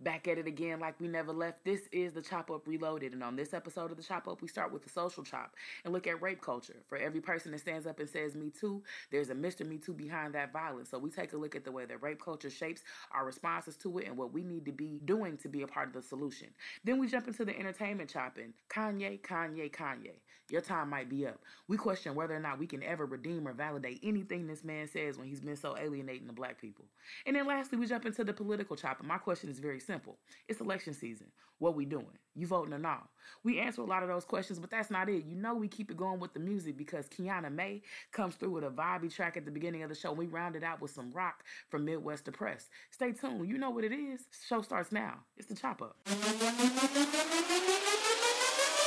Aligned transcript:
Back 0.00 0.28
at 0.28 0.38
it 0.38 0.46
again 0.46 0.78
like 0.78 1.00
we 1.00 1.08
never 1.08 1.32
left. 1.32 1.64
This 1.64 1.88
is 1.90 2.12
the 2.12 2.22
Chop 2.22 2.52
Up 2.52 2.68
Reloaded. 2.68 3.14
And 3.14 3.24
on 3.24 3.34
this 3.34 3.52
episode 3.52 3.90
of 3.90 3.96
the 3.96 4.02
Chop 4.04 4.28
Up, 4.28 4.40
we 4.40 4.46
start 4.46 4.72
with 4.72 4.84
the 4.84 4.88
social 4.88 5.24
chop 5.24 5.56
and 5.84 5.92
look 5.92 6.06
at 6.06 6.22
rape 6.22 6.40
culture. 6.40 6.76
For 6.86 6.96
every 6.96 7.20
person 7.20 7.50
that 7.50 7.58
stands 7.58 7.84
up 7.84 7.98
and 7.98 8.08
says 8.08 8.36
Me 8.36 8.50
Too, 8.50 8.80
there's 9.10 9.30
a 9.30 9.34
Mr. 9.34 9.66
Me 9.66 9.76
Too 9.76 9.92
behind 9.92 10.34
that 10.34 10.52
violence. 10.52 10.90
So 10.90 11.00
we 11.00 11.10
take 11.10 11.32
a 11.32 11.36
look 11.36 11.56
at 11.56 11.64
the 11.64 11.72
way 11.72 11.84
that 11.84 12.00
rape 12.00 12.22
culture 12.24 12.48
shapes 12.48 12.82
our 13.10 13.26
responses 13.26 13.76
to 13.78 13.98
it 13.98 14.06
and 14.06 14.16
what 14.16 14.32
we 14.32 14.44
need 14.44 14.66
to 14.66 14.72
be 14.72 15.00
doing 15.04 15.36
to 15.38 15.48
be 15.48 15.62
a 15.62 15.66
part 15.66 15.88
of 15.88 15.94
the 15.94 16.02
solution. 16.02 16.46
Then 16.84 17.00
we 17.00 17.08
jump 17.08 17.26
into 17.26 17.44
the 17.44 17.58
entertainment 17.58 18.08
chopping. 18.08 18.54
Kanye, 18.70 19.20
Kanye, 19.20 19.68
Kanye. 19.68 20.12
Your 20.50 20.62
time 20.62 20.88
might 20.88 21.10
be 21.10 21.26
up. 21.26 21.38
We 21.66 21.76
question 21.76 22.14
whether 22.14 22.34
or 22.34 22.40
not 22.40 22.58
we 22.58 22.66
can 22.66 22.82
ever 22.82 23.04
redeem 23.04 23.46
or 23.46 23.52
validate 23.52 24.00
anything 24.02 24.46
this 24.46 24.64
man 24.64 24.88
says 24.88 25.18
when 25.18 25.28
he's 25.28 25.40
been 25.40 25.56
so 25.56 25.76
alienating 25.76 26.26
to 26.26 26.32
black 26.32 26.58
people. 26.58 26.86
And 27.26 27.36
then 27.36 27.46
lastly, 27.46 27.76
we 27.76 27.86
jump 27.86 28.06
into 28.06 28.24
the 28.24 28.32
political 28.32 28.74
chop. 28.74 29.00
And 29.00 29.08
my 29.08 29.18
question 29.18 29.50
is 29.50 29.58
very 29.58 29.78
simple. 29.88 30.18
It's 30.46 30.60
election 30.60 30.92
season. 30.92 31.28
What 31.58 31.74
we 31.74 31.86
doing? 31.86 32.06
You 32.36 32.46
voting 32.46 32.72
or 32.72 32.78
not? 32.78 33.08
We 33.42 33.58
answer 33.58 33.80
a 33.80 33.84
lot 33.84 34.02
of 34.04 34.08
those 34.08 34.24
questions, 34.24 34.60
but 34.60 34.70
that's 34.70 34.90
not 34.90 35.08
it. 35.08 35.24
You 35.24 35.34
know 35.34 35.54
we 35.54 35.66
keep 35.66 35.90
it 35.90 35.96
going 35.96 36.20
with 36.20 36.34
the 36.34 36.40
music 36.40 36.76
because 36.76 37.08
Kiana 37.08 37.52
Maye 37.52 37.82
comes 38.12 38.36
through 38.36 38.50
with 38.50 38.64
a 38.64 38.70
vibey 38.70 39.12
track 39.12 39.36
at 39.36 39.44
the 39.44 39.50
beginning 39.50 39.82
of 39.82 39.88
the 39.88 39.96
show. 39.96 40.12
We 40.12 40.26
round 40.26 40.54
it 40.54 40.62
out 40.62 40.80
with 40.80 40.92
some 40.92 41.10
rock 41.10 41.42
from 41.68 41.84
Midwest 41.86 42.26
Depressed. 42.26 42.68
Stay 42.90 43.12
tuned. 43.12 43.48
You 43.48 43.58
know 43.58 43.70
what 43.70 43.82
it 43.82 43.92
is. 43.92 44.20
Show 44.46 44.62
starts 44.62 44.92
now. 44.92 45.14
It's 45.36 45.48
the 45.48 45.56
chop 45.56 45.82
up. 45.82 45.96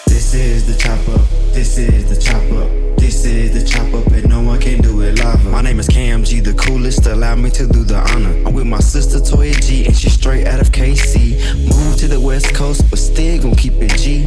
This 0.08 0.34
is 0.36 0.68
the 0.68 0.78
chop 0.82 1.10
up. 1.10 1.28
This 1.52 1.78
is 1.78 2.16
the 2.16 2.22
chop 2.22 2.52
up. 2.54 2.70
This 3.00 3.26
is 3.26 3.52
the 3.54 3.70
chop 3.70 3.94
up, 3.94 4.14
one 4.46 4.60
can 4.60 4.82
do 4.82 5.02
it 5.02 5.20
live. 5.20 5.46
My 5.46 5.62
name 5.62 5.80
is 5.80 5.88
Kam 5.88 6.24
G, 6.24 6.40
the 6.40 6.54
coolest. 6.54 7.06
Allow 7.06 7.36
me 7.36 7.50
to 7.52 7.68
do 7.68 7.84
the 7.84 7.98
honor. 7.98 8.34
I'm 8.46 8.54
with 8.54 8.66
my 8.66 8.80
sister 8.80 9.20
Toya 9.20 9.60
G, 9.62 9.86
and 9.86 9.96
she's 9.96 10.14
straight 10.14 10.48
out 10.48 10.60
of 10.60 10.72
KC. 10.72 11.68
Moved 11.68 12.00
to 12.00 12.08
the 12.08 12.20
West 12.20 12.54
Coast, 12.54 12.90
but 12.90 13.00
still 13.00 13.42
gon' 13.42 13.56
keep 13.56 13.74
it 13.78 13.98
G. 13.98 14.26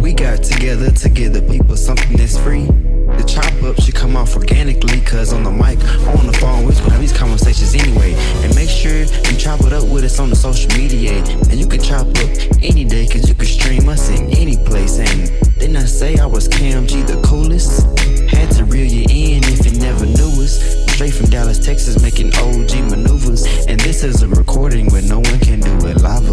We 0.00 0.12
got 0.12 0.42
together 0.42 0.90
to 0.90 1.08
give 1.08 1.32
the 1.32 1.42
people 1.42 1.76
something 1.76 2.16
that's 2.16 2.36
free. 2.38 2.66
The 3.16 3.24
chop 3.26 3.52
up 3.62 3.80
should 3.80 3.94
come 3.94 4.16
off 4.16 4.36
organically, 4.36 5.00
cause 5.00 5.32
on 5.32 5.42
the 5.42 5.50
mic, 5.50 5.78
on 6.18 6.26
the 6.26 6.36
phone, 6.40 6.64
we 6.64 6.74
gonna 6.74 6.90
have 6.90 7.00
these 7.00 7.16
conversations 7.16 7.74
anyway. 7.74 8.14
And 8.44 8.54
make 8.54 8.68
sure 8.68 8.92
you 8.92 9.36
chop 9.38 9.60
it 9.62 9.72
up 9.72 9.88
with 9.88 10.04
us 10.04 10.18
on 10.20 10.30
the 10.30 10.36
social 10.36 10.70
media. 10.76 11.12
And 11.50 11.54
you 11.54 11.66
can 11.66 11.80
chop 11.80 12.06
up 12.06 12.30
any 12.62 12.84
day, 12.84 13.06
cause 13.06 13.28
you 13.28 13.34
can 13.34 13.46
stream 13.46 13.88
us 13.88 14.08
in 14.10 14.30
any 14.30 14.56
place. 14.56 14.98
And 14.98 15.30
didn't 15.58 15.76
I 15.76 15.86
say 15.86 16.18
I 16.18 16.26
was 16.26 16.48
Kam 16.48 16.86
G 16.86 17.02
the 17.02 17.20
coolest? 17.22 17.86
Had 18.30 18.50
to 18.52 18.64
reel 18.64 18.86
you 18.86 19.06
in 19.08 19.47
if 19.48 19.64
you 19.64 19.78
never 19.80 20.06
knew 20.06 20.42
us. 20.42 20.60
Straight 20.92 21.14
from 21.14 21.26
Dallas, 21.30 21.58
Texas, 21.58 22.02
making 22.02 22.34
OG 22.36 22.90
maneuvers. 22.90 23.46
And 23.66 23.78
this 23.80 24.02
is 24.04 24.22
a 24.22 24.28
recording 24.28 24.88
where 24.90 25.02
no 25.02 25.20
one 25.20 25.38
can 25.40 25.60
do 25.60 25.86
it 25.86 26.00
live. 26.00 26.26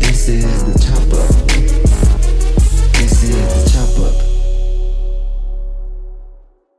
This 0.00 0.28
is 0.28 0.64
the 0.64 0.78
chop 0.78 1.12
up. 1.12 1.30
This 2.94 3.22
is 3.22 3.30
the 3.30 3.70
chop 3.72 3.98
up. 4.06 4.16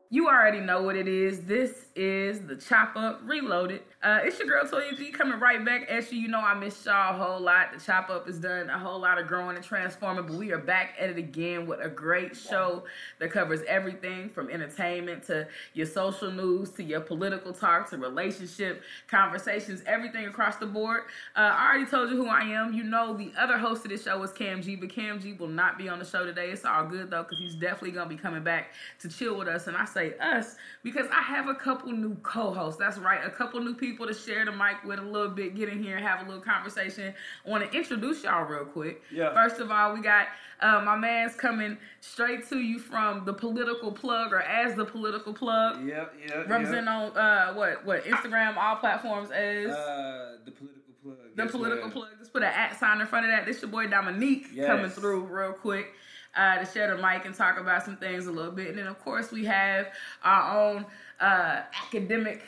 You 0.09 0.27
already 0.27 0.61
know 0.61 0.81
what 0.83 0.95
it 0.95 1.07
is. 1.07 1.41
This 1.41 1.86
is 1.97 2.41
the 2.41 2.55
Chop 2.55 2.95
Up 2.95 3.19
Reloaded. 3.25 3.81
Uh, 4.03 4.19
it's 4.23 4.37
your 4.37 4.47
girl 4.47 4.63
Toya 4.63 4.95
G 4.95 5.09
coming 5.11 5.39
right 5.39 5.65
back 5.65 5.87
at 5.89 6.11
you. 6.11 6.19
You 6.19 6.27
know 6.27 6.39
I 6.39 6.53
miss 6.53 6.85
y'all 6.85 7.15
a 7.15 7.17
whole 7.17 7.39
lot. 7.39 7.73
The 7.73 7.83
Chop 7.83 8.11
Up 8.11 8.27
has 8.27 8.37
done 8.37 8.69
a 8.69 8.77
whole 8.77 8.99
lot 8.99 9.17
of 9.19 9.27
growing 9.27 9.55
and 9.55 9.65
transforming, 9.65 10.27
but 10.27 10.35
we 10.35 10.51
are 10.51 10.59
back 10.59 10.93
at 10.99 11.09
it 11.09 11.17
again 11.17 11.65
with 11.65 11.79
a 11.81 11.89
great 11.89 12.37
show 12.37 12.83
that 13.17 13.31
covers 13.31 13.61
everything 13.67 14.29
from 14.29 14.51
entertainment 14.51 15.25
to 15.25 15.47
your 15.73 15.87
social 15.87 16.31
news 16.31 16.69
to 16.71 16.83
your 16.83 17.01
political 17.01 17.51
talk 17.51 17.89
to 17.89 17.97
relationship 17.97 18.83
conversations, 19.07 19.81
everything 19.87 20.27
across 20.27 20.57
the 20.57 20.67
board. 20.67 21.03
Uh, 21.35 21.39
I 21.39 21.69
already 21.69 21.89
told 21.89 22.11
you 22.11 22.17
who 22.17 22.27
I 22.27 22.41
am. 22.41 22.73
You 22.73 22.83
know 22.83 23.17
the 23.17 23.31
other 23.35 23.57
host 23.57 23.83
of 23.83 23.89
this 23.89 24.03
show 24.03 24.21
is 24.21 24.31
Kam 24.31 24.61
G, 24.61 24.75
but 24.75 24.89
Kam 24.89 25.19
G 25.19 25.33
will 25.33 25.47
not 25.47 25.79
be 25.79 25.89
on 25.89 25.97
the 25.97 26.05
show 26.05 26.23
today. 26.23 26.51
It's 26.51 26.65
all 26.65 26.85
good 26.85 27.09
though 27.09 27.23
because 27.23 27.39
he's 27.39 27.55
definitely 27.55 27.91
gonna 27.91 28.09
be 28.09 28.17
coming 28.17 28.43
back 28.43 28.67
to 28.99 29.09
chill 29.09 29.35
with 29.39 29.47
us. 29.47 29.65
And 29.65 29.75
I 29.75 29.85
say 29.85 30.15
us 30.19 30.55
because 30.83 31.07
I 31.11 31.23
have 31.23 31.47
a 31.47 31.55
couple 31.55 31.86
new 31.91 32.15
co-hosts. 32.23 32.79
That's 32.79 32.97
right, 32.97 33.25
a 33.25 33.29
couple 33.29 33.59
new 33.59 33.73
people 33.75 34.07
to 34.07 34.13
share 34.13 34.45
the 34.45 34.51
mic 34.51 34.83
with 34.85 34.99
a 34.99 35.03
little 35.03 35.29
bit, 35.29 35.55
get 35.55 35.69
in 35.69 35.81
here 35.81 35.97
and 35.97 36.05
have 36.05 36.21
a 36.21 36.25
little 36.25 36.41
conversation. 36.41 37.13
I 37.45 37.49
want 37.49 37.69
to 37.69 37.77
introduce 37.77 38.23
y'all 38.23 38.45
real 38.45 38.65
quick. 38.65 39.01
Yeah. 39.11 39.33
First 39.33 39.59
of 39.59 39.71
all, 39.71 39.93
we 39.93 40.01
got 40.01 40.27
uh, 40.61 40.81
my 40.81 40.95
man's 40.97 41.35
coming 41.35 41.77
straight 42.01 42.47
to 42.49 42.59
you 42.59 42.79
from 42.79 43.25
the 43.25 43.33
political 43.33 43.91
plug 43.91 44.33
or 44.33 44.41
as 44.41 44.75
the 44.75 44.85
political 44.85 45.33
plug. 45.33 45.85
Yep, 45.85 46.13
yep. 46.27 46.49
Represent 46.49 46.85
yep. 46.85 46.95
on 46.95 47.17
uh, 47.17 47.53
what 47.53 47.85
what 47.85 48.03
Instagram, 48.05 48.57
all 48.57 48.75
platforms 48.77 49.31
as 49.31 49.69
Uh, 49.71 50.37
the 50.45 50.51
political 50.51 50.93
plug. 51.03 51.17
the 51.35 51.45
political 51.45 51.89
plug. 51.89 52.09
Just 52.19 52.33
put 52.33 52.41
an 52.43 52.49
at 52.49 52.79
sign 52.79 52.99
in 53.01 53.07
front 53.07 53.25
of 53.25 53.31
that. 53.31 53.45
This 53.45 53.61
your 53.61 53.69
boy 53.71 53.87
Dominique 53.87 54.47
Yes. 54.51 54.67
coming 54.67 54.89
through 54.89 55.21
real 55.25 55.53
quick 55.53 55.93
uh, 56.37 56.59
to 56.59 56.65
share 56.65 56.95
the 56.95 57.01
mic 57.01 57.25
and 57.25 57.33
talk 57.35 57.59
about 57.59 57.83
some 57.83 57.97
things 57.97 58.27
a 58.27 58.31
little 58.31 58.51
bit. 58.51 58.67
And 58.69 58.77
then 58.77 58.87
of 58.87 58.99
course 59.03 59.31
we 59.31 59.45
have 59.45 59.87
our 60.23 60.57
own 60.71 60.85
uh, 61.19 61.61
academic. 61.85 62.41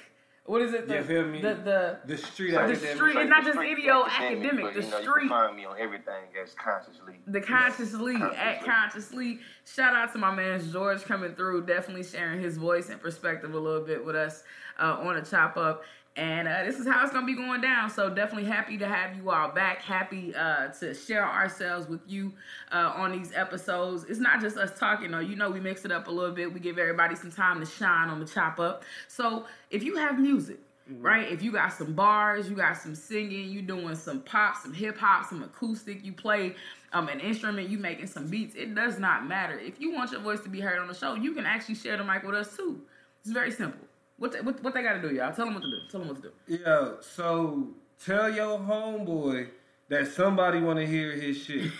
What 0.45 0.63
is 0.63 0.73
it? 0.73 0.87
The, 0.87 0.95
You 0.95 1.03
feel 1.03 1.25
me? 1.27 1.41
The 1.41 1.53
the 1.53 1.97
The 2.05 2.17
street 2.17 2.51
The 2.51 2.59
academic. 2.61 2.95
street- 2.95 3.15
it's 3.17 3.29
not 3.29 3.43
just 3.43 3.57
Street 3.57 3.77
idio 3.77 4.07
academic, 4.07 4.65
academic, 4.65 4.65
but, 4.65 4.73
the 4.73 4.81
you 4.81 4.89
know, 4.89 4.97
You 4.97 5.03
street. 5.03 5.19
can 5.19 5.29
find 5.29 5.55
me 5.55 5.65
on 5.65 5.75
everything 5.79 6.23
as 6.41 6.55
consciouslee. 6.55 7.17
the 7.27 7.39
consciouslee 7.41 8.19
at 8.35 8.63
Consciouslee. 8.63 9.37
consciouslee. 9.37 9.39
Shout 9.65 9.93
out 9.95 10.11
to 10.13 10.17
my 10.17 10.33
man 10.33 10.59
George 10.71 11.03
coming 11.03 11.35
through, 11.35 11.65
definitely 11.67 12.03
sharing 12.03 12.41
his 12.41 12.57
voice 12.57 12.89
and 12.89 12.99
perspective 12.99 13.53
a 13.53 13.59
little 13.59 13.85
bit 13.85 14.03
with 14.03 14.15
us 14.15 14.43
uh, 14.79 14.97
on 14.99 15.17
a 15.17 15.21
chop 15.23 15.55
up. 15.57 15.83
And 16.19 16.49
uh, 16.49 16.65
this 16.65 16.77
is 16.77 16.85
how 16.85 17.01
it's 17.01 17.13
gonna 17.13 17.25
be 17.25 17.33
going 17.33 17.61
down. 17.61 17.89
So 17.89 18.09
definitely 18.09 18.49
happy 18.49 18.77
to 18.77 18.85
have 18.85 19.15
you 19.15 19.29
all 19.31 19.53
back. 19.53 19.81
Happy 19.81 20.35
uh, 20.35 20.67
to 20.79 20.93
share 20.93 21.25
ourselves 21.25 21.87
with 21.87 22.01
you 22.05 22.33
uh, 22.73 22.91
on 22.93 23.13
these 23.13 23.31
episodes. 23.33 24.03
It's 24.03 24.19
not 24.19 24.41
just 24.41 24.57
us 24.57 24.77
talking 24.77 25.11
though. 25.11 25.21
You 25.21 25.37
know 25.37 25.49
we 25.49 25.61
mix 25.61 25.85
it 25.85 25.93
up 25.93 26.09
a 26.09 26.11
little 26.11 26.35
bit. 26.35 26.53
We 26.53 26.59
give 26.59 26.77
everybody 26.77 27.15
some 27.15 27.31
time 27.31 27.61
to 27.61 27.65
shine 27.65 28.09
on 28.09 28.19
the 28.19 28.25
chop 28.25 28.59
up. 28.59 28.83
So 29.07 29.45
if 29.71 29.81
you 29.81 29.95
have 29.95 30.19
music, 30.19 30.59
right? 30.99 31.31
If 31.31 31.41
you 31.41 31.53
got 31.53 31.71
some 31.71 31.93
bars, 31.93 32.49
you 32.49 32.55
got 32.57 32.75
some 32.75 32.95
singing, 32.95 33.49
you 33.49 33.61
doing 33.61 33.95
some 33.95 34.19
pop, 34.19 34.57
some 34.57 34.73
hip 34.73 34.97
hop, 34.97 35.29
some 35.29 35.41
acoustic, 35.41 36.03
you 36.03 36.11
play 36.11 36.53
um, 36.91 37.07
an 37.07 37.21
instrument, 37.21 37.69
you 37.69 37.77
making 37.77 38.07
some 38.07 38.27
beats. 38.27 38.55
It 38.55 38.75
does 38.75 38.99
not 38.99 39.25
matter. 39.25 39.57
If 39.57 39.79
you 39.79 39.93
want 39.93 40.11
your 40.11 40.19
voice 40.19 40.41
to 40.41 40.49
be 40.49 40.59
heard 40.59 40.79
on 40.79 40.89
the 40.89 40.93
show, 40.93 41.15
you 41.15 41.33
can 41.33 41.45
actually 41.45 41.75
share 41.75 41.95
the 41.95 42.03
mic 42.03 42.23
with 42.23 42.35
us 42.35 42.57
too. 42.57 42.81
It's 43.21 43.31
very 43.31 43.51
simple. 43.51 43.88
What 44.19 44.33
they, 44.33 44.41
what, 44.41 44.61
what 44.63 44.73
they 44.73 44.83
got 44.83 44.93
to 44.93 45.01
do, 45.01 45.13
y'all? 45.15 45.33
Tell 45.33 45.45
them 45.45 45.55
what 45.55 45.63
to 45.63 45.69
do. 45.69 45.77
Tell 45.89 45.99
them 46.01 46.09
what 46.09 46.21
to 46.21 46.29
do. 46.29 46.31
Yeah, 46.47 46.91
so 47.01 47.69
tell 48.05 48.29
your 48.29 48.59
homeboy 48.59 49.47
that 49.89 50.07
somebody 50.07 50.59
want 50.59 50.77
to 50.79 50.85
hear 50.85 51.11
his 51.13 51.37
shit. 51.41 51.71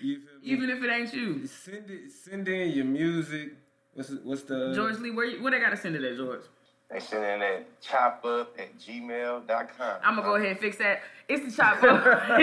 You 0.00 0.20
feel 0.20 0.38
me? 0.40 0.42
Even 0.42 0.70
if 0.70 0.82
it 0.82 0.90
ain't 0.90 1.12
you, 1.12 1.46
send 1.46 1.90
it, 1.90 2.10
send 2.12 2.48
in 2.48 2.70
your 2.70 2.84
music. 2.84 3.52
What's 3.94 4.08
the- 4.10 4.20
what's 4.24 4.42
the 4.42 4.72
George 4.74 4.98
Lee, 4.98 5.10
where 5.10 5.26
you, 5.26 5.42
where 5.42 5.50
they 5.52 5.58
got 5.60 5.70
to 5.70 5.76
send 5.76 5.96
it 5.96 6.04
at, 6.04 6.16
George? 6.16 6.42
They 6.90 7.00
send 7.00 7.24
in 7.24 7.42
at 7.42 7.80
chopup 7.82 8.46
at 8.58 8.78
gmail.com. 8.78 9.96
I'm 10.04 10.14
gonna 10.14 10.22
go 10.26 10.36
ahead 10.36 10.50
and 10.52 10.58
fix 10.60 10.76
that. 10.76 11.00
It's 11.28 11.44
the 11.44 11.50
chop 11.50 11.82
up. 11.82 12.04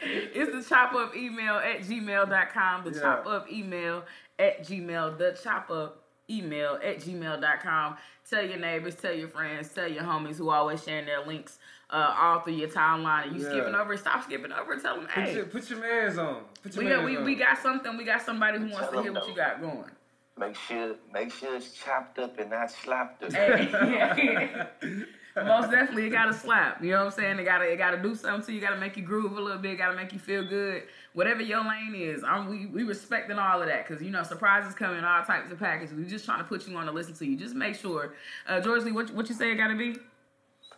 it's 0.00 0.52
the 0.52 0.64
chop 0.74 0.94
up 0.94 1.14
email 1.14 1.56
at 1.56 1.80
gmail.com. 1.80 2.84
The 2.84 2.90
Yeah. 2.92 3.00
chop 3.00 3.26
up 3.26 3.52
email 3.52 4.04
at 4.38 4.62
gmail. 4.64 5.18
The 5.18 5.38
chop 5.42 5.70
up 5.70 6.04
email 6.30 6.78
at 6.82 6.98
gmail.com. 7.00 7.96
Tell 8.28 8.44
your 8.44 8.58
neighbors, 8.58 8.94
tell 8.94 9.12
your 9.14 9.28
friends, 9.28 9.68
tell 9.70 9.88
your 9.88 10.02
homies 10.02 10.36
who 10.36 10.50
always 10.50 10.82
sharing 10.84 11.06
their 11.06 11.24
links 11.26 11.58
uh, 11.90 12.14
all 12.18 12.40
through 12.40 12.54
your 12.54 12.68
timeline. 12.68 13.28
And 13.28 13.36
you 13.36 13.42
Yeah. 13.44 13.50
skipping 13.50 13.74
over, 13.74 13.96
stop 13.96 14.24
skipping 14.24 14.52
over. 14.52 14.76
Tell 14.76 14.96
them, 14.96 15.06
Put, 15.06 15.24
hey, 15.24 15.34
your, 15.36 15.46
put 15.46 15.70
your 15.70 15.80
mans 15.80 16.18
on. 16.18 16.42
Put 16.62 16.74
your 16.74 16.84
we 16.84 16.90
got, 16.90 16.96
mans 16.98 17.10
we, 17.10 17.16
on. 17.16 17.24
we 17.24 17.34
got 17.34 17.58
something. 17.58 17.96
We 17.96 18.04
got 18.04 18.22
somebody 18.22 18.58
who 18.58 18.64
wants 18.66 18.78
Tell 18.80 18.90
to 18.90 19.02
hear 19.02 19.12
them 19.12 19.14
what 19.22 19.28
you 19.28 19.34
got 19.36 19.60
going. 19.60 19.90
Make 20.38 20.54
sure, 20.54 20.94
make 21.12 21.32
sure 21.32 21.56
it's 21.56 21.72
chopped 21.72 22.18
up 22.18 22.38
and 22.38 22.50
not 22.50 22.70
slapped 22.70 23.24
up. 23.24 23.32
Hey, 23.32 23.66
Most 25.44 25.70
definitely, 25.70 26.06
it 26.06 26.10
gotta 26.10 26.32
slap. 26.32 26.82
You 26.82 26.90
know 26.92 27.04
what 27.04 27.12
I'm 27.14 27.18
saying? 27.18 27.38
It 27.38 27.44
gotta, 27.44 27.64
it 27.70 27.76
gotta 27.76 27.98
do 27.98 28.14
something 28.14 28.44
to 28.46 28.52
you. 28.52 28.60
Gotta 28.60 28.78
make 28.78 28.96
you 28.96 29.02
groove 29.02 29.36
a 29.36 29.40
little 29.40 29.60
bit. 29.60 29.78
Gotta 29.78 29.96
make 29.96 30.12
you 30.12 30.18
feel 30.18 30.46
good. 30.46 30.84
Whatever 31.14 31.42
your 31.42 31.64
lane 31.64 31.94
is, 31.94 32.22
I'm, 32.24 32.48
we 32.48 32.66
we 32.66 32.84
respecting 32.84 33.38
all 33.38 33.60
of 33.60 33.68
that 33.68 33.86
because 33.86 34.02
you 34.02 34.10
know 34.10 34.22
surprises 34.22 34.74
come 34.74 34.94
in 34.96 35.04
all 35.04 35.22
types 35.24 35.50
of 35.50 35.58
packages. 35.58 35.94
We 35.94 36.04
just 36.04 36.24
trying 36.24 36.38
to 36.38 36.44
put 36.44 36.66
you 36.68 36.76
on 36.76 36.86
to 36.86 36.92
listen 36.92 37.14
to 37.14 37.26
you. 37.26 37.36
Just 37.36 37.54
make 37.54 37.74
sure, 37.74 38.14
uh, 38.48 38.60
George 38.60 38.84
Lee, 38.84 38.92
what 38.92 39.12
what 39.14 39.28
you 39.28 39.34
say 39.34 39.52
it 39.52 39.56
gotta 39.56 39.74
be? 39.76 39.96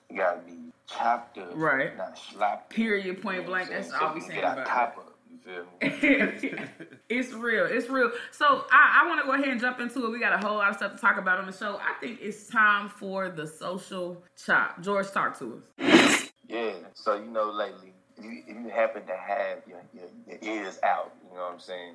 You 0.08 0.17
gotta 0.17 0.40
be 0.40 0.73
up, 1.00 1.34
Right. 1.55 1.96
not 1.96 2.19
up. 2.40 2.70
Period. 2.70 3.23
Point 3.23 3.37
You 3.37 3.43
know 3.43 3.49
blank. 3.49 3.70
That's 3.70 3.93
all 3.93 4.14
we 4.14 4.20
saying 4.20 4.38
about 4.40 4.67
top 4.67 4.96
it. 4.99 5.09
Up. 5.46 5.66
You 5.82 5.90
feel 5.90 6.52
me? 6.52 6.58
it's 7.08 7.32
real. 7.32 7.66
It's 7.66 7.88
real. 7.88 8.10
So 8.31 8.64
I, 8.70 9.02
I 9.02 9.08
want 9.08 9.20
to 9.20 9.26
go 9.26 9.34
ahead 9.34 9.48
and 9.48 9.60
jump 9.60 9.81
into 9.81 10.04
it. 10.04 10.10
We 10.10 10.20
got 10.20 10.32
a 10.32 10.46
whole 10.46 10.56
lot 10.56 10.70
of 10.70 10.76
stuff 10.76 10.94
to 10.94 10.98
talk 10.98 11.19
about 11.19 11.38
on 11.38 11.46
the 11.46 11.52
show. 11.52 11.76
I 11.76 11.94
think 12.00 12.19
it's 12.20 12.48
time 12.48 12.88
for 12.88 13.28
the 13.28 13.46
social 13.46 14.22
chop. 14.44 14.81
George, 14.82 15.10
talk 15.10 15.38
to 15.38 15.62
us. 15.78 16.31
Yeah. 16.48 16.72
So 16.94 17.14
you 17.16 17.31
know, 17.31 17.50
lately, 17.50 17.92
if 18.16 18.25
you, 18.25 18.42
if 18.46 18.56
you 18.56 18.69
happen 18.70 19.06
to 19.06 19.16
have 19.16 19.58
your, 19.69 19.82
your, 19.94 20.08
your 20.26 20.38
ears 20.42 20.78
out, 20.82 21.12
you 21.28 21.37
know 21.37 21.44
what 21.44 21.52
I'm 21.54 21.60
saying? 21.60 21.94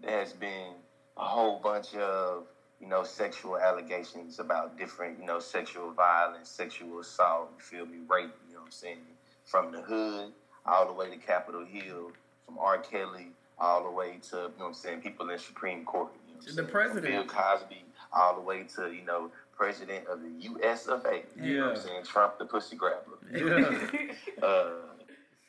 There 0.00 0.18
has 0.18 0.32
been 0.32 0.74
a 1.16 1.24
whole 1.24 1.58
bunch 1.58 1.94
of 1.94 2.44
you 2.80 2.88
know 2.88 3.02
sexual 3.04 3.58
allegations 3.58 4.38
about 4.38 4.78
different 4.78 5.18
you 5.18 5.26
know 5.26 5.40
sexual 5.40 5.92
violence, 5.92 6.48
sexual 6.48 7.00
assault. 7.00 7.50
You 7.56 7.62
feel 7.62 7.86
me? 7.86 7.98
Rape. 8.08 8.30
You 8.48 8.54
know 8.54 8.60
what 8.60 8.66
I'm 8.66 8.70
saying? 8.70 8.98
from 9.46 9.72
the 9.72 9.80
hood 9.80 10.32
all 10.66 10.86
the 10.86 10.92
way 10.92 11.08
to 11.08 11.16
Capitol 11.16 11.64
Hill, 11.64 12.10
from 12.46 12.58
R. 12.58 12.78
Kelly 12.78 13.28
all 13.58 13.82
the 13.84 13.90
way 13.90 14.18
to 14.30 14.36
you 14.36 14.42
know 14.42 14.48
what 14.58 14.66
I'm 14.68 14.74
saying 14.74 15.00
people 15.02 15.28
in 15.30 15.38
Supreme 15.38 15.84
Court. 15.84 16.12
You 16.28 16.34
know 16.34 16.38
what 16.38 16.42
I'm 16.42 16.46
The 16.56 16.62
saying? 16.62 16.68
president. 16.68 17.14
From 17.16 17.26
Bill 17.26 17.34
Cosby 17.58 17.82
all 18.12 18.34
the 18.36 18.40
way 18.40 18.62
to 18.76 18.92
you 18.92 19.04
know 19.04 19.30
president 19.56 20.06
of 20.06 20.20
the 20.22 20.30
U.S. 20.50 20.86
of 20.86 21.04
A. 21.06 21.22
You 21.42 21.58
know 21.60 21.66
what 21.68 21.76
I'm 21.76 21.82
saying? 21.82 22.04
Trump 22.04 22.38
the 22.38 22.44
pussy 22.44 22.76
grabber. 22.76 23.18
Yeah. 23.32 24.02
uh, 24.46 24.70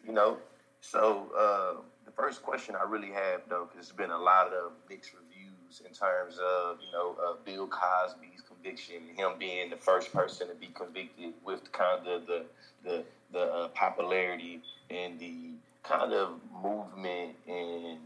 you 0.06 0.14
know, 0.14 0.38
so 0.82 1.30
uh, 1.38 1.82
the 2.06 2.12
first 2.12 2.42
question 2.42 2.76
I 2.76 2.90
really 2.90 3.12
have 3.12 3.42
though, 3.50 3.68
because 3.72 3.88
there's 3.88 3.98
been 3.98 4.12
a 4.16 4.18
lot 4.22 4.48
of 4.54 4.72
mixed 4.90 5.12
reviews 5.14 5.82
in 5.86 5.94
terms 5.94 6.38
of 6.40 6.78
you 6.86 6.92
know 6.94 7.16
uh, 7.24 7.34
Bill 7.46 7.68
Cosby's 7.68 8.42
conviction, 8.48 8.96
him 9.16 9.32
being 9.38 9.70
the 9.70 9.76
first 9.76 10.14
person 10.14 10.48
to 10.48 10.56
be 10.56 10.68
convicted 10.68 11.34
with 11.46 11.70
kind 11.74 12.08
of 12.08 12.26
the 12.26 12.46
the 12.86 13.04
the 13.34 13.42
uh, 13.42 13.68
popularity 13.70 14.62
and 14.90 15.20
the 15.20 15.50
kind 15.88 16.14
of 16.14 16.30
movement 16.64 17.36
and 17.48 17.98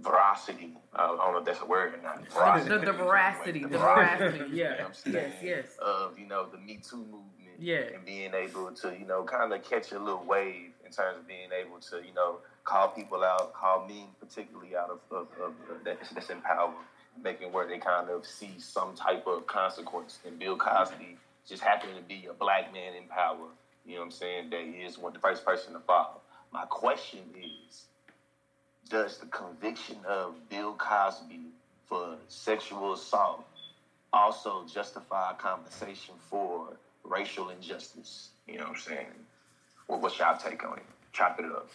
veracity. 0.00 0.72
I 0.94 1.06
don't 1.06 1.32
know 1.32 1.38
if 1.38 1.44
that's 1.44 1.60
a 1.60 1.66
word 1.66 1.94
or 1.94 2.02
not. 2.02 2.24
the, 2.68 2.78
the 2.78 2.92
veracity, 2.92 3.60
the 3.62 3.68
The 3.68 3.78
veracity, 3.78 4.38
you 4.38 4.44
know 4.44 4.54
yeah, 4.54 4.70
what 4.84 4.96
I'm 5.06 5.12
yes, 5.14 5.32
yes. 5.42 5.66
of 5.84 6.18
you 6.18 6.26
know 6.26 6.46
the 6.46 6.58
Me 6.58 6.78
Too 6.88 6.96
movement, 6.98 7.58
Yeah. 7.58 7.82
and 7.94 8.04
being 8.04 8.32
able 8.34 8.70
to 8.72 8.96
you 8.98 9.06
know 9.06 9.24
kind 9.24 9.52
of 9.52 9.62
catch 9.68 9.92
a 9.92 9.98
little 9.98 10.24
wave 10.24 10.70
in 10.86 10.92
terms 10.92 11.18
of 11.18 11.26
being 11.26 11.50
able 11.52 11.78
to 11.90 11.96
you 12.06 12.14
know 12.14 12.38
call 12.64 12.88
people 12.88 13.24
out, 13.24 13.52
call 13.54 13.86
men 13.88 14.06
particularly 14.20 14.76
out 14.76 14.90
of, 14.90 14.98
of, 15.10 15.26
of, 15.42 15.52
of 15.70 15.84
that, 15.84 15.98
that's 16.14 16.28
in 16.30 16.40
power, 16.42 16.72
making 17.22 17.50
where 17.50 17.66
they 17.66 17.78
kind 17.78 18.10
of 18.10 18.26
see 18.26 18.50
some 18.58 18.94
type 18.94 19.26
of 19.26 19.46
consequence. 19.46 20.18
And 20.26 20.38
Bill 20.38 20.56
Cosby 20.56 21.16
just 21.48 21.62
happened 21.62 21.92
to 21.96 22.02
be 22.02 22.26
a 22.30 22.34
black 22.34 22.72
man 22.74 22.94
in 22.94 23.04
power. 23.08 23.48
You 23.88 23.94
know 23.94 24.00
what 24.00 24.06
I'm 24.06 24.10
saying? 24.12 24.50
That 24.50 24.60
he 24.60 24.82
is 24.84 24.98
one 24.98 25.14
the 25.14 25.18
first 25.18 25.46
person 25.46 25.72
to 25.72 25.80
follow. 25.80 26.20
My 26.52 26.66
question 26.66 27.20
is 27.34 27.84
does 28.90 29.18
the 29.18 29.26
conviction 29.26 29.96
of 30.06 30.34
Bill 30.48 30.74
Cosby 30.74 31.40
for 31.88 32.16
sexual 32.28 32.94
assault 32.94 33.44
also 34.12 34.64
justify 34.72 35.32
a 35.32 35.34
conversation 35.34 36.14
for 36.30 36.76
racial 37.02 37.48
injustice? 37.50 38.30
You 38.46 38.58
know 38.58 38.64
what 38.64 38.76
I'm 38.76 38.80
saying? 38.80 39.06
What, 39.86 40.00
what's 40.02 40.18
y'all 40.18 40.38
take 40.38 40.64
on 40.64 40.78
it? 40.78 40.84
Chop 41.12 41.40
it 41.40 41.46
up. 41.46 41.70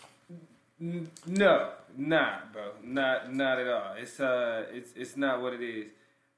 No, 1.27 1.71
not 1.97 2.51
bro, 2.53 2.71
not 2.83 3.33
not 3.33 3.59
at 3.59 3.67
all. 3.67 3.93
It's 3.97 4.19
uh, 4.19 4.65
it's 4.71 4.91
it's 4.95 5.17
not 5.17 5.41
what 5.41 5.53
it 5.53 5.61
is. 5.61 5.87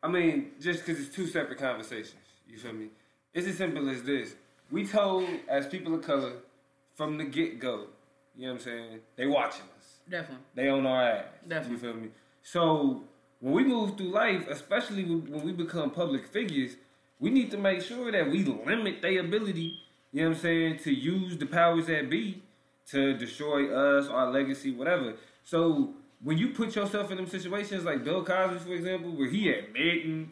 I 0.04 0.08
mean, 0.08 0.52
just 0.62 0.86
because 0.86 1.04
it's 1.04 1.14
two 1.14 1.28
separate 1.28 1.58
conversations. 1.58 2.22
You 2.48 2.60
feel 2.60 2.74
me? 2.74 2.88
It's 3.34 3.48
as 3.48 3.58
simple 3.58 3.90
as 3.90 4.04
this. 4.04 4.36
We 4.72 4.86
told 4.86 5.28
as 5.48 5.68
people 5.68 5.94
of 5.94 6.02
color 6.02 6.34
from 6.96 7.18
the 7.18 7.26
get 7.26 7.60
go. 7.60 7.88
You 8.36 8.48
know 8.48 8.54
what 8.54 8.60
I'm 8.60 8.66
saying? 8.66 9.00
They 9.16 9.28
watching 9.28 9.66
us. 9.78 10.00
Definitely. 10.10 10.46
They 10.56 10.70
on 10.70 10.86
our 10.86 11.04
ass. 11.04 11.26
Definitely. 11.48 11.72
You 11.72 11.78
feel 11.80 12.02
me? 12.02 12.10
So 12.44 13.04
when 13.40 13.54
we 13.54 13.64
move 13.64 13.98
through 13.98 14.12
life, 14.12 14.48
especially 14.50 15.04
when 15.04 15.44
we 15.44 15.52
become 15.52 15.92
public 15.92 16.28
figures, 16.28 16.76
we 17.20 17.30
need 17.30 17.52
to 17.52 17.58
make 17.58 17.82
sure 17.82 18.12
that 18.12 18.30
we 18.30 18.44
limit 18.44 19.02
their 19.02 19.22
ability, 19.22 19.80
you 20.12 20.22
know 20.22 20.30
what 20.30 20.38
I'm 20.38 20.42
saying, 20.42 20.80
to 20.80 20.94
use 20.94 21.38
the 21.38 21.46
powers 21.46 21.88
that 21.88 22.10
be 22.10 22.44
to 22.92 23.18
destroy 23.18 23.74
us, 23.74 24.08
our 24.08 24.32
legacy, 24.32 24.72
whatever. 24.72 25.14
So 25.44 25.94
when 26.24 26.38
you 26.38 26.50
put 26.50 26.76
yourself 26.76 27.12
in 27.12 27.18
them 27.18 27.28
situations 27.28 27.84
like 27.84 28.04
Bill 28.04 28.24
Cosby, 28.24 28.60
for 28.60 28.74
example, 28.74 29.12
where 29.12 29.30
he 29.30 29.50
admitting, 29.50 30.32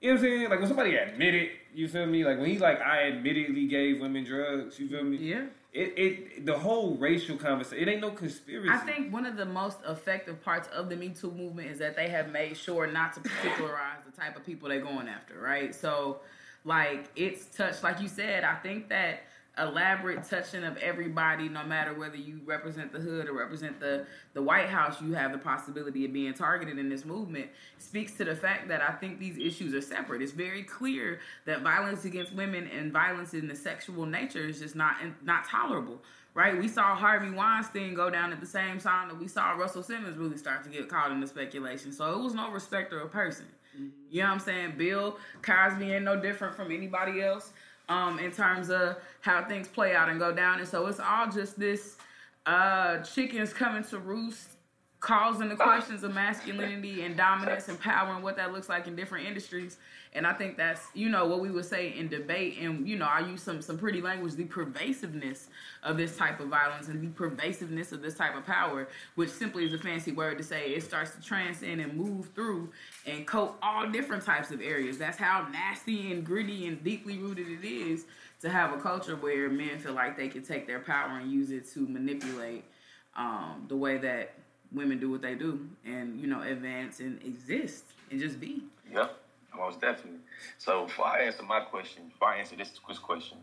you 0.00 0.08
know 0.08 0.14
what 0.14 0.16
I'm 0.16 0.18
saying? 0.18 0.50
Like 0.50 0.58
when 0.58 0.68
somebody 0.68 0.96
admitted, 0.96 1.50
you 1.74 1.88
feel 1.88 2.06
me? 2.06 2.24
Like 2.24 2.38
when 2.38 2.50
he 2.50 2.58
like 2.58 2.80
I 2.80 3.04
admittedly 3.08 3.66
gave 3.66 4.00
women 4.00 4.24
drugs, 4.24 4.78
you 4.78 4.88
feel 4.88 5.04
me? 5.04 5.16
Yeah. 5.18 5.44
It 5.72 5.94
it 5.96 6.46
the 6.46 6.58
whole 6.58 6.96
racial 6.96 7.36
conversation, 7.36 7.88
it 7.88 7.90
ain't 7.90 8.02
no 8.02 8.10
conspiracy. 8.10 8.68
I 8.70 8.78
think 8.78 9.12
one 9.12 9.24
of 9.24 9.36
the 9.36 9.46
most 9.46 9.78
effective 9.88 10.42
parts 10.42 10.68
of 10.68 10.90
the 10.90 10.96
Me 10.96 11.08
Too 11.10 11.30
movement 11.30 11.70
is 11.70 11.78
that 11.78 11.96
they 11.96 12.08
have 12.10 12.30
made 12.30 12.56
sure 12.56 12.86
not 12.86 13.14
to 13.14 13.20
particularize 13.20 14.00
the 14.04 14.12
type 14.12 14.36
of 14.36 14.44
people 14.44 14.68
they're 14.68 14.80
going 14.80 15.08
after, 15.08 15.38
right? 15.38 15.74
So, 15.74 16.20
like, 16.64 17.06
it's 17.16 17.46
touched, 17.46 17.82
like 17.82 18.00
you 18.00 18.08
said, 18.08 18.44
I 18.44 18.56
think 18.56 18.90
that 18.90 19.20
elaborate 19.58 20.24
touching 20.24 20.64
of 20.64 20.76
everybody, 20.78 21.48
no 21.48 21.62
matter 21.64 21.92
whether 21.92 22.16
you 22.16 22.40
represent 22.44 22.92
the 22.92 22.98
hood 22.98 23.28
or 23.28 23.34
represent 23.34 23.78
the, 23.80 24.06
the 24.32 24.42
White 24.42 24.68
House, 24.68 25.00
you 25.02 25.12
have 25.12 25.32
the 25.32 25.38
possibility 25.38 26.04
of 26.04 26.12
being 26.12 26.32
targeted 26.32 26.78
in 26.78 26.88
this 26.88 27.04
movement, 27.04 27.48
speaks 27.78 28.12
to 28.12 28.24
the 28.24 28.34
fact 28.34 28.68
that 28.68 28.80
I 28.80 28.92
think 28.92 29.18
these 29.18 29.36
issues 29.36 29.74
are 29.74 29.82
separate. 29.82 30.22
It's 30.22 30.32
very 30.32 30.62
clear 30.62 31.20
that 31.44 31.62
violence 31.62 32.04
against 32.04 32.32
women 32.32 32.66
and 32.68 32.92
violence 32.92 33.34
in 33.34 33.46
the 33.46 33.56
sexual 33.56 34.06
nature 34.06 34.46
is 34.46 34.60
just 34.60 34.74
not 34.74 34.96
not 35.22 35.44
tolerable 35.44 36.00
right? 36.34 36.58
We 36.58 36.68
saw 36.68 36.94
Harvey 36.94 37.30
Weinstein 37.30 37.94
go 37.94 38.08
down 38.08 38.32
at 38.32 38.40
the 38.40 38.46
same 38.46 38.78
time 38.78 39.08
that 39.08 39.18
we 39.18 39.28
saw 39.28 39.52
Russell 39.52 39.82
Simmons 39.82 40.16
really 40.16 40.38
start 40.38 40.64
to 40.64 40.70
get 40.70 40.88
caught 40.88 41.12
in 41.12 41.20
the 41.20 41.26
speculation. 41.26 41.92
So 41.92 42.10
it 42.18 42.22
was 42.22 42.34
no 42.34 42.50
respecter 42.50 43.00
of 43.00 43.10
person. 43.10 43.46
Mm-hmm. 43.76 43.88
You 44.10 44.22
know 44.22 44.28
what 44.28 44.34
I'm 44.34 44.40
saying? 44.40 44.74
Bill 44.76 45.18
Cosby 45.42 45.92
ain't 45.92 46.04
no 46.04 46.20
different 46.20 46.54
from 46.54 46.72
anybody 46.72 47.22
else 47.22 47.52
um, 47.88 48.18
in 48.18 48.30
terms 48.30 48.70
of 48.70 48.96
how 49.20 49.44
things 49.44 49.68
play 49.68 49.94
out 49.94 50.08
and 50.08 50.18
go 50.18 50.32
down. 50.32 50.58
And 50.60 50.68
so 50.68 50.86
it's 50.86 51.00
all 51.00 51.30
just 51.30 51.58
this 51.58 51.96
uh, 52.46 52.98
chickens 52.98 53.52
coming 53.52 53.84
to 53.84 53.98
roost, 53.98 54.48
causing 55.00 55.48
the 55.48 55.56
questions 55.56 56.04
of 56.04 56.14
masculinity 56.14 57.02
and 57.02 57.16
dominance 57.16 57.68
and 57.68 57.78
power 57.80 58.14
and 58.14 58.22
what 58.22 58.36
that 58.36 58.52
looks 58.52 58.68
like 58.68 58.86
in 58.86 58.94
different 58.94 59.26
industries. 59.26 59.78
And 60.14 60.26
I 60.26 60.32
think 60.34 60.56
that's, 60.56 60.88
you 60.94 61.08
know, 61.08 61.26
what 61.26 61.40
we 61.40 61.50
would 61.50 61.64
say 61.64 61.94
in 61.96 62.06
debate. 62.08 62.58
And, 62.60 62.86
you 62.86 62.96
know, 62.96 63.06
I 63.06 63.20
use 63.20 63.42
some, 63.42 63.62
some 63.62 63.78
pretty 63.78 64.00
language, 64.00 64.34
the 64.34 64.44
pervasiveness 64.44 65.48
of 65.82 65.96
this 65.96 66.16
type 66.16 66.38
of 66.38 66.48
violence 66.48 66.88
and 66.88 67.02
the 67.02 67.08
pervasiveness 67.08 67.92
of 67.92 68.02
this 68.02 68.14
type 68.14 68.36
of 68.36 68.44
power, 68.44 68.88
which 69.14 69.30
simply 69.30 69.64
is 69.64 69.72
a 69.72 69.78
fancy 69.78 70.12
word 70.12 70.36
to 70.38 70.44
say 70.44 70.70
it 70.70 70.82
starts 70.82 71.12
to 71.12 71.22
transcend 71.22 71.80
and 71.80 71.96
move 71.96 72.28
through 72.34 72.70
and 73.06 73.26
coat 73.26 73.56
all 73.62 73.88
different 73.88 74.24
types 74.24 74.50
of 74.50 74.60
areas. 74.60 74.98
That's 74.98 75.18
how 75.18 75.46
nasty 75.50 76.12
and 76.12 76.24
gritty 76.24 76.66
and 76.66 76.82
deeply 76.84 77.18
rooted 77.18 77.48
it 77.48 77.64
is 77.66 78.04
to 78.40 78.48
have 78.50 78.72
a 78.72 78.80
culture 78.80 79.16
where 79.16 79.48
men 79.48 79.78
feel 79.78 79.92
like 79.92 80.16
they 80.16 80.28
can 80.28 80.42
take 80.42 80.66
their 80.66 80.80
power 80.80 81.18
and 81.18 81.30
use 81.30 81.50
it 81.50 81.68
to 81.72 81.80
manipulate 81.80 82.64
um, 83.16 83.64
the 83.68 83.76
way 83.76 83.98
that 83.98 84.34
women 84.72 84.98
do 84.98 85.10
what 85.10 85.22
they 85.22 85.34
do 85.34 85.68
and, 85.84 86.20
you 86.20 86.26
know, 86.26 86.42
advance 86.42 87.00
and 87.00 87.22
exist 87.22 87.84
and 88.10 88.20
just 88.20 88.40
be. 88.40 88.62
Yep, 88.92 89.16
most 89.56 89.80
definitely. 89.80 90.20
So 90.58 90.86
before 90.86 91.06
I 91.06 91.20
answer 91.22 91.42
my 91.42 91.60
question, 91.60 92.04
before 92.08 92.28
I 92.28 92.38
answer 92.38 92.56
this 92.56 92.70
question, 92.98 93.38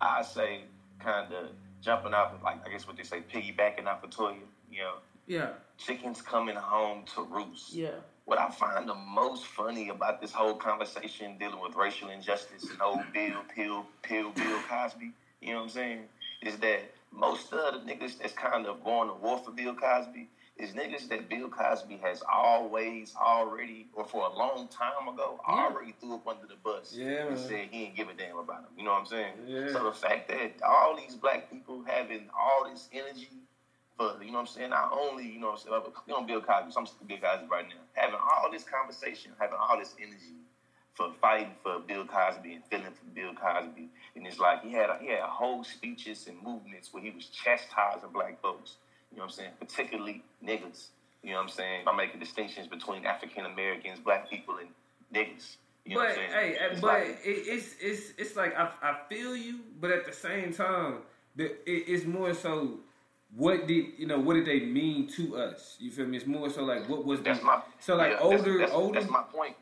I 0.00 0.22
say 0.22 0.62
kind 0.98 1.32
of 1.32 1.48
jumping 1.80 2.14
off, 2.14 2.34
of, 2.34 2.42
like 2.42 2.66
I 2.66 2.70
guess 2.70 2.86
what 2.86 2.96
they 2.96 3.02
say, 3.02 3.22
piggybacking 3.32 3.86
off 3.86 4.02
of 4.04 4.10
Toya. 4.10 4.36
You 4.70 4.78
know, 4.78 4.94
Yeah. 5.26 5.50
chickens 5.78 6.22
coming 6.22 6.56
home 6.56 7.04
to 7.14 7.22
roost. 7.22 7.72
Yeah. 7.74 7.90
What 8.24 8.38
I 8.38 8.50
find 8.50 8.88
the 8.88 8.94
most 8.94 9.46
funny 9.46 9.88
about 9.88 10.20
this 10.20 10.32
whole 10.32 10.54
conversation 10.54 11.36
dealing 11.38 11.60
with 11.60 11.74
racial 11.74 12.08
injustice 12.08 12.70
and 12.70 12.80
old 12.80 13.00
Bill, 13.12 13.42
Pill, 13.54 13.84
Pill, 14.02 14.30
Bill 14.30 14.58
Cosby, 14.68 15.10
you 15.40 15.50
know 15.52 15.56
what 15.58 15.62
I'm 15.64 15.68
saying, 15.70 15.98
is 16.40 16.56
that 16.58 16.82
most 17.10 17.52
of 17.52 17.74
the 17.74 17.80
niggas 17.92 18.18
that's 18.18 18.32
kind 18.32 18.66
of 18.66 18.82
going 18.84 19.08
to 19.08 19.14
war 19.14 19.38
for 19.38 19.50
Bill 19.50 19.74
Cosby 19.74 20.28
is 20.56 20.72
niggas 20.72 21.08
that 21.08 21.28
Bill 21.28 21.48
Cosby 21.48 21.98
has 22.02 22.22
always 22.32 23.14
already, 23.20 23.88
or 23.92 24.04
for 24.04 24.26
a 24.28 24.32
long 24.38 24.68
time 24.68 25.08
ago, 25.08 25.40
Yeah. 25.48 25.54
already 25.54 25.92
threw 26.00 26.14
up 26.14 26.28
under 26.28 26.46
the 26.46 26.56
bus 26.62 26.92
Yeah, 26.94 27.26
and 27.26 27.38
said 27.38 27.68
he 27.72 27.84
ain't 27.86 27.96
give 27.96 28.08
a 28.08 28.14
damn 28.14 28.38
about 28.38 28.60
him. 28.60 28.70
You 28.76 28.84
know 28.84 28.92
what 28.92 29.00
I'm 29.00 29.06
saying? 29.06 29.32
Yeah. 29.46 29.72
So 29.72 29.82
the 29.84 29.92
fact 29.92 30.28
that 30.28 30.62
all 30.62 30.94
these 30.96 31.16
black 31.16 31.50
people 31.50 31.82
having 31.86 32.28
all 32.38 32.68
this 32.70 32.88
energy 32.92 33.30
for 33.96 34.16
you 34.22 34.28
know 34.32 34.34
what 34.34 34.40
I'm 34.40 34.46
saying, 34.46 34.70
not 34.70 34.92
only, 34.92 35.26
you 35.28 35.38
know 35.38 35.48
what 35.52 35.60
I'm 35.66 35.82
saying, 35.84 35.92
you 36.06 36.14
know 36.14 36.22
Bill 36.22 36.40
Cosby, 36.40 36.72
so 36.72 36.80
I'm 36.80 36.86
still 36.86 37.06
Bill 37.06 37.18
Cosby 37.18 37.46
right 37.50 37.66
now. 37.68 37.82
Having 37.94 38.20
all 38.20 38.50
this 38.50 38.64
conversation, 38.64 39.32
having 39.38 39.56
all 39.58 39.78
this 39.78 39.94
energy 39.98 40.40
for 40.94 41.10
fighting 41.20 41.54
for 41.62 41.78
Bill 41.80 42.04
Cosby 42.04 42.54
and 42.54 42.64
feeling 42.66 42.92
for 42.92 43.04
Bill 43.14 43.32
Cosby. 43.34 43.88
And 44.16 44.26
it's 44.26 44.38
like 44.38 44.62
he 44.62 44.72
had 44.72 44.90
a, 44.90 44.98
he 45.00 45.08
had 45.08 45.20
whole 45.22 45.64
speeches 45.64 46.26
and 46.26 46.36
movements 46.42 46.92
where 46.92 47.02
he 47.02 47.10
was 47.10 47.26
chastising 47.26 48.10
black 48.12 48.40
folks. 48.42 48.76
You 49.10 49.18
know 49.18 49.24
what 49.24 49.32
I'm 49.32 49.36
saying? 49.36 49.50
Particularly 49.60 50.22
niggas. 50.46 50.86
You 51.22 51.30
know 51.30 51.36
what 51.36 51.42
I'm 51.44 51.48
saying? 51.50 51.84
By 51.84 51.94
making 51.94 52.20
distinctions 52.20 52.66
between 52.66 53.06
African 53.06 53.46
Americans, 53.46 54.00
black 54.00 54.28
people, 54.28 54.56
and 54.58 54.68
niggas. 55.14 55.56
You 55.84 55.94
know 55.96 56.00
but 56.02 56.08
what 56.08 56.10
I'm 56.10 56.14
saying? 56.16 56.30
hey, 56.54 56.58
It's 56.70 56.80
but 56.80 56.86
like- 57.00 57.20
it, 57.24 57.28
it's 57.46 57.74
it's 57.80 58.12
it's 58.18 58.36
like 58.36 58.56
I, 58.56 58.70
I 58.82 58.96
feel 59.08 59.36
you, 59.36 59.60
but 59.80 59.90
at 59.90 60.04
the 60.06 60.12
same 60.12 60.52
time, 60.52 60.98
the, 61.36 61.44
it, 61.66 61.84
it's 61.88 62.04
more 62.06 62.34
so. 62.34 62.78
What 63.34 63.66
did 63.66 63.86
you 63.96 64.06
know? 64.06 64.18
What 64.18 64.34
did 64.34 64.46
they 64.46 64.60
mean 64.60 65.08
to 65.16 65.36
us? 65.36 65.76
You 65.78 65.90
feel 65.90 66.06
me? 66.06 66.18
It's 66.18 66.26
more 66.26 66.50
so 66.50 66.64
like 66.64 66.88
what 66.88 67.04
was 67.04 67.20
the 67.22 67.34
my 67.42 67.62
so 67.78 67.96
like 67.96 68.12
yeah, 68.12 68.18
older 68.20 68.58
that's, 68.58 68.72
older. 68.72 69.00
That's 69.00 69.10
my 69.10 69.22
point. 69.22 69.56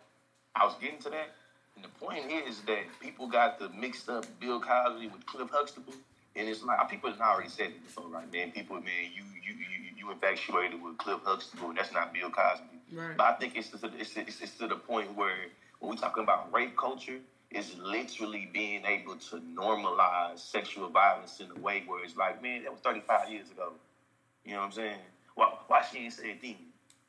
I 0.56 0.64
was 0.64 0.74
getting 0.80 0.98
to 1.00 1.10
that, 1.10 1.28
and 1.76 1.84
the 1.84 1.88
point 1.88 2.24
is 2.30 2.60
that 2.62 2.82
people 3.00 3.28
got 3.28 3.60
the 3.60 3.68
mixed 3.68 4.08
up 4.08 4.26
Bill 4.40 4.60
Cosby 4.60 5.06
with 5.06 5.24
Cliff 5.26 5.48
Huxtable, 5.52 5.94
and 6.34 6.48
it's 6.48 6.64
like 6.64 6.90
people 6.90 7.10
have 7.10 7.20
already 7.20 7.48
said 7.48 7.68
it 7.68 7.84
before, 7.84 8.08
right? 8.08 8.30
Man, 8.32 8.50
people, 8.50 8.74
man, 8.76 9.12
you 9.14 9.22
you 9.40 9.54
you 9.54 9.90
you 9.96 10.10
infatuated 10.10 10.82
with 10.82 10.98
Cliff 10.98 11.20
Huxtable, 11.22 11.68
and 11.68 11.78
that's 11.78 11.92
not 11.92 12.12
Bill 12.12 12.30
Cosby. 12.30 12.64
Right. 12.92 13.16
But 13.16 13.24
I 13.24 13.32
think 13.34 13.56
it's 13.56 13.68
to, 13.68 13.90
it's, 13.98 14.16
it's, 14.16 14.40
it's 14.40 14.56
to 14.56 14.66
the 14.66 14.74
point 14.74 15.14
where 15.14 15.46
when 15.78 15.92
we 15.92 15.96
talking 15.96 16.24
about 16.24 16.52
rape 16.52 16.76
culture, 16.76 17.18
is 17.50 17.76
literally 17.78 18.48
being 18.52 18.84
able 18.84 19.16
to 19.16 19.36
normalize 19.54 20.38
sexual 20.38 20.88
violence 20.88 21.40
in 21.40 21.50
a 21.50 21.60
way 21.60 21.82
where 21.86 22.04
it's 22.04 22.16
like, 22.16 22.42
man, 22.42 22.62
that 22.62 22.72
was 22.72 22.80
35 22.80 23.30
years 23.30 23.50
ago. 23.50 23.72
You 24.44 24.52
know 24.52 24.58
what 24.58 24.66
I'm 24.66 24.72
saying? 24.72 24.98
Why, 25.34 25.52
why 25.66 25.82
she 25.90 25.98
ain't 25.98 26.12
say 26.12 26.32
a 26.32 26.36
thing? 26.36 26.56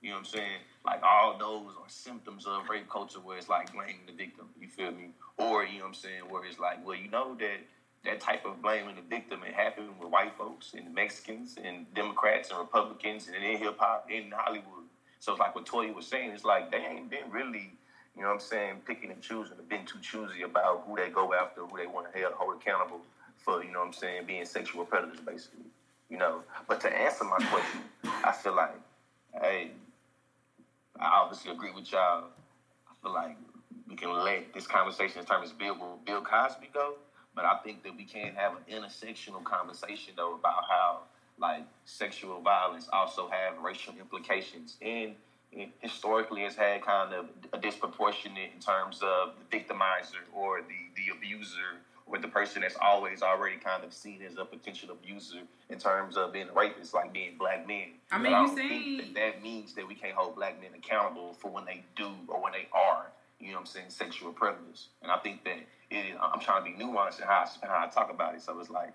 You 0.02 0.10
know 0.10 0.16
what 0.16 0.20
I'm 0.20 0.26
saying? 0.26 0.60
Like 0.84 1.02
all 1.04 1.38
those 1.38 1.76
are 1.76 1.88
symptoms 1.88 2.48
of 2.48 2.68
rape 2.70 2.90
culture 2.90 3.20
where 3.20 3.38
it's 3.38 3.50
like 3.50 3.72
blaming 3.72 4.02
the 4.08 4.14
victim. 4.14 4.48
You 4.60 4.68
feel 4.68 4.92
me? 4.92 5.12
Or 5.38 5.64
you 5.64 5.78
know 5.78 5.86
what 5.86 5.90
I'm 5.90 5.94
saying? 5.94 6.22
Where 6.28 6.44
it's 6.46 6.60
like, 6.60 6.86
well, 6.86 6.96
you 6.96 7.10
know 7.10 7.36
that 7.36 7.60
that 8.04 8.20
type 8.20 8.46
of 8.46 8.62
blaming 8.62 8.96
the 8.96 9.02
victim 9.02 9.42
it 9.48 9.54
happened 9.54 9.90
with 10.00 10.10
white 10.10 10.36
folks 10.36 10.74
and 10.74 10.94
Mexicans 10.94 11.56
and 11.64 11.86
Democrats 11.94 12.50
and 12.50 12.58
Republicans 12.58 13.28
and 13.28 13.44
in 13.44 13.58
hip 13.58 13.78
hop 13.80 14.08
in 14.10 14.32
Hollywood. 14.36 14.86
So 15.20 15.34
it's 15.34 15.40
like 15.40 15.54
what 15.54 15.68
Toya 15.68 15.94
was 15.94 16.08
saying. 16.08 16.32
It's 16.32 16.44
like 16.44 16.72
they 16.72 16.78
ain't 16.78 17.12
been 17.12 17.30
really, 17.30 17.74
you 18.16 18.22
know 18.22 18.30
what 18.30 18.36
I'm 18.36 18.40
saying, 18.42 18.82
picking 18.86 19.12
and 19.12 19.22
choosing, 19.22 19.58
or 19.58 19.64
been 19.64 19.86
too 19.86 20.00
choosy 20.02 20.42
about 20.44 20.84
who 20.86 20.96
they 20.96 21.10
go 21.10 21.34
after, 21.34 21.62
who 21.62 21.78
they 21.78 21.88
want 21.88 22.14
to 22.14 22.30
hold 22.36 22.62
accountable 22.62 23.02
for. 23.38 23.64
You 23.64 23.72
know 23.72 23.80
what 23.80 23.88
I'm 23.88 23.94
saying, 23.94 24.26
being 24.26 24.46
sexual 24.46 24.86
predators, 24.86 25.20
basically. 25.20 25.66
You 26.10 26.18
know. 26.18 26.44
But 26.68 26.82
to 26.82 26.94
answer 26.94 27.24
my 27.24 27.38
question, 27.38 27.82
I 28.04 28.32
feel 28.32 28.56
like, 28.56 28.76
hey, 29.42 29.72
I 31.00 31.22
obviously 31.22 31.52
agree 31.52 31.72
with 31.72 31.92
y'all. 31.92 32.26
I 32.90 32.94
feel 33.02 33.14
like 33.14 33.38
we 33.88 33.96
can 33.96 34.12
let 34.12 34.54
this 34.54 34.68
conversation 34.68 35.20
in 35.20 35.26
terms 35.26 35.52
of 35.52 35.58
Bill 35.58 36.00
Bill 36.06 36.22
Cosby 36.22 36.70
go, 36.74 36.96
but 37.36 37.46
I 37.46 37.58
think 37.64 37.84
that 37.84 37.96
we 37.96 38.04
can 38.04 38.34
have 38.36 38.54
an 38.54 38.64
intersectional 38.74 39.44
conversation 39.44 40.14
though 40.16 40.36
about 40.36 40.64
how 40.70 41.00
like 41.40 41.64
sexual 41.86 42.40
violence 42.42 42.88
also 42.94 43.30
have 43.30 43.58
racial 43.64 43.94
implications 44.00 44.78
and 44.82 45.14
historically 45.80 46.42
has 46.42 46.56
had 46.56 46.82
kind 46.84 47.14
of 47.14 47.26
a 47.54 47.58
disproportionate 47.58 48.52
in 48.54 48.60
terms 48.62 49.02
of 49.04 49.34
the 49.50 49.58
victimizer 49.58 50.24
or 50.34 50.62
the, 50.62 50.66
the 50.96 51.16
abuser 51.16 51.80
or 52.06 52.18
the 52.18 52.28
person 52.28 52.62
that's 52.62 52.76
always 52.82 53.22
already 53.22 53.58
kind 53.58 53.84
of 53.84 53.94
seen 53.94 54.22
as 54.22 54.38
a 54.38 54.46
potential 54.46 54.90
abuser 54.92 55.40
in 55.70 55.78
terms 55.78 56.18
of 56.18 56.34
being 56.34 56.48
a 56.50 56.54
rapist, 56.54 56.94
like 56.94 57.14
being 57.14 57.38
black 57.38 57.68
men. 57.68 57.88
I 58.12 58.18
mean, 58.18 58.32
you 58.32 58.48
see- 58.58 58.98
that, 58.98 59.14
that 59.16 59.44
means 59.44 59.74
that 59.76 59.88
we 59.88 59.96
can't 59.96 60.14
hold 60.16 60.36
black 60.36 60.60
men 60.62 60.72
accountable 60.78 61.34
for 61.40 61.52
when 61.52 61.66
they 61.66 61.84
do 61.96 62.10
or 62.28 62.42
when 62.42 62.54
they 62.54 62.68
are, 62.74 63.08
you 63.40 63.48
know 63.48 63.54
what 63.56 63.60
I'm 63.62 63.66
saying, 63.68 63.86
sexual 63.90 64.32
predators. 64.32 64.88
And 65.02 65.12
I 65.12 65.18
think 65.18 65.44
that 65.46 65.58
it, 65.90 66.16
I'm 66.22 66.40
trying 66.40 66.64
to 66.72 66.78
be 66.78 66.84
nuanced 66.84 67.20
in 67.20 67.28
how 67.28 67.46
I, 67.64 67.66
how 67.68 67.86
I 67.86 67.90
talk 67.90 68.10
about 68.10 68.36
it. 68.36 68.42
So 68.42 68.58
it's 68.60 68.70
like, 68.70 68.94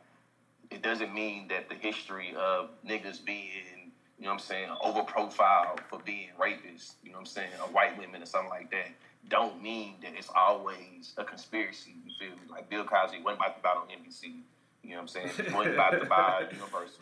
it 0.70 0.82
doesn't 0.82 1.14
mean 1.14 1.48
that 1.48 1.68
the 1.68 1.74
history 1.76 2.34
of 2.36 2.70
niggas 2.86 3.24
being, 3.24 3.75
you 4.18 4.24
know 4.24 4.30
what 4.30 4.34
I'm 4.34 4.38
saying, 4.46 4.68
over 4.82 5.02
profiled 5.02 5.80
for 5.90 5.98
being 6.04 6.28
rapists, 6.40 6.94
you 7.02 7.10
know 7.10 7.18
what 7.18 7.20
I'm 7.20 7.26
saying, 7.26 7.50
or 7.60 7.68
white 7.68 7.98
women 7.98 8.22
or 8.22 8.26
something 8.26 8.50
like 8.50 8.70
that, 8.70 8.88
don't 9.28 9.62
mean 9.62 9.96
that 10.02 10.12
it's 10.16 10.30
always 10.34 11.12
a 11.16 11.24
conspiracy. 11.24 11.94
You 12.04 12.12
feel 12.18 12.36
me? 12.36 12.42
Like 12.50 12.70
Bill 12.70 12.84
Cosby 12.84 13.22
wasn't 13.22 13.40
about 13.40 13.56
to 13.56 13.62
buy 13.62 13.70
on 13.70 13.88
NBC. 13.88 14.42
You 14.82 14.90
know 14.90 14.96
what 14.96 15.02
I'm 15.02 15.08
saying? 15.08 15.28
He 15.28 15.54
wasn't 15.54 15.74
about 15.74 15.90
to 15.98 16.06
buy 16.06 16.46
Universal. 16.52 17.00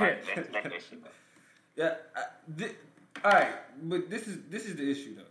Like, 0.00 0.24
that, 0.26 0.52
that, 0.52 0.62
that 0.64 0.72
shit 0.88 1.02
up. 1.04 1.12
Yeah. 1.76 1.94
I, 2.16 2.22
thi- 2.56 2.76
all 3.24 3.32
right, 3.32 3.52
but 3.82 4.08
this 4.08 4.26
is 4.28 4.38
this 4.48 4.64
is 4.66 4.76
the 4.76 4.88
issue 4.90 5.16
though. 5.16 5.22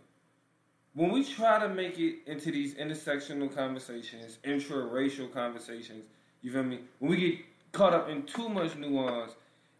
When 0.94 1.10
we 1.12 1.24
try 1.24 1.58
to 1.58 1.68
make 1.68 1.98
it 1.98 2.18
into 2.26 2.50
these 2.52 2.74
intersectional 2.74 3.52
conversations, 3.54 4.38
intra-racial 4.44 5.28
conversations, 5.28 6.04
you 6.42 6.52
feel 6.52 6.62
me? 6.62 6.80
When 6.98 7.12
we 7.12 7.16
get 7.16 7.38
caught 7.72 7.94
up 7.94 8.08
in 8.08 8.24
too 8.24 8.48
much 8.48 8.76
nuance, 8.76 9.32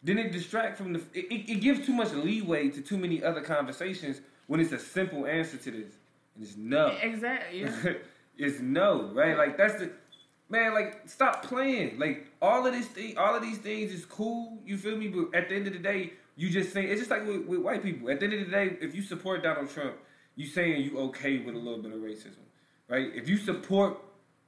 then 0.02 0.18
it 0.18 0.32
distract 0.32 0.78
from 0.78 0.92
the. 0.92 1.00
It, 1.12 1.26
it, 1.30 1.52
it 1.52 1.60
gives 1.60 1.84
too 1.84 1.92
much 1.92 2.12
leeway 2.12 2.70
to 2.70 2.80
too 2.80 2.96
many 2.96 3.22
other 3.22 3.40
conversations 3.40 4.20
when 4.46 4.60
it's 4.60 4.72
a 4.72 4.78
simple 4.78 5.26
answer 5.26 5.56
to 5.58 5.70
this, 5.70 5.92
and 6.34 6.44
it's 6.44 6.56
no. 6.56 6.96
exactly. 7.02 7.60
Yeah. 7.60 7.92
it's 8.38 8.60
no, 8.60 9.10
right? 9.12 9.36
Like 9.36 9.56
that's 9.58 9.74
the 9.74 9.90
man. 10.48 10.72
Like 10.72 11.02
stop 11.06 11.44
playing. 11.44 11.98
Like 11.98 12.26
all 12.40 12.66
of 12.66 12.72
this 12.72 12.86
thing, 12.86 13.18
all 13.18 13.34
of 13.34 13.42
these 13.42 13.58
things 13.58 13.92
is 13.92 14.04
cool. 14.06 14.58
You 14.64 14.78
feel 14.78 14.96
me? 14.96 15.08
But 15.08 15.34
at 15.34 15.48
the 15.50 15.56
end 15.56 15.66
of 15.66 15.74
the 15.74 15.78
day, 15.78 16.14
you 16.36 16.48
just 16.48 16.72
saying 16.72 16.88
it's 16.88 17.00
just 17.00 17.10
like 17.10 17.26
with, 17.26 17.44
with 17.46 17.60
white 17.60 17.82
people. 17.82 18.10
At 18.10 18.20
the 18.20 18.26
end 18.26 18.34
of 18.34 18.40
the 18.46 18.50
day, 18.50 18.76
if 18.80 18.94
you 18.94 19.02
support 19.02 19.42
Donald 19.42 19.68
Trump, 19.68 19.96
you 20.36 20.46
saying 20.46 20.82
you 20.82 20.98
okay 20.98 21.38
with 21.38 21.54
a 21.54 21.58
little 21.58 21.82
bit 21.82 21.92
of 21.92 21.98
racism, 21.98 22.40
right? 22.88 23.10
If 23.14 23.28
you 23.28 23.36
support 23.36 23.98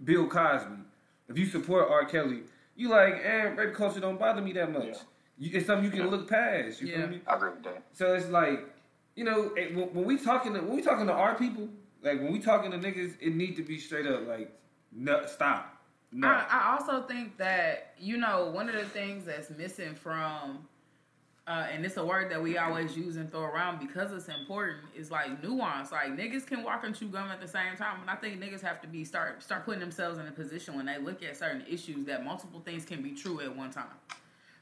Bill 0.03 0.27
Cosby, 0.27 0.83
if 1.29 1.39
you 1.39 1.45
support 1.45 1.91
R. 1.91 2.07
Kelly, 2.07 2.41
you 2.75 2.89
like, 2.89 3.21
eh, 3.23 3.51
rape 3.55 3.75
culture 3.75 4.01
don't 4.01 4.19
bother 4.19 4.41
me 4.41 4.53
that 4.55 4.73
much. 4.73 4.87
Yeah. 4.87 4.95
You, 5.43 5.51
it's 5.55 5.67
something 5.67 5.85
you 5.85 5.91
can 5.91 6.09
look 6.09 6.29
past. 6.29 6.81
You 6.81 6.87
Yeah. 6.87 6.97
feel 6.99 7.09
me? 7.09 7.21
I 7.27 7.35
agree 7.35 7.51
with 7.51 7.65
that. 7.65 7.83
So 7.93 8.15
it's 8.15 8.29
like, 8.29 8.65
you 9.17 9.25
know, 9.25 9.53
it, 9.57 9.75
when, 9.75 9.93
when 9.93 10.05
we 10.05 10.17
talking 10.17 10.55
to 10.55 10.61
when 10.61 10.77
we 10.77 10.83
talking 10.83 11.07
to 11.09 11.13
our 11.13 11.35
people, 11.35 11.69
like 12.03 12.21
when 12.21 12.33
we 12.33 12.39
talking 12.39 12.71
to 12.71 12.79
niggas, 12.79 13.17
it 13.21 13.35
need 13.35 13.57
to 13.57 13.63
be 13.65 13.79
straight 13.79 14.07
up 14.07 14.27
like, 14.29 14.53
no, 14.93 15.27
stop, 15.27 15.83
no. 16.13 16.29
I, 16.29 16.47
I 16.49 16.77
also 16.77 17.03
think 17.09 17.39
that 17.39 17.95
you 17.99 18.19
know 18.19 18.51
one 18.51 18.69
of 18.69 18.77
the 18.77 18.85
things 18.85 19.25
that's 19.25 19.51
missing 19.51 19.95
from, 19.97 20.67
uh, 21.49 21.67
and 21.73 21.85
it's 21.85 21.97
a 21.97 22.05
word 22.05 22.31
that 22.31 22.41
we 22.41 22.57
always 22.59 22.97
use 22.97 23.17
and 23.17 23.29
throw 23.31 23.43
around 23.43 23.81
because 23.81 24.13
it's 24.13 24.29
important. 24.29 24.79
Is 24.97 25.11
like 25.11 25.43
nuance. 25.43 25.91
Like 25.91 26.17
niggas 26.17 26.47
can 26.47 26.63
walk 26.63 26.85
and 26.85 26.95
chew 26.95 27.09
gum 27.09 27.29
at 27.31 27.41
the 27.41 27.49
same 27.49 27.77
time, 27.77 28.01
and 28.01 28.09
I 28.09 28.15
think 28.15 28.41
niggas 28.41 28.61
have 28.63 28.81
to 28.83 28.87
be 28.87 29.03
start 29.05 29.43
start 29.43 29.65
putting 29.65 29.81
themselves 29.81 30.19
in 30.21 30.27
a 30.29 30.33
position 30.33 30.77
when 30.77 30.87
they 30.87 30.99
look 30.99 31.21
at 31.25 31.37
certain 31.37 31.65
issues 31.69 32.07
that 32.07 32.25
multiple 32.25 32.61
things 32.61 32.85
can 32.85 33.03
be 33.03 33.11
true 33.11 33.41
at 33.41 33.55
one 33.57 33.73
time, 33.73 33.87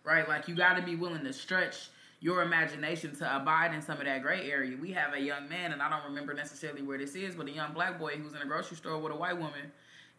right? 0.04 0.28
Like 0.28 0.48
you 0.48 0.54
got 0.54 0.74
to 0.74 0.82
be 0.82 0.96
willing 0.96 1.24
to 1.24 1.32
stretch 1.32 1.88
your 2.20 2.42
imagination 2.42 3.16
to 3.16 3.36
abide 3.36 3.72
in 3.72 3.80
some 3.80 3.98
of 3.98 4.04
that 4.04 4.22
gray 4.22 4.50
area. 4.50 4.76
We 4.80 4.92
have 4.92 5.14
a 5.14 5.20
young 5.20 5.48
man, 5.48 5.72
and 5.72 5.80
I 5.80 5.88
don't 5.88 6.04
remember 6.04 6.34
necessarily 6.34 6.82
where 6.82 6.98
this 6.98 7.14
is, 7.14 7.34
but 7.34 7.46
a 7.46 7.50
young 7.50 7.72
black 7.72 7.98
boy 7.98 8.16
who's 8.16 8.34
in 8.34 8.42
a 8.42 8.46
grocery 8.46 8.76
store 8.76 8.98
with 8.98 9.12
a 9.12 9.16
white 9.16 9.38
woman 9.38 9.72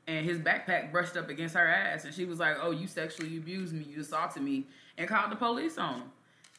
and 0.07 0.25
his 0.25 0.39
backpack 0.39 0.91
brushed 0.91 1.15
up 1.15 1.29
against 1.29 1.55
her 1.55 1.67
ass, 1.67 2.05
and 2.05 2.13
she 2.13 2.25
was 2.25 2.39
like, 2.39 2.57
"Oh, 2.61 2.71
you 2.71 2.87
sexually 2.87 3.37
abused 3.37 3.73
me, 3.73 3.83
you 3.83 4.01
assaulted 4.01 4.43
me," 4.43 4.65
and 4.97 5.07
called 5.07 5.31
the 5.31 5.35
police 5.35 5.77
on 5.77 5.95
him. 5.95 6.11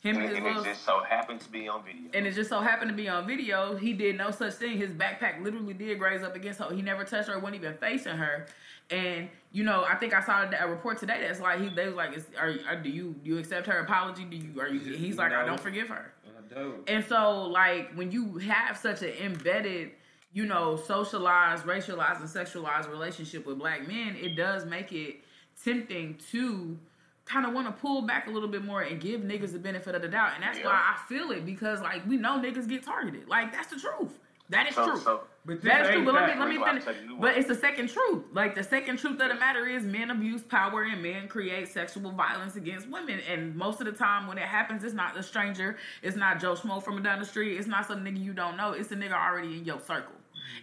Him 0.02 0.16
And, 0.16 0.24
and 0.24 0.36
his 0.36 0.56
and 0.56 0.66
it 0.66 0.70
just 0.70 0.84
so 0.84 1.00
happened 1.00 1.40
to 1.42 1.50
be 1.50 1.68
on 1.68 1.84
video. 1.84 2.10
and 2.12 2.26
it 2.26 2.32
just 2.32 2.50
so 2.50 2.60
happened 2.60 2.90
to 2.90 2.96
be 2.96 3.08
on 3.08 3.26
video. 3.26 3.76
He 3.76 3.92
did 3.92 4.16
no 4.16 4.32
such 4.32 4.54
thing. 4.54 4.76
His 4.76 4.90
backpack 4.90 5.42
literally 5.42 5.74
did 5.74 5.98
graze 5.98 6.22
up 6.22 6.34
against 6.34 6.58
her. 6.58 6.72
He 6.74 6.82
never 6.82 7.04
touched 7.04 7.28
her. 7.28 7.38
wasn't 7.38 7.56
even 7.56 7.74
facing 7.74 8.16
her. 8.16 8.46
And 8.90 9.28
you 9.52 9.64
know, 9.64 9.84
I 9.84 9.96
think 9.96 10.14
I 10.14 10.20
saw 10.20 10.44
a 10.58 10.68
report 10.68 10.98
today 10.98 11.18
that's 11.26 11.40
like 11.40 11.60
he 11.60 11.68
they 11.68 11.86
was 11.86 11.94
like, 11.94 12.16
is, 12.16 12.26
are, 12.38 12.54
are 12.68 12.76
do 12.76 12.88
you 12.90 13.14
do 13.22 13.30
you 13.30 13.38
accept 13.38 13.66
her 13.66 13.78
apology? 13.80 14.24
Do 14.24 14.36
you 14.36 14.60
are 14.60 14.68
you? 14.68 14.80
He's 14.96 15.16
like, 15.16 15.32
I 15.32 15.44
don't 15.46 15.60
forgive 15.60 15.88
her. 15.88 16.12
I 16.26 16.54
don't. 16.54 16.88
And 16.88 17.04
so, 17.04 17.42
like, 17.44 17.92
when 17.94 18.10
you 18.12 18.38
have 18.38 18.76
such 18.76 19.02
an 19.02 19.12
embedded, 19.22 19.92
you 20.32 20.44
know, 20.46 20.76
socialized, 20.76 21.64
racialized, 21.64 22.20
and 22.20 22.28
sexualized 22.28 22.90
relationship 22.90 23.46
with 23.46 23.58
black 23.58 23.86
men, 23.88 24.16
it 24.16 24.36
does 24.36 24.64
make 24.66 24.92
it 24.92 25.16
tempting 25.64 26.18
to 26.30 26.78
kind 27.24 27.46
of 27.46 27.52
want 27.54 27.66
to 27.68 27.72
pull 27.72 28.02
back 28.02 28.26
a 28.26 28.30
little 28.30 28.48
bit 28.48 28.64
more 28.64 28.82
and 28.82 29.00
give 29.00 29.20
niggas 29.20 29.52
the 29.52 29.58
benefit 29.58 29.94
of 29.94 30.02
the 30.02 30.08
doubt. 30.08 30.32
And 30.34 30.42
that's 30.42 30.58
Yeah. 30.58 30.66
why 30.66 30.94
I 30.96 30.98
feel 31.08 31.30
it 31.30 31.46
because, 31.46 31.80
like, 31.80 32.04
we 32.06 32.16
know 32.16 32.38
niggas 32.38 32.68
get 32.68 32.82
targeted. 32.82 33.28
Like, 33.28 33.52
that's 33.52 33.68
the 33.68 33.78
truth. 33.78 34.18
That 34.52 34.68
is 34.68 34.74
so, 34.74 34.86
true. 34.86 35.00
so 35.00 35.20
But 35.44 35.62
That 35.62 35.82
is 35.82 35.88
true, 35.88 36.04
but 36.04 36.14
let 36.14 36.28
me 36.28 36.38
let 36.38 36.48
me 36.48 36.58
That's 36.58 36.84
finish. 36.84 37.00
But 37.18 37.36
it's 37.36 37.48
the 37.48 37.54
second 37.54 37.88
truth. 37.88 38.24
Like 38.32 38.54
the 38.54 38.62
second 38.62 38.98
truth 38.98 39.20
of 39.20 39.28
the 39.28 39.34
matter 39.34 39.66
is 39.66 39.82
men 39.84 40.10
abuse 40.10 40.42
power 40.42 40.82
and 40.82 41.02
men 41.02 41.26
create 41.26 41.68
sexual 41.68 42.10
violence 42.12 42.56
against 42.56 42.88
women. 42.88 43.20
And 43.28 43.56
most 43.56 43.80
of 43.80 43.86
the 43.86 43.92
time 43.92 44.26
when 44.26 44.38
it 44.38 44.44
happens, 44.44 44.84
it's 44.84 44.94
not 44.94 45.16
a 45.16 45.22
stranger. 45.22 45.76
It's 46.02 46.16
not 46.16 46.38
Joe 46.38 46.54
Schmo 46.54 46.82
from 46.82 47.02
down 47.02 47.18
the 47.18 47.24
street. 47.24 47.56
It's 47.56 47.66
not 47.66 47.86
some 47.86 48.04
nigga 48.04 48.22
you 48.22 48.34
don't 48.34 48.56
know. 48.56 48.72
It's 48.72 48.92
a 48.92 48.96
nigga 48.96 49.14
already 49.14 49.56
in 49.58 49.64
your 49.64 49.80
circle. 49.80 50.14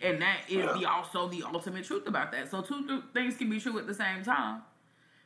And 0.01 0.21
that 0.21 0.41
is 0.47 0.65
the 0.79 0.85
also 0.85 1.27
the 1.27 1.43
ultimate 1.43 1.85
truth 1.85 2.07
about 2.07 2.31
that. 2.31 2.51
So 2.51 2.61
two 2.61 2.87
th- 2.87 3.01
things 3.13 3.37
can 3.37 3.49
be 3.49 3.59
true 3.59 3.77
at 3.79 3.87
the 3.87 3.93
same 3.93 4.23
time. 4.23 4.61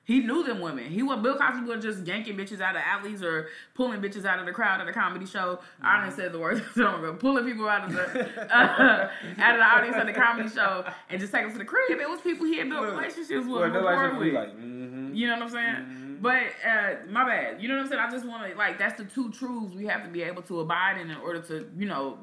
He 0.05 0.19
knew 0.19 0.43
them 0.43 0.59
women. 0.59 0.85
He 0.91 1.01
was 1.01 1.21
Bill 1.21 1.37
Cosby 1.37 1.65
was 1.65 1.81
just 1.81 2.05
yanking 2.05 2.35
bitches 2.35 2.59
out 2.59 2.75
of 2.75 2.81
alleys 2.85 3.23
or 3.23 3.47
pulling 3.73 4.01
bitches 4.01 4.25
out 4.25 4.37
of 4.39 4.45
the 4.45 4.51
crowd 4.51 4.81
at 4.81 4.87
a 4.87 4.91
comedy 4.91 5.25
show. 5.25 5.59
I 5.81 6.03
didn't 6.03 6.17
say 6.17 6.27
the 6.27 6.39
word, 6.39 6.61
so 6.75 6.87
I'm 6.87 7.01
gonna 7.01 7.13
pulling 7.13 7.45
people 7.45 7.69
out 7.69 7.85
of 7.85 7.93
the 7.93 8.53
uh, 8.53 9.09
out 9.39 9.53
of 9.55 9.59
the 9.59 9.65
audience 9.65 9.95
at 9.95 10.05
the 10.05 10.13
comedy 10.13 10.49
show 10.49 10.85
and 11.09 11.19
just 11.21 11.31
take 11.31 11.43
them 11.43 11.53
to 11.53 11.57
the 11.57 11.65
crib. 11.65 11.99
It 11.99 12.09
was 12.09 12.19
people 12.19 12.45
he 12.45 12.57
had 12.57 12.69
built 12.69 12.83
relationships 12.85 13.29
with 13.29 13.47
Well, 13.47 13.69
before 13.69 13.81
nobody 13.81 14.11
should 14.11 14.19
be 14.19 14.25
with. 14.25 14.33
like, 14.35 14.49
mm-hmm. 14.57 15.13
You 15.13 15.27
know 15.27 15.33
what 15.35 15.43
I'm 15.43 15.49
saying? 15.49 16.17
But 16.21 16.43
uh, 16.65 16.95
my 17.09 17.25
bad. 17.25 17.61
You 17.61 17.67
know 17.69 17.75
what 17.75 17.83
I'm 17.83 17.89
saying? 17.89 18.01
I 18.01 18.09
just 18.09 18.25
want 18.25 18.49
to 18.51 18.57
like 18.57 18.77
that's 18.77 18.97
the 18.97 19.05
two 19.05 19.31
truths 19.31 19.73
we 19.73 19.85
have 19.85 20.03
to 20.03 20.09
be 20.09 20.21
able 20.23 20.41
to 20.43 20.59
abide 20.61 20.99
in 20.99 21.11
in 21.11 21.17
order 21.17 21.41
to 21.43 21.69
you 21.77 21.85
know 21.85 22.17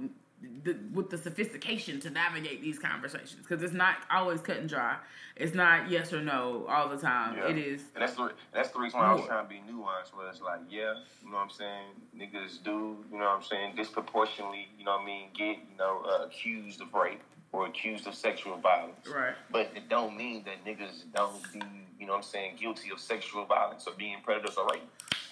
the, 0.62 0.76
with 0.92 1.10
the 1.10 1.18
sophistication 1.18 2.00
to 2.00 2.10
navigate 2.10 2.62
these 2.62 2.78
conversations 2.78 3.36
because 3.46 3.62
it's 3.62 3.72
not 3.74 3.96
always 4.10 4.40
cut 4.40 4.56
and 4.56 4.68
dry. 4.68 4.96
It's 5.36 5.54
not 5.54 5.90
yes 5.90 6.12
or 6.12 6.22
no 6.22 6.66
all 6.68 6.88
the 6.88 6.96
time. 6.96 7.36
Yeah. 7.36 7.48
It 7.48 7.58
is. 7.58 7.82
And 7.94 8.02
that's 8.02 8.14
the 8.14 8.32
that's 8.52 8.70
the 8.70 8.78
reason 8.78 8.98
why 9.00 9.06
I 9.06 9.14
was 9.14 9.26
trying 9.26 9.44
to 9.44 9.48
be 9.48 9.60
nuanced. 9.70 10.14
Where 10.16 10.28
it's 10.28 10.40
like, 10.40 10.60
yeah, 10.68 10.94
you 11.22 11.30
know 11.30 11.36
what 11.36 11.42
I'm 11.44 11.50
saying. 11.50 11.86
Niggas 12.16 12.62
do, 12.62 12.96
you 13.10 13.18
know 13.18 13.24
what 13.24 13.36
I'm 13.36 13.42
saying, 13.42 13.76
disproportionately, 13.76 14.68
you 14.78 14.84
know 14.84 14.92
what 14.92 15.02
I 15.02 15.06
mean, 15.06 15.28
get 15.36 15.56
you 15.70 15.76
know 15.78 16.02
uh, 16.08 16.24
accused 16.26 16.80
of 16.80 16.92
rape 16.94 17.22
or 17.52 17.66
accused 17.66 18.06
of 18.06 18.14
sexual 18.14 18.56
violence. 18.58 19.06
Right. 19.08 19.34
But 19.50 19.70
it 19.74 19.88
don't 19.88 20.16
mean 20.16 20.44
that 20.44 20.64
niggas 20.64 21.04
don't 21.14 21.42
be, 21.52 21.60
you 21.98 22.06
know 22.06 22.12
what 22.12 22.18
I'm 22.18 22.22
saying, 22.22 22.56
guilty 22.60 22.90
of 22.92 23.00
sexual 23.00 23.44
violence 23.44 23.86
or 23.86 23.92
being 23.94 24.18
predators 24.22 24.56
or 24.56 24.66
rape. 24.72 24.82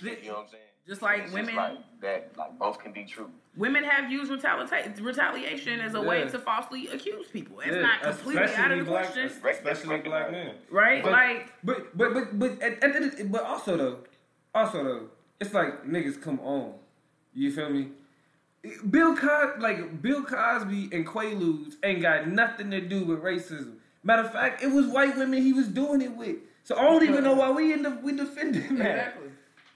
Th- 0.00 0.18
You 0.22 0.28
know 0.30 0.34
what 0.36 0.44
I'm 0.44 0.50
saying? 0.50 0.62
Just 0.88 1.02
like 1.02 1.25
It's 1.25 1.33
women, 1.33 1.54
just 1.54 1.57
like 1.57 2.00
that, 2.00 2.30
like 2.38 2.59
both 2.59 2.78
can 2.78 2.92
be 2.92 3.04
true. 3.04 3.30
women 3.57 3.85
have 3.85 4.11
used 4.11 4.30
retaliation 4.33 5.04
retaliation 5.04 5.80
as 5.80 5.95
a 5.95 6.00
way 6.00 6.26
to 6.26 6.38
falsely 6.38 6.88
accuse 6.88 7.26
people. 7.26 7.61
It's 7.61 7.76
Yeah, 7.76 7.83
not 7.83 8.00
completely 8.02 8.54
out 8.54 8.71
of 8.71 8.78
the 8.78 8.85
black, 8.85 9.04
question, 9.12 9.26
especially 9.26 9.99
black 9.99 10.30
men. 10.30 10.54
right? 10.71 11.02
But, 11.02 11.12
like, 11.12 11.52
but 11.62 11.97
but 11.97 12.14
but 12.14 12.38
but 12.38 12.62
at, 12.62 12.83
at, 12.83 12.92
the- 13.18 13.25
but 13.25 13.42
also 13.42 13.76
though, 13.76 13.99
also 14.54 14.83
though, 14.83 15.09
it's 15.40 15.52
like 15.52 15.85
niggas 15.85 16.21
come 16.23 16.40
on. 16.40 16.73
You 17.35 17.52
feel 17.52 17.68
me? 17.68 17.88
Bill 18.90 19.14
Cos 19.14 19.61
like 19.61 20.00
Bill 20.02 20.25
Cosby 20.25 20.88
and 20.92 21.07
Quaaludes 21.07 21.75
ain't 21.85 22.00
got 22.02 22.28
nothing 22.28 22.71
to 22.71 22.80
do 22.80 23.04
with 23.04 23.23
racism. 23.23 23.75
Matter 24.02 24.23
of 24.23 24.33
fact, 24.33 24.62
it 24.62 24.68
was 24.68 24.87
white 24.87 25.16
women 25.18 25.42
he 25.42 25.52
was 25.52 25.68
doing 25.68 26.00
it 26.00 26.16
with. 26.16 26.37
So 26.64 26.76
I 26.76 26.83
don't 26.83 27.02
even 27.04 27.25
know 27.25 27.35
why 27.35 27.50
we 27.50 27.73
end 27.75 27.87
up 27.87 28.02
we 28.02 28.12
defending 28.16 28.76
that. 28.78 28.90
exactly. 28.90 29.27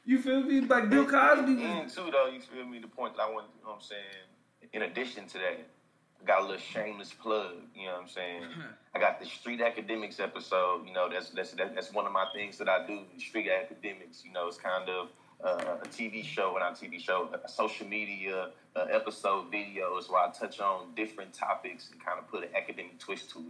You 0.05 0.21
feel 0.21 0.43
me? 0.43 0.61
Like 0.61 0.91
Bill 0.91 1.05
Cosby 1.07 1.55
was 1.55 1.63
And 1.65 1.89
too, 1.91 2.11
though, 2.11 2.27
you 2.29 2.41
feel 2.41 2.65
me? 2.67 2.79
The 2.81 2.89
point 2.89 3.17
that 3.17 3.23
I 3.23 3.31
want, 3.31 3.47
you 3.57 3.63
know 3.65 3.71
what 3.71 3.77
I'm 3.77 3.81
saying? 3.83 4.71
In 4.73 4.83
addition 4.83 5.27
to 5.29 5.39
that, 5.39 5.67
I 6.21 6.25
got 6.27 6.41
a 6.41 6.43
little 6.43 6.59
shameless 6.59 7.13
plug, 7.13 7.55
you 7.75 7.87
know 7.87 7.93
what 7.95 8.03
I'm 8.03 8.09
saying? 8.09 8.43
I 8.95 8.99
got 8.99 9.21
the 9.21 9.27
Street 9.27 9.61
Academics 9.61 10.19
episode, 10.21 10.87
you 10.87 10.93
know, 10.93 11.09
that's 11.11 11.31
that's 11.31 11.53
that- 11.53 11.75
that's 11.75 11.93
one 11.93 12.07
of 12.07 12.13
my 12.13 12.27
things 12.35 12.59
that 12.59 12.69
I 12.69 12.87
do, 12.87 13.01
Street 13.19 13.49
Academics, 13.51 14.25
you 14.25 14.33
know, 14.33 14.47
it's 14.49 14.57
kind 14.59 14.89
of 14.89 15.09
uh, 15.45 15.79
a 15.83 15.89
TV 15.89 16.25
show, 16.25 16.57
not 16.59 16.81
a 16.81 16.85
TV 16.85 17.01
show, 17.01 17.29
a 17.45 17.49
social 17.49 17.87
media 17.87 18.51
uh, 18.77 18.81
episode 18.91 19.51
videos 19.53 20.09
where 20.11 20.23
I 20.23 20.31
touch 20.31 20.61
on 20.61 20.95
different 20.95 21.33
topics 21.35 21.91
and 21.91 22.05
kind 22.05 22.19
of 22.19 22.29
put 22.29 22.45
an 22.45 22.51
academic 22.57 22.99
twist 23.01 23.31
to 23.31 23.39
it. 23.41 23.45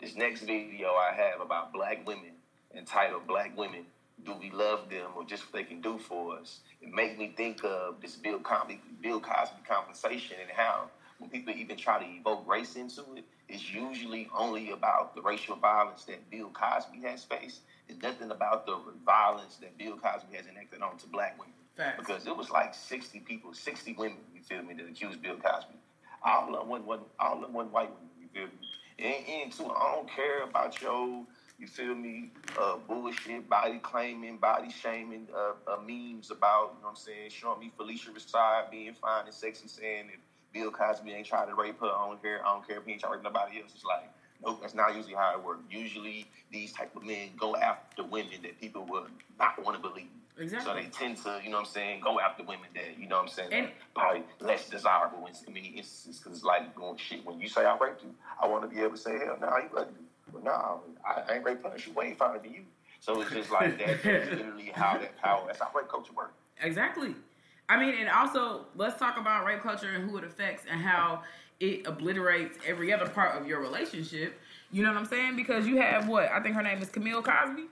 This 0.00 0.16
next 0.16 0.40
video 0.42 0.88
I 0.94 1.12
have 1.14 1.40
about 1.40 1.72
black 1.72 2.04
women, 2.06 2.32
entitled 2.74 3.26
Black 3.28 3.56
Women, 3.56 3.84
Do 4.24 4.34
We 4.34 4.50
Love 4.50 4.90
Them 4.90 5.10
or 5.16 5.24
Just 5.24 5.44
What 5.44 5.52
They 5.54 5.64
Can 5.64 5.80
Do 5.80 5.98
For 5.98 6.38
Us? 6.38 6.60
It 6.80 6.92
made 6.92 7.18
me 7.18 7.32
think 7.36 7.64
of 7.64 8.00
this 8.00 8.16
Bill 8.16 8.40
Cosby, 8.40 8.80
Bill 9.02 9.20
Cosby 9.20 9.62
conversation 9.66 10.36
and 10.40 10.50
how 10.50 10.90
when 11.18 11.30
people 11.30 11.52
even 11.52 11.76
try 11.76 11.98
to 11.98 12.08
evoke 12.08 12.48
race 12.48 12.76
into 12.76 13.02
it, 13.16 13.24
it's 13.48 13.72
usually 13.72 14.28
only 14.36 14.70
about 14.70 15.14
the 15.14 15.22
racial 15.22 15.56
violence 15.56 16.04
that 16.04 16.30
Bill 16.30 16.50
Cosby 16.50 17.00
has 17.02 17.24
faced. 17.24 17.60
It's 17.88 18.00
nothing 18.02 18.30
about 18.30 18.66
the 18.66 18.78
violence 19.04 19.56
that 19.56 19.76
Bill 19.78 19.96
Cosby 19.96 20.36
has 20.36 20.46
enacted 20.46 20.82
onto 20.82 21.06
black 21.08 21.38
women. 21.38 21.54
Facts. 21.76 21.98
Because 21.98 22.26
it 22.26 22.36
was 22.36 22.50
like 22.50 22.74
60 22.74 23.20
people, 23.20 23.52
60 23.52 23.94
women, 23.94 24.18
you 24.34 24.42
feel 24.42 24.62
me, 24.62 24.74
that 24.74 24.88
accused 24.88 25.22
Bill 25.22 25.36
Cosby. 25.36 25.74
All 26.24 26.54
of 26.54 26.60
them 26.60 26.68
wasn't, 26.68 26.86
wasn't, 26.86 27.08
all 27.18 27.36
of 27.36 27.42
them 27.42 27.52
wasn't 27.52 27.72
white 27.72 27.90
women, 27.90 28.10
you 28.20 28.28
feel 28.32 28.46
me? 28.46 28.68
And, 28.98 29.42
and 29.42 29.52
too, 29.52 29.66
I 29.66 29.94
don't 29.94 30.10
care 30.10 30.42
about 30.42 30.80
your, 30.82 31.24
you 31.58 31.66
feel 31.66 31.94
me, 31.94 32.30
uh, 32.58 32.76
bullshit, 32.86 33.48
body 33.48 33.78
claiming, 33.82 34.36
body 34.36 34.70
shaming, 34.70 35.26
uh, 35.34 35.52
uh, 35.70 35.76
memes 35.80 36.30
about, 36.30 36.74
you 36.76 36.82
know 36.82 36.88
what 36.88 36.90
I'm 36.90 36.96
saying, 36.96 37.30
showing 37.30 37.58
me 37.60 37.72
Phylicia 37.78 38.10
Rashad 38.10 38.70
being 38.70 38.94
fine 38.94 39.24
and 39.26 39.34
sexy, 39.34 39.66
saying 39.66 40.06
if 40.12 40.20
Bill 40.52 40.70
Cosby 40.70 41.10
ain't 41.12 41.26
trying 41.26 41.48
to 41.48 41.54
rape 41.54 41.80
her, 41.80 41.86
I 41.86 42.06
don't 42.06 42.22
care, 42.22 42.46
I 42.46 42.52
don't 42.52 42.66
care 42.66 42.78
if 42.78 42.84
he 42.86 42.92
ain't 42.92 43.00
trying 43.00 43.12
to 43.12 43.16
rape 43.18 43.24
nobody 43.24 43.60
else. 43.60 43.72
It's 43.74 43.84
like, 43.84 44.08
nope, 44.44 44.60
that's 44.60 44.74
not 44.74 44.94
usually 44.94 45.14
how 45.14 45.34
it 45.34 45.44
works. 45.44 45.62
Usually, 45.68 46.26
these 46.52 46.72
type 46.72 46.94
of 46.94 47.04
men 47.04 47.30
go 47.36 47.56
after 47.56 48.04
women 48.04 48.40
that 48.42 48.60
people 48.60 48.86
would 48.90 49.10
not 49.38 49.62
want 49.64 49.82
to 49.82 49.88
believe. 49.88 50.06
Exactly. 50.38 50.70
So 50.70 50.74
they 50.76 50.88
tend 50.88 51.16
to, 51.24 51.40
you 51.42 51.50
know 51.50 51.56
what 51.56 51.66
I'm 51.66 51.72
saying, 51.72 52.00
go 52.00 52.20
after 52.20 52.44
women 52.44 52.68
that, 52.74 52.96
you 52.96 53.08
know 53.08 53.16
what 53.16 53.22
I'm 53.22 53.28
saying, 53.28 53.52
And- 53.52 53.70
probably 53.94 54.22
less 54.38 54.68
desirable 54.68 55.26
in, 55.26 55.52
many 55.52 55.68
instances. 55.70 56.20
Because 56.20 56.38
it's 56.38 56.44
like 56.44 56.76
doing 56.76 56.96
shit. 56.96 57.26
When 57.26 57.40
you 57.40 57.48
say 57.48 57.64
I 57.64 57.76
raped 57.76 58.04
you, 58.04 58.14
I 58.40 58.46
want 58.46 58.62
to 58.62 58.68
be 58.68 58.80
able 58.80 58.92
to 58.92 58.96
say, 58.96 59.18
hell, 59.18 59.36
no, 59.40 59.48
you 59.56 59.68
ugly. 59.76 60.04
But 60.32 60.44
no, 60.44 60.80
I, 61.06 61.22
I 61.28 61.34
ain't 61.36 61.44
raped 61.44 61.64
her. 61.64 61.78
She 61.78 61.90
way 61.90 62.14
finer 62.14 62.38
than 62.38 62.52
you. 62.52 62.62
So 63.00 63.20
it's 63.20 63.30
just 63.30 63.50
like 63.50 63.78
that. 63.78 63.86
That's 64.02 64.30
literally 64.30 64.72
how 64.74 64.98
that 64.98 65.16
power, 65.20 65.44
that's 65.46 65.60
how 65.60 65.70
rape 65.74 65.88
culture 65.88 66.12
works. 66.16 66.34
Exactly. 66.60 67.14
I 67.68 67.78
mean, 67.78 67.94
and 67.94 68.08
also 68.08 68.66
let's 68.74 68.98
talk 68.98 69.18
about 69.18 69.44
rape 69.44 69.60
culture 69.60 69.88
and 69.88 70.08
who 70.08 70.16
it 70.16 70.24
affects 70.24 70.64
and 70.68 70.80
how 70.80 71.22
it 71.60 71.86
obliterates 71.86 72.58
every 72.66 72.92
other 72.92 73.06
part 73.08 73.40
of 73.40 73.46
your 73.46 73.60
relationship. 73.60 74.40
You 74.72 74.82
know 74.82 74.92
what 74.92 74.98
I'm 74.98 75.06
saying? 75.06 75.36
Because 75.36 75.66
you 75.66 75.76
have 75.76 76.08
what 76.08 76.30
I 76.30 76.40
think 76.40 76.54
her 76.54 76.62
name 76.62 76.82
is 76.82 76.88
Camille 76.88 77.22
Cosby, 77.22 77.66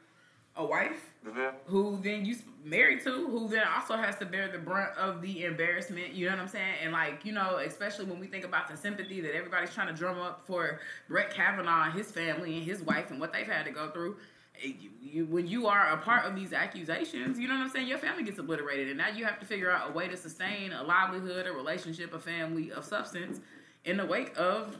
a 0.57 0.65
wife 0.65 1.13
You 1.25 1.33
me? 1.35 1.43
who 1.67 1.99
then 2.03 2.25
you 2.25 2.37
married 2.67 3.01
to, 3.05 3.29
who 3.29 3.49
then 3.49 3.63
also 3.75 3.97
has 3.97 4.17
to 4.17 4.27
bear 4.27 4.49
the 4.49 4.59
brunt 4.59 4.97
of 4.99 5.23
the 5.23 5.45
embarrassment. 5.45 6.13
You 6.13 6.27
know 6.27 6.33
what 6.33 6.43
I'm 6.43 6.49
saying? 6.49 6.75
And 6.83 6.93
like 6.93 7.25
you 7.25 7.33
know, 7.33 7.57
especially 7.65 8.07
when 8.07 8.19
we 8.19 8.27
think 8.27 8.45
about 8.45 8.69
the 8.69 8.77
sympathy 8.77 9.21
that 9.21 9.35
everybody's 9.35 9.73
trying 9.73 9.87
to 9.89 9.95
drum 9.95 10.19
up 10.19 10.43
for 10.47 10.81
Brett 11.09 11.33
Kavanaugh 11.33 11.85
and 11.85 11.93
his 11.95 12.11
family 12.11 12.57
and 12.59 12.65
his 12.67 12.83
wife 12.83 13.11
and 13.11 13.21
what 13.21 13.33
they've 13.33 13.47
had 13.47 13.65
to 13.67 13.71
go 13.71 13.91
through. 13.91 14.17
eh, 14.63 14.73
You, 14.81 14.91
you, 15.01 15.27
when 15.27 15.47
you 15.47 15.67
are 15.69 15.91
a 15.93 15.97
part 15.99 16.25
of 16.27 16.35
these 16.35 16.53
accusations, 16.53 17.39
you 17.39 17.47
know 17.49 17.55
what 17.55 17.63
I'm 17.63 17.71
saying. 17.71 17.87
Your 17.89 17.99
family 17.99 18.25
gets 18.25 18.39
obliterated, 18.39 18.89
and 18.89 18.99
now 18.99 19.09
you 19.09 19.25
have 19.25 19.39
to 19.41 19.47
figure 19.47 19.71
out 19.71 19.91
a 19.91 19.93
way 19.93 20.09
to 20.09 20.17
sustain 20.17 20.73
a 20.73 20.83
livelihood, 20.83 21.47
a 21.47 21.53
relationship, 21.53 22.13
a 22.15 22.19
family 22.19 22.73
of 22.73 22.85
substance 22.85 23.41
in 23.85 23.97
the 23.97 24.05
wake 24.05 24.33
of 24.37 24.77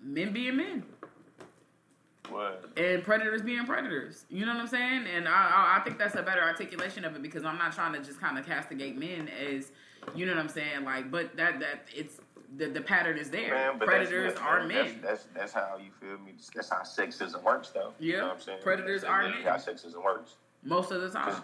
men 0.00 0.32
being 0.32 0.56
men 0.56 0.84
And 2.76 3.02
predators 3.02 3.42
being 3.42 3.64
predators. 3.64 4.24
You 4.28 4.46
know 4.46 4.52
what 4.54 4.60
I'm 4.62 4.66
saying? 4.66 5.06
And 5.14 5.28
I, 5.28 5.32
I, 5.32 5.78
I 5.78 5.84
think 5.84 5.98
that's 5.98 6.14
a 6.14 6.22
better 6.22 6.42
articulation 6.42 7.04
of 7.04 7.14
it 7.16 7.22
because 7.22 7.44
I'm 7.44 7.58
not 7.58 7.72
trying 7.72 7.92
to 7.94 8.00
just 8.00 8.20
kind 8.20 8.38
of 8.38 8.46
castigate 8.46 8.98
men 8.98 9.28
as, 9.28 9.72
you 10.14 10.26
know 10.26 10.34
what 10.34 10.40
I'm 10.40 10.48
saying? 10.48 10.84
Like, 10.84 11.10
but 11.10 11.36
that 11.36 11.60
that 11.60 11.86
it's 11.94 12.20
the 12.56 12.66
the 12.68 12.80
pattern 12.80 13.18
is 13.18 13.30
there. 13.30 13.54
Man, 13.54 13.78
predators 13.78 14.34
that's, 14.34 14.44
are 14.44 14.58
that's, 14.66 14.68
men. 14.68 15.00
That's, 15.02 15.24
that's 15.24 15.26
that's 15.34 15.52
how 15.52 15.78
you 15.78 15.90
feel 16.00 16.18
me. 16.24 16.32
That's 16.54 16.68
how 16.70 16.82
sexism 16.82 17.42
works, 17.42 17.70
though. 17.70 17.92
You 17.98 18.12
Yeah, 18.12 18.18
know 18.20 18.26
what 18.28 18.36
I'm 18.36 18.40
saying? 18.42 18.58
predators 18.62 19.02
That's 19.02 19.10
are 19.10 19.22
men. 19.28 19.42
How 19.42 19.56
sexism 19.56 20.02
works. 20.04 20.36
most 20.62 20.90
of 20.92 21.00
the 21.00 21.10
time. 21.10 21.42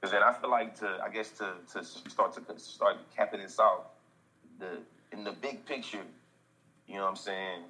Because 0.00 0.12
then 0.12 0.22
I 0.22 0.32
feel 0.34 0.50
like 0.50 0.78
to, 0.80 0.98
I 1.02 1.08
guess 1.08 1.30
to, 1.38 1.54
to 1.72 1.84
start 1.84 2.34
to 2.34 2.58
start 2.58 2.96
capping 3.16 3.40
this 3.40 3.58
off, 3.58 3.86
the 4.58 4.78
in 5.12 5.24
the 5.24 5.32
big 5.32 5.64
picture, 5.66 6.02
you 6.86 6.96
know 6.96 7.02
what 7.04 7.10
I'm 7.10 7.16
saying? 7.16 7.60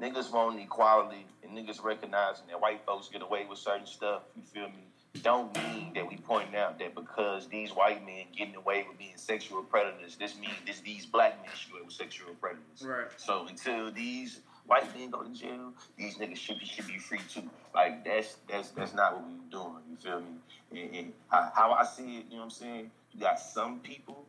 Niggas 0.00 0.32
want 0.32 0.58
equality 0.60 1.26
and 1.42 1.56
niggas 1.56 1.82
recognizing 1.82 2.46
that 2.48 2.60
white 2.60 2.84
folks 2.84 3.08
get 3.08 3.22
away 3.22 3.46
with 3.48 3.58
certain 3.58 3.86
stuff. 3.86 4.22
You 4.36 4.42
feel 4.42 4.68
me? 4.68 4.86
Don't 5.22 5.54
mean 5.54 5.92
that 5.94 6.08
we 6.08 6.16
pointing 6.16 6.56
out 6.56 6.78
that 6.78 6.94
because 6.94 7.46
these 7.46 7.70
white 7.70 8.04
men 8.04 8.24
getting 8.36 8.54
away 8.54 8.84
with 8.88 8.96
being 8.98 9.16
sexual 9.16 9.62
predators, 9.62 10.16
this 10.16 10.38
means 10.38 10.54
this 10.66 10.80
these 10.80 11.04
black 11.04 11.38
men 11.42 11.50
should 11.54 11.84
with 11.84 11.92
sexual 11.92 12.34
predators. 12.40 12.82
Right. 12.82 13.08
So 13.18 13.46
until 13.46 13.92
these 13.92 14.40
white 14.66 14.96
men 14.96 15.10
go 15.10 15.22
to 15.22 15.30
jail, 15.30 15.74
these 15.98 16.16
niggas 16.16 16.38
should 16.38 16.58
be 16.58 16.64
should 16.64 16.86
be 16.86 16.98
free 16.98 17.20
too. 17.28 17.48
Like 17.74 18.04
that's 18.06 18.36
that's 18.48 18.70
that's 18.70 18.94
not 18.94 19.16
what 19.16 19.26
we 19.28 19.34
doing. 19.50 19.82
You 19.90 19.96
feel 19.96 20.20
me? 20.20 20.82
And, 20.82 20.96
and 20.96 21.12
how, 21.28 21.52
how 21.54 21.72
I 21.72 21.84
see 21.84 22.16
it, 22.16 22.24
you 22.30 22.36
know 22.36 22.36
what 22.38 22.44
I'm 22.44 22.50
saying? 22.50 22.90
You 23.12 23.20
got 23.20 23.38
some 23.38 23.80
people 23.80 24.24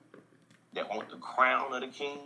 that 0.76 0.90
want 0.90 1.10
the 1.10 1.18
crown 1.18 1.74
of 1.74 1.82
the 1.82 1.88
king, 1.88 2.20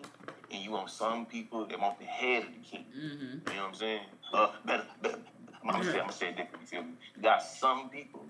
and 0.51 0.63
you 0.63 0.71
want 0.71 0.89
some 0.89 1.25
people 1.25 1.65
that 1.65 1.79
want 1.79 1.99
the 1.99 2.05
head 2.05 2.43
of 2.43 2.49
the 2.49 2.69
king. 2.69 2.85
Mm-hmm. 2.97 3.49
You 3.49 3.55
know 3.55 3.61
what 3.63 3.69
I'm 3.69 3.75
saying? 3.75 4.01
Uh, 4.33 4.51
better, 4.65 4.85
better. 5.01 5.19
I'm 5.63 5.71
gonna 5.71 5.83
say, 5.83 5.91
I'm 5.91 5.99
gonna 5.99 6.11
say 6.13 6.29
it 6.29 6.37
different. 6.37 6.61
You 6.61 6.67
feel 6.67 6.83
me? 6.83 6.91
You 7.15 7.21
got 7.21 7.43
some 7.43 7.89
people, 7.89 8.25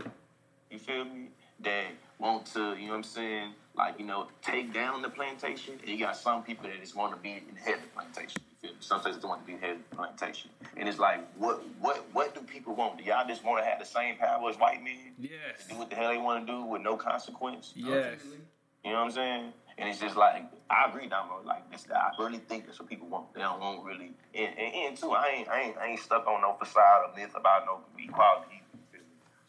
you 0.71 0.79
feel 0.79 1.05
me, 1.05 1.29
that 1.59 1.85
want 2.19 2.45
to, 2.53 2.75
you 2.75 2.85
know 2.85 2.89
what 2.89 2.97
I'm 2.97 3.03
saying, 3.03 3.53
like 3.75 3.99
you 3.99 4.05
know, 4.05 4.27
take 4.41 4.73
down 4.73 5.01
the 5.01 5.09
plantation, 5.09 5.75
and 5.79 5.89
you 5.89 5.99
got 5.99 6.17
some 6.17 6.43
people 6.43 6.67
that 6.67 6.79
just 6.79 6.95
want 6.95 7.15
to 7.15 7.21
be 7.21 7.31
in 7.31 7.43
the 7.53 7.59
head 7.59 7.75
of 7.75 7.81
the 7.81 7.87
plantation. 7.89 8.41
You 8.49 8.69
feel 8.69 8.71
me? 8.71 8.77
Some 8.79 9.01
places 9.01 9.21
don't 9.21 9.29
want 9.29 9.41
to 9.41 9.47
be 9.47 9.53
in 9.53 9.59
the 9.59 9.67
head 9.67 9.75
of 9.75 9.89
the 9.89 9.95
plantation, 9.95 10.49
and 10.75 10.89
it's 10.89 10.99
like, 10.99 11.27
what, 11.37 11.63
what, 11.79 12.05
what 12.13 12.33
do 12.33 12.41
people 12.41 12.75
want? 12.75 12.97
Do 12.97 13.03
y'all 13.03 13.27
just 13.27 13.43
want 13.43 13.63
to 13.63 13.69
have 13.69 13.79
the 13.79 13.85
same 13.85 14.17
power 14.17 14.49
as 14.49 14.57
white 14.57 14.83
men? 14.83 15.13
Yes. 15.19 15.67
Do 15.69 15.77
what 15.77 15.89
the 15.89 15.95
hell 15.95 16.09
they 16.09 16.17
want 16.17 16.45
to 16.45 16.51
do 16.51 16.63
with 16.63 16.81
no 16.81 16.95
consequence? 16.95 17.73
Yes. 17.75 18.19
You 18.83 18.91
know 18.91 18.99
what 18.99 19.05
I'm 19.05 19.11
saying? 19.11 19.53
And 19.77 19.87
it's 19.87 19.99
just 19.99 20.15
like 20.15 20.43
I 20.69 20.89
agree, 20.89 21.07
Damo. 21.07 21.41
Like 21.45 21.69
this, 21.71 21.85
I 21.93 22.11
really 22.21 22.39
think 22.39 22.65
that's 22.65 22.79
what 22.79 22.89
people 22.89 23.07
want. 23.07 23.33
They 23.33 23.41
don't 23.41 23.59
want 23.59 23.85
really. 23.85 24.11
And, 24.35 24.57
and, 24.57 24.73
and 24.75 24.97
too, 24.97 25.11
I 25.11 25.27
ain't, 25.29 25.49
I 25.49 25.61
ain't, 25.61 25.77
I 25.77 25.87
ain't 25.87 25.99
stuck 25.99 26.27
on 26.27 26.41
no 26.41 26.53
facade 26.53 27.09
or 27.09 27.15
myth 27.15 27.31
about 27.35 27.65
no 27.65 27.79
equality. 27.97 28.61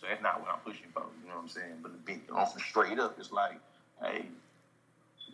So 0.01 0.07
that's 0.09 0.23
not 0.23 0.41
what 0.41 0.51
I'm 0.51 0.61
pushing 0.61 0.87
for. 0.95 1.03
You 1.23 1.29
know 1.29 1.37
what 1.37 1.43
I'm 1.43 1.49
saying? 1.49 1.79
But 1.83 1.93
the 1.93 1.99
big, 1.99 2.21
on 2.33 2.47
straight 2.59 2.99
up, 2.99 3.19
it's 3.19 3.33
like, 3.33 3.59
hey, 4.03 4.27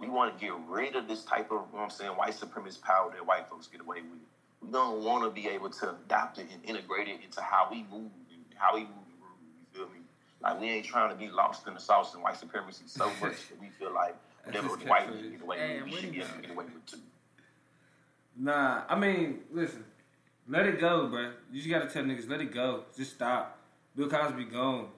we 0.01 0.09
want 0.09 0.39
to 0.39 0.45
get 0.45 0.55
rid 0.69 0.97
of 0.97 1.07
this 1.07 1.25
type 1.25 1.51
of, 1.51 1.51
you 1.51 1.57
know 1.57 1.67
what 1.73 1.83
I'm 1.83 1.91
saying, 1.91 2.13
white 2.13 2.33
supremacist 2.33 2.83
power 2.83 3.11
that 3.13 3.27
white 3.27 3.49
folks 3.49 3.67
get 3.67 3.83
away 3.83 3.99
with. 4.01 4.21
We 4.63 4.71
don't 4.71 5.05
want 5.05 5.25
to 5.25 5.31
be 5.31 5.49
able 5.49 5.69
to 5.69 5.91
adopt 5.91 6.39
it 6.39 6.47
and 6.51 6.65
integrate 6.65 7.09
it 7.09 7.21
into 7.23 7.43
how 7.43 7.69
we 7.71 7.85
move, 7.91 8.11
and 8.33 8.45
how 8.55 8.75
we 8.75 8.81
move. 8.81 8.89
You 9.75 9.81
feel 9.81 9.87
me? 9.89 10.01
Like 10.43 10.61
we 10.61 10.71
ain't 10.71 10.87
trying 10.87 11.11
to 11.11 11.17
be 11.17 11.29
lost 11.29 11.67
in 11.67 11.75
the 11.75 11.81
sauce 11.81 12.15
and 12.15 12.23
white 12.23 12.39
supremacy 12.39 12.85
so 12.87 13.07
much 13.21 13.49
that 13.49 13.61
we 13.61 13.69
feel 13.79 13.93
like 13.93 14.17
whatever 14.45 14.69
That's 14.69 14.85
white 14.89 15.09
catchphrase. 15.09 15.21
men 15.23 15.31
get 15.33 15.43
away 15.43 15.75
with, 15.77 15.85
we 15.85 15.91
what 15.93 16.01
should 16.01 16.11
be 16.11 16.17
you 16.19 16.23
able 16.23 16.29
to 16.31 16.35
got? 16.35 16.43
get 16.43 16.51
away 16.51 16.65
with 16.67 16.87
too. 16.87 16.97
Nah, 18.37 18.83
I 18.89 18.99
mean, 18.99 19.41
listen, 19.53 19.85
let 20.49 20.67
it 20.67 20.81
go, 20.81 21.07
bro. 21.09 21.31
You 21.53 21.61
just 21.63 21.69
gotta 21.71 21.87
tell 21.89 22.03
niggas, 22.05 22.29
let 22.29 22.41
it 22.41 22.53
go. 22.53 22.85
Just 22.97 23.15
stop. 23.15 23.59
Bill 23.97 24.09
Cosby 24.09 24.45
gone. 24.47 24.89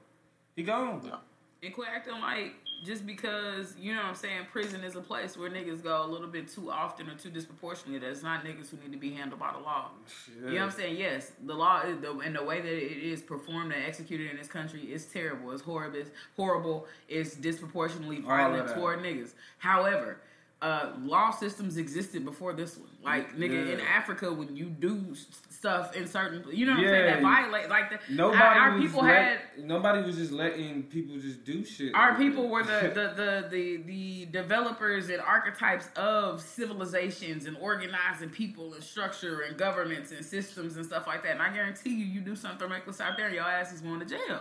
He 0.55 0.63
gone. 0.63 1.03
Yeah. 1.05 1.17
And 1.63 1.75
quit 1.75 1.89
acting 1.95 2.21
like 2.21 2.55
just 2.85 3.07
because 3.07 3.75
you 3.79 3.95
know 3.95 4.01
what 4.01 4.09
I'm 4.09 4.15
saying 4.15 4.47
prison 4.53 4.85
is 4.85 4.97
a 4.97 5.01
place 5.01 5.37
where 5.37 5.51
niggas 5.51 5.83
go 5.83 6.05
a 6.05 6.07
little 6.07 6.29
bit 6.29 6.49
too 6.49 6.71
often 6.71 7.09
or 7.09 7.15
too 7.15 7.31
disproportionately. 7.31 7.99
That's 7.99 8.23
not 8.23 8.45
niggas 8.45 8.71
who 8.71 8.77
need 8.79 8.93
to 8.93 8.99
be 8.99 9.13
handled 9.13 9.41
by 9.41 9.53
the 9.53 9.59
law. 9.59 9.91
You 10.37 10.47
know 10.47 10.53
what 10.53 10.63
I'm 10.63 10.71
saying? 10.71 10.97
Yes, 10.97 11.33
the 11.45 11.55
law 11.55 11.83
is 11.83 11.99
the, 12.01 12.17
and 12.19 12.37
the 12.37 12.45
way 12.45 12.61
that 12.61 12.73
it 12.73 13.03
is 13.03 13.23
performed 13.23 13.73
and 13.73 13.85
executed 13.85 14.31
in 14.31 14.37
this 14.37 14.49
country 14.49 14.83
is 14.83 15.07
terrible. 15.07 15.53
It's 15.53 15.63
horrible. 15.63 15.99
It's 15.99 16.11
horrible. 16.37 16.87
It's 17.09 17.35
disproportionately 17.35 18.21
violent 18.21 18.69
toward 18.75 19.01
niggas. 19.01 19.35
However. 19.59 20.19
Uh, 20.63 20.93
law 21.03 21.31
systems 21.31 21.77
existed 21.77 22.25
before 22.25 22.55
this 22.55 22.79
one. 22.79 22.89
Like 23.05 23.37
nigga 23.37 23.75
in 23.75 23.81
Africa, 23.81 24.33
when 24.33 24.57
you 24.57 24.65
do 24.65 25.15
stuff 25.51 25.95
in 25.95 26.09
certain, 26.09 26.43
you 26.51 26.65
know 26.65 26.73
what 26.73 26.81
I'm 26.81 26.87
saying, 26.87 27.05
that 27.07 27.21
violate 27.23 27.69
like 27.69 27.91
the 27.91 27.99
Nobody 28.15 28.43
our, 28.43 28.55
our 28.55 28.73
was 28.73 28.83
people 28.83 29.03
let- 29.03 29.15
had 29.15 29.39
nobody 29.59 30.03
was 30.03 30.17
just 30.17 30.33
letting 30.33 30.85
people 30.85 31.19
just 31.19 31.45
do 31.45 31.63
shit. 31.63 31.95
our 31.95 32.13
like 32.13 32.19
people 32.19 32.45
that. 32.45 32.51
were 32.51 32.63
the, 32.65 32.89
the, 32.95 33.15
the, 33.15 33.49
the, 33.51 33.77
the 33.83 34.27
developers 34.33 35.11
and 35.11 35.21
archetypes 35.21 35.89
of 35.95 36.41
civilizations 36.41 37.45
and 37.45 37.57
organizing 37.59 38.31
people 38.31 38.73
and 38.73 38.83
structure 38.83 39.41
and 39.41 39.59
governments 39.59 40.11
and 40.11 40.25
systems 40.25 40.77
and 40.77 40.87
stuff 40.87 41.07
like 41.07 41.23
that. 41.23 41.33
And 41.33 41.43
I 41.43 41.53
guarantee 41.53 41.91
you, 41.91 42.07
you 42.07 42.23
do 42.23 42.35
something 42.35 42.69
reckless 42.69 42.99
out 43.01 43.19
there, 43.19 43.31
your 43.31 43.45
ass 43.45 43.73
is 43.75 43.83
going 43.83 44.01
to 44.01 44.07
jail. 44.07 44.41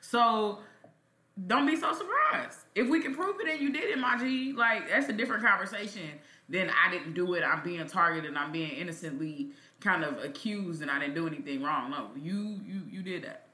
So 0.00 0.60
don't 1.46 1.66
be 1.66 1.76
so 1.76 1.92
surprised. 1.92 2.60
If 2.74 2.88
we 2.88 3.00
can 3.00 3.14
prove 3.14 3.36
it 3.40 3.48
and 3.48 3.60
you 3.60 3.70
did 3.72 3.84
it, 3.90 3.98
my 3.98 4.16
G, 4.18 4.52
like 4.52 4.88
that's 4.88 5.08
a 5.08 5.12
different 5.12 5.44
conversation 5.44 6.02
than 6.48 6.70
I 6.70 6.90
didn't 6.90 7.14
do 7.14 7.34
it, 7.34 7.42
I'm 7.42 7.62
being 7.62 7.86
targeted, 7.86 8.34
I'm 8.36 8.52
being 8.52 8.70
innocently 8.70 9.50
kind 9.80 10.02
of 10.04 10.22
accused 10.24 10.80
and 10.80 10.90
I 10.90 10.98
didn't 10.98 11.14
do 11.14 11.26
anything 11.26 11.62
wrong. 11.62 11.90
No, 11.90 12.08
you 12.16 12.60
you 12.66 12.82
you 12.90 13.02
did 13.02 13.24
that. 13.24 13.48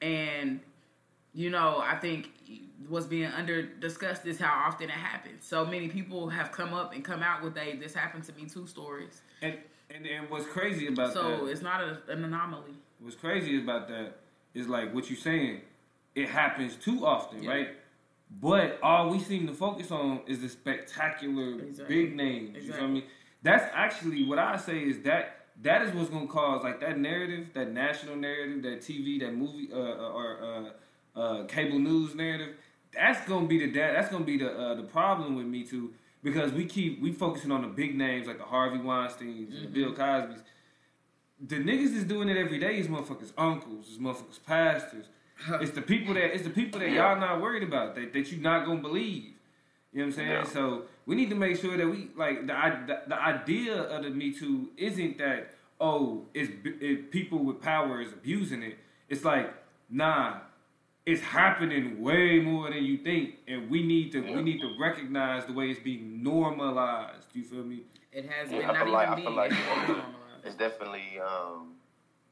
And 0.00 0.60
you 1.34 1.50
know, 1.50 1.82
I 1.84 1.96
think 1.96 2.30
what's 2.88 3.06
being 3.06 3.26
under 3.26 3.62
discussed 3.62 4.24
is 4.26 4.38
how 4.38 4.66
often 4.66 4.88
it 4.88 4.92
happens. 4.92 5.44
So 5.44 5.66
many 5.66 5.88
people 5.88 6.28
have 6.30 6.50
come 6.52 6.72
up 6.72 6.94
and 6.94 7.04
come 7.04 7.22
out 7.22 7.42
with 7.42 7.56
a 7.58 7.76
this 7.76 7.92
happened 7.94 8.24
to 8.24 8.32
me 8.32 8.46
two 8.46 8.66
stories. 8.66 9.20
And, 9.42 9.58
and 9.94 10.06
and 10.06 10.30
what's 10.30 10.46
crazy 10.46 10.86
about 10.86 11.12
So 11.12 11.44
that? 11.44 11.50
it's 11.50 11.62
not 11.62 11.82
a, 11.82 11.98
an 12.08 12.24
anomaly. 12.24 12.72
What's 13.00 13.16
crazy 13.16 13.60
about 13.62 13.88
that 13.88 14.14
is 14.54 14.66
like 14.68 14.94
what 14.94 15.10
you're 15.10 15.18
saying. 15.18 15.60
It 16.16 16.30
happens 16.30 16.74
too 16.76 17.06
often, 17.06 17.42
Yeah. 17.42 17.50
right? 17.50 17.68
But 18.40 18.80
all 18.82 19.10
we 19.10 19.20
seem 19.20 19.46
to 19.46 19.52
focus 19.52 19.92
on 19.92 20.20
is 20.26 20.40
the 20.40 20.48
spectacular 20.48 21.60
Exactly. 21.60 21.94
big 21.94 22.16
names. 22.16 22.64
You 22.64 22.72
know 22.72 22.78
what 22.78 22.84
I 22.84 22.88
mean? 22.88 23.04
That's 23.42 23.70
actually 23.72 24.24
what 24.24 24.38
I 24.40 24.56
say 24.56 24.78
is 24.82 25.02
that 25.02 25.46
that 25.62 25.82
is 25.82 25.94
what's 25.94 26.10
gonna 26.10 26.26
cause 26.26 26.64
like 26.64 26.80
that 26.80 26.98
narrative, 26.98 27.52
that 27.54 27.70
national 27.72 28.16
narrative, 28.16 28.62
that 28.62 28.80
TV, 28.80 29.20
that 29.20 29.34
movie, 29.34 29.68
uh, 29.72 29.76
uh, 29.76 30.18
or 30.18 30.42
uh, 31.16 31.18
uh, 31.18 31.44
cable 31.44 31.78
news 31.78 32.14
narrative. 32.14 32.56
That's 32.92 33.26
gonna 33.28 33.46
be 33.46 33.58
the 33.64 33.70
that's 33.70 34.08
gonna 34.10 34.24
be 34.24 34.38
the 34.38 34.50
uh, 34.50 34.74
the 34.74 34.82
problem 34.82 35.36
with 35.36 35.46
Me 35.46 35.62
Too 35.64 35.92
because 36.22 36.50
we 36.52 36.64
keep 36.64 37.00
we 37.00 37.12
focusing 37.12 37.52
on 37.52 37.62
the 37.62 37.68
big 37.68 37.94
names 37.96 38.26
like 38.26 38.38
the 38.38 38.44
Harvey 38.44 38.78
Weinstein's 38.78 39.54
and 39.54 39.64
the 39.64 39.68
Bill 39.68 39.92
Cosby's. 39.92 40.42
The 41.38 41.56
niggas 41.56 41.94
is 41.94 42.04
doing 42.04 42.28
it 42.30 42.36
every 42.38 42.58
day. 42.58 42.78
Is 42.78 42.88
motherfuckers 42.88 43.32
uncles, 43.38 43.88
is 43.88 43.98
motherfuckers 43.98 44.42
pastors. 44.44 45.06
It's 45.60 45.72
the 45.72 45.82
people 45.82 46.14
that 46.14 46.34
it's 46.34 46.44
the 46.44 46.50
people 46.50 46.80
that 46.80 46.90
y'all 46.90 47.18
not 47.20 47.40
worried 47.42 47.62
about 47.62 47.94
that, 47.96 48.12
that 48.12 48.32
you 48.32 48.38
not 48.38 48.64
gonna 48.66 48.80
believe. 48.80 49.32
You 49.92 50.00
know 50.00 50.06
what 50.06 50.06
I'm 50.06 50.12
saying? 50.12 50.30
Yeah. 50.30 50.44
So 50.44 50.82
we 51.06 51.14
need 51.14 51.30
to 51.30 51.36
make 51.36 51.56
sure 51.58 51.76
that 51.76 51.86
we 51.86 52.08
like 52.16 52.46
the 52.46 52.54
the, 52.86 53.02
the 53.08 53.20
idea 53.20 53.74
of 53.82 54.02
the 54.04 54.10
Me 54.10 54.32
Too 54.32 54.70
isn't 54.76 55.18
that 55.18 55.50
oh 55.80 56.24
it's, 56.34 56.50
it, 56.80 57.10
people 57.10 57.38
with 57.44 57.60
power 57.60 58.00
is 58.00 58.12
abusing 58.12 58.62
it. 58.62 58.78
It's 59.08 59.24
like 59.24 59.52
nah, 59.90 60.38
it's 61.04 61.20
happening 61.20 62.02
way 62.02 62.40
more 62.40 62.70
than 62.70 62.82
you 62.82 62.96
think, 62.98 63.34
and 63.46 63.70
we 63.70 63.82
need 63.82 64.12
to 64.12 64.20
Yeah. 64.22 64.36
we 64.36 64.42
need 64.42 64.60
to 64.60 64.74
recognize 64.78 65.44
the 65.46 65.52
way 65.52 65.70
it's 65.70 65.80
being 65.80 66.22
normalized. 66.22 67.26
Do 67.32 67.38
You 67.40 67.44
feel 67.44 67.62
me? 67.62 67.82
It 68.12 68.28
has 68.30 68.50
Yeah, 68.50 68.58
been 68.60 68.70
I 68.70 68.72
not 68.72 68.84
feel 68.84 68.92
like- 68.94 69.08
I 69.08 69.12
even 69.12 69.22
feel 69.24 69.26
being 69.26 69.36
like- 69.36 69.50
normalized. 69.88 70.44
it's 70.46 70.54
definitely 70.56 71.20
um, 71.20 71.74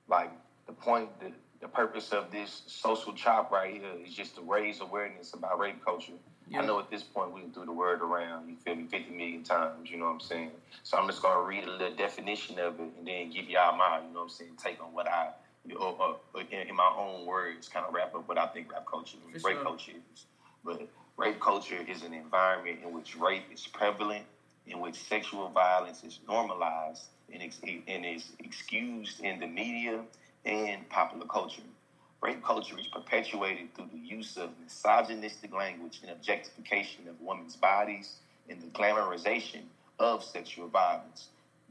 like 0.09 0.31
the 0.67 0.73
point 0.73 1.09
the, 1.21 1.31
the 1.65 1.69
purpose 1.69 2.13
of 2.13 2.31
this 2.31 2.61
social 2.67 3.15
chop 3.15 3.51
right 3.51 3.73
here 3.73 4.07
is 4.07 4.13
just 4.13 4.37
to 4.37 4.43
raise 4.43 4.83
awareness 4.83 5.33
about 5.33 5.59
rape 5.59 5.83
culture 5.83 6.13
Yeah. 6.47 6.61
i 6.61 6.67
know 6.67 6.79
at 6.79 6.91
this 6.91 7.03
point 7.03 7.33
we 7.33 7.41
can 7.41 7.53
throw 7.53 7.65
the 7.65 7.73
word 7.73 8.03
around 8.03 8.51
you 8.51 8.57
feel 8.57 8.75
me 8.75 8.85
50 8.85 9.13
million 9.13 9.43
times 9.43 9.91
you 9.91 9.97
know 9.97 10.05
what 10.05 10.13
i'm 10.13 10.21
saying 10.21 10.51
so 10.83 10.99
i'm 10.99 11.07
just 11.09 11.23
going 11.23 11.35
to 11.35 11.43
read 11.43 11.65
a 11.65 11.71
little 11.71 11.97
definition 11.97 12.59
of 12.59 12.79
it 12.81 12.89
and 12.99 13.09
then 13.09 13.31
give 13.31 13.49
y'all 13.49 13.75
my 13.79 14.01
you 14.07 14.13
know 14.13 14.19
what 14.19 14.23
i'm 14.25 14.29
saying 14.29 14.51
take 14.63 14.79
on 14.83 14.93
what 14.93 15.09
i 15.09 15.31
you 15.67 15.75
know, 15.75 15.97
uh, 15.99 16.39
uh, 16.39 16.43
in, 16.51 16.69
in 16.69 16.77
my 16.77 16.91
own 16.99 17.25
words 17.25 17.67
kind 17.67 17.87
of 17.87 17.95
wrap 17.95 18.15
up 18.15 18.29
what 18.29 18.37
i 18.37 18.47
think 18.49 18.71
rap 18.71 18.85
culture 18.85 19.17
rape 19.33 19.41
sure. 19.41 19.63
culture 19.65 19.93
is 20.13 20.27
but 20.67 20.87
rape 21.17 21.41
culture 21.41 21.79
is 21.89 22.03
an 22.03 22.13
environment 22.13 22.81
in 22.85 22.93
which 22.93 23.17
rape 23.17 23.47
is 23.51 23.67
prevalent 23.67 24.25
in 24.67 24.81
which 24.81 24.97
sexual 24.97 25.49
violence 25.49 26.05
is 26.05 26.21
normalized 26.29 27.07
and, 27.33 27.43
ex- 27.43 27.61
and 27.89 28.05
is 28.05 28.33
excused 28.41 29.21
in 29.21 29.41
the 29.41 29.47
media 29.47 30.01
and 30.45 30.89
popular 30.89 31.27
culture. 31.27 31.63
Rape 32.23 32.43
culture 32.43 32.79
is 32.79 32.87
perpetuated 32.87 33.75
through 33.75 33.91
the 33.93 33.99
use 33.99 34.37
of 34.37 34.51
misogynistic 34.63 35.53
language 35.53 36.01
and 36.03 36.11
objectification 36.11 37.07
of 37.09 37.21
women's 37.21 37.57
bodies 37.57 38.17
and 38.49 38.61
the 38.61 38.67
glamorization 38.69 39.63
of 39.99 40.25
sexual 40.25 40.69
violence, 40.69 41.29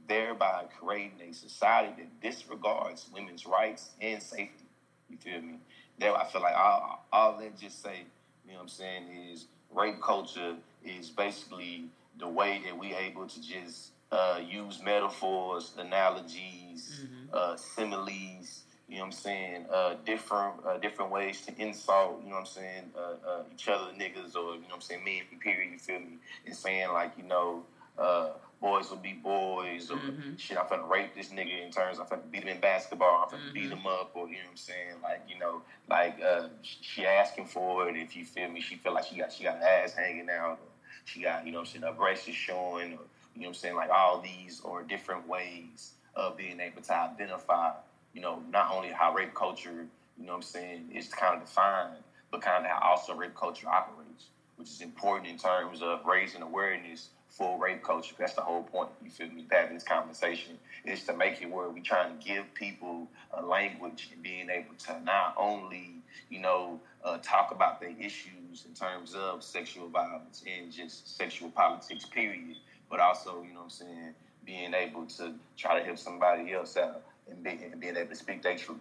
thereby 0.08 0.66
creating 0.80 1.20
a 1.30 1.34
society 1.34 1.94
that 1.98 2.22
disregards 2.22 3.08
women's 3.14 3.46
rights 3.46 3.90
and 4.02 4.22
safety. 4.22 4.66
You 5.10 5.18
feel 5.18 5.42
me? 5.42 5.56
There, 6.00 6.16
I 6.16 6.26
feel 6.26 6.42
like 6.42 6.56
all, 6.56 7.06
all 7.12 7.38
that 7.40 7.58
just 7.58 7.82
say, 7.82 8.04
you 8.46 8.52
know 8.52 8.58
what 8.58 8.64
I'm 8.64 8.70
saying, 8.70 9.04
is 9.32 9.46
rape 9.74 10.02
culture 10.02 10.56
is 10.84 11.10
basically 11.10 11.86
the 12.20 12.28
way 12.28 12.62
that 12.66 12.78
we 12.78 12.94
able 12.94 13.28
to 13.28 13.42
just 13.42 13.90
uh, 14.12 14.40
use 14.48 14.82
metaphors, 14.84 15.72
analogies, 15.78 17.02
uh, 17.34 17.56
similes, 17.56 18.64
you 18.88 18.96
know 18.96 19.02
what 19.02 19.06
I'm 19.08 19.12
saying, 19.12 19.66
uh, 19.74 19.96
different 20.06 20.56
uh, 20.66 20.78
different 20.78 21.12
ways 21.12 21.42
to 21.46 21.62
insult, 21.62 22.22
you 22.24 22.30
know 22.30 22.36
what 22.36 22.42
I'm 22.42 22.46
saying, 22.46 22.84
uh, 22.96 23.28
uh, 23.30 23.44
each 23.54 23.68
other 23.68 23.92
niggas 23.94 24.36
or, 24.36 24.56
you 24.56 24.62
know 24.62 24.68
what 24.68 24.76
I'm 24.76 24.82
saying, 24.82 25.04
men, 25.04 25.22
period, 25.40 25.72
you 25.72 25.80
feel 25.80 26.00
me, 26.00 26.18
and 26.46 26.56
saying 26.56 26.92
like, 26.92 27.14
you 27.18 27.24
know, 27.24 27.64
uh, 27.98 28.30
boys 28.62 28.90
will 28.90 28.98
be 28.98 29.14
boys 29.14 29.90
or 29.92 29.98
Mhm. 29.98 30.40
shit, 30.40 30.58
I'm 30.58 30.66
finna 30.66 30.88
rape 30.90 31.16
this 31.16 31.30
nigga 31.30 31.64
in 31.66 31.72
terms, 31.72 32.00
I'm 32.00 32.06
finna 32.06 32.30
beat 32.32 32.44
him 32.44 32.50
in 32.50 32.60
basketball, 32.60 33.24
I'm 33.24 33.30
finna 33.40 33.50
Mhm. 33.50 33.54
beat 33.54 33.72
him 33.72 33.88
up 33.88 34.12
or, 34.16 34.28
you 34.28 34.36
know 34.36 34.44
what 34.44 34.52
I'm 34.52 34.58
saying, 34.58 35.02
like, 35.02 35.22
you 35.28 35.40
know, 35.40 35.62
like 35.88 36.22
uh, 36.22 36.50
she 36.62 37.06
asking 37.06 37.48
for 37.48 37.90
it, 37.90 37.96
if 37.98 38.16
you 38.16 38.26
feel 38.26 38.50
me, 38.50 38.62
she 38.62 38.76
feel 38.76 38.94
like 38.94 39.06
she 39.06 39.16
got 39.18 39.32
she 39.34 39.44
got 39.44 39.58
her 39.58 39.66
ass 39.66 39.94
hanging 39.94 40.30
out 40.30 40.60
or 40.62 40.68
she 41.06 41.22
got, 41.22 41.46
you 41.46 41.52
know 41.52 41.60
what 41.60 41.68
I'm 41.68 41.72
saying, 41.74 41.84
her 41.84 41.94
breasts 41.94 42.28
is 42.28 42.36
showing 42.36 42.94
or, 42.94 43.06
you 43.36 43.42
know 43.42 43.48
what 43.48 43.48
I'm 43.48 43.54
saying, 43.56 43.76
like 43.76 43.90
all 43.90 44.22
these 44.22 44.62
or 44.62 44.84
different 44.84 45.28
ways 45.28 45.94
of 46.16 46.38
being 46.38 46.60
able 46.60 46.82
to 46.82 46.94
identify, 46.96 47.72
you 48.14 48.22
know, 48.22 48.42
not 48.52 48.72
only 48.72 48.90
how 48.90 49.14
rape 49.14 49.34
culture, 49.34 49.88
you 50.18 50.26
know 50.26 50.34
what 50.34 50.38
I'm 50.38 50.42
saying, 50.44 50.90
is 50.94 51.08
kind 51.08 51.36
of 51.36 51.42
defined, 51.42 51.98
but 52.32 52.42
kind 52.42 52.66
of 52.66 52.72
how 52.72 52.80
also 52.92 53.16
rape 53.16 53.36
culture 53.36 53.68
operates, 53.68 54.26
which 54.58 54.70
is 54.70 54.82
important 54.82 55.30
in 55.30 55.38
terms 55.38 55.82
of 55.82 56.06
raising 56.06 56.42
awareness 56.42 57.10
for 57.30 57.60
rape 57.60 57.84
culture. 57.84 58.14
That's 58.18 58.34
the 58.34 58.42
whole 58.42 58.62
point, 58.64 58.90
you 59.04 59.10
feel 59.10 59.28
me, 59.30 59.46
having 59.52 59.74
this 59.74 59.84
conversation, 59.84 60.60
is 60.86 61.04
to 61.06 61.18
make 61.18 61.42
it 61.42 61.50
where 61.50 61.70
we 61.70 61.82
trying 61.82 62.16
to 62.16 62.24
give 62.24 62.54
people 62.54 63.08
a 63.34 63.44
language 63.44 64.10
and 64.14 64.22
being 64.22 64.52
able 64.52 64.76
to 64.86 65.02
not 65.04 65.34
only, 65.36 65.96
you 66.30 66.40
know, 66.40 66.80
uh, 67.04 67.18
talk 67.24 67.52
about 67.52 67.82
their 67.82 67.94
issues 68.00 68.66
in 68.68 68.74
terms 68.76 69.16
of 69.16 69.44
sexual 69.44 69.90
violence 69.90 70.44
and 70.46 70.72
just 70.72 71.18
sexual 71.18 71.50
politics, 71.50 72.06
period, 72.06 72.56
but 72.90 73.00
also, 73.00 73.42
you 73.42 73.54
know 73.54 73.62
what 73.62 73.64
I'm 73.64 73.70
saying, 73.72 74.14
being 74.46 74.74
able 74.74 75.06
to 75.06 75.34
try 75.58 75.80
to 75.80 75.86
help 75.86 75.98
somebody 75.98 76.54
else 76.54 76.78
out 76.78 77.02
and, 77.30 77.44
be, 77.44 77.52
and 77.52 77.80
being 77.80 77.96
able 77.96 78.10
to 78.10 78.16
speak 78.16 78.42
their 78.42 78.58
truth. 78.58 78.78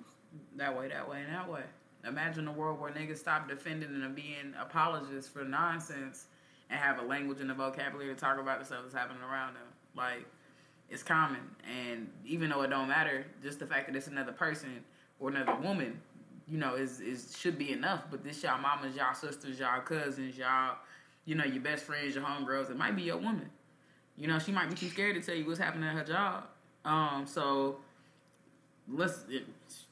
That 0.57 0.77
way, 0.77 0.89
that 0.89 1.09
way, 1.09 1.23
and 1.25 1.35
that 1.35 1.51
way. 1.51 1.63
Imagine 2.07 2.49
a 2.49 2.53
world 2.53 2.81
where 2.81 2.91
niggas 2.91 3.19
stop 3.19 3.49
defending 3.49 3.91
and 4.03 4.15
being 4.15 4.55
apologists 4.61 5.31
for 5.31 5.45
nonsense 5.45 6.27
and 6.71 6.79
have 6.79 6.99
a 6.99 7.03
language 7.03 7.41
and 7.41 7.51
a 7.51 7.55
vocabulary 7.55 8.13
to 8.13 8.19
talk 8.19 8.41
about 8.41 8.59
the 8.59 8.65
stuff 8.65 8.81
that's 8.83 8.95
happening 8.95 9.23
around 9.23 9.55
them. 9.55 9.63
Like, 9.97 10.27
it's 10.91 11.03
common. 11.03 11.41
And 11.65 12.11
even 12.25 12.51
though 12.51 12.63
it 12.63 12.69
don't 12.69 12.89
matter, 12.89 13.25
just 13.43 13.59
the 13.59 13.67
fact 13.67 13.87
that 13.87 13.97
it's 13.97 14.09
another 14.09 14.33
person 14.33 14.83
or 15.21 15.31
another 15.31 15.55
woman, 15.57 16.01
you 16.49 16.59
know, 16.59 16.75
is, 16.75 17.01
is 17.01 17.37
should 17.39 17.57
be 17.57 17.73
enough. 17.73 18.03
But 18.11 18.25
this 18.25 18.43
y'all 18.43 18.61
mamas, 18.61 18.97
y'all 18.97 19.15
sisters, 19.15 19.59
y'all 19.59 19.81
cousins, 19.81 20.37
y'all, 20.37 20.77
you 21.25 21.35
know, 21.35 21.45
your 21.45 21.63
best 21.63 21.85
friends, 21.85 22.15
your 22.15 22.25
homegirls, 22.25 22.71
it 22.71 22.77
might 22.77 22.97
be 22.97 23.03
your 23.03 23.17
woman. 23.17 23.49
You 24.17 24.29
know, 24.29 24.39
she 24.39 24.53
might 24.53 24.69
be 24.69 24.75
too 24.75 24.89
scared 24.89 25.15
to 25.17 25.23
tell 25.23 25.35
you 25.35 25.47
what's 25.47 25.59
happening 25.59 25.89
at 25.89 25.95
her 25.97 26.05
job. 26.05 26.45
Um, 26.85 27.27
so 27.27 27.77
let's 28.89 29.21
it, 29.29 29.45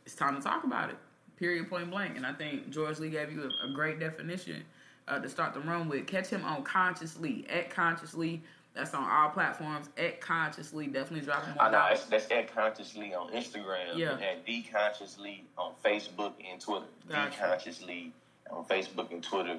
it's 0.05 0.15
time 0.15 0.37
to 0.37 0.43
talk 0.43 0.65
about 0.65 0.91
it. 0.91 0.97
Period, 1.37 1.69
point 1.71 1.91
blank. 1.91 2.17
And 2.17 2.27
I 2.27 2.33
think 2.33 2.71
George 2.71 2.99
Lee 2.99 3.09
gave 3.11 3.33
you 3.33 3.51
a, 3.65 3.69
a 3.69 3.73
great 3.73 3.99
definition 3.99 4.63
uh, 5.09 5.19
to 5.19 5.29
start 5.29 5.55
the 5.55 5.61
run 5.61 5.89
with. 5.89 6.07
Catch 6.07 6.29
him 6.29 6.45
on 6.45 6.63
Consciouslee 6.65 7.47
at 7.51 7.71
Consciouslee. 7.71 8.41
That's 8.75 8.95
on 8.95 9.03
all 9.03 9.31
platforms. 9.31 9.89
At 9.99 10.21
Consciouslee, 10.21 10.93
definitely 10.93 11.23
drop 11.27 11.45
him 11.45 11.57
I 11.59 11.71
know 11.71 11.87
that's, 11.89 12.05
that's 12.05 12.31
at 12.31 12.55
consciouslee 12.55 13.13
on 13.19 13.33
Instagram 13.33 13.97
Yeah. 13.97 14.13
and 14.19 14.45
deconsciously 14.47 15.41
on 15.59 15.73
Facebook 15.85 16.35
and 16.49 16.61
Twitter. 16.61 16.87
Gotcha. 17.09 17.37
Deconsciously 17.37 18.13
on 18.51 18.65
Facebook 18.67 19.11
and 19.11 19.23
Twitter. 19.23 19.57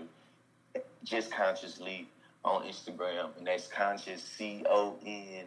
just 1.04 1.30
consciouslee 1.32 2.06
on 2.43 2.63
Instagram, 2.63 3.30
and 3.38 3.45
that's 3.45 3.67
conscious 3.67 4.23
C 4.23 4.63
O 4.69 4.95
N 5.06 5.45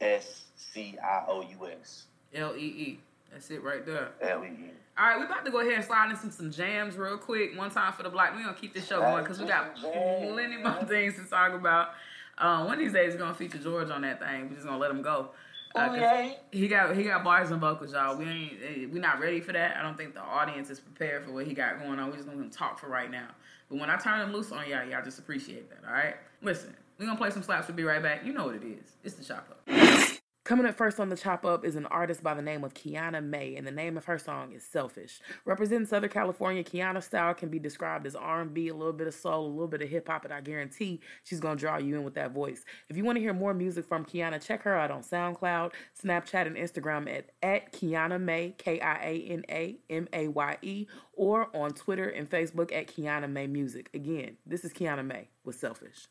S 0.00 0.44
C 0.56 0.96
I 1.02 1.24
O 1.28 1.42
U 1.42 1.68
S 1.80 2.04
L 2.34 2.54
E 2.56 2.60
E. 2.60 2.98
That's 3.32 3.50
it 3.50 3.62
right 3.62 3.84
there. 3.84 4.10
L 4.20 4.44
E 4.44 4.48
E. 4.48 4.70
All 4.98 5.06
right, 5.06 5.18
we're 5.18 5.26
about 5.26 5.44
to 5.44 5.50
go 5.50 5.60
ahead 5.60 5.74
and 5.74 5.84
slide 5.84 6.10
into 6.10 6.32
some 6.32 6.50
jams 6.50 6.96
real 6.96 7.18
quick. 7.18 7.56
One 7.56 7.70
time 7.70 7.92
for 7.92 8.02
the 8.02 8.08
block. 8.08 8.32
We're 8.34 8.44
gonna 8.44 8.56
keep 8.56 8.72
this 8.74 8.86
show 8.86 9.00
going 9.00 9.22
because 9.24 9.38
we 9.38 9.46
got 9.46 9.76
plenty 9.76 10.56
more 10.56 10.84
things 10.84 11.16
to 11.16 11.24
talk 11.24 11.52
about. 11.52 11.90
Um, 12.38 12.64
one 12.66 12.74
of 12.74 12.78
these 12.80 12.92
days 12.92 13.12
we're 13.12 13.18
gonna 13.18 13.34
feature 13.34 13.58
George 13.58 13.90
on 13.90 14.02
that 14.02 14.20
thing. 14.20 14.48
We're 14.48 14.54
just 14.54 14.66
gonna 14.66 14.78
let 14.78 14.90
him 14.90 15.02
go. 15.02 15.30
Uh, 15.76 15.94
yeah. 15.94 16.32
He 16.50 16.68
got 16.68 16.96
he 16.96 17.04
got 17.04 17.22
bars 17.22 17.50
and 17.50 17.60
vocals, 17.60 17.92
y'all. 17.92 18.16
We 18.16 18.24
ain't 18.24 18.52
eh, 18.62 18.86
we 18.90 18.98
not 18.98 19.20
ready 19.20 19.40
for 19.40 19.52
that. 19.52 19.76
I 19.76 19.82
don't 19.82 19.96
think 19.96 20.14
the 20.14 20.22
audience 20.22 20.70
is 20.70 20.80
prepared 20.80 21.24
for 21.24 21.32
what 21.32 21.46
he 21.46 21.52
got 21.54 21.78
going 21.78 21.98
on. 21.98 22.10
We 22.10 22.16
just 22.16 22.28
gonna 22.28 22.48
talk 22.48 22.78
for 22.78 22.88
right 22.88 23.10
now. 23.10 23.28
But 23.68 23.78
when 23.78 23.90
I 23.90 23.96
turn 23.96 24.20
him 24.20 24.32
loose 24.32 24.52
on 24.52 24.68
y'all, 24.68 24.84
y'all 24.84 25.04
just 25.04 25.18
appreciate 25.18 25.68
that. 25.70 25.86
All 25.86 25.92
right. 25.92 26.14
Listen, 26.40 26.74
we 26.98 27.04
gonna 27.06 27.18
play 27.18 27.30
some 27.30 27.42
slaps. 27.42 27.68
We'll 27.68 27.76
be 27.76 27.84
right 27.84 28.02
back. 28.02 28.24
You 28.24 28.32
know 28.32 28.46
what 28.46 28.54
it 28.54 28.64
is. 28.64 28.96
It's 29.04 29.14
the 29.14 29.24
chop 29.24 29.48
up. 29.50 30.08
Coming 30.46 30.66
up 30.66 30.76
first 30.76 31.00
on 31.00 31.08
the 31.08 31.16
chop 31.16 31.44
up 31.44 31.64
is 31.64 31.74
an 31.74 31.86
artist 31.86 32.22
by 32.22 32.32
the 32.32 32.40
name 32.40 32.62
of 32.62 32.72
Kiana 32.72 33.20
Maye, 33.20 33.56
and 33.56 33.66
the 33.66 33.72
name 33.72 33.96
of 33.96 34.04
her 34.04 34.16
song 34.16 34.52
is 34.52 34.62
"Selfish." 34.62 35.18
Representing 35.44 35.88
Southern 35.88 36.08
California, 36.08 36.62
Kiana's 36.62 37.06
style 37.06 37.34
can 37.34 37.48
be 37.48 37.58
described 37.58 38.06
as 38.06 38.14
R&B, 38.14 38.68
a 38.68 38.74
little 38.74 38.92
bit 38.92 39.08
of 39.08 39.14
soul, 39.14 39.44
a 39.44 39.48
little 39.48 39.66
bit 39.66 39.82
of 39.82 39.88
hip 39.88 40.06
hop, 40.06 40.24
and 40.24 40.32
I 40.32 40.40
guarantee 40.40 41.00
she's 41.24 41.40
gonna 41.40 41.56
draw 41.56 41.78
you 41.78 41.96
in 41.96 42.04
with 42.04 42.14
that 42.14 42.30
voice. 42.30 42.64
If 42.88 42.96
you 42.96 43.02
want 43.02 43.16
to 43.16 43.22
hear 43.22 43.34
more 43.34 43.54
music 43.54 43.86
from 43.86 44.04
Kiana, 44.04 44.40
check 44.40 44.62
her 44.62 44.76
out 44.76 44.92
on 44.92 45.02
SoundCloud, 45.02 45.72
Snapchat, 46.00 46.46
and 46.46 46.54
Instagram 46.54 47.12
at 47.12 47.30
at 47.42 47.72
Kiana 47.72 48.20
Maye, 48.20 48.54
K 48.56 48.78
I 48.78 48.98
A 49.02 49.22
N 49.22 49.44
A 49.50 49.80
M 49.90 50.06
A 50.12 50.28
Y 50.28 50.58
E, 50.62 50.86
or 51.14 51.48
on 51.56 51.72
Twitter 51.72 52.08
and 52.08 52.30
Facebook 52.30 52.72
at 52.72 52.86
Kiana 52.86 53.28
Maye 53.28 53.48
Music. 53.48 53.90
Again, 53.94 54.36
this 54.46 54.64
is 54.64 54.72
Kiana 54.72 55.04
Maye 55.04 55.28
with 55.42 55.56
"Selfish." 55.56 56.06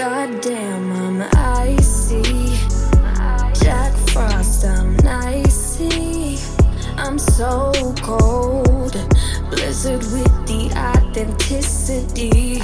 Goddamn, 0.00 0.92
I'm 0.92 1.20
icy. 1.36 2.22
Jack 3.62 3.92
Frost, 4.08 4.64
I'm 4.64 4.96
icy. 5.06 6.38
I'm 6.96 7.18
so 7.18 7.70
cold. 8.00 8.92
Blizzard 9.50 10.00
with 10.00 10.46
the 10.46 10.72
authenticity. 10.74 12.62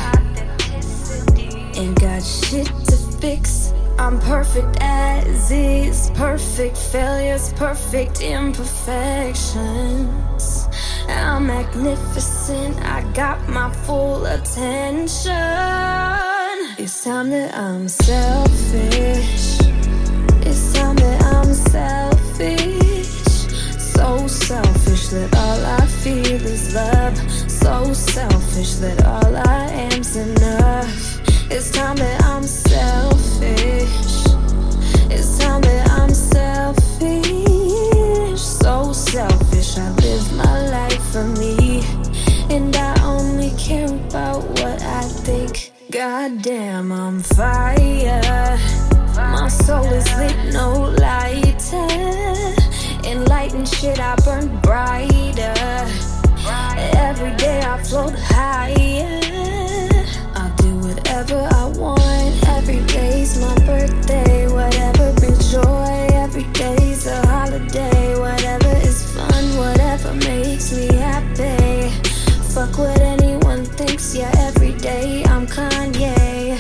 Ain't 1.79 2.01
got 2.01 2.23
shit 2.23 2.69
to 2.87 2.97
fix. 3.21 3.75
I'm 3.99 4.19
perfect 4.21 4.79
as 4.81 5.51
is. 5.51 6.11
Perfect 6.15 6.79
failures, 6.79 7.53
perfect 7.53 8.23
imperfections. 8.23 10.69
I'm 11.07 11.49
magnificent. 11.49 12.81
I 12.81 13.03
got 13.13 13.47
my 13.47 13.71
full 13.85 14.25
attention. 14.25 16.26
It's 16.79 17.05
time 17.05 17.31
that 17.31 17.57
I'm 17.57 17.89
selfish. 17.89 19.61
It's 20.45 20.75
time 20.75 20.97
that 20.97 21.23
I'm 21.25 21.55
selfish. 21.55 23.09
So 23.81 24.27
selfish 24.27 25.09
that 25.09 25.35
all 25.35 25.65
I 25.65 25.87
feel 25.87 26.45
is 26.45 26.75
love. 26.75 27.17
So 27.51 27.95
selfish 27.95 28.75
that 28.75 29.07
all 29.07 29.37
I 29.37 29.71
am's 29.71 30.17
enough. 30.17 31.19
It's 31.51 31.71
time 31.71 31.97
that 31.97 32.23
I'm 32.25 32.43
selfish. 32.43 33.89
It's 35.11 35.39
time 35.39 35.63
that 35.63 35.89
I'm 35.93 36.13
selfish. 36.13 37.25
So 38.39 38.93
selfish. 38.93 39.79
I 39.79 39.91
live 39.93 40.33
my 40.37 40.69
life 40.69 41.03
for 41.11 41.25
me. 41.25 41.83
And 42.55 42.77
I 42.77 43.03
only 43.03 43.53
care 43.57 43.87
about 43.87 44.45
what 44.61 44.83
I 44.83 45.01
think. 45.25 45.76
Goddamn, 45.97 46.93
I'm 46.93 47.23
fire. 47.23 48.59
My 49.17 49.49
soul 49.49 49.87
is 49.87 50.07
lit, 50.19 50.53
no 50.53 50.95
lighter. 51.01 51.89
Enlightened 53.03 53.67
shit, 53.67 53.99
I 53.99 54.15
burn 54.17 54.61
brighter. 54.61 55.55
Every 56.99 57.35
day 57.37 57.63
I 57.63 57.83
float 57.83 58.13
higher. 58.15 59.23
I'll 60.35 60.55
do 60.57 60.77
whatever 60.87 61.49
I 61.53 61.65
want. 61.69 62.47
Every 62.47 62.85
day's 62.85 63.41
my 63.41 63.55
birthday. 63.65 64.49
Whatever 64.49 65.15
brings 65.15 65.51
joy. 65.51 66.09
Every 66.13 66.45
day's 66.53 67.07
a 67.07 67.27
holiday. 67.27 68.19
Whatever 68.19 68.77
is 68.87 69.03
fun. 69.15 69.45
Whatever 69.57 70.13
makes 70.13 70.77
me 70.77 70.95
happy. 70.95 71.89
Fuck 72.53 72.77
what 72.77 73.01
anyone 73.01 73.65
thinks. 73.65 74.15
Yeah, 74.15 74.31
Kanye. 75.47 76.59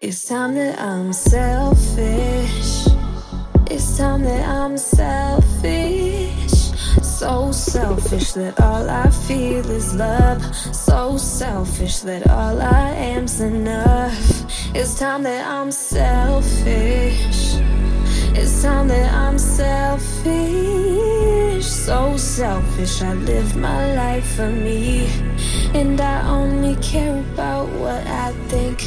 It's 0.00 0.28
time 0.28 0.54
that 0.56 0.78
I'm 0.78 1.12
selfish. 1.14 2.86
It's 3.70 3.96
time 3.96 4.22
that 4.24 4.46
I'm 4.46 4.76
selfish. 4.76 6.50
So 7.02 7.52
selfish 7.52 8.32
that 8.32 8.60
all 8.60 8.88
I 8.90 9.08
feel 9.08 9.64
is 9.70 9.94
love. 9.94 10.42
So 10.54 11.16
selfish 11.16 12.00
that 12.00 12.28
all 12.28 12.60
I 12.60 12.90
am's 12.90 13.40
enough. 13.40 14.43
It's 14.76 14.98
time 14.98 15.22
that 15.22 15.46
I'm 15.46 15.70
selfish. 15.70 17.54
It's 18.34 18.60
time 18.60 18.88
that 18.88 19.14
I'm 19.14 19.38
selfish. 19.38 20.34
So 21.64 22.16
selfish. 22.16 23.00
I 23.00 23.14
live 23.14 23.54
my 23.54 23.94
life 23.94 24.34
for 24.34 24.50
me. 24.50 25.06
And 25.74 26.00
I 26.00 26.28
only 26.28 26.74
care 26.82 27.20
about 27.20 27.68
what 27.68 28.04
I 28.08 28.32
think. 28.48 28.82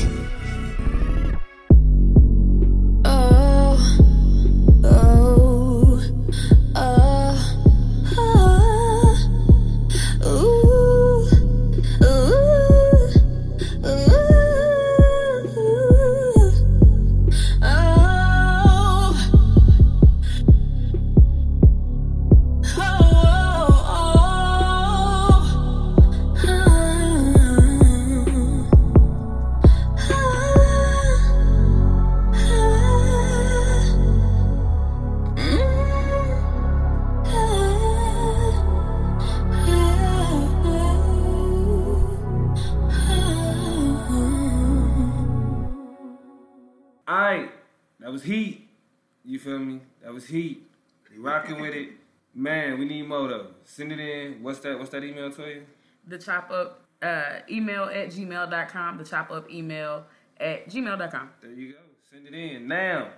Rocking 51.49 51.61
with 51.61 51.75
it. 51.75 51.89
Man, 52.33 52.77
we 52.77 52.85
need 52.85 53.07
more 53.07 53.27
though. 53.27 53.47
Send 53.63 53.91
it 53.91 53.99
in. 53.99 54.43
What's 54.43 54.59
that 54.59 54.77
what's 54.77 54.91
that 54.91 55.03
email 55.03 55.31
to 55.31 55.41
you? 55.47 55.63
the 56.07 56.17
chop 56.17 56.49
up 56.51 56.81
uh, 57.01 57.39
email 57.49 57.83
at 57.83 58.09
gmail.com, 58.09 58.97
the 58.97 59.03
chop 59.03 59.31
up 59.31 59.49
email 59.51 60.05
at 60.39 60.69
gmail.com. 60.69 61.29
There 61.41 61.51
you 61.51 61.73
go. 61.73 61.79
Send 62.09 62.27
it 62.27 62.33
in. 62.33 62.67
Now, 62.67 63.09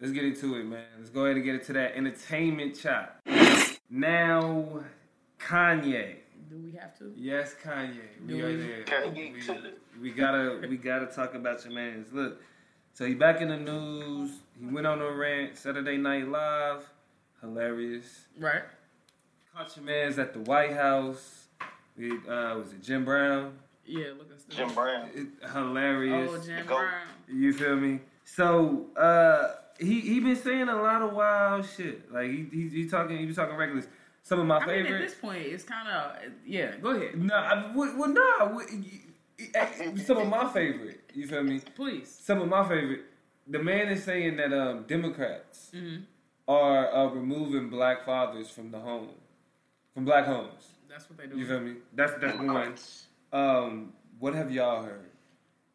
let's 0.00 0.12
get 0.12 0.24
into 0.24 0.56
it, 0.56 0.64
man. 0.64 0.84
Let's 0.98 1.10
go 1.10 1.24
ahead 1.26 1.36
and 1.36 1.44
get 1.44 1.56
into 1.56 1.72
that 1.74 1.96
entertainment 1.96 2.80
chop. 2.80 3.20
Now, 3.90 4.80
Kanye. 5.38 6.16
Do 6.48 6.56
we 6.56 6.72
have 6.72 6.98
to? 6.98 7.12
Yes, 7.16 7.54
Kanye. 7.62 7.98
We 8.26 8.38
Do 8.38 8.46
are 8.46 8.56
there. 8.56 8.84
Kanye 8.84 9.34
We, 10.00 10.00
we 10.00 10.10
gotta 10.10 10.66
we 10.68 10.76
gotta 10.76 11.06
talk 11.06 11.34
about 11.34 11.64
your 11.64 11.74
man's. 11.74 12.12
Look, 12.12 12.40
so 12.94 13.06
he 13.06 13.14
back 13.14 13.40
in 13.40 13.48
the 13.48 13.56
news. 13.56 14.30
He 14.58 14.66
went 14.66 14.86
on 14.86 15.00
a 15.00 15.12
rant 15.12 15.56
Saturday 15.56 15.96
Night 15.96 16.28
Live. 16.28 16.88
Hilarious. 17.40 18.26
Right. 18.38 18.62
Caught 19.54 19.76
your 19.76 19.84
man's 19.84 20.18
at 20.18 20.32
the 20.32 20.40
White 20.40 20.72
House. 20.74 21.44
We, 21.96 22.12
uh, 22.12 22.56
was 22.56 22.72
it 22.72 22.82
Jim 22.82 23.04
Brown? 23.04 23.54
Yeah, 23.84 24.08
looking 24.18 24.38
stupid. 24.38 24.56
Jim 24.56 24.74
Brown. 24.74 25.08
It, 25.14 25.26
hilarious. 25.52 26.30
Oh, 26.32 26.38
Jim 26.44 26.66
Brown. 26.66 27.06
You 27.28 27.52
feel 27.52 27.76
me? 27.76 28.00
So 28.24 28.86
uh 28.96 29.54
he 29.80 30.00
he 30.00 30.20
been 30.20 30.36
saying 30.36 30.68
a 30.68 30.76
lot 30.76 31.02
of 31.02 31.12
wild 31.12 31.66
shit. 31.76 32.12
Like 32.12 32.30
he 32.30 32.46
he, 32.52 32.68
he 32.68 32.88
talking 32.88 33.18
he 33.18 33.26
was 33.26 33.36
talking 33.36 33.56
reckless. 33.56 33.86
Some 34.22 34.38
of 34.40 34.46
my 34.46 34.58
I 34.58 34.66
mean, 34.66 34.86
at 34.86 35.00
this 35.00 35.14
point, 35.14 35.42
it's 35.42 35.64
kind 35.64 35.88
of 35.88 36.16
yeah. 36.46 36.76
Go 36.76 36.90
ahead, 36.90 37.20
No, 37.20 37.34
I, 37.34 37.72
well, 37.74 37.96
well, 37.98 38.08
nah. 38.10 38.54
well, 38.54 38.66
y- 38.70 38.84
y- 39.38 39.94
Some 40.04 40.18
of 40.18 40.28
my 40.28 40.46
favorite. 40.52 41.00
You 41.14 41.26
feel 41.26 41.42
me? 41.42 41.60
please. 41.74 42.08
Some 42.22 42.40
of 42.42 42.48
my 42.48 42.62
favorite. 42.68 43.00
The 43.48 43.58
man 43.58 43.88
is 43.88 44.04
saying 44.04 44.36
that 44.36 44.52
um, 44.52 44.84
Democrats 44.84 45.70
hmm 45.72 45.96
are 46.50 46.92
uh, 46.92 47.06
removing 47.06 47.70
black 47.70 48.04
fathers 48.04 48.50
from 48.50 48.72
the 48.72 48.78
home, 48.78 49.10
from 49.94 50.04
black 50.04 50.26
homes. 50.26 50.72
That's 50.88 51.08
what 51.08 51.16
they 51.16 51.26
do. 51.26 51.38
You 51.38 51.46
feel 51.46 51.60
me? 51.60 51.74
That's 51.94 52.12
that's 52.14 52.36
one. 52.36 52.46
Democrats. 52.46 53.06
Um, 53.32 53.92
what 54.18 54.34
have 54.34 54.50
y'all 54.50 54.82
heard? 54.82 55.10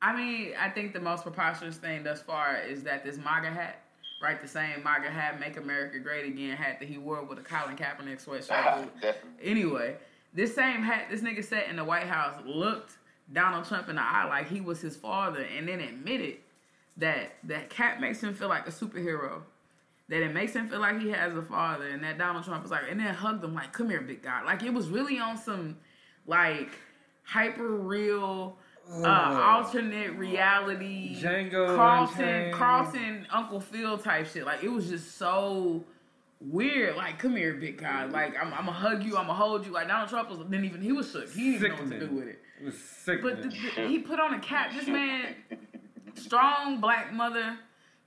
I 0.02 0.14
mean, 0.14 0.52
I 0.60 0.70
think 0.70 0.94
the 0.94 1.00
most 1.00 1.24
preposterous 1.24 1.78
thing 1.78 2.04
thus 2.04 2.22
far 2.22 2.58
is 2.58 2.84
that 2.84 3.06
this 3.06 3.18
MAGA 3.18 3.50
hat, 3.50 3.84
right? 4.22 4.42
The 4.42 4.48
same 4.50 4.84
MAGA 4.84 5.10
hat, 5.10 5.40
"Make 5.40 5.56
America 5.56 5.98
Great 6.00 6.26
Again" 6.26 6.58
hat 6.58 6.82
that 6.82 6.90
he 6.90 6.98
wore 6.98 7.24
with 7.24 7.40
a 7.40 7.42
Colin 7.42 7.78
Kaepernick 7.78 8.24
sweatshirt. 8.24 8.90
Anyway, 9.42 9.96
this 10.34 10.54
same 10.54 10.84
hat 10.84 11.06
this 11.10 11.22
nigga 11.22 11.44
sat 11.44 11.70
in 11.70 11.78
the 11.78 11.86
White 11.86 12.08
House 12.08 12.36
looked 12.46 12.98
Donald 13.32 13.66
Trump 13.66 13.88
in 13.88 13.96
the 13.96 14.04
eye 14.04 14.28
like 14.28 14.50
he 14.50 14.60
was 14.60 14.82
his 14.82 14.98
father, 14.98 15.48
and 15.58 15.70
then 15.70 15.80
admitted 15.80 16.36
that 16.98 17.32
that 17.46 17.70
cat 17.70 18.02
makes 18.02 18.22
him 18.22 18.34
feel 18.34 18.50
like 18.50 18.68
a 18.68 18.72
superhero. 18.72 19.42
That 20.08 20.22
it 20.22 20.34
makes 20.34 20.54
him 20.54 20.70
feel 20.70 20.80
like 20.80 21.02
he 21.02 21.10
has 21.10 21.36
a 21.36 21.42
father, 21.42 21.88
and 21.88 22.04
that 22.04 22.18
Donald 22.20 22.46
Trump 22.46 22.62
was 22.62 22.72
like, 22.72 22.84
and 22.90 23.00
then 23.00 23.14
hugged 23.14 23.44
him 23.44 23.56
like, 23.56 23.74
"Come 23.74 23.90
here, 23.90 24.02
big 24.02 24.22
guy." 24.22 24.44
Like 24.44 24.62
it 24.62 24.72
was 24.72 24.88
really 24.88 25.18
on 25.20 25.36
some, 25.38 25.78
like, 26.28 26.70
hyper 27.24 27.68
real, 27.68 28.58
uh, 28.88 29.08
alternate 29.08 30.12
reality, 30.14 31.20
Django 31.20 31.76
Carlton, 31.76 32.24
Unchained. 32.24 32.54
Carlton, 32.54 33.28
Uncle 33.32 33.60
Phil 33.60 33.98
type 33.98 34.28
shit. 34.28 34.46
Like 34.46 34.64
it 34.64 34.70
was 34.72 34.90
just 34.90 35.18
so 35.18 35.84
weird. 36.40 36.96
Like, 36.96 37.18
come 37.18 37.36
here, 37.36 37.56
big 37.56 37.80
guy. 37.80 38.06
Like 38.06 38.36
I'm, 38.40 38.54
I'm 38.54 38.66
gonna 38.66 38.74
hug 38.74 39.04
you. 39.04 39.18
I'm 39.18 39.26
gonna 39.28 39.34
hold 39.34 39.66
you. 39.66 39.72
Like 39.72 39.88
Donald 39.88 40.10
Trump 40.10 40.30
was 40.30 40.40
didn't 40.40 40.66
even 40.66 40.82
he 40.82 40.92
was 40.92 41.10
shook. 41.12 41.32
He 41.32 41.54
didn't 41.54 41.66
even 41.66 41.72
know 41.72 41.84
what 41.84 41.90
to 42.00 42.08
do 42.08 42.16
with 42.16 42.28
it. 42.28 42.40
It 42.62 42.66
was 42.66 42.78
sick. 42.78 43.22
But 43.22 43.42
the, 43.42 43.50
the, 43.50 43.88
he 43.88 44.00
put 44.00 44.20
on 44.20 44.34
a 44.34 44.40
cap. 44.40 44.72
This 44.72 44.88
man, 44.88 45.36
strong 46.14 46.80
black 46.80 47.12
mother. 47.14 47.58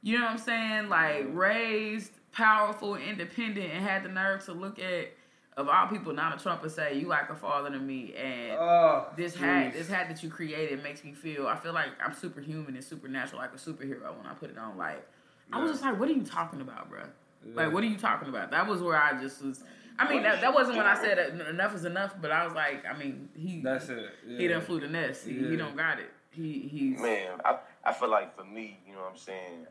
You 0.03 0.19
know 0.19 0.25
what 0.25 0.33
I'm 0.33 0.39
saying? 0.39 0.89
Like 0.89 1.27
mm-hmm. 1.27 1.37
raised, 1.37 2.13
powerful, 2.33 2.97
independent, 2.97 3.73
and 3.73 3.85
had 3.85 4.05
the 4.05 4.09
nerve 4.09 4.45
to 4.45 4.53
look 4.53 4.79
at 4.79 5.13
of 5.59 5.69
all 5.69 5.89
people 5.89 6.15
Donald 6.15 6.41
Trump 6.41 6.63
and 6.63 6.71
say, 6.71 6.99
"You 6.99 7.09
like 7.09 7.29
a 7.31 7.35
father 7.35 7.69
to 7.71 7.79
me." 7.79 8.15
And 8.15 8.53
oh, 8.53 9.09
this 9.17 9.35
hat, 9.35 9.73
this 9.73 9.89
hat 9.89 10.09
that 10.09 10.23
you 10.23 10.31
created 10.31 10.83
makes 10.85 11.03
me 11.03 11.13
feel. 11.13 11.49
I 11.49 11.57
feel 11.57 11.73
like 11.73 11.89
I'm 12.03 12.15
superhuman 12.15 12.77
and 12.77 12.85
supernatural, 12.85 13.43
like 13.43 13.53
a 13.53 13.57
superhero 13.57 14.17
when 14.17 14.27
I 14.27 14.35
put 14.35 14.51
it 14.51 14.59
on. 14.59 14.79
Like 14.79 15.05
I 15.53 15.61
was 15.61 15.73
just 15.73 15.83
like, 15.83 15.99
"What 15.99 16.09
are 16.09 16.13
you 16.13 16.23
talking 16.23 16.61
about, 16.61 16.89
bro? 16.89 17.03
Yeah. 17.45 17.55
Like, 17.57 17.73
what 17.73 17.83
are 17.83 17.89
you 17.89 17.99
talking 17.99 18.29
about?" 18.29 18.53
That 18.53 18.69
was 18.69 18.81
where 18.81 18.97
I 18.97 19.21
just 19.21 19.45
was. 19.45 19.65
I 19.99 20.09
mean, 20.09 20.23
that, 20.23 20.41
that 20.43 20.55
wasn't 20.55 20.77
when 20.77 20.87
I 20.87 20.95
said 20.95 21.19
enough 21.51 21.75
is 21.75 21.85
enough, 21.85 22.15
but 22.23 22.31
I 22.31 22.45
was 22.45 22.55
like, 22.55 22.85
I 22.87 22.97
mean, 22.97 23.31
he 23.37 23.61
That's 23.61 23.89
it. 23.89 24.11
Yeah. 24.25 24.39
he 24.39 24.47
done 24.47 24.61
flew 24.61 24.79
the 24.79 24.87
nest. 24.87 25.27
He, 25.27 25.33
he 25.33 25.57
don't 25.57 25.77
got 25.77 25.99
it. 25.99 26.13
He 26.31 26.69
he's 26.71 27.01
Man, 27.01 27.41
I, 27.45 27.59
I 27.85 27.93
feel 27.93 28.09
like 28.09 28.37
for 28.37 28.45
me, 28.45 28.79
you 28.87 28.93
know 28.93 29.01
what 29.01 29.11
I'm 29.11 29.17
saying, 29.17 29.67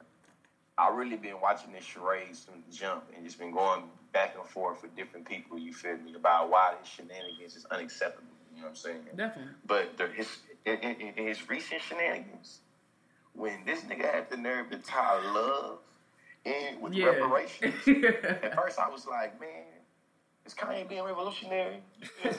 I 0.77 0.89
really 0.89 1.15
been 1.17 1.41
watching 1.41 1.71
this 1.71 1.83
charades 1.83 2.43
from 2.45 2.61
the 2.67 2.75
jump 2.75 3.03
and 3.15 3.25
just 3.25 3.39
been 3.39 3.51
going 3.51 3.83
back 4.13 4.35
and 4.35 4.45
forth 4.47 4.81
with 4.83 4.95
different 4.95 5.27
people, 5.27 5.57
you 5.57 5.73
feel 5.73 5.97
me, 5.97 6.13
about 6.15 6.49
why 6.49 6.75
this 6.79 6.87
shenanigans 6.87 7.55
is 7.55 7.65
unacceptable. 7.71 8.27
You 8.55 8.61
know 8.61 8.67
what 8.67 8.69
I'm 8.69 8.75
saying? 8.75 8.99
definitely. 9.15 9.53
But 9.65 9.97
the, 9.97 10.07
his, 10.07 10.27
in, 10.65 10.77
in, 10.79 11.13
in 11.17 11.27
his 11.27 11.49
recent 11.49 11.81
shenanigans, 11.81 12.59
when 13.33 13.65
this 13.65 13.81
nigga 13.81 14.11
had 14.13 14.29
the 14.29 14.37
nerve 14.37 14.69
to 14.69 14.77
tie 14.77 15.19
love 15.33 15.79
in 16.45 16.79
with 16.79 16.93
Yeah. 16.93 17.07
reparations, 17.07 17.73
at 17.87 18.55
first 18.55 18.79
I 18.79 18.87
was 18.89 19.07
like, 19.07 19.39
man, 19.39 19.63
is 20.45 20.53
Kanye 20.53 20.87
being 20.87 21.03
revolutionary? 21.03 21.81
You 21.99 22.05
feel 22.07 22.31
me? 22.33 22.37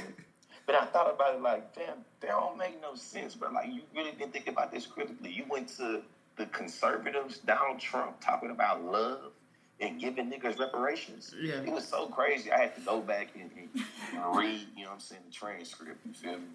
but 0.67 0.75
I 0.77 0.85
thought 0.87 1.11
about 1.11 1.35
it 1.35 1.43
like, 1.43 1.75
damn, 1.75 2.05
that 2.21 2.29
don't 2.31 2.57
make 2.57 2.81
no 2.81 2.95
sense. 2.95 3.35
But 3.35 3.53
like, 3.53 3.69
you 3.73 3.83
really 3.95 4.13
didn't 4.13 4.33
think 4.33 4.49
about 4.49 4.71
this 4.71 4.87
critically. 4.87 5.31
You 5.31 5.45
went 5.49 5.69
to 5.79 6.03
the 6.39 6.47
conservatives, 6.47 7.39
Donald 7.39 7.81
Trump, 7.81 8.21
talking 8.21 8.51
about 8.51 8.85
love 8.85 9.33
and 9.81 10.01
giving 10.01 10.31
niggas 10.31 10.59
reparations. 10.59 11.35
Yeah. 11.41 11.61
It 11.63 11.71
was 11.71 11.87
so 11.87 12.07
crazy. 12.07 12.51
I 12.51 12.61
had 12.61 12.75
to 12.77 12.81
go 12.81 13.01
back 13.01 13.29
and, 13.35 13.51
and, 13.55 14.37
read, 14.37 14.67
you 14.77 14.85
know 14.85 14.91
what 14.91 14.95
I'm 14.95 15.01
saying, 15.01 15.23
the 15.27 15.33
transcript. 15.33 15.99
You 16.07 16.13
feel 16.13 16.33
me? 16.33 16.47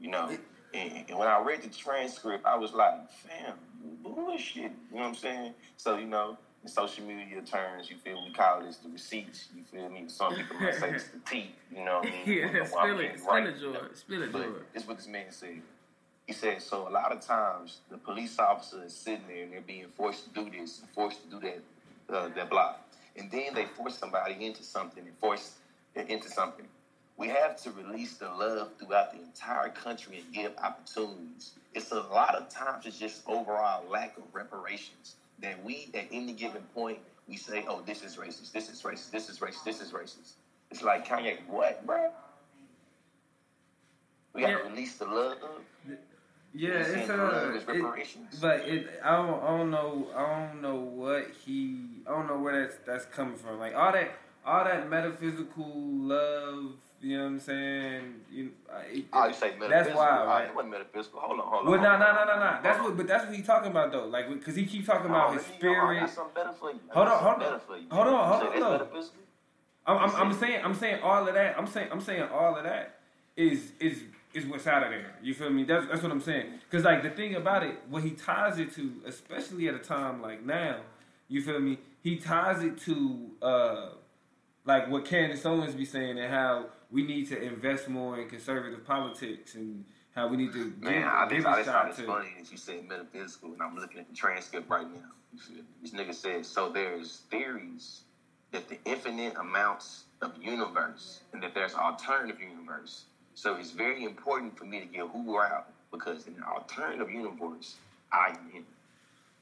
You 0.00 0.10
know, 0.10 0.36
and, 0.74 1.04
and 1.08 1.18
when 1.18 1.28
I 1.28 1.40
read 1.42 1.62
the 1.62 1.68
transcript, 1.68 2.46
I 2.46 2.56
was 2.56 2.72
like, 2.72 3.10
fam, 3.10 3.54
bullshit. 4.02 4.62
You 4.62 4.68
know 4.68 5.02
what 5.02 5.04
I'm 5.08 5.14
saying? 5.14 5.54
So, 5.76 5.96
you 5.96 6.06
know, 6.06 6.36
in 6.62 6.68
social 6.68 7.04
media 7.04 7.40
terms, 7.42 7.90
you 7.90 7.96
feel 7.96 8.14
me, 8.14 8.28
we 8.28 8.34
call 8.34 8.62
this 8.62 8.76
the 8.78 8.88
receipts. 8.88 9.48
You 9.54 9.64
feel 9.64 9.88
me? 9.88 10.04
Some 10.06 10.34
people 10.34 10.58
might 10.60 10.74
say 10.74 10.90
it's 10.90 11.08
the 11.08 11.18
teeth. 11.26 11.50
You 11.70 11.84
know 11.84 11.98
what 11.98 12.08
I 12.08 12.10
mean? 12.10 12.22
Yeah, 12.26 12.64
spill 12.64 13.00
it, 13.00 13.18
spill 13.18 13.32
right, 13.32 13.46
it, 13.46 13.56
you 13.58 13.72
know? 13.72 13.80
George, 13.80 13.94
spill 13.94 14.22
it, 14.22 14.32
George. 14.32 14.62
is 14.74 14.86
what 14.86 14.96
this 14.96 15.08
man 15.08 15.26
said. 15.30 15.62
He 16.26 16.32
said, 16.32 16.62
so 16.62 16.88
a 16.88 16.90
lot 16.90 17.12
of 17.12 17.20
times 17.20 17.80
the 17.90 17.98
police 17.98 18.38
officer 18.38 18.84
is 18.84 18.94
sitting 18.94 19.26
there 19.28 19.42
and 19.44 19.52
they're 19.52 19.60
being 19.60 19.88
forced 19.96 20.24
to 20.24 20.30
do 20.30 20.50
this 20.50 20.80
and 20.80 20.88
forced 20.90 21.22
to 21.22 21.28
do 21.28 21.40
that, 21.40 22.14
uh, 22.14 22.28
that 22.36 22.48
block. 22.48 22.80
And 23.16 23.30
then 23.30 23.54
they 23.54 23.66
force 23.66 23.98
somebody 23.98 24.44
into 24.44 24.62
something 24.62 25.04
and 25.06 25.16
force 25.18 25.52
it 25.94 26.08
into 26.08 26.30
something. 26.30 26.66
We 27.16 27.28
have 27.28 27.56
to 27.62 27.70
release 27.72 28.14
the 28.14 28.28
love 28.30 28.70
throughout 28.78 29.12
the 29.12 29.18
entire 29.20 29.68
country 29.68 30.18
and 30.20 30.32
give 30.32 30.52
opportunities. 30.62 31.52
It's 31.74 31.92
a 31.92 32.00
lot 32.00 32.34
of 32.34 32.48
times 32.48 32.86
it's 32.86 32.98
just 32.98 33.22
overall 33.26 33.84
lack 33.88 34.16
of 34.16 34.24
reparations 34.32 35.16
that 35.40 35.62
we 35.62 35.90
at 35.94 36.06
any 36.12 36.32
given 36.32 36.62
point 36.74 36.98
we 37.28 37.36
say, 37.36 37.64
oh, 37.68 37.82
this 37.82 38.02
is 38.02 38.16
racist, 38.16 38.52
this 38.52 38.68
is 38.68 38.82
racist, 38.82 39.10
this 39.10 39.28
is 39.28 39.38
racist, 39.40 39.64
this 39.64 39.80
is 39.80 39.92
racist. 39.92 40.32
It's 40.70 40.82
like 40.82 41.06
Kanye, 41.06 41.38
what, 41.46 41.84
bro? 41.86 42.10
We 44.32 44.40
gotta 44.42 44.54
Yeah. 44.54 44.68
release 44.68 44.96
the 44.96 45.06
love. 45.06 45.38
Yeah, 46.54 46.70
it's 46.72 47.08
uh, 47.08 47.58
it- 47.68 48.16
but 48.40 48.60
it, 48.68 49.00
I 49.02 49.16
don't, 49.16 49.42
I 49.42 49.46
don't 49.56 49.70
know, 49.70 50.06
I 50.14 50.48
don't 50.50 50.60
know 50.60 50.74
what 50.76 51.28
he, 51.44 51.78
I 52.06 52.10
don't 52.10 52.26
know 52.26 52.38
where 52.38 52.60
that's 52.66 52.76
that's 52.86 53.04
coming 53.06 53.36
from. 53.36 53.58
Like 53.58 53.74
all 53.74 53.90
that, 53.92 54.10
all 54.44 54.64
that 54.64 54.88
metaphysical 54.90 55.72
love, 55.74 56.72
you 57.00 57.16
know 57.16 57.24
what 57.24 57.30
I'm 57.30 57.40
saying? 57.40 58.14
You, 58.30 58.50
I- 58.70 58.80
it, 58.98 59.04
Oh, 59.14 59.26
you 59.28 59.32
say 59.34 59.52
metaphysical? 59.58 59.68
That's 59.70 59.94
wild, 59.96 60.22
Oh, 60.22 60.26
right? 60.30 60.44
It 60.48 60.54
wasn't 60.54 60.72
metaphysical. 60.72 61.20
Hold 61.20 61.40
on, 61.40 61.46
hold 61.46 61.66
on. 61.66 61.70
Well, 61.72 61.80
no, 61.80 61.98
no, 61.98 62.12
no, 62.14 62.24
no, 62.24 62.38
no. 62.38 62.58
That's 62.62 62.80
what, 62.80 62.96
but 62.98 63.06
that's 63.06 63.24
what 63.26 63.34
he's 63.34 63.46
talking 63.46 63.70
about 63.70 63.90
though. 63.90 64.06
Like, 64.06 64.28
because 64.28 64.54
he 64.54 64.66
keeps 64.66 64.86
talking 64.86 65.06
about 65.10 65.30
Oh, 65.30 65.32
his 65.32 65.42
let 65.48 65.62
hold 65.62 65.76
on, 65.78 65.80
I 65.80 65.84
spirit. 65.86 66.00
got 66.00 66.10
something 66.10 66.34
better 66.34 66.52
for 66.52 66.70
you. 66.70 66.80
I 66.90 66.94
Hold 66.94 67.08
on, 67.08 67.18
hold 67.18 67.32
on. 67.34 67.40
better 67.40 67.58
for 67.60 67.76
you. 67.78 67.86
Hold 67.90 68.06
on, 68.08 68.28
hold 68.28 68.62
on. 68.62 68.88
I'm, 69.84 69.96
I'm, 69.98 70.16
I'm 70.16 70.32
saying, 70.34 70.64
I'm 70.64 70.74
saying 70.74 71.02
all 71.02 71.26
of 71.26 71.34
that. 71.34 71.58
I'm 71.58 71.66
saying, 71.66 71.88
I'm 71.90 72.00
saying 72.00 72.22
all 72.24 72.56
of 72.56 72.62
that 72.64 72.98
is 73.36 73.72
is 73.80 74.02
is 74.34 74.46
what's 74.46 74.66
out 74.66 74.82
of 74.82 74.90
there. 74.90 75.14
You 75.22 75.34
feel 75.34 75.50
me? 75.50 75.64
That's 75.64 75.86
that's 75.86 76.02
what 76.02 76.12
I'm 76.12 76.20
saying. 76.20 76.46
Because 76.68 76.84
like 76.84 77.02
the 77.02 77.10
thing 77.10 77.34
about 77.34 77.62
it, 77.62 77.76
what 77.88 78.02
he 78.02 78.10
ties 78.10 78.58
it 78.58 78.74
to, 78.74 78.92
especially 79.06 79.68
at 79.68 79.74
a 79.74 79.78
time 79.78 80.22
like 80.22 80.44
now, 80.44 80.80
you 81.28 81.42
feel 81.42 81.60
me? 81.60 81.78
He 82.02 82.16
ties 82.16 82.62
it 82.62 82.78
to 82.82 83.30
uh 83.40 83.88
like 84.64 84.88
what 84.88 85.04
Candace 85.04 85.44
Owens 85.44 85.74
be 85.74 85.84
saying 85.84 86.18
and 86.18 86.32
how 86.32 86.66
we 86.90 87.02
need 87.02 87.28
to 87.28 87.40
invest 87.40 87.88
more 87.88 88.20
in 88.20 88.28
conservative 88.28 88.84
politics 88.86 89.54
and 89.54 89.84
how 90.14 90.28
we 90.28 90.36
need 90.36 90.52
to 90.52 90.72
Man, 90.80 91.08
I 91.08 91.26
just, 91.28 91.46
I 91.46 91.56
just 91.56 91.68
thought 91.70 91.88
it's 91.88 92.00
funny 92.00 92.28
that 92.38 92.50
you 92.50 92.58
said 92.58 92.86
metaphysical, 92.86 93.52
and 93.52 93.62
I'm 93.62 93.74
looking 93.76 94.00
at 94.00 94.08
the 94.08 94.14
transcript 94.14 94.68
right 94.68 94.86
now. 94.86 95.08
You 95.32 95.38
feel 95.38 95.56
me? 95.56 95.62
This 95.80 95.92
nigga 95.92 96.14
said, 96.14 96.44
so 96.44 96.68
there's 96.68 97.22
theories 97.30 98.02
that 98.52 98.68
the 98.68 98.78
infinite 98.84 99.34
amounts 99.38 100.04
of 100.20 100.32
universe 100.40 101.20
and 101.32 101.42
that 101.42 101.54
there's 101.54 101.74
alternative 101.74 102.40
universe. 102.40 103.04
So 103.34 103.56
it's 103.56 103.70
very 103.70 104.04
important 104.04 104.56
for 104.56 104.64
me 104.64 104.80
to 104.80 104.86
get 104.86 105.08
who 105.08 105.38
out 105.38 105.68
because 105.90 106.26
in 106.26 106.34
an 106.34 106.42
alternative 106.42 107.10
universe, 107.10 107.76
I 108.12 108.28
am 108.30 108.50
him. 108.50 108.66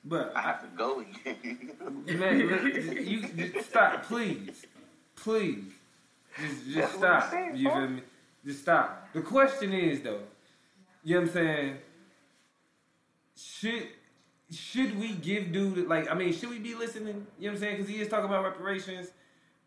But 0.05 0.33
I 0.35 0.41
have 0.41 0.61
to 0.63 0.69
go 0.77 1.05
get 1.25 2.19
Man, 2.19 2.41
you, 2.41 2.57
you, 3.01 3.29
you 3.37 3.63
stop, 3.63 4.05
please, 4.05 4.65
please. 5.15 5.65
Just, 6.41 6.67
just 6.67 6.75
That's 6.77 6.95
stop. 6.95 7.31
saying, 7.31 7.57
You 7.57 7.69
feel 7.69 7.89
me? 7.89 8.03
Just 8.47 8.61
stop. 8.63 9.09
The 9.13 9.21
question 9.21 9.73
is 9.73 10.01
though, 10.01 10.21
you 11.05 11.17
know 11.17 11.21
what 11.23 11.29
I'm 11.29 11.35
saying? 11.35 11.77
Should 13.37 13.89
should 14.51 14.99
we 14.99 15.13
give 15.13 15.53
dude 15.53 15.87
like 15.87 16.11
I 16.11 16.15
mean 16.15 16.33
should 16.33 16.51
we 16.51 16.59
be 16.59 16.75
listening? 16.75 17.27
You 17.39 17.49
know 17.49 17.53
what 17.53 17.55
I'm 17.55 17.59
saying? 17.59 17.77
Because 17.77 17.91
he 17.91 18.01
is 18.01 18.09
talking 18.09 18.27
about 18.27 18.45
reparations. 18.45 19.09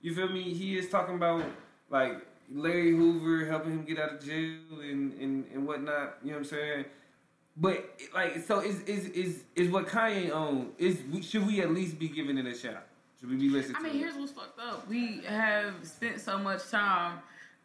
You 0.02 0.16
feel 0.16 0.30
me? 0.30 0.54
He 0.54 0.78
is 0.78 0.90
talking 0.90 1.16
about 1.16 1.44
like 1.90 2.26
Larry 2.52 2.92
Hoover 2.92 3.46
helping 3.46 3.72
him 3.72 3.84
get 3.84 4.00
out 4.00 4.14
of 4.14 4.26
jail 4.26 4.58
and 4.82 5.14
and, 5.20 5.46
and 5.54 5.68
whatnot. 5.68 6.18
You 6.24 6.32
know 6.32 6.34
what 6.34 6.40
I'm 6.40 6.46
saying? 6.46 6.86
But 7.56 8.00
like, 8.14 8.44
so 8.46 8.60
is 8.60 8.82
is 8.82 9.08
is 9.10 9.44
is 9.56 9.70
what 9.70 9.88
Kanye 9.88 10.32
own? 10.32 10.72
Is 10.78 11.02
should 11.22 11.46
we 11.46 11.62
at 11.62 11.72
least 11.72 12.00
be 12.00 12.08
giving 12.08 12.38
it 12.38 12.46
a 12.46 12.56
shot? 12.56 12.88
Should 13.20 13.30
we 13.30 13.36
be 13.36 13.50
listening? 13.50 13.78
I 13.78 13.84
mean, 13.84 13.94
here's 13.94 14.16
it? 14.16 14.20
what's 14.20 14.32
fucked 14.32 14.60
up. 14.60 14.88
We 14.88 15.22
have 15.28 15.74
spent 15.84 16.20
so 16.20 16.40
much 16.40 16.70
time, 16.70 17.20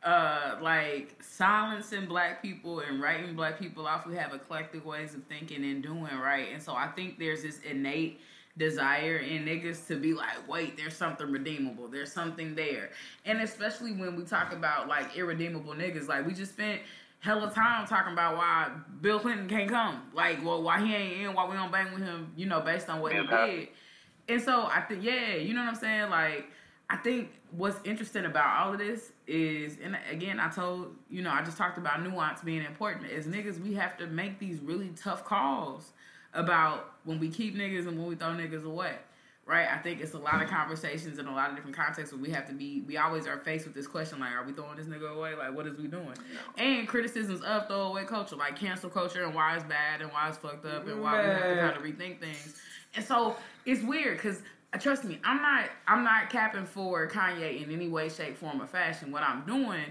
uh, 0.05 0.57
like 0.61 1.17
silencing 1.23 2.07
black 2.07 2.43
people 2.43 2.81
and 2.81 3.01
writing 3.01 3.35
black 3.35 3.59
people 3.59 3.87
off. 3.87 4.07
We 4.07 4.15
have 4.17 4.35
eclectic 4.35 4.85
ways 4.85 5.15
of 5.15 5.25
thinking 5.25 5.65
and 5.65 5.83
doing 5.83 6.03
right, 6.05 6.49
and 6.53 6.63
so 6.63 6.75
I 6.75 6.89
think 6.89 7.19
there's 7.19 7.43
this 7.43 7.61
innate 7.61 8.21
desire 8.59 9.19
in 9.19 9.45
niggas 9.45 9.87
to 9.87 9.97
be 9.97 10.13
like, 10.13 10.49
wait, 10.49 10.77
there's 10.77 10.95
something 10.97 11.31
redeemable. 11.31 11.89
There's 11.89 12.13
something 12.13 12.55
there. 12.55 12.91
And 13.25 13.41
especially 13.41 13.93
when 13.93 14.17
we 14.17 14.25
talk 14.25 14.53
about 14.53 14.89
like 14.89 15.17
irredeemable 15.17 15.75
niggas, 15.75 16.09
like 16.09 16.27
we 16.27 16.35
just 16.35 16.53
spent 16.53 16.81
hella 17.21 17.51
time 17.51 17.87
talking 17.87 18.13
about 18.13 18.37
why 18.37 18.71
Bill 19.01 19.21
Clinton 19.21 19.49
can't 19.49 19.71
come. 19.71 20.03
Like, 20.13 20.45
well, 20.45 20.63
why 20.63 20.85
he 20.85 20.95
ain't 20.95 21.21
in, 21.23 21.35
why 21.35 21.49
we 21.49 21.55
don't 21.55 21.73
bang 21.73 21.93
with 21.93 22.03
him, 22.03 22.33
you 22.37 22.47
know, 22.47 22.61
based 22.61 22.89
on 22.89 23.01
what 23.01 23.13
he 23.13 23.27
did. 23.27 23.69
And 24.29 24.43
so 24.43 24.67
I 24.67 24.83
think, 24.83 25.03
yeah, 25.03 25.37
you 25.37 25.55
know 25.55 25.61
what 25.61 25.71
I'm 25.71 25.75
saying? 25.75 26.11
Like, 26.11 26.47
I 26.91 26.97
think 26.97 27.31
what's 27.51 27.79
interesting 27.85 28.25
about 28.25 28.67
all 28.67 28.73
of 28.73 28.79
this 28.79 29.13
is, 29.27 29.79
and 29.83 29.97
again, 30.11 30.41
I 30.41 30.49
told, 30.49 30.97
you 31.11 31.23
know, 31.23 31.31
I 31.31 31.43
just 31.43 31.59
talked 31.59 31.79
about 31.79 32.03
nuance 32.03 32.41
being 32.41 32.65
important. 32.65 33.11
As 33.11 33.27
niggas, 33.27 33.61
we 33.63 33.75
have 33.75 33.97
to 33.99 34.07
make 34.07 34.39
these 34.39 34.61
really 34.61 34.91
tough 34.97 35.25
calls 35.25 35.93
about 36.35 36.95
when 37.09 37.19
we 37.19 37.31
keep 37.31 37.57
niggas 37.57 37.89
and 37.89 37.99
when 37.99 38.07
we 38.07 38.15
throw 38.15 38.29
niggas 38.29 38.65
away. 38.65 38.95
Right? 39.47 39.67
I 39.67 39.79
think 39.79 40.03
it's 40.03 40.13
a 40.13 40.19
lot 40.19 40.43
of 40.43 40.51
conversations 40.51 41.19
in 41.19 41.27
a 41.27 41.35
lot 41.35 41.49
of 41.49 41.57
different 41.57 41.75
contexts 41.75 42.13
where 42.13 42.21
we 42.21 42.29
have 42.29 42.47
to 42.49 42.53
be, 42.53 42.83
we 42.87 42.99
always 42.99 43.27
are 43.27 43.39
faced 43.39 43.65
with 43.65 43.75
this 43.75 43.87
question 43.87 44.21
like, 44.21 44.33
are 44.33 44.45
we 44.45 44.53
throwing 44.53 44.77
this 44.77 44.87
nigga 44.87 45.17
away? 45.17 45.35
Like, 45.35 45.57
what 45.57 45.67
is 45.67 45.79
we 45.79 45.87
doing? 45.87 46.13
And 46.59 46.87
criticisms 46.87 47.41
of 47.41 47.67
throwaway 47.67 48.05
culture, 48.05 48.37
like 48.37 48.57
cancel 48.57 48.91
culture 48.91 49.25
and 49.25 49.35
why 49.35 49.57
it's 49.57 49.65
bad 49.65 50.03
and 50.03 50.13
why 50.13 50.29
it's 50.29 50.37
fucked 50.37 50.67
up 50.67 50.87
and 50.87 51.01
why 51.01 51.23
we 51.23 51.29
have 51.29 51.41
to 51.41 51.57
kind 51.57 51.77
of 51.79 51.83
rethink 51.83 52.21
things. 52.21 52.57
And 52.95 53.03
so 53.03 53.37
it's 53.65 53.83
weird 53.83 54.19
because 54.19 54.43
uh, 54.75 54.79
trust 54.79 55.05
me, 55.05 55.19
I'm 55.25 55.41
not 55.41 55.71
I'm 55.87 56.05
not 56.05 56.29
capping 56.29 56.67
for 56.67 57.09
Kanye 57.09 57.63
in 57.65 57.71
any 57.71 57.89
way, 57.89 58.11
shape, 58.11 58.37
form, 58.37 58.61
or 58.61 58.67
fashion. 58.67 59.11
What 59.11 59.23
I'm 59.23 59.47
doing 59.47 59.85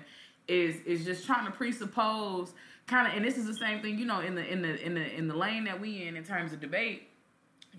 is 0.48 0.82
is 0.82 1.04
just 1.04 1.26
trying 1.26 1.48
to 1.48 1.52
presuppose 1.52 2.54
kind 2.88 3.06
of 3.08 3.14
and 3.14 3.24
this 3.24 3.38
is 3.38 3.46
the 3.46 3.56
same 3.56 3.82
thing, 3.82 4.00
you 4.00 4.06
know, 4.06 4.22
in 4.22 4.36
the 4.36 4.46
in 4.46 4.62
the 4.62 4.84
in 4.84 4.94
the 4.96 5.16
in 5.16 5.28
the 5.28 5.36
lane 5.36 5.66
that 5.66 5.80
we 5.80 6.08
in 6.08 6.16
in 6.16 6.24
terms 6.24 6.54
of 6.54 6.60
debate, 6.60 7.07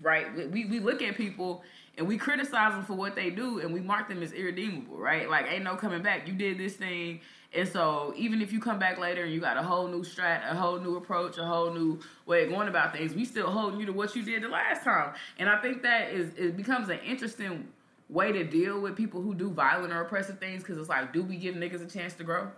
right? 0.01 0.51
We 0.51 0.65
we 0.65 0.79
look 0.79 1.01
at 1.01 1.15
people 1.15 1.63
and 1.97 2.07
we 2.07 2.17
criticize 2.17 2.73
them 2.73 2.85
for 2.85 2.93
what 2.93 3.15
they 3.15 3.29
do 3.29 3.59
and 3.59 3.73
we 3.73 3.81
mark 3.81 4.07
them 4.07 4.23
as 4.23 4.31
irredeemable, 4.31 4.97
right? 4.97 5.29
Like 5.29 5.47
ain't 5.49 5.63
no 5.63 5.75
coming 5.75 6.01
back. 6.01 6.27
You 6.27 6.33
did 6.33 6.57
this 6.57 6.75
thing 6.75 7.21
and 7.53 7.67
so 7.67 8.13
even 8.15 8.41
if 8.41 8.53
you 8.53 8.59
come 8.59 8.77
back 8.77 8.99
later 8.99 9.23
and 9.23 9.33
you 9.33 9.39
got 9.39 9.57
a 9.57 9.63
whole 9.63 9.87
new 9.87 10.03
strat, 10.03 10.49
a 10.49 10.55
whole 10.55 10.79
new 10.79 10.97
approach, 10.97 11.37
a 11.39 11.45
whole 11.45 11.73
new 11.73 11.99
way 12.27 12.43
of 12.43 12.49
going 12.49 12.67
about 12.67 12.93
things, 12.93 13.15
we 13.15 13.25
still 13.25 13.49
holding 13.49 13.79
you 13.79 13.87
to 13.87 13.93
what 13.93 14.15
you 14.15 14.21
did 14.21 14.43
the 14.43 14.49
last 14.49 14.83
time. 14.83 15.13
And 15.39 15.49
I 15.49 15.59
think 15.59 15.81
that 15.81 16.11
is 16.11 16.31
it 16.35 16.55
becomes 16.55 16.89
an 16.89 16.99
interesting 16.99 17.67
way 18.07 18.31
to 18.31 18.43
deal 18.43 18.79
with 18.79 18.95
people 18.95 19.21
who 19.21 19.33
do 19.33 19.49
violent 19.49 19.93
or 19.93 20.01
oppressive 20.01 20.39
things 20.39 20.61
because 20.61 20.77
it's 20.77 20.89
like, 20.89 21.11
do 21.11 21.23
we 21.23 21.37
give 21.37 21.55
niggas 21.55 21.83
a 21.83 21.89
chance 21.89 22.13
to 22.15 22.23
grow? 22.23 22.51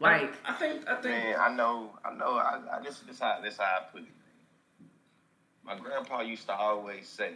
Like 0.00 0.32
I, 0.44 0.52
I 0.52 0.54
think 0.54 0.88
I 0.88 0.94
think 0.94 1.24
Man, 1.24 1.36
I 1.38 1.54
know 1.54 1.90
I 2.04 2.12
know 2.14 2.34
I, 2.36 2.58
I 2.72 2.82
this 2.82 2.98
this 3.06 3.20
how 3.20 3.38
this 3.40 3.58
how 3.58 3.64
I 3.64 3.82
put 3.92 4.02
it. 4.02 4.08
My 5.64 5.76
grandpa 5.76 6.20
used 6.20 6.46
to 6.46 6.54
always 6.54 7.08
say, 7.08 7.32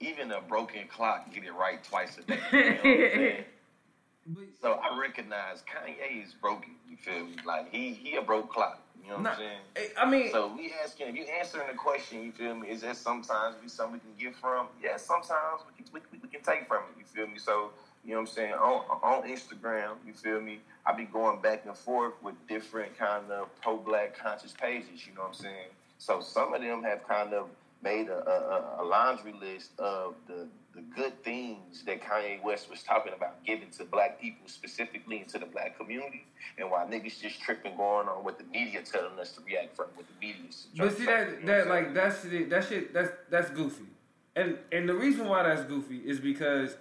even 0.00 0.32
a 0.32 0.40
broken 0.40 0.88
clock 0.88 1.32
get 1.32 1.44
it 1.44 1.52
right 1.52 1.82
twice 1.84 2.18
a 2.18 2.22
day. 2.22 2.38
You 2.52 4.34
know 4.34 4.42
so 4.60 4.72
I 4.72 4.98
recognize 4.98 5.62
Kanye 5.62 6.24
is 6.24 6.32
broken. 6.34 6.72
You 6.88 6.96
feel 6.96 7.24
me? 7.24 7.36
Like 7.46 7.72
he 7.72 7.92
he 7.92 8.16
a 8.16 8.22
broke 8.22 8.52
clock. 8.52 8.82
You 9.02 9.10
know 9.10 9.14
what 9.16 9.22
nah, 9.22 9.30
I'm 9.30 9.36
saying? 9.38 9.58
Eh, 9.76 9.86
I 9.98 10.10
mean, 10.10 10.30
so 10.30 10.52
we 10.54 10.72
asking 10.84 11.08
if 11.08 11.16
you 11.16 11.24
answering 11.24 11.68
the 11.68 11.76
question. 11.76 12.22
You 12.22 12.32
feel 12.32 12.54
me? 12.54 12.68
Is 12.68 12.82
that 12.82 12.96
sometimes 12.96 13.56
be 13.56 13.68
something 13.68 13.94
we 13.94 14.00
can 14.00 14.32
get 14.32 14.40
from? 14.40 14.68
Yeah, 14.82 14.96
sometimes 14.96 15.62
we 15.66 15.84
can 15.84 15.92
we, 15.92 16.18
we 16.22 16.28
can 16.28 16.42
take 16.42 16.68
from 16.68 16.84
it. 16.90 16.98
You 16.98 17.04
feel 17.04 17.26
me? 17.26 17.38
So 17.38 17.70
you 18.04 18.12
know 18.12 18.20
what 18.20 18.28
I'm 18.28 18.34
saying? 18.34 18.52
On 18.54 18.84
on 19.02 19.28
Instagram, 19.28 19.96
you 20.06 20.12
feel 20.12 20.40
me? 20.40 20.60
I 20.86 20.92
be 20.92 21.04
going 21.04 21.40
back 21.40 21.64
and 21.66 21.76
forth 21.76 22.14
with 22.22 22.34
different 22.48 22.96
kind 22.98 23.30
of 23.30 23.48
pro 23.62 23.76
black 23.76 24.18
conscious 24.18 24.52
pages. 24.52 25.06
You 25.06 25.14
know 25.14 25.22
what 25.22 25.28
I'm 25.28 25.34
saying? 25.34 25.70
So 26.00 26.22
some 26.22 26.54
of 26.54 26.62
them 26.62 26.82
have 26.82 27.06
kind 27.06 27.34
of 27.34 27.48
made 27.82 28.08
a, 28.08 28.26
a, 28.26 28.82
a 28.82 28.84
laundry 28.84 29.34
list 29.38 29.78
of 29.78 30.14
the 30.26 30.48
the 30.72 30.82
good 30.94 31.22
things 31.24 31.82
that 31.84 32.00
Kanye 32.00 32.40
West 32.44 32.70
was 32.70 32.82
talking 32.82 33.12
about 33.12 33.44
giving 33.44 33.70
to 33.70 33.84
black 33.84 34.20
people 34.20 34.46
specifically 34.46 35.18
and 35.18 35.28
to 35.28 35.38
the 35.38 35.46
black 35.46 35.76
community, 35.76 36.24
and 36.58 36.70
why 36.70 36.84
niggas 36.84 37.20
just 37.20 37.40
tripping 37.42 37.76
going 37.76 38.08
on 38.08 38.24
what 38.24 38.38
the 38.38 38.44
media 38.44 38.80
telling 38.82 39.18
us 39.18 39.32
to 39.32 39.42
react 39.42 39.76
from 39.76 39.86
what 39.94 40.06
the 40.06 40.26
media. 40.26 40.42
Is. 40.48 40.68
But 40.76 40.96
see 40.96 41.04
that 41.06 41.44
that 41.44 41.66
like 41.66 41.92
that's 41.92 42.22
that 42.22 42.66
shit 42.68 42.94
that's 42.94 43.10
that's 43.28 43.50
goofy, 43.50 43.88
and 44.36 44.58
and 44.72 44.88
the 44.88 44.94
reason 44.94 45.28
why 45.28 45.42
that's 45.42 45.64
goofy 45.64 45.98
is 45.98 46.18
because 46.18 46.76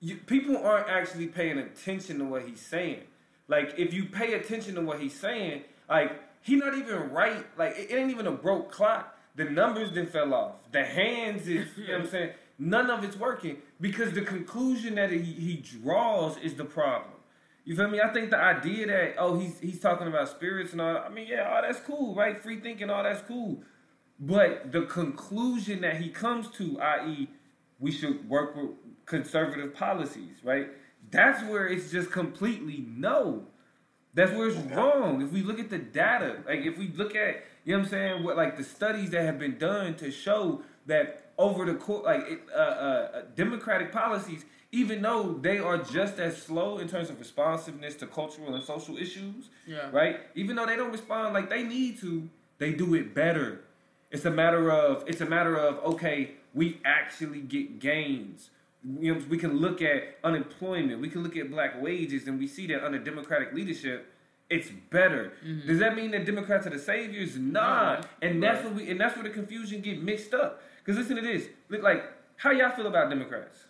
you, 0.00 0.16
people 0.16 0.58
aren't 0.58 0.88
actually 0.88 1.26
paying 1.26 1.58
attention 1.58 2.18
to 2.18 2.24
what 2.24 2.42
he's 2.42 2.60
saying. 2.60 3.00
Like 3.48 3.74
if 3.78 3.92
you 3.92 4.04
pay 4.04 4.34
attention 4.34 4.76
to 4.76 4.82
what 4.82 5.00
he's 5.00 5.18
saying, 5.18 5.64
like 5.88 6.12
he 6.42 6.56
not 6.56 6.76
even 6.76 7.10
right. 7.10 7.46
Like 7.56 7.76
it, 7.78 7.90
it 7.90 7.94
ain't 7.96 8.10
even 8.10 8.26
a 8.26 8.32
broke 8.32 8.70
clock. 8.70 9.16
The 9.36 9.44
numbers 9.44 9.92
then 9.92 10.06
fell 10.06 10.34
off. 10.34 10.54
The 10.72 10.84
hands 10.84 11.42
is 11.46 11.68
you 11.76 11.86
know 11.88 11.94
what 11.94 12.02
I'm 12.02 12.06
saying 12.10 12.30
None 12.58 12.90
of 12.90 13.04
it's 13.04 13.16
working 13.16 13.58
because 13.80 14.12
the 14.12 14.22
conclusion 14.22 14.96
that 14.96 15.10
he, 15.12 15.22
he 15.22 15.56
draws 15.56 16.36
is 16.38 16.54
the 16.54 16.64
problem. 16.64 17.12
You 17.64 17.76
feel 17.76 17.88
me? 17.88 18.00
I 18.00 18.12
think 18.12 18.30
the 18.30 18.38
idea 18.38 18.86
that 18.86 19.14
oh 19.18 19.38
he's 19.38 19.60
he's 19.60 19.78
talking 19.78 20.08
about 20.08 20.28
spirits 20.28 20.72
and 20.72 20.80
all. 20.80 20.96
I 20.96 21.08
mean, 21.08 21.28
yeah, 21.28 21.54
all 21.54 21.62
that's 21.62 21.80
cool, 21.80 22.14
right? 22.14 22.42
Free 22.42 22.60
thinking, 22.60 22.90
all 22.90 23.02
that's 23.02 23.22
cool. 23.22 23.62
But 24.18 24.72
the 24.72 24.82
conclusion 24.82 25.82
that 25.82 25.98
he 25.98 26.08
comes 26.08 26.50
to, 26.52 26.80
i.e., 26.80 27.28
we 27.78 27.92
should 27.92 28.28
work 28.28 28.56
with 28.56 28.70
conservative 29.06 29.74
policies, 29.74 30.38
right? 30.42 30.68
That's 31.10 31.44
where 31.44 31.68
it's 31.68 31.92
just 31.92 32.10
completely 32.10 32.84
no. 32.88 33.46
That's 34.14 34.32
where 34.32 34.48
it's 34.48 34.56
wrong. 34.72 35.22
If 35.22 35.32
we 35.32 35.42
look 35.42 35.60
at 35.60 35.70
the 35.70 35.78
data, 35.78 36.42
like 36.46 36.60
if 36.60 36.78
we 36.78 36.88
look 36.88 37.14
at, 37.14 37.44
you 37.64 37.72
know 37.72 37.78
what 37.78 37.84
I'm 37.84 37.90
saying, 37.90 38.24
what 38.24 38.36
like 38.36 38.56
the 38.56 38.64
studies 38.64 39.10
that 39.10 39.24
have 39.24 39.38
been 39.38 39.58
done 39.58 39.94
to 39.96 40.10
show 40.10 40.62
that 40.86 41.30
over 41.38 41.64
the 41.64 41.74
course, 41.74 42.04
like 42.04 42.42
uh, 42.54 42.58
uh, 42.58 43.22
democratic 43.36 43.92
policies, 43.92 44.44
even 44.72 45.00
though 45.00 45.34
they 45.34 45.58
are 45.58 45.78
just 45.78 46.18
as 46.18 46.40
slow 46.40 46.78
in 46.78 46.88
terms 46.88 47.10
of 47.10 47.18
responsiveness 47.18 47.94
to 47.96 48.06
cultural 48.06 48.54
and 48.54 48.64
social 48.64 48.96
issues, 48.98 49.50
yeah. 49.66 49.88
right? 49.92 50.20
Even 50.34 50.56
though 50.56 50.66
they 50.66 50.76
don't 50.76 50.92
respond 50.92 51.32
like 51.32 51.48
they 51.48 51.62
need 51.62 51.98
to, 52.00 52.28
they 52.58 52.72
do 52.72 52.94
it 52.94 53.14
better. 53.14 53.60
It's 54.10 54.24
a 54.24 54.30
matter 54.30 54.70
of 54.70 55.04
it's 55.06 55.20
a 55.20 55.26
matter 55.26 55.56
of 55.56 55.78
okay, 55.94 56.32
we 56.54 56.80
actually 56.84 57.40
get 57.40 57.78
gains. 57.78 58.50
You 58.84 59.14
know, 59.14 59.24
we 59.28 59.38
can 59.38 59.58
look 59.58 59.82
at 59.82 60.18
unemployment, 60.22 61.00
we 61.00 61.08
can 61.08 61.22
look 61.22 61.36
at 61.36 61.50
black 61.50 61.80
wages, 61.82 62.28
and 62.28 62.38
we 62.38 62.46
see 62.46 62.66
that 62.68 62.84
under 62.84 62.98
democratic 62.98 63.52
leadership, 63.52 64.12
it's 64.48 64.70
better. 64.90 65.32
Mm-hmm. 65.44 65.66
Does 65.66 65.78
that 65.80 65.96
mean 65.96 66.12
that 66.12 66.24
Democrats 66.24 66.66
are 66.66 66.70
the 66.70 66.78
saviors? 66.78 67.36
Nah. 67.36 67.96
No. 67.96 68.00
And 68.22 68.42
that's 68.42 68.64
what 68.64 68.74
we 68.74 68.90
and 68.90 69.00
that's 69.00 69.14
where 69.14 69.24
the 69.24 69.30
confusion 69.30 69.80
get 69.80 70.02
mixed 70.02 70.32
up. 70.32 70.62
Because 70.78 70.96
listen 70.98 71.16
to 71.16 71.22
this. 71.22 71.48
Look 71.68 71.82
like 71.82 72.04
how 72.36 72.50
y'all 72.50 72.70
feel 72.70 72.86
about 72.86 73.10
Democrats? 73.10 73.64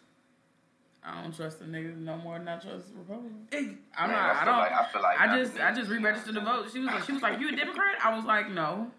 I 1.03 1.23
don't 1.23 1.35
trust 1.35 1.59
the 1.61 1.65
niggas 1.65 1.99
no 1.99 2.17
more 2.19 2.39
than 2.39 2.49
I 2.49 2.59
trust 2.59 2.89
Republicans. 2.95 3.49
Hey, 3.51 3.77
I'm 3.97 4.11
not. 4.11 4.37
I, 4.37 4.43
I 4.43 4.45
don't. 4.45 4.59
Like, 4.59 4.73
I 4.73 4.93
feel 4.93 5.03
like 5.03 5.21
I 5.21 5.39
just 5.39 5.59
I 5.59 5.75
just 5.75 5.91
re-registered 5.91 6.35
to 6.35 6.41
vote. 6.41 6.69
She 6.71 6.81
was 6.81 6.87
like, 6.87 7.05
she 7.05 7.13
was 7.13 7.23
like, 7.23 7.41
"You 7.41 7.49
a 7.49 7.57
Democrat?" 7.57 7.97
I 8.05 8.15
was 8.15 8.25
like, 8.25 8.51
"No, 8.51 8.91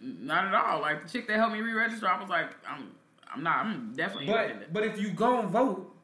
not 0.00 0.46
at 0.46 0.54
all." 0.54 0.80
Like 0.80 1.04
the 1.04 1.08
chick 1.08 1.28
that 1.28 1.36
helped 1.36 1.52
me 1.54 1.60
re-register, 1.60 2.08
I 2.08 2.20
was 2.20 2.28
like, 2.28 2.50
"I'm 2.68 2.90
I'm 3.36 3.42
not. 3.42 3.66
I'm 3.66 3.92
definitely." 3.94 4.26
But 4.26 4.72
but 4.72 4.84
if 4.84 5.00
you 5.00 5.10
go 5.10 5.40
and 5.40 5.48
vote, 5.48 5.94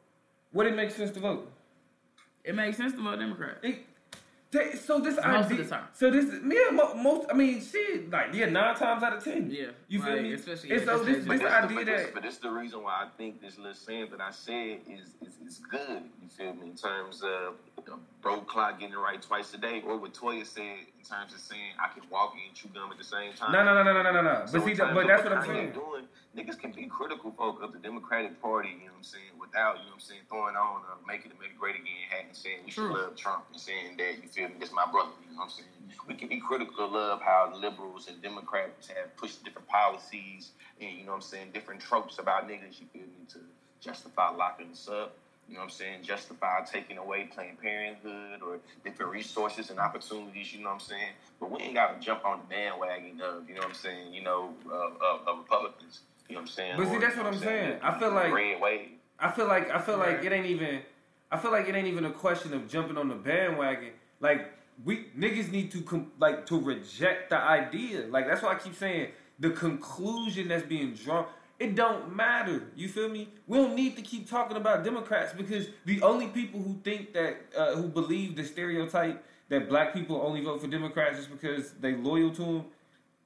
would 0.52 0.66
it 0.66 0.76
make 0.76 0.90
sense 0.90 1.10
to 1.12 1.20
vote? 1.20 1.50
It 2.44 2.54
makes 2.54 2.76
sense 2.76 2.92
to 2.92 3.02
vote 3.02 3.18
Democrat. 3.18 3.58
It, 3.62 3.86
so 4.80 4.98
this 4.98 5.14
most 5.14 5.24
idea, 5.24 5.38
of 5.38 5.48
the 5.58 5.64
time. 5.64 5.84
So 5.92 6.10
this, 6.10 6.24
yeah, 6.44 6.70
most. 6.72 7.28
I 7.30 7.34
mean, 7.34 7.62
shit, 7.62 8.10
like 8.10 8.34
yeah, 8.34 8.46
nine 8.46 8.74
times 8.74 9.00
out 9.00 9.16
of 9.16 9.22
ten. 9.22 9.48
Yeah, 9.48 9.66
you 9.86 10.02
feel 10.02 10.20
me? 10.20 10.32
Especially, 10.32 10.72
and 10.72 10.84
so 10.84 11.04
this, 11.04 11.24
this 11.24 11.40
idea 11.40 11.76
but 11.76 11.86
that, 11.86 11.96
this, 11.98 12.08
but 12.12 12.22
this 12.24 12.34
is 12.34 12.40
the 12.40 12.50
reason 12.50 12.82
why 12.82 13.04
I 13.04 13.08
think 13.16 13.40
this 13.40 13.58
little 13.58 13.74
saying 13.74 14.08
that 14.10 14.20
I 14.20 14.32
said 14.32 14.80
is 14.88 15.14
is, 15.24 15.38
is 15.46 15.58
good. 15.70 16.02
You 16.20 16.28
feel 16.28 16.54
me? 16.54 16.70
In 16.70 16.74
terms 16.74 17.22
of 17.22 17.54
the 17.86 17.94
broke 18.22 18.46
clock 18.46 18.78
getting 18.78 18.94
it 18.94 18.98
right 18.98 19.20
twice 19.20 19.52
a 19.54 19.58
day, 19.58 19.82
or 19.86 19.96
what 19.96 20.14
Toya 20.14 20.46
said 20.46 20.86
in 20.98 21.04
terms 21.04 21.32
of 21.34 21.40
saying 21.40 21.72
I 21.78 21.92
can 21.92 22.08
walk 22.10 22.34
and 22.34 22.54
chew 22.54 22.68
gum 22.74 22.90
at 22.92 22.98
the 22.98 23.04
same 23.04 23.32
time. 23.34 23.52
No, 23.52 23.64
no, 23.64 23.74
no, 23.74 23.82
no, 23.82 24.02
no, 24.02 24.12
no, 24.12 24.22
no. 24.22 24.42
So 24.46 24.58
but 24.58 24.66
see, 24.66 24.74
but 24.74 25.06
that's 25.06 25.22
what 25.24 25.32
I'm 25.32 25.46
saying. 25.46 25.72
Doing, 25.72 26.04
niggas 26.36 26.58
can 26.58 26.72
be 26.72 26.86
critical 26.86 27.32
folk 27.32 27.62
of 27.62 27.72
the 27.72 27.78
Democratic 27.78 28.40
Party. 28.40 28.70
You 28.70 28.86
know 28.86 28.92
what 28.92 28.98
I'm 28.98 29.04
saying? 29.04 29.30
without, 29.50 29.78
you 29.78 29.90
know 29.90 29.90
what 29.90 29.94
I'm 29.94 30.00
saying, 30.00 30.20
throwing 30.28 30.54
on 30.54 30.82
a 30.86 31.06
Make 31.06 31.26
It 31.26 31.32
Make 31.40 31.58
Great 31.58 31.74
Again 31.74 32.06
hat 32.08 32.24
and 32.26 32.36
saying 32.36 32.58
we 32.64 32.70
should 32.70 32.90
love 32.90 33.16
Trump 33.16 33.44
and 33.50 33.60
saying 33.60 33.96
that, 33.98 34.22
you 34.22 34.28
feel 34.28 34.48
me, 34.48 34.54
this 34.60 34.70
my 34.70 34.86
brother, 34.86 35.10
you 35.26 35.34
know 35.34 35.42
what 35.42 35.44
I'm 35.44 35.50
saying? 35.50 35.68
We 36.06 36.14
can 36.14 36.28
be 36.28 36.38
critical 36.38 36.96
of 36.96 37.20
how 37.20 37.52
liberals 37.54 38.06
and 38.08 38.22
Democrats 38.22 38.86
have 38.88 39.16
pushed 39.16 39.42
different 39.42 39.66
policies 39.66 40.52
and, 40.80 40.96
you 40.96 41.04
know 41.04 41.12
what 41.12 41.16
I'm 41.16 41.22
saying, 41.22 41.50
different 41.52 41.80
tropes 41.80 42.18
about 42.18 42.48
niggas, 42.48 42.78
you 42.78 42.86
feel 42.92 43.02
me, 43.02 43.26
to 43.30 43.40
justify 43.80 44.30
locking 44.30 44.70
us 44.70 44.88
up. 44.88 45.16
You 45.51 45.57
know 45.57 45.62
what 45.62 45.64
I'm 45.64 45.70
saying? 45.70 46.03
Justify 46.05 46.61
taking 46.62 46.96
away 46.96 47.28
Planned 47.34 47.61
Parenthood 47.61 48.40
or 48.40 48.61
different 48.84 49.11
resources 49.11 49.70
and 49.70 49.80
opportunities. 49.80 50.53
You 50.53 50.61
know 50.61 50.68
what 50.68 50.74
I'm 50.74 50.80
saying? 50.80 51.12
But 51.40 51.51
we 51.51 51.61
ain't 51.61 51.74
got 51.74 52.01
to 52.01 52.07
jump 52.07 52.24
on 52.24 52.38
the 52.38 52.55
bandwagon 52.55 53.20
of 53.20 53.48
you 53.48 53.57
know 53.57 53.62
what 53.62 53.70
I'm 53.70 53.74
saying. 53.74 54.14
You 54.14 54.22
know, 54.22 54.51
of, 54.66 54.92
of, 55.03 55.26
of 55.26 55.38
Republicans. 55.38 56.03
You 56.28 56.36
know 56.36 56.42
what 56.42 56.51
I'm 56.51 56.55
saying? 56.55 56.74
But 56.76 56.86
see, 56.86 56.96
or, 56.96 57.01
that's 57.01 57.16
what 57.16 57.26
I'm 57.26 57.32
saying. 57.36 57.70
saying. 57.70 57.78
I 57.82 57.98
feel 57.98 58.12
like 58.12 58.32
red 58.32 58.61
wave. 58.61 58.88
I 59.18 59.30
feel 59.32 59.48
like 59.48 59.70
I 59.70 59.80
feel 59.80 59.98
right. 59.98 60.14
like 60.14 60.24
it 60.24 60.32
ain't 60.32 60.46
even. 60.46 60.82
I 61.32 61.36
feel 61.36 61.51
like 61.51 61.68
it 61.68 61.74
ain't 61.74 61.88
even 61.88 62.05
a 62.05 62.12
question 62.12 62.55
of 62.55 62.68
jumping 62.68 62.96
on 62.96 63.09
the 63.09 63.16
bandwagon. 63.16 63.90
Like 64.20 64.53
we 64.84 65.07
niggas 65.18 65.51
need 65.51 65.72
to 65.72 65.82
com- 65.82 66.12
like 66.20 66.46
to 66.46 66.61
reject 66.61 67.30
the 67.30 67.38
idea. 67.38 68.07
Like 68.07 68.28
that's 68.28 68.42
why 68.42 68.53
I 68.53 68.55
keep 68.55 68.76
saying 68.76 69.09
the 69.40 69.51
conclusion 69.51 70.46
that's 70.46 70.64
being 70.64 70.94
drawn. 70.94 71.26
It 71.61 71.74
don't 71.76 72.16
matter. 72.16 72.62
You 72.74 72.88
feel 72.88 73.11
me? 73.11 73.28
We 73.46 73.58
don't 73.58 73.74
need 73.76 73.94
to 73.96 74.02
keep 74.02 74.28
talking 74.28 74.56
about 74.56 74.82
Democrats 74.82 75.34
because 75.34 75.66
the 75.84 76.00
only 76.00 76.28
people 76.28 76.58
who 76.58 76.80
think 76.82 77.12
that 77.12 77.36
uh, 77.56 77.74
who 77.74 77.86
believe 77.86 78.34
the 78.34 78.44
stereotype 78.44 79.22
that 79.50 79.68
black 79.68 79.92
people 79.92 80.22
only 80.24 80.40
vote 80.40 80.62
for 80.62 80.68
Democrats 80.68 81.18
just 81.18 81.30
because 81.30 81.72
they 81.72 81.94
loyal 81.94 82.30
to 82.30 82.42
them 82.42 82.64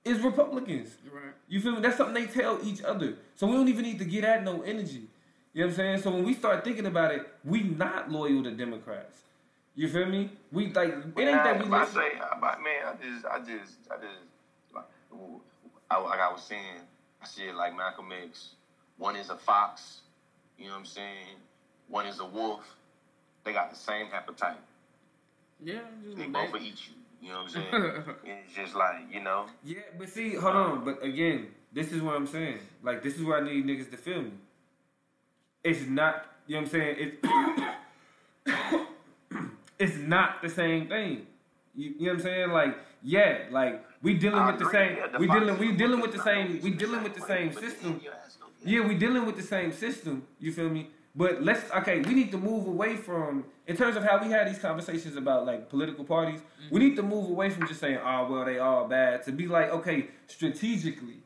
is 0.04 0.20
Republicans. 0.20 0.96
Right. 1.12 1.32
You 1.48 1.60
feel 1.60 1.72
me? 1.76 1.80
That's 1.80 1.96
something 1.96 2.14
they 2.14 2.26
tell 2.30 2.58
each 2.64 2.82
other. 2.82 3.14
So 3.36 3.46
we 3.46 3.52
don't 3.52 3.68
even 3.68 3.84
need 3.84 4.00
to 4.00 4.04
get 4.04 4.24
at 4.24 4.42
no 4.42 4.62
energy. 4.62 5.06
You 5.52 5.60
know 5.60 5.66
what 5.66 5.70
I'm 5.70 5.76
saying? 5.76 6.02
So 6.02 6.10
when 6.10 6.24
we 6.24 6.34
start 6.34 6.64
thinking 6.64 6.86
about 6.86 7.14
it, 7.14 7.24
we 7.44 7.62
not 7.62 8.10
loyal 8.10 8.42
to 8.42 8.50
Democrats. 8.50 9.20
You 9.76 9.88
feel 9.88 10.06
me? 10.06 10.30
We 10.50 10.72
like 10.72 10.88
it 10.88 10.94
ain't 10.94 11.44
that 11.44 11.64
we 11.64 11.72
I 11.72 11.84
say, 11.86 12.00
I- 12.20 12.58
man, 12.58 12.84
I 12.84 12.94
just, 13.00 13.26
I 13.26 13.38
just, 13.38 13.78
I 13.90 13.96
just, 13.96 14.18
like, 14.74 14.84
I, 15.90 16.00
like 16.00 16.18
I 16.20 16.32
was 16.32 16.42
saying, 16.42 16.80
Said 17.24 17.54
like 17.54 17.76
Malcolm 17.76 18.10
X. 18.12 18.50
One 18.96 19.16
is 19.16 19.30
a 19.30 19.36
fox, 19.36 20.02
you 20.58 20.66
know 20.66 20.72
what 20.72 20.80
I'm 20.80 20.86
saying? 20.86 21.26
One 21.88 22.06
is 22.06 22.20
a 22.20 22.24
wolf. 22.24 22.64
They 23.44 23.52
got 23.52 23.70
the 23.70 23.76
same 23.76 24.06
appetite. 24.12 24.56
Yeah. 25.62 25.80
Just 26.04 26.16
They 26.16 26.26
both 26.26 26.52
will 26.52 26.62
eat 26.62 26.78
you. 26.88 26.94
You 27.20 27.32
know 27.32 27.42
what 27.42 27.56
I'm 27.56 27.72
saying? 27.72 28.16
it's 28.24 28.54
just 28.54 28.74
like, 28.74 28.96
you 29.10 29.22
know, 29.22 29.46
Yeah, 29.64 29.78
but 29.98 30.08
see, 30.08 30.34
hold 30.34 30.54
on. 30.54 30.84
But 30.84 31.02
again, 31.02 31.48
this 31.72 31.90
is 31.92 32.02
what 32.02 32.14
I'm 32.14 32.26
saying. 32.26 32.58
Like, 32.82 33.02
this 33.02 33.16
is 33.16 33.24
where 33.24 33.38
I 33.38 33.44
need 33.44 33.66
niggas 33.66 33.90
to 33.90 33.96
feel 33.96 34.22
me. 34.22 34.32
It's 35.62 35.86
not, 35.88 36.26
you 36.46 36.56
know 36.56 36.62
what 36.62 36.66
I'm 36.66 36.70
saying? 36.70 36.96
It's, 38.46 38.56
it's 39.78 39.96
not 39.96 40.42
the 40.42 40.48
same 40.48 40.88
thing. 40.88 41.26
You, 41.74 41.94
you 41.98 42.06
know 42.06 42.12
what 42.12 42.18
I'm 42.18 42.22
saying? 42.22 42.50
Like, 42.50 42.78
yeah, 43.02 43.38
like 43.50 43.84
we 44.04 44.14
dealing 44.14 44.46
with 44.46 44.58
the 44.58 44.70
same. 44.70 44.98
We 45.18 45.26
fox 45.26 45.40
dealing. 45.40 45.58
We 45.58 45.72
dealing 45.72 46.00
with 46.00 46.12
the 46.12 46.22
same. 46.22 46.60
We 46.62 46.70
the 46.70 46.76
dealing 46.76 47.02
with 47.02 47.14
the 47.14 47.22
same 47.22 47.52
system. 47.52 48.00
you 48.04 48.10
ask 48.10 48.38
them, 48.38 48.48
Yeah, 48.62 48.86
we 48.86 48.94
dealing 48.94 49.24
with 49.26 49.36
the 49.36 49.42
same 49.42 49.72
system. 49.72 50.26
You 50.38 50.52
feel 50.52 50.68
me? 50.68 50.90
But 51.16 51.42
let's 51.42 51.70
okay. 51.70 52.00
We 52.00 52.12
need 52.12 52.30
to 52.32 52.38
move 52.38 52.66
away 52.66 52.96
from 52.96 53.44
in 53.66 53.76
terms 53.76 53.96
of 53.96 54.04
how 54.04 54.22
we 54.22 54.30
had 54.30 54.48
these 54.48 54.58
conversations 54.58 55.16
about 55.16 55.46
like 55.46 55.70
political 55.70 56.04
parties. 56.04 56.40
We 56.40 56.64
mm-hmm. 56.66 56.88
need 56.88 56.96
to 56.96 57.02
move 57.02 57.30
away 57.30 57.50
from 57.50 57.66
just 57.66 57.80
saying, 57.80 57.98
"Oh, 58.04 58.28
well, 58.30 58.44
they 58.44 58.58
all 58.58 58.86
bad." 58.86 59.22
To 59.24 59.32
be 59.32 59.46
like, 59.46 59.70
okay, 59.70 60.08
strategically, 60.26 61.22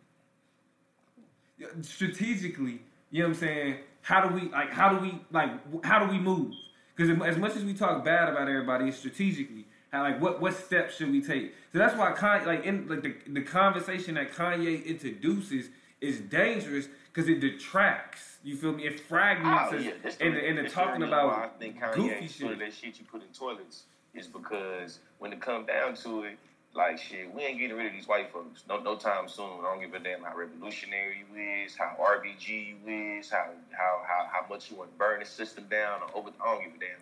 strategically, 1.81 2.83
you 3.11 3.23
know 3.23 3.29
what 3.29 3.35
I'm 3.37 3.41
saying? 3.41 3.77
How 4.03 4.29
do 4.29 4.35
we 4.35 4.49
like? 4.51 4.71
How 4.71 4.91
do 4.91 4.99
we 4.99 5.21
like? 5.33 5.85
How 5.85 6.05
do 6.05 6.11
we 6.13 6.19
move? 6.19 6.55
Because 6.95 7.11
as 7.27 7.39
much 7.39 7.57
as 7.57 7.65
we 7.65 7.75
talk 7.75 8.05
bad 8.05 8.29
about 8.29 8.49
everybody, 8.49 8.89
it's 8.89 8.99
strategically. 8.99 9.65
How 9.93 10.03
like 10.03 10.21
what 10.21 10.41
what 10.41 10.55
steps 10.55 10.97
should 10.97 11.11
we 11.11 11.23
take? 11.23 11.55
So 11.73 11.79
that's 11.79 11.97
why 11.97 12.13
Kanye, 12.13 12.47
like 12.47 12.65
in 12.65 12.87
like 12.89 13.03
the 13.03 13.15
the 13.33 13.41
conversation 13.43 14.15
that 14.17 14.33
Kanye 14.33 14.85
introduces 14.85 15.71
is 16.01 16.21
dangerous 16.21 16.89
because 17.13 17.29
it 17.29 17.41
detracts. 17.41 18.39
You 18.45 18.57
feel 18.57 18.73
me? 18.73 18.85
It 18.87 19.01
fragments 19.01 19.73
Oh, 19.73 19.77
us 19.79 19.85
yeah, 19.85 19.93
this 20.03 20.17
and 20.21 20.37
the- 20.37 20.47
and 20.47 20.59
the 20.59 20.69
talking 20.69 21.01
reason 21.03 21.11
why 21.11 21.17
I 21.19 21.23
about 21.25 21.59
think 21.61 21.81
Kanye 21.81 21.95
goofy 21.95 22.15
ain't 22.15 22.31
full 22.31 22.49
of 22.49 22.53
shit. 22.53 22.59
that 22.61 22.73
shit 22.75 22.99
you 22.99 23.05
put 23.11 23.23
in 23.23 23.29
toilets 23.29 23.85
is 24.15 24.27
because 24.27 25.01
when 25.19 25.33
it 25.33 25.41
come 25.41 25.65
down 25.67 25.95
to 25.95 26.25
it, 26.25 26.39
like 26.75 26.99
shit, 26.99 27.33
we 27.35 27.43
ain't 27.43 27.59
getting 27.59 27.77
rid 27.77 27.87
of 27.87 27.93
these 27.93 28.07
white 28.07 28.31
folks. 28.31 28.65
No, 28.69 28.79
no 28.81 28.95
time 28.95 29.27
soon. 29.27 29.61
I 29.61 29.63
don't 29.63 29.81
give 29.81 29.95
a 29.95 29.99
damn 29.99 30.23
how 30.23 30.37
revolutionary 30.37 31.25
you 31.33 31.65
is, 31.65 31.75
how 31.77 31.97
RBG 31.99 32.49
you 32.69 32.77
is, 33.19 33.31
how 33.31 33.49
how 33.73 34.03
how, 34.07 34.29
how 34.31 34.47
much 34.51 34.71
you 34.71 34.77
want 34.77 34.93
to 34.93 34.99
burn 34.99 35.21
the 35.21 35.27
system 35.27 35.65
down 35.71 36.03
or 36.03 36.09
over. 36.19 36.31
I 36.45 36.45
don't 36.55 36.63
give 36.63 36.75
a 36.75 36.79
damn. 36.79 37.01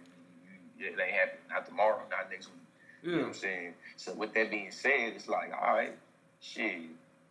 You, 0.78 0.86
it 0.86 1.00
ain't 1.00 1.12
happening. 1.12 1.40
Not 1.50 1.66
tomorrow. 1.66 2.00
Not 2.10 2.30
next 2.30 2.46
week. 2.46 2.60
You 3.06 3.12
know 3.12 3.18
what 3.18 3.26
I'm 3.28 3.34
saying? 3.34 3.74
So 3.96 4.12
with 4.14 4.34
that 4.34 4.50
being 4.50 4.70
said, 4.72 5.12
it's 5.14 5.28
like, 5.28 5.52
all 5.52 5.74
right, 5.74 5.92
shit. 6.40 6.80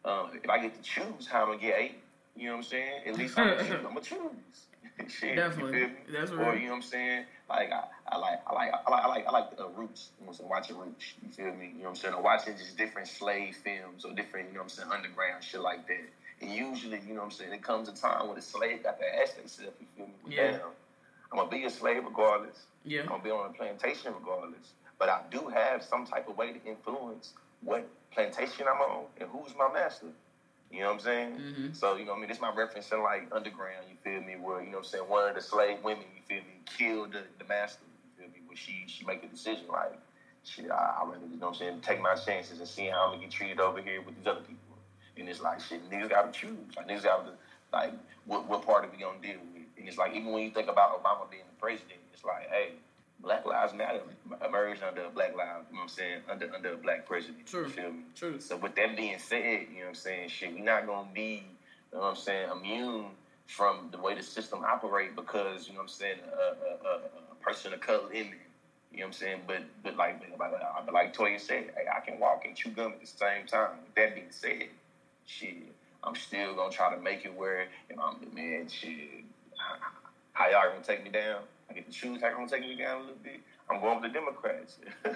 Um, 0.05 0.29
if 0.41 0.49
I 0.49 0.59
get 0.59 0.73
to 0.75 0.81
choose 0.81 1.27
how 1.27 1.41
I'm 1.41 1.47
gonna 1.49 1.59
get 1.59 1.75
eight, 1.77 1.97
you 2.37 2.45
know 2.47 2.51
what 2.53 2.57
I'm 2.59 2.63
saying? 2.63 3.01
At 3.07 3.17
least 3.17 3.37
I'm 3.37 3.47
gonna 3.57 3.63
choose. 3.63 3.71
I'm 3.75 3.83
gonna 3.83 4.01
choose. 4.01 5.09
shit, 5.19 5.35
Definitely. 5.35 5.79
You? 5.79 5.89
That's 6.13 6.31
Or 6.31 6.35
right. 6.37 6.57
you 6.61 6.67
know 6.67 6.71
what 6.71 6.75
I'm 6.77 6.81
saying? 6.83 7.25
Like 7.49 7.71
I, 7.73 7.83
I 8.07 8.17
like 8.17 8.39
I 8.47 8.53
like 8.53 8.71
I 8.87 8.89
like 8.91 9.03
I 9.03 9.07
like 9.07 9.27
I 9.27 9.31
like 9.31 9.45
uh, 9.59 9.67
roots. 9.75 10.11
You 10.19 10.25
know 10.25 10.27
what 10.27 10.31
I'm 10.31 10.33
saying? 10.37 10.49
Watching 10.49 10.77
roots. 10.77 11.13
You 11.21 11.29
feel 11.31 11.53
me? 11.53 11.65
You 11.75 11.77
know 11.79 11.83
what 11.83 11.89
I'm 11.89 11.95
saying? 11.95 12.13
Or 12.13 12.21
watching 12.21 12.57
just 12.57 12.77
different 12.77 13.07
slave 13.09 13.57
films 13.63 14.05
or 14.05 14.13
different, 14.13 14.47
you 14.49 14.53
know 14.53 14.59
what 14.61 14.63
I'm 14.65 14.69
saying, 14.69 14.89
underground 14.93 15.43
shit 15.43 15.59
like 15.59 15.85
that. 15.87 16.05
And 16.41 16.51
usually, 16.51 17.01
you 17.05 17.13
know 17.15 17.21
what 17.21 17.25
I'm 17.25 17.31
saying, 17.31 17.51
it 17.53 17.63
comes 17.63 17.89
a 17.89 17.93
time 17.93 18.27
when 18.27 18.35
the 18.35 18.41
slave 18.41 18.83
got 18.83 18.99
to 18.99 19.05
ask 19.21 19.35
themselves, 19.35 19.73
you 19.79 19.87
feel 19.97 20.05
me? 20.07 20.13
Well, 20.23 20.33
Yeah. 20.33 20.51
Damn, 20.51 20.61
I'm 21.31 21.37
gonna 21.39 21.49
be 21.49 21.65
a 21.65 21.69
slave 21.69 22.03
regardless. 22.05 22.57
Yeah. 22.85 23.01
I'm 23.01 23.07
gonna 23.07 23.23
be 23.23 23.31
on 23.31 23.49
a 23.49 23.53
plantation 23.53 24.13
regardless. 24.17 24.73
But 24.97 25.09
I 25.09 25.21
do 25.29 25.47
have 25.47 25.83
some 25.83 26.05
type 26.05 26.29
of 26.29 26.37
way 26.37 26.53
to 26.53 26.63
influence 26.65 27.33
what 27.61 27.87
plantation 28.11 28.65
I'm 28.67 28.79
on 28.81 29.05
and 29.19 29.29
who's 29.29 29.53
my 29.57 29.71
master. 29.71 30.07
You 30.71 30.81
know 30.81 30.87
what 30.87 30.93
I'm 30.95 30.99
saying? 31.01 31.31
Mm-hmm. 31.31 31.73
So, 31.73 31.95
you 31.95 32.05
know 32.05 32.11
what 32.11 32.17
I 32.17 32.21
mean? 32.21 32.29
This 32.29 32.41
my 32.41 32.53
reference 32.53 32.91
in 32.91 33.01
like 33.01 33.27
underground, 33.31 33.85
you 33.89 33.95
feel 34.03 34.21
me, 34.21 34.35
where, 34.35 34.61
you 34.61 34.71
know 34.71 34.77
what 34.77 34.85
I'm 34.85 34.91
saying, 34.91 35.03
one 35.07 35.29
of 35.29 35.35
the 35.35 35.41
slave 35.41 35.77
women, 35.83 36.05
you 36.15 36.21
feel 36.27 36.43
me, 36.43 36.59
killed 36.65 37.13
the, 37.13 37.23
the 37.39 37.45
master, 37.45 37.83
you 38.03 38.23
feel 38.23 38.33
me, 38.33 38.41
where 38.47 38.57
she 38.57 38.83
she 38.87 39.05
make 39.05 39.23
a 39.23 39.27
decision 39.27 39.65
like, 39.69 39.97
shit, 40.43 40.71
I, 40.71 41.01
I 41.01 41.05
rather, 41.05 41.25
you 41.31 41.39
know 41.39 41.47
what 41.47 41.55
I'm 41.55 41.59
saying, 41.59 41.81
take 41.81 42.01
my 42.01 42.15
chances 42.15 42.59
and 42.59 42.67
see 42.67 42.87
how 42.87 43.05
I'm 43.05 43.11
gonna 43.11 43.21
get 43.21 43.31
treated 43.31 43.59
over 43.59 43.81
here 43.81 44.01
with 44.01 44.17
these 44.17 44.27
other 44.27 44.41
people. 44.41 44.77
And 45.17 45.29
it's 45.29 45.41
like 45.41 45.61
shit, 45.61 45.89
niggas 45.89 46.09
gotta 46.09 46.31
choose. 46.31 46.75
Like 46.75 46.87
niggas 46.87 47.03
gotta 47.03 47.31
like 47.71 47.93
what 48.25 48.47
what 48.47 48.65
part 48.65 48.85
are 48.85 48.89
we 48.91 48.97
gonna 48.97 49.21
deal 49.21 49.39
with? 49.53 49.63
And 49.77 49.87
it's 49.87 49.97
like 49.97 50.13
even 50.13 50.31
when 50.31 50.43
you 50.43 50.51
think 50.51 50.67
about 50.67 51.01
Obama 51.01 51.29
being 51.29 51.43
the 51.47 51.61
president, 51.61 51.99
it's 52.13 52.25
like, 52.25 52.49
hey, 52.49 52.71
Black 53.25 53.43
Lives 53.43 53.73
Matter 53.73 54.01
emerged 54.47 54.83
under 54.83 55.05
a 55.05 55.09
black 55.09 55.35
lives, 55.35 55.65
you 55.69 55.75
know 55.75 55.81
what 55.81 55.83
I'm 55.83 55.89
saying, 55.89 56.21
under 56.29 56.53
under 56.53 56.73
a 56.73 56.77
black 56.77 57.07
president. 57.07 57.47
True. 57.47 57.63
You 57.63 57.69
feel 57.69 57.91
me? 57.91 58.03
True. 58.15 58.39
So 58.39 58.55
with 58.55 58.75
that 58.75 58.95
being 58.95 59.17
said, 59.17 59.65
you 59.71 59.79
know 59.79 59.81
what 59.81 59.87
I'm 59.89 59.95
saying, 59.95 60.29
shit, 60.29 60.53
we're 60.53 60.63
not 60.63 60.85
gonna 60.85 61.09
be, 61.11 61.43
you 61.91 61.97
know 61.97 62.01
what 62.01 62.09
I'm 62.09 62.15
saying, 62.15 62.49
immune 62.51 63.05
from 63.47 63.89
the 63.91 63.97
way 63.97 64.13
the 64.13 64.21
system 64.21 64.63
operate 64.63 65.15
because, 65.15 65.67
you 65.67 65.73
know 65.73 65.79
what 65.79 65.83
I'm 65.85 65.89
saying, 65.89 66.17
a, 66.23 66.87
a, 66.87 66.91
a, 66.95 67.35
person 67.41 67.73
of 67.73 67.79
color 67.79 68.11
in 68.11 68.27
there. 68.27 68.39
You 68.91 68.99
know 68.99 69.05
what 69.05 69.07
I'm 69.07 69.13
saying? 69.13 69.41
But 69.47 69.63
but 69.83 69.97
like 69.97 70.21
but 70.37 70.39
like, 70.39 70.85
but 70.85 70.93
like 70.93 71.15
Toya 71.15 71.39
said, 71.39 71.71
hey, 71.75 71.85
I 71.95 72.05
can 72.05 72.19
walk 72.19 72.43
and 72.45 72.55
chew 72.55 72.69
gum 72.69 72.93
at 72.93 73.01
the 73.01 73.07
same 73.07 73.47
time. 73.47 73.71
With 73.85 73.95
that 73.95 74.13
being 74.13 74.27
said, 74.29 74.69
shit, 75.25 75.73
I'm 76.03 76.15
still 76.15 76.55
gonna 76.55 76.71
try 76.71 76.93
to 76.93 77.01
make 77.01 77.25
it 77.25 77.35
where 77.35 77.67
if 77.89 77.99
I'm 77.99 78.17
the 78.19 78.35
man, 78.35 78.67
shit, 78.67 79.25
how 80.33 80.49
y'all 80.49 80.69
gonna 80.69 80.83
take 80.83 81.03
me 81.03 81.09
down? 81.09 81.41
I 81.69 81.73
get 81.73 81.85
to 81.85 81.91
choose 81.91 82.21
how 82.21 82.27
y'all 82.27 82.37
gonna 82.37 82.49
take 82.49 82.61
me 82.61 82.75
down 82.75 82.97
a 82.97 82.99
little 83.01 83.15
bit. 83.23 83.39
I'm 83.69 83.81
going 83.81 84.01
with 84.01 84.11
the 84.11 84.19
Democrats. 84.19 84.77
you 85.05 85.11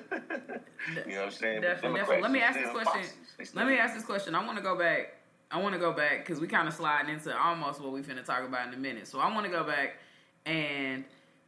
know 1.14 1.20
what 1.20 1.26
I'm 1.26 1.32
saying? 1.32 1.62
Definitely, 1.62 2.00
definitely. 2.00 2.22
Let 2.24 2.32
me 2.32 2.42
ask 2.42 2.60
this 2.60 2.70
question. 2.70 3.04
foxes. 3.04 3.56
Let 3.56 3.68
me 3.68 3.78
ask 3.78 3.94
this 3.94 4.04
question. 4.04 4.36
I 4.36 4.44
want 4.46 4.58
to 4.58 4.64
go 4.64 4.76
back. 4.76 5.14
I 5.52 5.60
want 5.60 5.74
to 5.74 5.80
go 5.80 5.92
back 5.92 6.26
because 6.26 6.40
we 6.40 6.48
kind 6.48 6.68
of 6.68 6.74
sliding 6.74 7.14
into 7.14 7.36
almost 7.38 7.82
what 7.82 7.92
we 7.92 8.02
finna 8.02 8.24
talk 8.24 8.44
about 8.44 8.68
in 8.68 8.74
a 8.74 8.78
minute. 8.78 9.08
So 9.08 9.20
I 9.20 9.34
want 9.34 9.46
to 9.46 9.52
go 9.52 9.64
back 9.64 9.98
and 10.46 11.04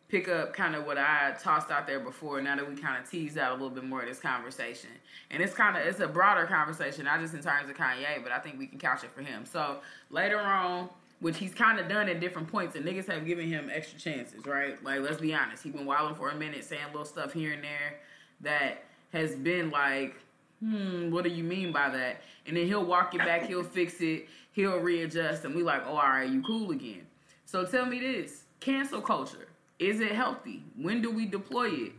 pick 0.10 0.28
up 0.28 0.54
kind 0.54 0.76
of 0.76 0.86
what 0.86 0.97
I 0.97 1.36
tossed 1.41 1.72
out 1.72 1.88
there 1.88 1.99
before. 1.99 2.41
Now 2.41 2.56
that 2.56 2.68
we 2.68 2.76
kind 2.76 3.02
of 3.04 3.10
teased 3.10 3.38
out 3.38 3.52
a 3.52 3.54
little 3.54 3.70
bit 3.70 3.84
more 3.84 4.02
of 4.02 4.08
this 4.08 4.20
conversation, 4.20 4.91
and 5.32 5.41
it's 5.41 5.54
kind 5.54 5.78
of 5.78 5.86
it's 5.86 5.99
a 5.99 6.08
broader 6.08 6.45
conversation, 6.45 7.06
not 7.06 7.20
just 7.20 7.34
in 7.34 7.41
terms 7.41 7.70
of 7.70 7.76
Kanye, 7.76 8.22
but 8.22 8.32
I 8.32 8.39
think 8.39 8.60
we 8.60 8.68
can 8.68 8.78
couch 8.78 9.04
it 9.04 9.12
for 9.12 9.22
him. 9.22 9.45
So 9.45 9.78
later 10.12 10.39
on. 10.39 10.89
Which 11.22 11.38
he's 11.38 11.53
kind 11.53 11.80
of 11.80 11.88
done 11.88 12.09
at 12.09 12.19
different 12.19 12.49
points, 12.49 12.76
and 12.76 12.84
niggas 12.84 13.07
have 13.07 13.26
given 13.26 13.47
him 13.47 13.69
extra 13.72 13.97
chances, 13.99 14.45
right? 14.45 14.84
Like, 14.84 15.01
let's 15.01 15.22
be 15.22 15.34
honest, 15.34 15.63
he's 15.63 15.72
been 15.72 15.86
wilding 15.86 16.15
for 16.15 16.30
a 16.30 16.36
minute, 16.36 16.63
saying 16.65 16.82
little 16.88 17.05
stuff 17.05 17.32
here 17.32 17.53
and 17.53 17.63
there 17.63 17.99
that 18.41 18.84
has 19.13 19.36
been 19.36 19.69
like, 19.69 20.15
hmm, 20.59 21.11
what 21.11 21.24
do 21.24 21.30
you 21.30 21.43
mean 21.43 21.72
by 21.72 21.89
that? 21.89 22.22
And 22.47 22.57
then 22.57 22.65
he'll 22.65 22.86
walk 22.86 23.15
it 23.15 23.19
back, 23.19 23.45
he'll 23.45 23.63
fix 23.63 24.01
it, 24.01 24.28
he'll 24.51 24.80
readjust, 24.80 25.45
and 25.45 25.55
we 25.55 25.63
like, 25.63 25.84
oh, 25.86 25.91
all 25.91 26.09
right, 26.09 26.30
you 26.30 26.41
cool 26.41 26.72
again. 26.72 27.05
So 27.45 27.65
tell 27.65 27.86
me 27.86 27.99
this: 27.99 28.43
cancel 28.59 29.01
culture 29.01 29.47
is 29.82 29.99
it 29.99 30.11
healthy? 30.11 30.63
When 30.78 31.01
do 31.01 31.09
we 31.09 31.26
deploy 31.26 31.89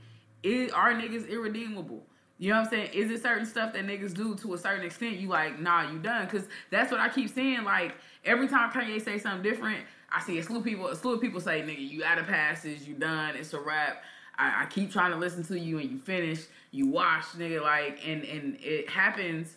it? 0.45 0.73
Are 0.73 0.93
niggas 0.95 1.29
irredeemable? 1.29 2.03
You 2.39 2.51
know 2.51 2.59
what 2.59 2.67
I'm 2.67 2.71
saying? 2.71 2.91
Is 2.93 3.11
it 3.11 3.23
certain 3.23 3.47
stuff 3.47 3.73
that 3.75 3.87
niggas 3.87 4.15
do 4.15 4.35
to 4.37 4.55
a 4.55 4.59
certain 4.59 4.85
extent? 4.85 5.19
You 5.19 5.29
like, 5.29 5.61
nah, 5.61 5.91
you 5.91 5.99
done? 5.99 6.25
Because 6.25 6.49
that's 6.71 6.91
what 6.91 7.01
I 7.01 7.09
keep 7.09 7.33
saying. 7.33 7.65
Like 7.65 7.95
every 8.25 8.49
time 8.49 8.71
Kanye 8.71 9.03
say 9.03 9.19
something 9.19 9.43
different, 9.43 9.79
I 10.11 10.21
see 10.21 10.39
a 10.39 10.43
slew 10.43 10.59
of 10.59 10.65
people. 10.65 10.89
A 10.89 10.97
slew 10.97 11.15
of 11.15 11.21
people 11.21 11.41
say, 11.41 11.63
"Nigga, 11.63 11.89
you 11.89 12.05
out 12.05 12.19
of 12.19 12.27
passes. 12.27 12.87
You 12.87 12.95
done. 12.95 13.37
It's 13.37 13.53
a 13.55 13.61
wrap." 13.61 14.03
I, 14.39 14.63
I 14.63 14.67
keep 14.67 14.91
trying 14.91 15.13
to 15.13 15.17
listen 15.17 15.45
to 15.45 15.59
you, 15.59 15.79
and 15.79 15.91
you 15.91 15.99
finish. 15.99 16.45
You 16.71 16.89
wash, 16.89 17.27
nigga. 17.37 17.63
Like, 17.63 18.01
and 18.07 18.25
and 18.25 18.59
it 18.61 18.89
happens 18.89 19.57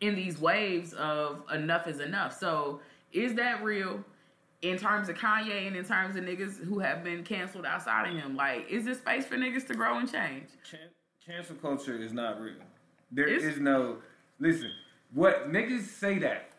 in 0.00 0.14
these 0.14 0.40
waves 0.40 0.92
of 0.94 1.44
enough 1.52 1.86
is 1.86 2.00
enough. 2.00 2.38
So 2.38 2.80
is 3.12 3.34
that 3.34 3.62
real? 3.62 4.04
In 4.62 4.76
terms 4.78 5.08
of 5.08 5.16
Kanye 5.16 5.66
and 5.66 5.74
in 5.74 5.84
terms 5.84 6.14
of 6.14 6.22
niggas 6.22 6.64
who 6.64 6.78
have 6.78 7.02
been 7.02 7.24
canceled 7.24 7.66
outside 7.66 8.08
of 8.08 8.14
him, 8.14 8.36
like, 8.36 8.68
is 8.70 8.84
there 8.84 8.94
space 8.94 9.26
for 9.26 9.36
niggas 9.36 9.66
to 9.68 9.74
grow 9.74 9.98
and 9.98 10.10
change? 10.10 10.48
Can- 10.68 10.78
cancel 11.26 11.56
culture 11.56 11.96
is 11.96 12.12
not 12.12 12.40
real. 12.40 12.54
There 13.10 13.28
It's- 13.28 13.42
is 13.54 13.60
no. 13.60 13.98
Listen, 14.38 14.70
what 15.12 15.50
niggas 15.52 15.82
say 15.82 16.18
that, 16.18 16.50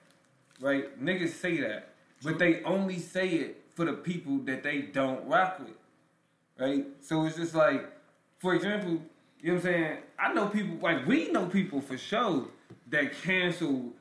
right? 0.59 1.01
Niggas 1.03 1.29
say 1.31 1.57
that, 1.61 1.89
but 2.23 2.39
they 2.39 2.63
only 2.63 2.99
say 2.99 3.29
it 3.29 3.63
for 3.75 3.85
the 3.85 3.93
people 3.93 4.37
that 4.39 4.63
they 4.63 4.83
don't 4.83 5.27
rock 5.27 5.59
with, 5.59 5.75
right? 6.59 6.85
So 7.01 7.25
it's 7.25 7.35
just 7.35 7.55
like, 7.55 7.85
for 8.39 8.53
example, 8.53 9.01
you 9.41 9.47
know 9.49 9.53
what 9.55 9.65
I'm 9.65 9.73
saying? 9.73 9.97
I 10.19 10.33
know 10.33 10.47
people 10.47 10.77
like 10.77 11.05
we 11.05 11.31
know 11.31 11.47
people 11.47 11.81
for 11.81 11.97
sure 11.97 12.47
that 12.87 13.13
cancel 13.13 13.91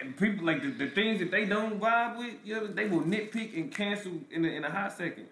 and 0.00 0.16
people 0.16 0.44
like 0.44 0.62
the, 0.62 0.70
the 0.70 0.90
things 0.90 1.18
that 1.20 1.30
they 1.30 1.46
don't 1.46 1.80
vibe 1.80 2.18
with, 2.18 2.34
you 2.44 2.54
know, 2.54 2.66
they 2.66 2.86
will 2.88 3.00
nitpick 3.02 3.54
and 3.56 3.72
cancel 3.72 4.12
in 4.30 4.44
a, 4.44 4.48
in 4.48 4.64
a 4.64 4.70
hot 4.70 4.92
second, 4.92 5.26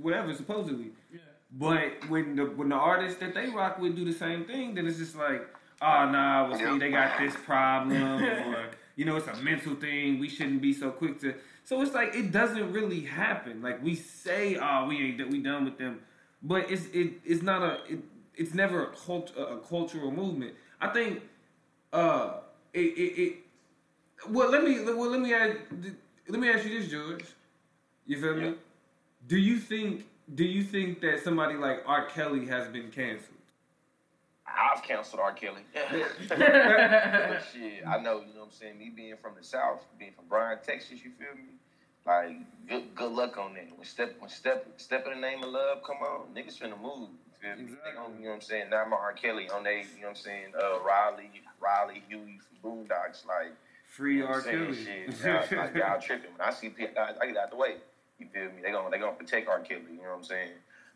whatever 0.00 0.34
supposedly. 0.34 0.90
Yeah. 1.12 1.20
But 1.54 2.08
when 2.08 2.36
the 2.36 2.46
when 2.46 2.70
the 2.70 2.76
artists 2.76 3.20
that 3.20 3.34
they 3.34 3.48
rock 3.48 3.78
with 3.78 3.94
do 3.94 4.04
the 4.04 4.12
same 4.12 4.44
thing, 4.44 4.74
then 4.74 4.86
it's 4.86 4.98
just 4.98 5.16
like, 5.16 5.46
oh 5.82 6.08
nah, 6.10 6.48
well 6.48 6.58
see 6.58 6.78
they 6.78 6.90
got 6.90 7.18
this 7.18 7.34
problem, 7.36 8.22
or 8.22 8.70
you 8.96 9.04
know 9.04 9.16
it's 9.16 9.26
a 9.26 9.36
mental 9.42 9.74
thing. 9.74 10.18
We 10.18 10.28
shouldn't 10.28 10.62
be 10.62 10.72
so 10.72 10.90
quick 10.90 11.20
to. 11.20 11.34
So 11.64 11.80
it's 11.82 11.92
like 11.94 12.14
it 12.14 12.32
doesn't 12.32 12.72
really 12.72 13.00
happen. 13.00 13.60
Like 13.60 13.82
we 13.82 13.94
say, 13.94 14.56
oh 14.56 14.86
we 14.88 14.96
ain't 14.98 15.18
that 15.18 15.28
we 15.28 15.40
done 15.40 15.66
with 15.66 15.76
them, 15.76 16.00
but 16.42 16.70
it's 16.70 16.86
it 16.86 17.20
it's 17.24 17.42
not 17.42 17.62
a 17.62 17.92
it, 17.92 17.98
it's 18.34 18.54
never 18.54 18.84
a 18.84 18.96
cult 18.96 19.32
a, 19.36 19.42
a 19.42 19.58
cultural 19.58 20.10
movement. 20.10 20.54
I 20.80 20.88
think 20.88 21.20
uh 21.92 22.40
it 22.72 22.78
it. 22.78 23.22
it 23.22 23.36
well, 24.28 24.50
let 24.50 24.64
me 24.64 24.82
well 24.84 25.10
let 25.10 25.20
me 25.20 25.34
ask 25.34 25.56
let 26.28 26.40
me 26.40 26.48
ask 26.48 26.64
you 26.64 26.80
this, 26.80 26.90
George. 26.90 27.24
You 28.06 28.20
feel 28.20 28.36
me? 28.36 28.54
Do 29.26 29.36
you 29.36 29.58
think 29.58 30.06
do 30.34 30.44
you 30.44 30.62
think 30.62 31.00
that 31.00 31.22
somebody 31.22 31.54
like 31.54 31.82
R. 31.86 32.06
Kelly 32.06 32.46
has 32.46 32.68
been 32.68 32.90
canceled? 32.90 33.38
I've 34.46 34.82
canceled 34.82 35.20
R. 35.20 35.32
Kelly. 35.32 35.62
shit, 35.74 35.86
I 37.86 37.98
know, 38.02 38.20
you 38.20 38.34
know 38.34 38.40
what 38.40 38.46
I'm 38.46 38.50
saying? 38.50 38.78
Me 38.78 38.92
being 38.94 39.14
from 39.20 39.32
the 39.38 39.44
South, 39.44 39.84
being 39.98 40.12
from 40.12 40.26
Bryan, 40.28 40.58
Texas, 40.64 41.00
you 41.04 41.10
feel 41.18 41.34
me? 41.36 41.54
Like, 42.04 42.36
good 42.68 42.94
good 42.96 43.12
luck 43.12 43.38
on 43.38 43.54
that. 43.54 43.68
When 43.76 43.86
step 43.86 44.16
when 44.18 44.28
step 44.28 44.66
step 44.76 45.06
in 45.06 45.14
the 45.14 45.20
name 45.20 45.44
of 45.44 45.50
love, 45.50 45.82
come 45.84 45.98
on, 45.98 46.34
niggas 46.34 46.58
finna 46.58 46.80
move. 46.80 47.10
You 47.42 47.54
feel 47.54 47.64
me? 47.64 47.72
Gonna, 47.94 48.14
you 48.18 48.24
know 48.24 48.28
what 48.30 48.34
I'm 48.34 48.40
saying? 48.40 48.70
Now 48.70 48.82
I'm 48.84 48.92
R. 48.92 49.12
Kelly 49.12 49.48
on 49.50 49.62
they, 49.62 49.84
you 49.94 50.02
know 50.02 50.08
what 50.08 50.10
I'm 50.10 50.16
saying, 50.16 50.46
uh 50.60 50.80
Riley, 50.80 51.30
Riley, 51.60 52.02
Huey 52.08 52.40
from 52.40 52.70
Boondocks, 52.70 53.24
like 53.24 53.54
Free 53.86 54.16
you 54.16 54.22
know 54.22 54.28
R. 54.28 54.40
Kelly. 54.40 54.74
Shit, 54.74 55.20
y'all, 55.24 55.58
like, 55.58 55.74
y'all 55.76 56.00
tripping. 56.00 56.32
When 56.32 56.40
I 56.40 56.50
see 56.50 56.70
people, 56.70 56.94
I, 56.98 57.12
I 57.22 57.26
get 57.26 57.36
out 57.36 57.50
the 57.50 57.56
way. 57.56 57.76
You 58.18 58.28
feel 58.32 58.44
me? 58.52 58.62
They 58.62 58.70
gonna 58.70 58.90
they 58.90 58.98
gonna 58.98 59.16
protect 59.16 59.48
R. 59.48 59.60
Kelly. 59.60 59.82
You 59.90 60.02
know 60.02 60.10
what 60.10 60.18
I'm 60.18 60.24
saying? 60.24 60.50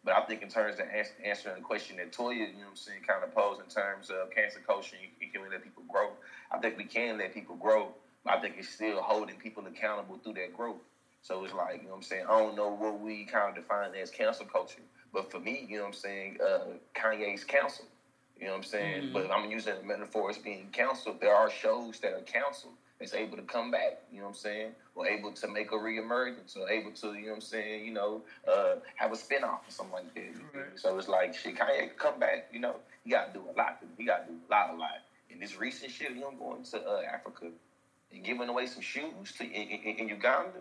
But 0.04 0.14
I 0.14 0.20
think 0.22 0.42
in 0.42 0.48
terms 0.48 0.78
of 0.78 0.86
ans- 0.88 1.12
answering 1.24 1.56
the 1.56 1.62
question 1.62 1.96
that 1.96 2.12
Toya, 2.12 2.36
you 2.36 2.52
know 2.54 2.60
what 2.60 2.70
I'm 2.70 2.76
saying, 2.76 3.00
kind 3.06 3.24
of 3.24 3.34
posed 3.34 3.60
in 3.60 3.66
terms 3.66 4.08
of 4.10 4.30
cancel 4.30 4.60
culture, 4.64 4.96
you, 5.02 5.08
you 5.20 5.32
can 5.32 5.50
let 5.50 5.64
people 5.64 5.82
grow. 5.88 6.10
I 6.52 6.58
think 6.58 6.76
we 6.78 6.84
can 6.84 7.18
let 7.18 7.34
people 7.34 7.56
grow. 7.56 7.88
But 8.24 8.34
I 8.38 8.40
think 8.40 8.54
it's 8.58 8.68
still 8.68 9.02
holding 9.02 9.36
people 9.36 9.66
accountable 9.66 10.18
through 10.22 10.34
that 10.34 10.56
growth. 10.56 10.78
So 11.22 11.44
it's 11.44 11.52
like, 11.52 11.78
you 11.78 11.84
know 11.84 11.90
what 11.90 11.96
I'm 11.96 12.02
saying, 12.04 12.26
I 12.28 12.38
don't 12.38 12.54
know 12.54 12.70
what 12.70 13.00
we 13.00 13.24
kind 13.24 13.50
of 13.50 13.56
define 13.60 13.94
as 13.96 14.10
cancel 14.10 14.46
culture. 14.46 14.82
But 15.12 15.30
for 15.30 15.40
me, 15.40 15.66
you 15.68 15.78
know 15.78 15.82
what 15.84 15.88
I'm 15.88 15.94
saying, 15.94 16.38
uh, 16.40 16.60
Kanye's 16.94 17.42
counsel. 17.42 17.86
You 18.38 18.46
know 18.46 18.52
what 18.52 18.58
I'm 18.58 18.64
saying? 18.64 19.10
But 19.12 19.30
I'm 19.32 19.50
using 19.50 19.74
the 19.74 19.82
metaphor 19.82 20.30
as 20.30 20.38
being 20.38 20.68
canceled. 20.70 21.20
There 21.20 21.34
are 21.34 21.50
shows 21.50 21.98
that 22.00 22.12
are 22.12 22.20
canceled 22.20 22.74
that's 22.98 23.14
able 23.14 23.36
to 23.36 23.42
come 23.42 23.70
back, 23.70 23.98
you 24.10 24.18
know 24.18 24.24
what 24.24 24.30
I'm 24.30 24.36
saying? 24.36 24.70
Or 24.94 25.06
able 25.06 25.32
to 25.32 25.48
make 25.48 25.70
a 25.72 25.74
reemergence, 25.74 26.56
or 26.56 26.68
able 26.70 26.92
to, 26.92 27.12
you 27.14 27.22
know 27.26 27.28
what 27.28 27.34
I'm 27.36 27.40
saying, 27.42 27.84
you 27.84 27.92
know, 27.92 28.22
uh, 28.50 28.76
have 28.96 29.12
a 29.12 29.16
spinoff 29.16 29.60
or 29.66 29.70
something 29.70 29.92
like 29.94 30.14
that. 30.14 30.34
me? 30.34 30.60
So 30.76 30.96
it's 30.98 31.08
like, 31.08 31.34
shit, 31.34 31.56
Kanye 31.56 31.94
come 31.96 32.18
back, 32.18 32.48
you 32.52 32.58
know, 32.60 32.76
he 33.04 33.10
got 33.10 33.32
to 33.34 33.38
do 33.38 33.44
a 33.44 33.54
lot. 33.56 33.82
He 33.98 34.04
got 34.04 34.26
to 34.26 34.32
do 34.32 34.38
a 34.48 34.50
lot, 34.50 34.70
a 34.74 34.76
lot. 34.78 34.90
And 35.30 35.42
this 35.42 35.58
recent 35.58 35.90
shit, 35.92 36.12
him 36.14 36.38
going 36.38 36.62
to 36.64 36.80
uh, 36.88 37.02
Africa 37.12 37.46
and 38.12 38.24
giving 38.24 38.48
away 38.48 38.66
some 38.66 38.80
shoes 38.82 39.32
to 39.36 39.44
in, 39.44 39.68
in, 39.68 39.96
in 39.98 40.08
Uganda, 40.08 40.52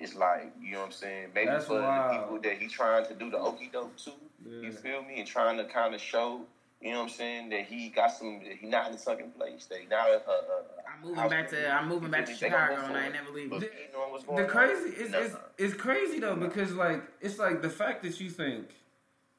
it's 0.00 0.14
like, 0.16 0.52
you 0.60 0.72
know 0.72 0.80
what 0.80 0.86
I'm 0.86 0.92
saying? 0.92 1.28
Maybe 1.34 1.50
That's 1.50 1.66
for 1.66 1.80
wild. 1.80 2.12
the 2.14 2.18
people 2.18 2.40
that 2.42 2.58
he 2.60 2.66
trying 2.66 3.06
to 3.06 3.14
do 3.14 3.30
the 3.30 3.38
okey 3.38 3.70
doke 3.72 3.96
to, 3.98 4.10
Yeah. 4.44 4.62
you 4.62 4.72
feel 4.72 5.02
me? 5.02 5.20
And 5.20 5.28
trying 5.28 5.58
to 5.58 5.64
kind 5.64 5.94
of 5.94 6.00
show, 6.00 6.40
you 6.80 6.90
know 6.90 6.98
what 6.98 7.04
I'm 7.04 7.08
saying, 7.10 7.50
that 7.50 7.66
he 7.66 7.90
got 7.90 8.08
some, 8.10 8.40
that 8.42 8.56
he 8.56 8.66
not 8.66 8.88
in 8.88 8.94
a 8.94 8.98
second 8.98 9.36
place, 9.38 9.66
that 9.66 9.78
he 9.78 9.86
not 9.86 10.08
a, 10.08 10.14
a, 10.28 10.34
a 10.34 10.83
I'm 10.94 11.02
moving 11.08 11.28
back 11.30 11.48
to 11.50 11.70
I'm 11.70 11.88
moving 11.88 12.10
back 12.10 12.26
to 12.26 12.34
Chicago 12.34 12.84
and 12.86 12.96
I 12.96 13.04
ain't 13.06 13.14
never 13.14 13.30
leaving. 13.30 13.50
But 13.50 13.62
he 13.62 13.68
knowing 13.92 14.12
what's 14.12 14.24
going 14.24 14.42
The 14.42 14.48
crazy 14.48 14.90
it's, 14.90 15.10
No, 15.10 15.18
it's 15.20 15.36
it's 15.58 15.74
crazy 15.74 16.20
though 16.20 16.36
because 16.36 16.72
like 16.72 17.02
it's 17.20 17.38
like 17.38 17.62
the 17.62 17.70
fact 17.70 18.02
that 18.02 18.20
you 18.20 18.30
think 18.30 18.66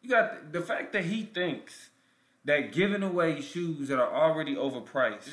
you 0.01 0.09
got 0.09 0.51
the 0.51 0.61
fact 0.61 0.93
that 0.93 1.05
he 1.05 1.23
thinks 1.23 1.89
that 2.45 2.71
giving 2.71 3.01
away 3.03 3.41
shoes 3.41 3.87
that 3.87 3.99
are 3.99 4.13
already 4.13 4.55
overpriced 4.55 5.29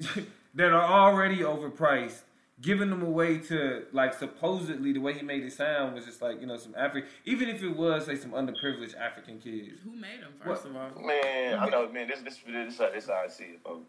Mm-hmm. 0.00 0.20
that 0.54 0.72
are 0.72 0.84
already 0.84 1.38
overpriced 1.38 2.20
giving 2.60 2.90
them 2.90 3.02
away 3.02 3.38
to 3.38 3.84
like 3.92 4.12
supposedly 4.14 4.92
the 4.92 4.98
way 5.00 5.12
he 5.12 5.22
made 5.22 5.44
it 5.44 5.52
sound 5.52 5.94
was 5.94 6.04
just 6.04 6.20
like 6.22 6.40
you 6.40 6.46
know 6.46 6.56
some 6.56 6.74
African 6.76 7.08
even 7.24 7.48
if 7.48 7.62
it 7.62 7.76
was 7.76 8.08
like 8.08 8.18
some 8.18 8.32
underprivileged 8.32 8.96
African 8.96 9.38
kids 9.38 9.80
Who 9.84 9.92
made 9.96 10.20
them 10.22 10.32
first 10.44 10.64
of 10.66 10.76
all? 10.76 10.90
Man, 11.04 11.58
I 11.58 11.68
know, 11.68 11.88
man. 11.90 12.08
This 12.08 12.20
this 12.20 12.38
this 12.46 12.76
this 12.76 12.90
this 12.92 13.06
how 13.06 13.22
I 13.24 13.28
see 13.28 13.44
it, 13.44 13.60
folks. 13.64 13.86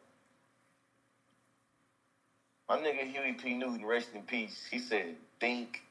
My 2.69 2.77
nigga 2.77 3.09
Huey 3.09 3.33
P. 3.33 3.55
Newton, 3.55 3.83
rest 3.83 4.13
in 4.13 4.21
peace. 4.23 4.67
He 4.69 4.77
said, 4.77 5.15
"Think 5.39 5.81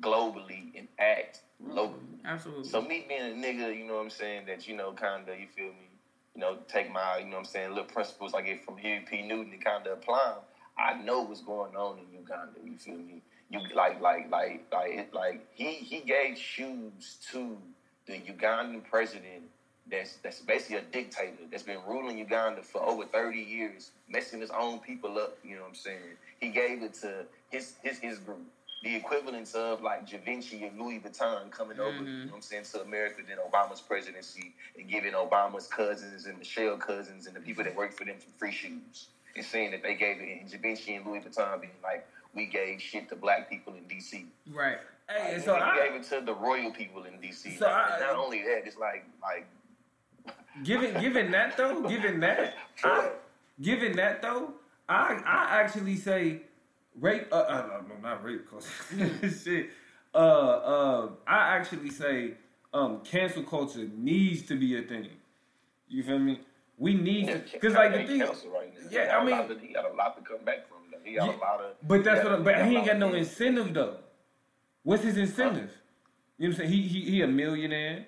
globally 0.00 0.70
and 0.74 0.88
act 0.98 1.42
locally." 1.60 2.18
Absolutely. 2.24 2.70
So 2.70 2.80
me 2.80 3.04
being 3.06 3.20
a 3.20 3.34
nigga, 3.34 3.76
you 3.76 3.84
know 3.84 3.96
what 3.96 4.04
I'm 4.04 4.10
saying, 4.10 4.46
that 4.46 4.66
you 4.66 4.74
know, 4.74 4.92
kinda, 4.94 5.36
you 5.36 5.46
feel 5.48 5.70
me, 5.72 5.90
you 6.34 6.40
know, 6.40 6.56
take 6.66 6.90
my, 6.90 7.18
you 7.18 7.26
know 7.26 7.32
what 7.32 7.38
I'm 7.40 7.44
saying, 7.44 7.68
little 7.70 7.84
principles 7.84 8.32
I 8.32 8.40
get 8.40 8.64
from 8.64 8.78
Huey 8.78 9.00
P. 9.00 9.20
Newton 9.20 9.52
and 9.52 9.62
kinda 9.64 9.92
apply 9.92 10.30
'em. 10.36 10.42
I 10.78 10.94
know 10.94 11.20
what's 11.20 11.42
going 11.42 11.76
on 11.76 11.98
in 11.98 12.10
Uganda. 12.10 12.58
You 12.62 12.76
feel 12.78 12.96
me? 12.96 13.22
You 13.50 13.60
like, 13.74 14.00
like, 14.00 14.30
like, 14.30 14.62
like, 14.72 14.92
it, 14.92 15.12
like 15.12 15.42
he 15.52 15.74
he 15.74 16.00
gave 16.00 16.38
shoes 16.38 17.18
to 17.32 17.62
the 18.06 18.18
Ugandan 18.18 18.82
president. 18.82 19.50
That's 19.90 20.16
that's 20.16 20.40
basically 20.40 20.76
a 20.76 20.82
dictator 20.82 21.44
that's 21.50 21.62
been 21.62 21.80
ruling 21.86 22.18
Uganda 22.18 22.62
for 22.62 22.82
over 22.82 23.04
thirty 23.04 23.40
years, 23.40 23.90
messing 24.08 24.40
his 24.40 24.50
own 24.50 24.78
people 24.78 25.18
up. 25.18 25.36
You 25.44 25.56
know 25.56 25.62
what 25.62 25.68
I'm 25.70 25.74
saying? 25.74 26.16
He 26.40 26.48
gave 26.48 26.82
it 26.82 26.94
to 27.02 27.26
his 27.50 27.74
his 27.82 27.98
his 27.98 28.18
group, 28.18 28.40
the 28.82 28.94
equivalent 28.94 29.54
of 29.54 29.82
like 29.82 30.08
Da 30.08 30.18
Vinci 30.24 30.64
and 30.64 30.78
Louis 30.78 31.00
Vuitton 31.00 31.50
coming 31.50 31.78
over. 31.80 31.96
You 31.96 32.00
mm-hmm. 32.00 32.20
know 32.20 32.26
what 32.26 32.36
I'm 32.36 32.42
saying 32.42 32.64
to 32.72 32.82
America 32.82 33.22
during 33.26 33.40
Obama's 33.40 33.80
presidency 33.80 34.54
and 34.78 34.88
giving 34.88 35.12
Obama's 35.12 35.66
cousins 35.66 36.26
and 36.26 36.38
Michelle 36.38 36.78
cousins 36.78 37.26
and 37.26 37.36
the 37.36 37.40
people 37.40 37.64
that 37.64 37.76
work 37.76 37.92
for 37.92 38.04
them 38.04 38.16
some 38.18 38.32
free 38.38 38.52
shoes 38.52 39.08
and 39.36 39.44
saying 39.44 39.72
that 39.72 39.82
they 39.82 39.94
gave 39.94 40.18
it 40.20 40.40
and 40.40 40.62
Vinci 40.62 40.94
and 40.94 41.06
Louis 41.06 41.20
Vuitton 41.20 41.60
being 41.60 41.72
like 41.82 42.06
we 42.34 42.46
gave 42.46 42.80
shit 42.80 43.08
to 43.08 43.16
black 43.16 43.48
people 43.48 43.74
in 43.74 43.84
D.C. 43.84 44.26
right. 44.52 44.78
hey 45.08 45.34
Like, 45.34 45.44
so 45.44 45.54
we 45.54 45.60
I, 45.60 45.88
gave 45.88 46.00
it 46.00 46.04
to 46.10 46.20
the 46.24 46.34
royal 46.34 46.72
people 46.72 47.04
in 47.04 47.20
D.C. 47.20 47.56
So 47.56 47.66
Like, 47.66 47.74
I- 47.74 48.00
not 48.00 48.16
only 48.16 48.42
that, 48.42 48.62
it's 48.66 48.76
like 48.76 49.04
like 49.22 49.46
Given 50.62 51.00
given 51.00 51.30
that 51.32 51.56
though, 51.56 51.82
given 51.88 52.20
that, 52.20 52.54
I, 52.84 53.10
given 53.60 53.96
that 53.96 54.22
though, 54.22 54.52
I 54.88 55.14
I 55.26 55.60
actually 55.60 55.96
say 55.96 56.42
rape. 57.00 57.26
Uh, 57.32 57.36
uh 57.36 57.66
no, 57.68 57.94
no, 57.94 58.00
not 58.08 58.22
rape. 58.24 58.48
Cause 58.48 58.68
shit. 59.44 59.70
Uh, 60.14 60.18
uh, 60.18 61.08
I 61.26 61.56
actually 61.56 61.90
say 61.90 62.34
um, 62.72 63.00
cancel 63.00 63.42
culture 63.42 63.88
needs 63.96 64.42
to 64.42 64.54
be 64.56 64.78
a 64.78 64.82
thing. 64.82 65.08
You 65.88 66.04
feel 66.04 66.20
me? 66.20 66.40
We 66.78 66.94
need 66.94 67.26
to, 67.28 67.42
because 67.52 67.74
like 67.74 67.92
the 67.92 68.04
thing. 68.04 68.20
right 68.20 68.72
now. 68.74 68.88
Yeah, 68.90 69.24
He 69.24 69.30
got 69.30 69.48
mean- 69.48 69.58
to- 69.58 69.66
he 69.66 69.72
got 69.72 69.90
a 69.90 69.94
lot 69.94 70.16
to 70.16 70.22
come 70.22 70.44
back 70.44 70.68
from. 70.68 70.78
Though. 70.92 70.98
He 71.04 71.16
got 71.16 71.26
Yeah, 71.30 71.36
a 71.36 71.38
lot 71.38 71.60
of. 71.60 71.72
But 71.88 72.04
that's 72.04 72.22
what. 72.22 72.32
I- 72.32 72.42
But 72.42 72.66
he 72.66 72.76
ain't 72.76 72.86
got 72.86 72.98
no 72.98 73.12
incentive 73.12 73.74
though. 73.74 73.96
What's 74.84 75.02
his 75.02 75.16
incentive? 75.16 75.70
You 76.38 76.48
know 76.48 76.54
what 76.54 76.62
I'm 76.64 76.68
saying? 76.68 76.70
He 76.70 76.82
he 76.88 77.00
he 77.10 77.22
a 77.22 77.26
millionaire. 77.26 78.06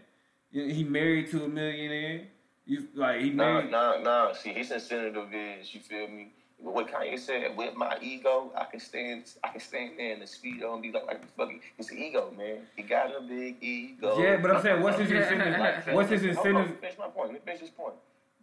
He 0.52 0.84
married 0.84 1.28
to 1.32 1.44
a 1.44 1.48
millionaire. 1.48 2.28
You 2.66 2.88
like 2.94 3.20
he 3.20 3.30
Nah, 3.30 3.62
nah, 3.62 3.98
nah. 3.98 4.32
See, 4.32 4.50
his 4.52 4.70
incentive 4.72 5.32
is, 5.32 5.72
you 5.74 5.80
feel 5.80 6.08
me? 6.08 6.32
But 6.62 6.74
what 6.74 6.88
Kanye 6.90 7.18
said, 7.18 7.56
with 7.56 7.76
my 7.76 7.96
ego, 8.00 8.50
I 8.56 8.64
can 8.64 8.80
stand, 8.80 9.24
I 9.44 9.48
can 9.50 9.60
stand 9.60 9.98
there 9.98 10.14
in 10.14 10.20
the 10.20 10.24
speedo 10.24 10.72
and 10.72 10.82
be 10.82 10.90
like, 10.90 11.06
like 11.06 11.36
fucking, 11.36 11.60
it's 11.78 11.92
ego, 11.92 12.32
man. 12.36 12.58
He 12.76 12.82
got 12.82 13.14
a 13.14 13.20
big 13.20 13.56
ego. 13.62 14.18
Yeah, 14.18 14.38
but 14.38 14.50
I'm 14.50 14.62
saying, 14.62 14.82
what's 14.82 14.98
his 14.98 15.10
incentive? 15.12 15.60
Like, 15.60 15.86
What's 15.94 16.10
his 16.10 16.22
hold 16.34 16.46
on, 16.46 16.54
let 16.54 16.60
incentive? 16.64 16.70
me 16.70 16.76
finish 16.80 16.98
my 16.98 17.08
point. 17.08 17.26
Let 17.28 17.34
me 17.34 17.40
finish 17.44 17.60
this 17.60 17.70
point. 17.70 17.94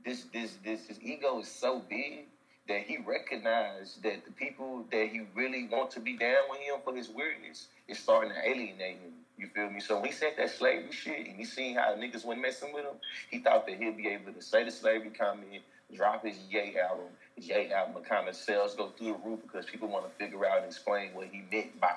This, 0.06 0.24
this, 0.32 0.58
this, 0.64 0.86
his 0.88 1.02
ego 1.02 1.40
is 1.40 1.48
so 1.48 1.80
big 1.90 2.26
that 2.68 2.82
he 2.82 2.98
recognized 2.98 4.04
that 4.04 4.24
the 4.26 4.32
people 4.32 4.86
that 4.92 5.10
he 5.12 5.22
really 5.36 5.68
want 5.72 5.90
to 5.92 6.00
be 6.00 6.16
down 6.16 6.44
with 6.50 6.60
him 6.60 6.76
for 6.84 6.96
his 6.96 7.10
weirdness 7.10 7.68
is 7.88 7.98
starting 8.00 8.32
to 8.32 8.48
alienate 8.48 9.00
him. 9.00 9.13
You 9.38 9.48
feel 9.48 9.70
me? 9.70 9.80
So 9.80 9.96
when 9.96 10.06
he 10.06 10.12
said 10.12 10.34
that 10.38 10.52
slavery 10.52 10.92
shit 10.92 11.28
and 11.28 11.36
he 11.36 11.44
seen 11.44 11.76
how 11.76 11.96
niggas 11.96 12.24
went 12.24 12.42
messing 12.42 12.74
with 12.74 12.86
him, 12.86 12.96
he 13.30 13.40
thought 13.40 13.66
that 13.66 13.78
he'd 13.78 13.98
be 13.98 14.08
able 14.10 14.32
to 14.32 14.42
say 14.42 14.64
the 14.64 14.72
slavery 14.72 15.10
comment, 15.10 15.64
drop 15.94 16.24
his 16.24 16.38
Ye 16.50 16.76
album. 16.80 17.08
His 17.36 17.48
Ye 17.48 17.72
album 17.72 18.04
kind 18.04 18.28
of 18.28 18.36
sales 18.36 18.76
go 18.76 18.90
through 18.90 19.08
the 19.08 19.30
roof 19.30 19.40
because 19.42 19.66
people 19.66 19.88
want 19.88 20.06
to 20.06 20.24
figure 20.24 20.46
out 20.46 20.58
and 20.58 20.68
explain 20.68 21.10
what 21.14 21.28
he 21.28 21.44
meant 21.52 21.80
by, 21.82 21.88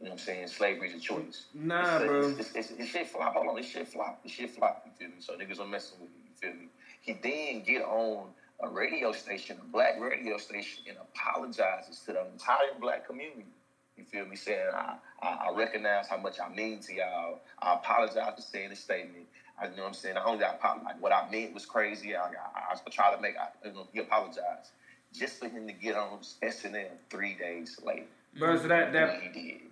you 0.00 0.06
know 0.06 0.12
what 0.12 0.12
I'm 0.12 0.18
saying, 0.18 0.46
slavery 0.46 0.88
is 0.88 0.94
a 0.94 1.00
choice. 1.00 1.46
Nah, 1.52 1.98
it's, 1.98 2.06
bro. 2.06 2.28
It's, 2.28 2.38
it's, 2.38 2.54
it's, 2.54 2.70
it's 2.78 2.88
shit 2.90 3.08
flop. 3.08 3.34
Hold 3.34 3.48
on, 3.48 3.56
this 3.56 3.66
shit 3.66 3.88
flop. 3.88 4.22
This 4.22 4.32
shit 4.32 4.50
flop. 4.50 4.86
You 4.86 4.92
feel 4.98 5.08
me? 5.08 5.20
So 5.20 5.34
niggas 5.34 5.60
are 5.60 5.66
messing 5.66 5.98
with 6.00 6.10
you. 6.10 6.22
You 6.28 6.52
feel 6.52 6.60
me? 6.60 6.68
He 7.00 7.12
then 7.12 7.64
get 7.64 7.82
on 7.82 8.28
a 8.60 8.68
radio 8.68 9.12
station, 9.12 9.56
a 9.60 9.64
black 9.64 10.00
radio 10.00 10.36
station, 10.36 10.84
and 10.88 10.96
apologizes 10.98 12.00
to 12.06 12.12
the 12.12 12.26
entire 12.32 12.74
black 12.80 13.06
community. 13.06 13.46
You 13.98 14.04
feel 14.04 14.24
me? 14.26 14.36
Saying, 14.36 14.68
I, 14.72 14.94
I, 15.20 15.48
I 15.50 15.56
recognize 15.56 16.06
how 16.08 16.16
much 16.18 16.38
I 16.40 16.48
mean 16.54 16.78
to 16.80 16.94
y'all. 16.94 17.40
I 17.60 17.74
apologize 17.74 18.32
for 18.36 18.42
saying 18.42 18.70
this 18.70 18.80
statement. 18.80 19.26
I 19.60 19.64
you 19.66 19.70
know 19.76 19.82
what 19.82 19.88
I'm 19.88 19.94
saying. 19.94 20.16
I 20.16 20.24
only 20.24 20.38
got 20.38 20.60
like 20.84 21.02
what 21.02 21.12
I 21.12 21.28
meant 21.30 21.52
was 21.52 21.66
crazy. 21.66 22.14
I, 22.14 22.22
I, 22.22 22.74
I 22.74 22.90
try 22.90 23.14
to 23.14 23.20
make. 23.20 23.34
I, 23.36 23.48
you 23.66 23.74
know, 23.74 23.86
he 23.92 23.98
apologized. 23.98 24.70
just 25.12 25.40
for 25.40 25.48
him 25.48 25.66
to 25.66 25.72
get 25.72 25.96
on 25.96 26.20
SNL 26.42 26.90
three 27.10 27.34
days 27.34 27.78
later. 27.84 28.06
Bro, 28.38 28.58
so 28.58 28.68
that 28.68 28.92
that 28.92 29.20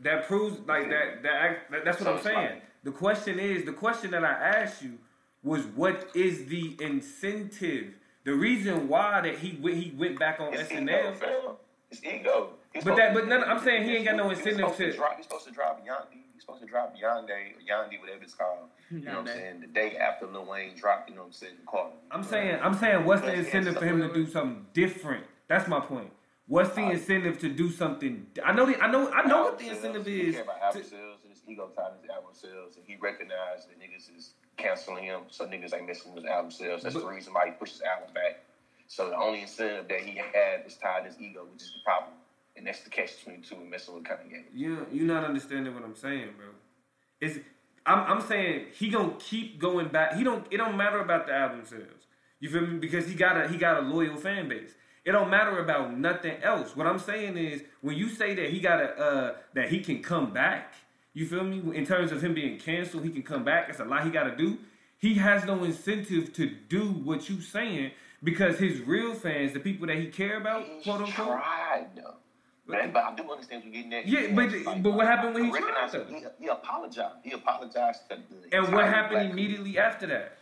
that 0.02 0.26
proves 0.26 0.58
like 0.66 0.88
that 0.90 1.22
that, 1.22 1.70
that 1.70 1.84
that's 1.84 2.00
what 2.00 2.06
So 2.06 2.16
I'm 2.16 2.22
saying. 2.22 2.36
like- 2.36 2.62
the 2.82 2.92
question 2.92 3.38
is 3.40 3.64
the 3.64 3.72
question 3.72 4.12
that 4.12 4.24
I 4.24 4.32
asked 4.32 4.82
you 4.82 4.98
was 5.42 5.64
what 5.66 6.10
is 6.14 6.46
the 6.46 6.76
incentive? 6.80 7.94
The 8.24 8.32
reason 8.32 8.88
why 8.88 9.20
that 9.20 9.38
he 9.38 9.56
went 9.60 9.76
he 9.76 9.92
went 9.96 10.18
back 10.18 10.40
on 10.40 10.52
ego, 10.52 10.62
SNL. 10.64 11.16
fam. 11.16 11.30
It's 11.90 12.02
ego. 12.04 12.50
He's 12.76 12.84
But 12.84 12.96
that- 12.96 13.14
but 13.14 13.26
none- 13.26 13.42
I'm 13.44 13.58
saying 13.58 13.84
he 13.84 13.96
ain't 13.96 14.04
got 14.04 14.16
no 14.16 14.30
incentive 14.30 14.56
supposed 14.58 14.76
to- 14.78 14.92
drop. 14.92 15.16
He's 15.16 15.24
supposed 15.26 15.46
to 15.46 15.50
drop 15.52 15.84
Yandhi. 15.84 16.22
He's 16.34 16.42
supposed 16.42 16.60
to 16.60 16.66
drop 16.66 16.94
Yonde 16.96 17.30
or 17.30 17.60
Yandhi, 17.66 17.98
whatever 18.00 18.22
it's 18.22 18.34
called. 18.34 18.68
You 18.90 19.00
know 19.00 19.12
what 19.12 19.18
I'm 19.20 19.26
saying? 19.28 19.60
The 19.62 19.66
day 19.68 19.96
after 19.96 20.26
Lil 20.26 20.44
Wayne 20.44 20.74
dropped, 20.76 21.08
you 21.08 21.16
know 21.16 21.22
what 21.22 21.28
I'm 21.28 21.32
saying? 21.32 21.54
Carter. 21.66 21.96
I'm 22.10 22.22
saying 22.22 22.58
I'm 22.62 22.74
saying 22.74 23.04
what's 23.04 23.22
the 23.22 23.28
But 23.28 23.32
he 23.32 23.36
has 23.38 23.46
incentive 23.46 23.78
for 23.78 23.84
him 23.86 24.00
to 24.02 24.12
do 24.12 24.26
something 24.26 24.66
different? 24.72 25.24
That's 25.48 25.66
my 25.68 25.80
point. 25.80 26.12
What's 26.48 26.70
the 26.76 26.82
incentive 26.90 27.38
to 27.40 27.48
do 27.48 27.70
something? 27.70 28.26
I 28.44 28.52
know 28.52 28.66
the, 28.66 28.80
I 28.80 28.88
know 28.88 29.10
I 29.12 29.26
know 29.26 29.44
what 29.44 29.58
the 29.58 29.68
incentive 29.70 30.04
sales. 30.04 30.06
He 30.06 30.28
is. 30.28 30.34
care 30.36 30.44
about 30.44 30.60
album 30.60 30.82
to- 30.82 30.88
sales 30.88 31.18
and 31.24 31.32
his 31.32 31.42
ego 31.48 31.68
tied 31.74 31.92
his 32.00 32.08
album 32.10 32.30
sales, 32.34 32.76
and 32.76 32.84
he 32.86 32.94
recognized 32.96 33.68
that 33.70 33.80
niggas 33.80 34.16
is 34.16 34.34
canceling 34.56 35.02
him, 35.04 35.22
so 35.28 35.46
niggas 35.46 35.74
ain't 35.74 35.86
messing 35.88 36.14
with 36.14 36.22
his 36.22 36.30
album 36.30 36.50
sales. 36.52 36.82
That's 36.82 36.94
But- 36.94 37.00
the 37.02 37.08
reason 37.08 37.32
why 37.34 37.46
he 37.46 37.52
pushed 37.52 37.72
his 37.72 37.82
album 37.82 38.12
back. 38.14 38.40
So 38.88 39.08
the 39.10 39.16
only 39.16 39.40
incentive 39.42 39.88
that 39.88 40.00
he 40.02 40.16
had 40.18 40.64
is 40.64 40.76
tied 40.76 41.00
to 41.00 41.06
his 41.06 41.20
ego, 41.20 41.46
which 41.52 41.62
is 41.62 41.72
the 41.72 41.80
problem, 41.84 42.12
and 42.56 42.66
that's 42.66 42.80
the 42.82 42.90
catch 42.90 43.22
twenty 43.22 43.42
two 43.42 43.56
and 43.56 43.70
messing 43.70 43.94
with 43.94 44.04
Kanye. 44.04 44.44
You 44.54 44.86
you 44.92 45.04
not 45.04 45.24
understanding 45.24 45.74
what 45.74 45.84
I'm 45.84 45.94
saying, 45.96 46.30
bro. 46.36 46.46
It's 47.20 47.38
I'm 47.84 48.18
I'm 48.18 48.20
saying 48.26 48.66
he 48.74 48.88
gonna 48.90 49.14
keep 49.18 49.58
going 49.58 49.88
back. 49.88 50.14
He 50.14 50.24
don't 50.24 50.46
it 50.50 50.56
don't 50.58 50.76
matter 50.76 51.00
about 51.00 51.26
the 51.26 51.34
album 51.34 51.64
sales. 51.64 52.06
You 52.40 52.50
feel 52.50 52.66
me? 52.66 52.78
Because 52.78 53.06
he 53.08 53.14
got 53.14 53.36
a 53.42 53.48
he 53.48 53.56
got 53.56 53.78
a 53.78 53.86
loyal 53.86 54.16
fan 54.16 54.48
base. 54.48 54.72
It 55.04 55.12
don't 55.12 55.30
matter 55.30 55.60
about 55.60 55.96
nothing 55.96 56.42
else. 56.42 56.74
What 56.74 56.86
I'm 56.86 56.98
saying 56.98 57.36
is 57.36 57.62
when 57.80 57.96
you 57.96 58.08
say 58.08 58.34
that 58.34 58.50
he 58.50 58.58
got 58.60 58.80
a 58.80 58.88
uh 58.98 59.34
that 59.54 59.68
he 59.68 59.80
can 59.80 60.02
come 60.02 60.32
back, 60.32 60.74
you 61.14 61.26
feel 61.26 61.44
me? 61.44 61.62
In 61.76 61.86
terms 61.86 62.10
of 62.12 62.22
him 62.22 62.34
being 62.34 62.58
canceled, 62.58 63.04
he 63.04 63.10
can 63.10 63.22
come 63.22 63.44
back. 63.44 63.68
It's 63.68 63.80
a 63.80 63.84
lot 63.84 64.04
he 64.04 64.10
gotta 64.10 64.34
do. 64.36 64.58
He 64.98 65.14
has 65.14 65.44
no 65.44 65.62
incentive 65.62 66.32
to 66.34 66.46
do 66.68 66.88
what 66.88 67.28
you 67.28 67.40
saying 67.40 67.92
because 68.24 68.58
his 68.58 68.80
real 68.80 69.14
fans, 69.14 69.52
the 69.52 69.60
people 69.60 69.86
that 69.86 69.98
he 69.98 70.06
care 70.06 70.38
about, 70.38 70.64
He 70.66 70.82
quote 70.82 71.02
unquote. 71.02 71.26
tried 71.28 71.86
though. 71.94 72.14
But, 72.68 72.92
but 72.92 73.04
I 73.04 73.14
do 73.14 73.30
understand 73.30 73.62
what 73.64 73.72
you're 73.72 73.82
getting 73.82 73.94
at. 73.94 74.06
Yeah, 74.08 74.34
but- 74.34 74.82
but 74.82 74.92
what 74.92 75.06
happened 75.06 75.34
when 75.34 75.44
he 75.44 75.50
tried, 75.50 75.94
it. 75.94 76.08
He, 76.08 76.24
he 76.44 76.48
apologized. 76.48 77.16
He 77.22 77.32
apologized 77.32 78.00
to 78.10 78.16
the 78.16 78.56
And 78.56 78.72
what 78.72 78.86
happened 78.86 79.30
immediately 79.30 79.78
after 79.78 80.06
that? 80.08 80.38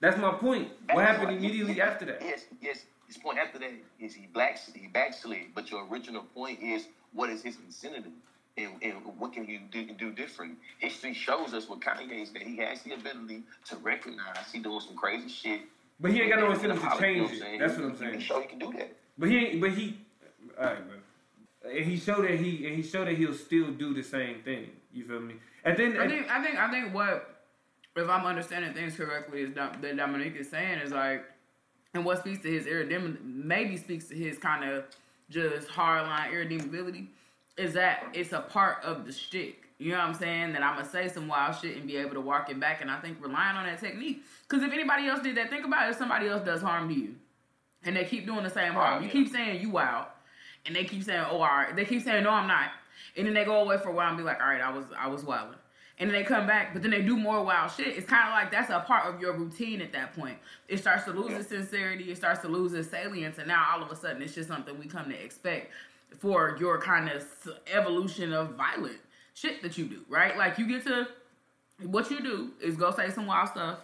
That's 0.00 0.18
my 0.18 0.32
point. 0.32 0.68
What 0.92 1.04
happened 1.04 1.36
immediately 1.36 1.80
after 1.80 2.04
that? 2.06 2.22
Yes, 2.22 2.44
yes. 2.60 2.84
His 3.06 3.16
point 3.16 3.38
after 3.38 3.58
that 3.60 3.70
is 4.00 4.14
he 4.14 4.26
black 4.32 4.58
he 4.74 4.88
backslid. 4.88 5.54
But 5.54 5.70
your 5.70 5.86
original 5.86 6.22
point 6.34 6.60
is 6.60 6.88
what 7.12 7.30
is 7.30 7.42
his 7.42 7.56
incentive? 7.64 8.04
And, 8.58 8.72
and 8.82 8.94
what 9.18 9.32
can 9.34 9.46
you 9.46 9.60
do, 9.70 9.84
do 9.92 10.12
different? 10.12 10.56
History 10.78 11.12
shows 11.12 11.52
us 11.52 11.68
with 11.68 11.80
Kanye 11.80 12.22
is 12.22 12.32
that 12.32 12.42
he 12.42 12.56
has 12.58 12.82
the 12.82 12.94
ability 12.94 13.42
to 13.66 13.76
recognize 13.76 14.50
he 14.50 14.58
doing 14.60 14.80
some 14.80 14.96
crazy 14.96 15.28
shit. 15.28 15.60
But 16.00 16.12
he 16.12 16.22
ain't 16.22 16.30
got 16.30 16.40
no 16.40 16.50
incentive 16.50 16.80
to 16.80 16.84
you 16.94 16.98
change 17.00 17.32
it. 17.32 17.58
That's 17.58 17.74
what 17.76 17.84
I'm 17.84 17.90
He- 17.90 17.96
He 18.04 18.10
saying. 18.10 18.20
show 18.20 18.40
he 18.40 18.46
can 18.46 18.58
do 18.58 18.72
that. 18.72 18.96
But 19.18 19.28
he 19.28 19.36
ain't. 19.38 19.60
But 19.60 19.70
he. 19.72 19.98
All 20.58 20.64
right, 20.64 20.88
bro. 20.88 20.95
And 21.68 21.84
he 21.84 21.96
showed 21.96 22.24
that 22.24 22.38
he 22.38 22.66
and 22.66 22.76
he 22.76 22.82
showed 22.82 23.08
that 23.08 23.16
he'll 23.16 23.34
still 23.34 23.70
do 23.72 23.94
the 23.94 24.02
same 24.02 24.42
thing. 24.42 24.70
You 24.92 25.04
feel 25.04 25.20
me? 25.20 25.34
And 25.64 25.76
then 25.76 25.98
I 25.98 26.08
think 26.08 26.30
I 26.30 26.42
think 26.42 26.58
I 26.58 26.70
think 26.70 26.94
what 26.94 27.36
if 27.96 28.08
I'm 28.08 28.26
understanding 28.26 28.72
things 28.74 28.96
correctly 28.96 29.42
is 29.42 29.54
that 29.54 29.80
Dominique 29.80 30.36
is 30.36 30.50
saying 30.50 30.78
is 30.80 30.92
like, 30.92 31.24
and 31.94 32.04
what 32.04 32.18
speaks 32.18 32.42
to 32.42 32.50
his 32.50 32.66
irredeemability, 32.66 33.20
maybe 33.24 33.76
speaks 33.76 34.06
to 34.08 34.14
his 34.14 34.38
kind 34.38 34.68
of 34.68 34.84
just 35.30 35.68
hardline 35.68 36.32
irredeemability, 36.32 37.08
is 37.56 37.72
that 37.74 38.04
it's 38.12 38.32
a 38.32 38.40
part 38.40 38.84
of 38.84 39.06
the 39.06 39.12
shtick. 39.12 39.62
You 39.78 39.92
know 39.92 39.98
what 39.98 40.08
I'm 40.08 40.14
saying? 40.14 40.52
That 40.52 40.62
I'm 40.62 40.76
gonna 40.76 40.88
say 40.88 41.08
some 41.08 41.28
wild 41.28 41.56
shit 41.56 41.76
and 41.76 41.86
be 41.86 41.96
able 41.96 42.14
to 42.14 42.20
walk 42.20 42.50
it 42.50 42.60
back, 42.60 42.80
and 42.80 42.90
I 42.90 42.98
think 43.00 43.18
relying 43.20 43.56
on 43.56 43.66
that 43.66 43.80
technique. 43.80 44.22
Because 44.48 44.62
if 44.64 44.72
anybody 44.72 45.06
else 45.06 45.20
did 45.20 45.36
that, 45.36 45.50
think 45.50 45.64
about 45.64 45.86
it. 45.86 45.92
If 45.92 45.98
somebody 45.98 46.28
else 46.28 46.44
does 46.44 46.62
harm 46.62 46.88
to 46.88 46.94
you, 46.94 47.14
and 47.82 47.96
they 47.96 48.04
keep 48.04 48.26
doing 48.26 48.42
the 48.42 48.50
same 48.50 48.72
harm, 48.72 48.98
oh, 48.98 49.00
you 49.00 49.06
yeah. 49.06 49.12
keep 49.12 49.28
saying 49.32 49.60
you 49.60 49.70
wild, 49.70 50.06
and 50.66 50.74
they 50.74 50.84
keep 50.84 51.02
saying, 51.02 51.24
"Oh, 51.30 51.36
all 51.36 51.46
right." 51.46 51.74
They 51.74 51.84
keep 51.84 52.02
saying, 52.02 52.24
"No, 52.24 52.30
I'm 52.30 52.46
not," 52.46 52.70
and 53.16 53.26
then 53.26 53.34
they 53.34 53.44
go 53.44 53.62
away 53.62 53.78
for 53.78 53.90
a 53.90 53.92
while 53.92 54.08
and 54.08 54.16
be 54.16 54.24
like, 54.24 54.40
"All 54.40 54.48
right, 54.48 54.60
I 54.60 54.70
was, 54.70 54.86
I 54.98 55.08
was 55.08 55.24
wilding." 55.24 55.58
And 55.98 56.10
then 56.10 56.14
they 56.14 56.24
come 56.24 56.46
back, 56.46 56.74
but 56.74 56.82
then 56.82 56.90
they 56.90 57.00
do 57.00 57.16
more 57.16 57.42
wild 57.42 57.72
shit. 57.72 57.96
It's 57.96 58.06
kind 58.06 58.28
of 58.28 58.32
like 58.32 58.50
that's 58.50 58.68
a 58.68 58.80
part 58.80 59.12
of 59.12 59.20
your 59.20 59.32
routine 59.32 59.80
at 59.80 59.92
that 59.92 60.14
point. 60.14 60.36
It 60.68 60.78
starts 60.78 61.04
to 61.04 61.12
lose 61.12 61.32
its 61.32 61.48
sincerity. 61.48 62.10
It 62.10 62.16
starts 62.18 62.40
to 62.42 62.48
lose 62.48 62.74
its 62.74 62.90
salience, 62.90 63.38
and 63.38 63.48
now 63.48 63.66
all 63.72 63.82
of 63.82 63.90
a 63.90 63.96
sudden, 63.96 64.20
it's 64.20 64.34
just 64.34 64.48
something 64.48 64.78
we 64.78 64.86
come 64.86 65.08
to 65.08 65.24
expect 65.24 65.72
for 66.18 66.56
your 66.60 66.80
kind 66.80 67.08
of 67.08 67.24
evolution 67.72 68.32
of 68.32 68.50
violent 68.50 68.98
shit 69.34 69.62
that 69.62 69.78
you 69.78 69.84
do, 69.86 70.00
right? 70.08 70.36
Like 70.36 70.58
you 70.58 70.66
get 70.66 70.84
to 70.86 71.08
what 71.82 72.10
you 72.10 72.20
do 72.22 72.50
is 72.62 72.76
go 72.76 72.90
say 72.90 73.10
some 73.10 73.26
wild 73.26 73.48
stuff 73.48 73.78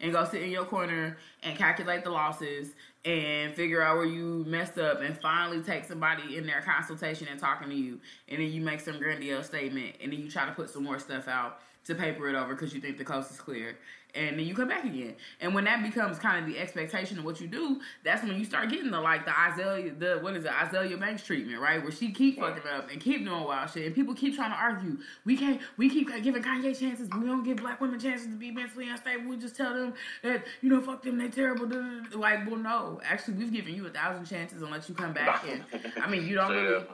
and 0.00 0.12
go 0.12 0.24
sit 0.24 0.42
in 0.42 0.50
your 0.50 0.64
corner 0.64 1.16
and 1.42 1.56
calculate 1.56 2.04
the 2.04 2.10
losses 2.10 2.74
and 3.06 3.54
figure 3.54 3.80
out 3.80 3.96
where 3.96 4.04
you 4.04 4.44
messed 4.48 4.78
up 4.78 5.00
and 5.00 5.16
finally 5.20 5.62
take 5.62 5.84
somebody 5.84 6.36
in 6.36 6.44
their 6.44 6.60
consultation 6.60 7.28
and 7.30 7.38
talking 7.38 7.68
to 7.68 7.74
you. 7.74 8.00
And 8.28 8.40
then 8.40 8.50
you 8.50 8.60
make 8.60 8.80
some 8.80 8.98
grandiose 8.98 9.46
statement 9.46 9.96
and 10.02 10.12
then 10.12 10.20
you 10.20 10.28
try 10.28 10.44
to 10.44 10.52
put 10.52 10.68
some 10.68 10.82
more 10.82 10.98
stuff 10.98 11.28
out 11.28 11.60
to 11.84 11.94
paper 11.94 12.28
it 12.28 12.34
over 12.34 12.54
because 12.54 12.74
you 12.74 12.80
think 12.80 12.98
the 12.98 13.04
coast 13.04 13.30
is 13.30 13.38
clear 13.38 13.78
and 14.16 14.38
then 14.38 14.46
you 14.46 14.54
come 14.54 14.68
back 14.68 14.84
again. 14.84 15.14
And 15.40 15.54
when 15.54 15.64
that 15.64 15.82
becomes 15.82 16.18
kind 16.18 16.44
of 16.44 16.52
the 16.52 16.58
expectation 16.58 17.18
of 17.18 17.24
what 17.24 17.40
you 17.40 17.46
do 17.46 17.80
that's 18.04 18.22
when 18.22 18.38
you 18.38 18.44
start 18.44 18.70
getting 18.70 18.90
the 18.90 19.00
like 19.00 19.24
the 19.24 19.38
Isaiah 19.38 19.92
the 19.92 20.18
what 20.20 20.36
is 20.36 20.44
it 20.44 20.50
Azealia 20.50 20.98
Banks 20.98 21.24
treatment 21.24 21.60
right? 21.60 21.82
Where 21.82 21.92
she 21.92 22.10
keep 22.12 22.38
fucking 22.38 22.62
up 22.68 22.90
and 22.90 23.00
keep 23.00 23.24
doing 23.24 23.44
wild 23.44 23.70
shit 23.70 23.86
and 23.86 23.94
people 23.94 24.14
keep 24.14 24.34
trying 24.34 24.50
to 24.50 24.56
argue. 24.56 24.98
We 25.24 25.36
can't 25.36 25.60
we 25.76 25.88
keep 25.88 26.10
giving 26.22 26.42
Kanye 26.42 26.78
chances. 26.78 27.08
We 27.16 27.26
don't 27.26 27.44
give 27.44 27.58
black 27.58 27.80
women 27.80 28.00
chances 28.00 28.26
to 28.26 28.36
be 28.36 28.50
mentally 28.50 28.88
unstable. 28.88 29.28
We 29.28 29.36
just 29.36 29.56
tell 29.56 29.74
them 29.74 29.94
that 30.22 30.44
you 30.62 30.70
know 30.70 30.80
fuck 30.80 31.02
them 31.02 31.18
they 31.18 31.28
terrible 31.28 31.66
like 32.14 32.46
well 32.46 32.56
no. 32.56 33.00
Actually 33.04 33.34
we've 33.34 33.52
given 33.52 33.74
you 33.74 33.86
a 33.86 33.90
thousand 33.90 34.24
chances 34.26 34.62
let 34.62 34.88
you 34.88 34.94
come 34.94 35.12
back 35.12 35.44
and 35.48 35.64
I 36.02 36.08
mean 36.08 36.26
you 36.26 36.34
don't 36.34 36.50
really 36.50 36.84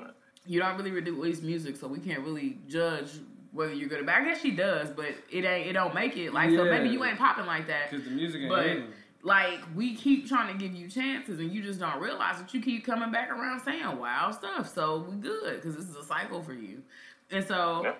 you 0.47 0.61
don't 0.61 0.77
really 0.77 0.91
release 0.91 1.41
music, 1.41 1.77
so 1.77 1.87
we 1.87 1.99
can't 1.99 2.21
really 2.21 2.59
judge 2.67 3.11
whether 3.53 3.73
you're 3.75 3.89
good 3.89 4.01
or 4.01 4.05
bad. 4.05 4.23
I 4.23 4.25
guess 4.25 4.41
she 4.41 4.51
does, 4.51 4.91
but 4.91 5.07
it 5.31 5.45
ain't 5.45 5.69
it 5.69 5.73
don't 5.75 5.95
make 5.95 6.17
it. 6.17 6.33
Like 6.33 6.51
so 6.51 6.65
maybe 6.65 6.89
you 6.89 7.05
ain't 7.05 7.19
popping 7.19 7.47
like 7.47 7.67
that. 7.67 7.91
because 7.91 8.05
the 8.05 8.11
music 8.11 8.41
ain't 8.43 8.51
But 8.51 8.67
hitting. 8.67 8.85
like 9.23 9.61
we 9.75 9.95
keep 9.95 10.27
trying 10.27 10.53
to 10.57 10.59
give 10.63 10.75
you 10.75 10.89
chances, 10.89 11.39
and 11.39 11.53
you 11.53 11.63
just 11.63 11.79
don't 11.81 12.01
realize 12.01 12.39
that 12.39 12.53
you 12.55 12.61
keep 12.61 12.85
coming 12.85 13.11
back 13.13 13.31
around 13.31 13.61
saying 13.61 13.99
wild 13.99 14.35
stuff. 14.35 14.73
So 14.75 15.07
we 15.09 15.17
good 15.17 15.57
because 15.57 15.77
this 15.77 15.87
is 15.89 15.97
a 15.97 16.05
cycle 16.05 16.43
for 16.43 16.55
you. 16.55 16.83
And 17.31 17.45
so, 17.47 17.83
Yeah. 17.85 17.95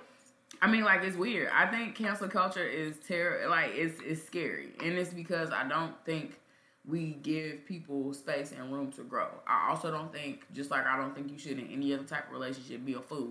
I 0.61 0.69
mean, 0.71 0.85
like 0.85 1.03
it's 1.03 1.17
weird. 1.17 1.49
I 1.53 1.67
think 1.67 1.95
cancel 1.97 2.29
culture 2.29 2.67
is 2.67 2.97
terror. 3.07 3.49
Like 3.49 3.73
it's 3.75 4.01
it's 4.03 4.23
scary, 4.23 4.69
and 4.83 4.93
it's 4.99 5.13
because 5.15 5.51
I 5.51 5.67
don't 5.69 5.95
think 6.05 6.39
we 6.87 7.13
give 7.23 7.65
people 7.65 8.13
space 8.13 8.53
and 8.53 8.73
room 8.73 8.91
to 8.93 9.03
grow. 9.03 9.29
I 9.47 9.69
also 9.71 9.91
don't 9.93 10.13
think, 10.13 10.47
just 10.53 10.71
like 10.73 10.85
I 10.85 10.97
don't 10.97 11.15
think 11.15 11.31
you 11.31 11.39
should 11.39 11.59
in 11.61 11.69
any 11.69 11.95
other 11.95 12.03
type 12.03 12.27
of 12.27 12.33
relationship 12.33 12.85
be 12.85 12.95
a 12.95 13.01
fool. 13.01 13.31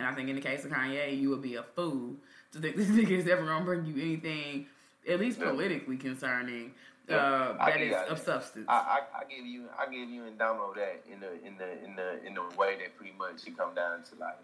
And 0.00 0.08
I 0.08 0.14
think 0.14 0.30
in 0.30 0.34
the 0.34 0.40
case 0.40 0.64
of 0.64 0.70
Kanye, 0.70 1.20
you 1.20 1.28
would 1.28 1.42
be 1.42 1.56
a 1.56 1.62
fool 1.62 2.14
to 2.52 2.58
think 2.58 2.74
this 2.80 2.88
nigga 2.88 3.10
is 3.10 3.28
ever 3.28 3.44
gonna 3.44 3.64
bring 3.66 3.84
you 3.84 4.00
anything, 4.00 4.66
at 5.06 5.20
least 5.20 5.38
politically 5.38 5.98
concerning, 5.98 6.72
uh, 7.10 7.54
I 7.60 7.70
that 7.72 7.80
is 7.82 7.92
that. 7.92 8.08
of 8.08 8.18
substance. 8.18 8.64
I, 8.66 8.72
I, 8.74 9.18
I 9.20 9.24
give 9.28 9.44
you 9.44 9.66
I 9.78 9.84
give 9.92 10.08
you 10.08 10.24
and 10.24 10.38
Damo 10.38 10.72
that 10.74 11.02
in 11.12 11.20
the 11.20 11.32
in 11.46 11.58
the 11.58 11.84
in 11.84 11.96
the 11.96 12.24
in 12.26 12.32
the 12.34 12.42
way 12.56 12.76
that 12.78 12.96
pretty 12.96 13.12
much 13.18 13.46
it 13.46 13.58
come 13.58 13.74
down 13.74 14.02
to 14.04 14.14
like 14.18 14.38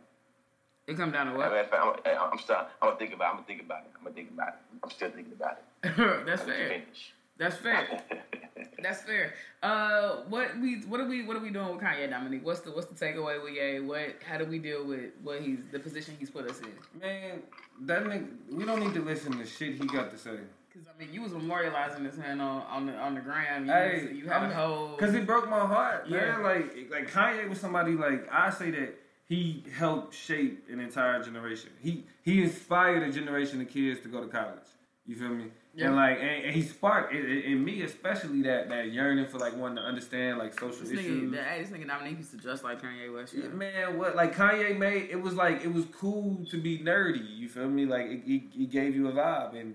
it 0.87 0.97
come 0.97 1.11
down 1.11 1.27
to 1.27 1.33
I 1.33 1.37
what? 1.37 1.53
mean, 1.53 2.17
I'm, 2.19 2.33
I'm 2.33 2.39
still 2.39 2.57
I'm 2.57 2.67
gonna 2.83 2.97
think 2.99 3.15
about 3.15 3.29
It. 3.29 3.31
I'm 3.31 3.35
gonna 3.37 3.47
think 3.47 3.61
about 3.63 3.79
it 3.85 3.91
I'm 3.97 4.03
gonna 4.05 4.15
think 4.15 4.31
about 4.31 4.49
it 4.49 4.55
I'm 4.85 4.91
still 4.91 5.11
thinking 5.11 5.33
about 5.33 5.59
it. 5.59 5.97
That's 6.27 6.43
I'm 6.43 6.49
fair. 6.49 6.69
finish. 6.69 7.15
That's 7.39 7.57
fair. 7.57 8.03
That's 8.83 9.03
fair. 9.03 9.35
Uh, 9.63 10.23
what 10.29 10.57
we 10.61 10.77
what 10.83 11.01
are 11.01 11.07
we 11.07 11.23
what 11.25 11.37
are 11.37 11.41
we 11.41 11.51
doing 11.51 11.69
with 11.75 11.81
Kanye 11.83 12.09
Dominique? 12.09 12.45
What's 12.45 12.61
the 12.61 12.71
what's 12.71 12.87
the 12.87 12.95
takeaway 12.95 13.43
with 13.43 13.55
Ye? 13.55 13.81
What 13.81 14.17
how 14.25 14.39
do 14.39 14.45
we 14.45 14.59
deal 14.59 14.85
with 14.87 15.11
what 15.23 15.41
he's 15.41 15.59
the 15.73 15.79
position 15.79 16.15
he's 16.19 16.31
put 16.31 16.49
us 16.51 16.61
in? 16.61 17.01
Man, 17.01 17.43
that 17.83 18.05
nigga, 18.05 18.29
we 18.53 18.65
don't 18.65 18.81
need 18.81 18.95
to 18.95 19.03
listen 19.03 19.37
to 19.39 19.47
shit 19.47 19.75
he 19.75 19.87
got 19.87 20.11
to 20.13 20.19
say. 20.19 20.39
Because 20.73 20.89
I 20.89 20.99
mean, 21.03 21.13
you 21.13 21.23
was 21.23 21.33
memorializing 21.33 22.05
this 22.05 22.17
man 22.17 22.41
on 22.41 22.63
on 22.71 22.87
the 22.87 22.95
on 22.95 23.15
the 23.15 23.21
gram. 23.21 23.67
You, 23.67 23.73
Hey, 23.73 24.03
was- 24.09 24.17
you 24.19 24.27
had 24.29 24.43
I'm- 24.43 24.51
a 24.51 24.55
whole 24.55 24.97
Cause 24.97 25.15
it 25.15 25.27
broke 25.27 25.49
my 25.51 25.61
heart, 25.67 26.09
man. 26.09 26.21
Yeah. 26.21 26.39
Like, 26.39 26.89
like 26.91 27.11
Kanye 27.11 27.49
was 27.49 27.59
somebody 27.61 27.93
like 27.93 28.29
I 28.31 28.51
say 28.51 28.71
that 28.73 28.95
he 29.27 29.65
helped 29.77 30.15
shape 30.15 30.67
an 30.71 30.81
entire 30.81 31.23
generation. 31.23 31.71
He 31.83 32.05
he 32.23 32.43
inspired 32.43 33.03
a 33.03 33.11
generation 33.13 33.61
of 33.61 33.69
kids 33.69 34.01
to 34.01 34.09
go 34.09 34.21
to 34.23 34.29
college. 34.29 34.69
You 35.07 35.17
feel 35.17 35.29
me? 35.31 35.47
Yeah. 35.77 35.89
And 35.89 35.97
like, 35.97 36.19
and, 36.19 36.45
and 36.47 36.55
he 36.55 36.63
sparked 36.63 37.13
in, 37.15 37.63
me 37.63 37.83
especially 37.83 38.41
that 38.43 38.71
that 38.71 38.93
yearning 38.93 39.27
for 39.27 39.39
like 39.39 39.55
wanting 39.55 39.77
to 39.77 39.83
understand 39.83 40.39
like 40.39 40.59
social 40.59 40.81
this 40.81 40.93
issues. 40.93 41.31
nigga. 41.31 41.59
This 41.59 41.69
nigga 41.69 41.87
Dominique 41.87 42.17
used 42.17 42.31
to 42.31 42.39
dress 42.39 42.65
like 42.65 42.81
Kanye 42.81 43.13
West. 43.13 43.35
Yeah. 43.35 43.49
man, 43.49 43.99
what 43.99 44.17
like 44.17 44.35
Kanye 44.35 44.77
made 44.79 45.11
it 45.11 45.21
was 45.21 45.35
like 45.35 45.63
it 45.63 45.73
was 45.73 45.85
cool 45.93 46.47
to 46.51 46.57
be 46.57 46.79
nerdy. 46.79 47.27
You 47.37 47.49
feel 47.51 47.69
me? 47.69 47.85
Like 47.85 48.07
it, 48.07 48.23
it, 48.27 48.43
it 48.59 48.71
gave 48.71 48.97
you 48.97 49.09
a 49.09 49.13
vibe, 49.13 49.61
and 49.61 49.75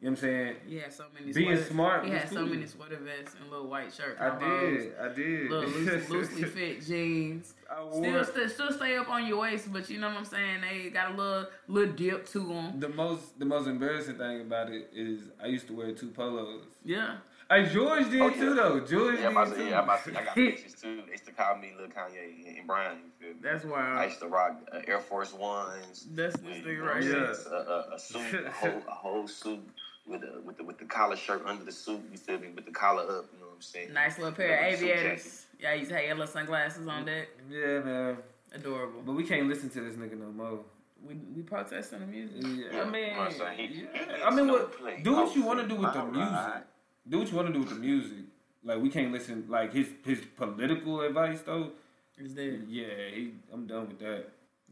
You 0.00 0.10
know 0.10 0.10
what 0.12 0.18
I'm 0.18 0.22
saying? 0.22 0.56
He 0.68 0.76
had 0.76 0.92
so 0.92 1.04
many. 1.12 1.32
Being 1.32 1.56
sweater, 1.56 1.64
smart 1.64 2.04
He 2.04 2.10
was 2.12 2.20
had 2.20 2.30
so 2.30 2.46
many 2.46 2.66
sweater 2.66 2.98
vests 2.98 3.34
and 3.40 3.50
little 3.50 3.66
white 3.66 3.92
shirt. 3.92 4.16
I 4.20 4.30
combos, 4.30 4.76
did. 4.78 4.92
I 5.00 5.08
did. 5.12 5.50
Little 5.50 5.70
loosely, 5.70 6.06
loosely 6.16 6.44
fit 6.44 6.86
jeans. 6.86 7.54
I 7.68 7.74
Still, 7.90 8.12
wore 8.12 8.24
still, 8.24 8.48
still 8.48 8.72
stay 8.72 8.96
up 8.96 9.08
on 9.08 9.26
your 9.26 9.40
waist, 9.40 9.72
but 9.72 9.90
you 9.90 9.98
know 9.98 10.06
what 10.08 10.18
I'm 10.18 10.24
saying. 10.24 10.60
They 10.60 10.90
got 10.90 11.10
a 11.12 11.14
little, 11.16 11.46
little 11.66 11.92
dip 11.94 12.28
to 12.28 12.38
them. 12.38 12.78
the 12.78 12.90
most 12.90 13.38
the 13.40 13.44
most 13.44 13.66
embarrassing 13.66 14.18
thing 14.18 14.42
about 14.42 14.70
it 14.70 14.88
is 14.94 15.22
I 15.42 15.46
used 15.48 15.66
to 15.66 15.72
wear 15.76 15.90
two 15.92 16.10
polos. 16.10 16.62
Yeah. 16.84 17.16
Hey, 17.50 17.64
George 17.66 18.10
did 18.10 18.20
Oh, 18.20 18.28
yeah. 18.28 18.34
too 18.34 18.54
though. 18.54 18.80
George 18.80 19.18
Yeah, 19.18 19.26
I'm 19.28 19.32
about 19.36 19.48
did 19.48 19.54
to, 19.56 19.62
too. 19.64 19.68
yeah, 19.70 19.78
I'm 19.78 19.84
about 19.84 20.04
to, 20.04 20.10
I 20.20 20.24
got 20.26 20.34
pictures 20.36 20.74
too. 20.74 21.02
They 21.06 21.12
used 21.12 21.24
to 21.26 21.32
call 21.32 21.56
me 21.56 21.72
Lil 21.76 21.88
Kanye 21.88 22.58
and 22.58 22.66
Brian. 22.68 22.98
You 22.98 23.10
feel 23.18 23.34
me? 23.34 23.40
That's 23.42 23.64
why. 23.64 23.80
I 23.80 24.04
used 24.04 24.20
to 24.20 24.28
rock 24.28 24.60
uh, 24.72 24.78
Air 24.86 25.00
Force 25.00 25.32
Ones. 25.32 26.06
That's 26.12 26.36
this 26.36 26.62
thing 26.62 26.78
right 26.78 26.94
what 26.96 27.02
here. 27.02 27.34
saying? 27.34 27.46
A, 27.52 27.56
a, 27.56 27.94
a 27.94 27.98
suit, 27.98 28.44
a 28.46 28.50
whole, 28.52 28.82
a 28.86 28.92
whole 28.92 29.26
suit 29.26 29.66
with 30.08 30.22
a 30.22 30.40
with 30.44 30.56
the 30.56 30.64
with 30.64 30.78
the 30.78 30.84
collar 30.84 31.16
shirt 31.16 31.42
under 31.46 31.64
the 31.64 31.72
suit. 31.72 32.00
You 32.10 32.18
feel 32.18 32.38
me? 32.38 32.48
With 32.54 32.64
the 32.66 32.72
collar 32.72 33.02
up. 33.02 33.26
You 33.32 33.40
know 33.40 33.46
what 33.46 33.54
I'm 33.56 33.62
saying? 33.62 33.92
Nice 33.92 34.18
little 34.18 34.32
pair 34.32 34.58
of 34.58 34.74
aviators. 34.74 35.46
Yeah, 35.60 35.72
you 35.74 35.80
used 35.80 35.90
to 35.90 35.96
have 35.96 36.04
your 36.06 36.14
little 36.14 36.32
sunglasses 36.32 36.86
on 36.86 37.04
deck. 37.04 37.28
Yeah, 37.50 37.80
man. 37.80 38.16
Adorable. 38.54 39.02
But 39.04 39.12
we 39.12 39.24
can't 39.24 39.48
listen 39.48 39.68
to 39.70 39.80
this 39.80 39.94
nigga 39.96 40.18
no 40.18 40.30
more. 40.32 40.60
We 41.06 41.14
we 41.36 41.42
protesting 41.42 42.00
the 42.00 42.06
music. 42.06 42.36
Yeah, 42.72 42.82
I 42.82 42.84
mean, 42.90 43.16
My 43.16 43.30
son, 43.30 43.52
he- 43.56 43.62
yeah. 43.82 44.16
he 44.16 44.22
I 44.22 44.30
mean, 44.30 44.46
to 44.46 44.52
what, 44.52 44.78
play 44.78 45.00
do 45.02 45.12
what 45.14 45.34
you 45.36 45.42
want 45.44 45.60
to 45.60 45.68
do 45.68 45.76
with 45.76 45.92
the 45.92 46.04
music. 46.04 46.32
ride. 46.32 46.62
Do 47.08 47.18
what 47.18 47.30
you 47.30 47.36
want 47.36 47.48
to 47.48 47.52
do 47.54 47.60
with 47.60 47.68
the 47.70 47.74
music. 47.76 48.24
Like 48.64 48.80
we 48.80 48.88
can't 48.90 49.12
listen. 49.12 49.44
Like 49.48 49.72
his 49.72 49.88
his 50.04 50.20
political 50.36 51.00
advice 51.02 51.40
though. 51.42 51.70
Is 52.18 52.34
there 52.34 52.58
Yeah, 52.68 52.86
he, 53.14 53.32
I'm 53.52 53.66
done 53.66 53.86
with 53.88 53.98
that. 54.00 54.24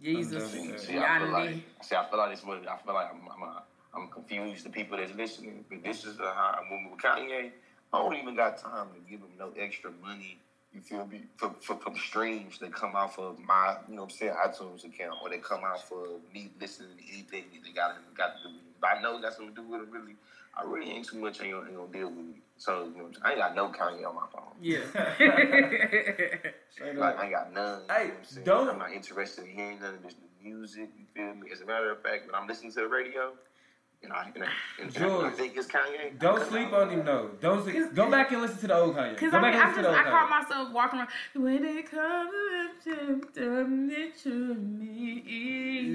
Jesus? 0.02 0.50
See, 0.50 0.76
see, 0.78 0.98
I 0.98 1.18
feel 1.20 1.28
like, 1.30 1.54
see, 1.80 1.94
I 1.96 2.04
feel 2.10 2.18
like 2.18 2.30
this. 2.34 2.44
What 2.44 2.66
I 2.68 2.76
feel 2.76 2.92
like 2.94 3.08
I'm, 3.14 3.20
I'm, 3.34 3.42
uh, 3.48 3.60
I'm 3.96 4.08
confused. 4.08 4.64
The 4.64 4.70
people 4.70 4.96
that's 4.98 5.14
listening, 5.14 5.64
but 5.68 5.82
this 5.82 6.04
is 6.04 6.20
uh, 6.20 6.24
how 6.24 6.58
I'm 6.60 6.68
moving 6.70 6.90
with 6.92 7.00
Kanye. 7.00 7.50
I 7.92 7.98
don't 7.98 8.14
even 8.16 8.34
got 8.36 8.58
time 8.58 8.88
to 8.94 9.10
give 9.10 9.20
him 9.20 9.30
no 9.38 9.50
extra 9.58 9.90
money. 10.02 10.38
You 10.74 10.80
feel 10.82 11.06
me? 11.06 11.22
For, 11.38 11.54
for, 11.62 11.76
from 11.76 11.96
streams 11.96 12.58
that 12.58 12.74
come 12.74 12.94
off 12.94 13.18
of 13.18 13.38
my, 13.38 13.76
you 13.88 13.94
know, 13.96 14.02
what 14.02 14.12
I'm 14.12 14.16
saying 14.18 14.32
iTunes 14.46 14.84
account, 14.84 15.16
or 15.22 15.30
they 15.30 15.38
come 15.38 15.64
off 15.64 15.90
of 15.90 16.20
me 16.34 16.50
listening 16.60 16.90
to 16.98 17.04
anything 17.12 17.44
that 17.54 17.64
they 17.64 17.70
got 17.72 17.96
got 18.16 18.36
to 18.36 18.48
do 18.48 18.54
with 18.54 18.62
it. 18.62 18.84
I 18.98 19.00
know 19.00 19.16
it 19.16 19.22
got 19.22 19.32
something 19.32 19.54
to 19.54 19.62
do 19.62 19.66
with 19.68 19.80
it, 19.82 19.88
really, 19.90 20.14
I 20.54 20.62
really 20.64 20.90
ain't 20.90 21.06
too 21.06 21.18
much. 21.18 21.40
Ain't 21.40 21.52
gonna, 21.52 21.66
ain't 21.68 21.76
gonna 21.76 21.92
deal 21.92 22.08
with 22.10 22.28
it. 22.36 22.42
So 22.58 22.84
you 22.92 22.98
know, 22.98 23.06
I'm 23.06 23.12
saying? 23.14 23.22
I 23.24 23.30
ain't 23.30 23.38
got 23.38 23.54
no 23.54 23.68
Kanye 23.68 24.06
on 24.06 24.14
my 24.14 24.26
phone. 24.32 24.52
Yeah. 24.60 24.80
Like. 26.94 27.18
I 27.18 27.22
ain't 27.24 27.32
got 27.32 27.52
none. 27.54 27.80
you 27.88 28.44
know 28.44 28.58
I'm 28.60 28.66
don't- 28.66 28.68
I'm 28.74 28.78
not 28.78 28.92
interested 28.92 29.44
in 29.46 29.50
hearing 29.52 29.80
none 29.80 29.94
of 29.94 30.02
this 30.02 30.14
new 30.42 30.54
music. 30.56 30.90
You 30.98 31.06
feel 31.14 31.34
me? 31.34 31.50
As 31.52 31.60
a 31.62 31.66
matter 31.66 31.90
of 31.90 32.02
fact, 32.02 32.26
when 32.26 32.34
I'm 32.34 32.46
listening 32.46 32.72
to 32.72 32.80
the 32.80 32.88
radio, 32.88 33.32
you 34.02 34.08
know, 34.10 34.14
I, 34.14 34.30
and 34.34 34.44
I, 34.44 34.48
and 34.82 34.96
I 34.96 34.98
George, 35.00 35.34
think 35.34 35.56
it's 35.56 35.66
Kanye. 35.66 36.18
Don't 36.18 36.46
sleep 36.48 36.72
on 36.72 36.90
him 36.90 37.04
though. 37.04 37.30
Don't 37.40 37.62
sleep. 37.64 37.94
Go 37.94 38.10
back 38.10 38.30
and 38.32 38.42
listen 38.42 38.58
to 38.58 38.66
the 38.68 38.76
old 38.76 38.94
Kanye. 38.96 39.16
Cause 39.16 39.30
Go 39.32 39.38
I 39.38 39.40
back 39.40 39.54
mean, 39.54 39.62
and 39.62 39.62
I 39.62 39.66
listen 39.68 39.74
just 39.74 39.76
to 39.76 39.82
the 39.82 39.88
I 39.88 39.98
old 39.98 40.06
caught 40.06 40.28
Kanye. 40.28 40.42
myself 40.42 40.72
walking 40.72 40.98
around 41.00 41.08
when 41.34 41.64
it 41.64 41.90
comes 41.90 42.30
to 44.24 44.54
me. 44.54 45.22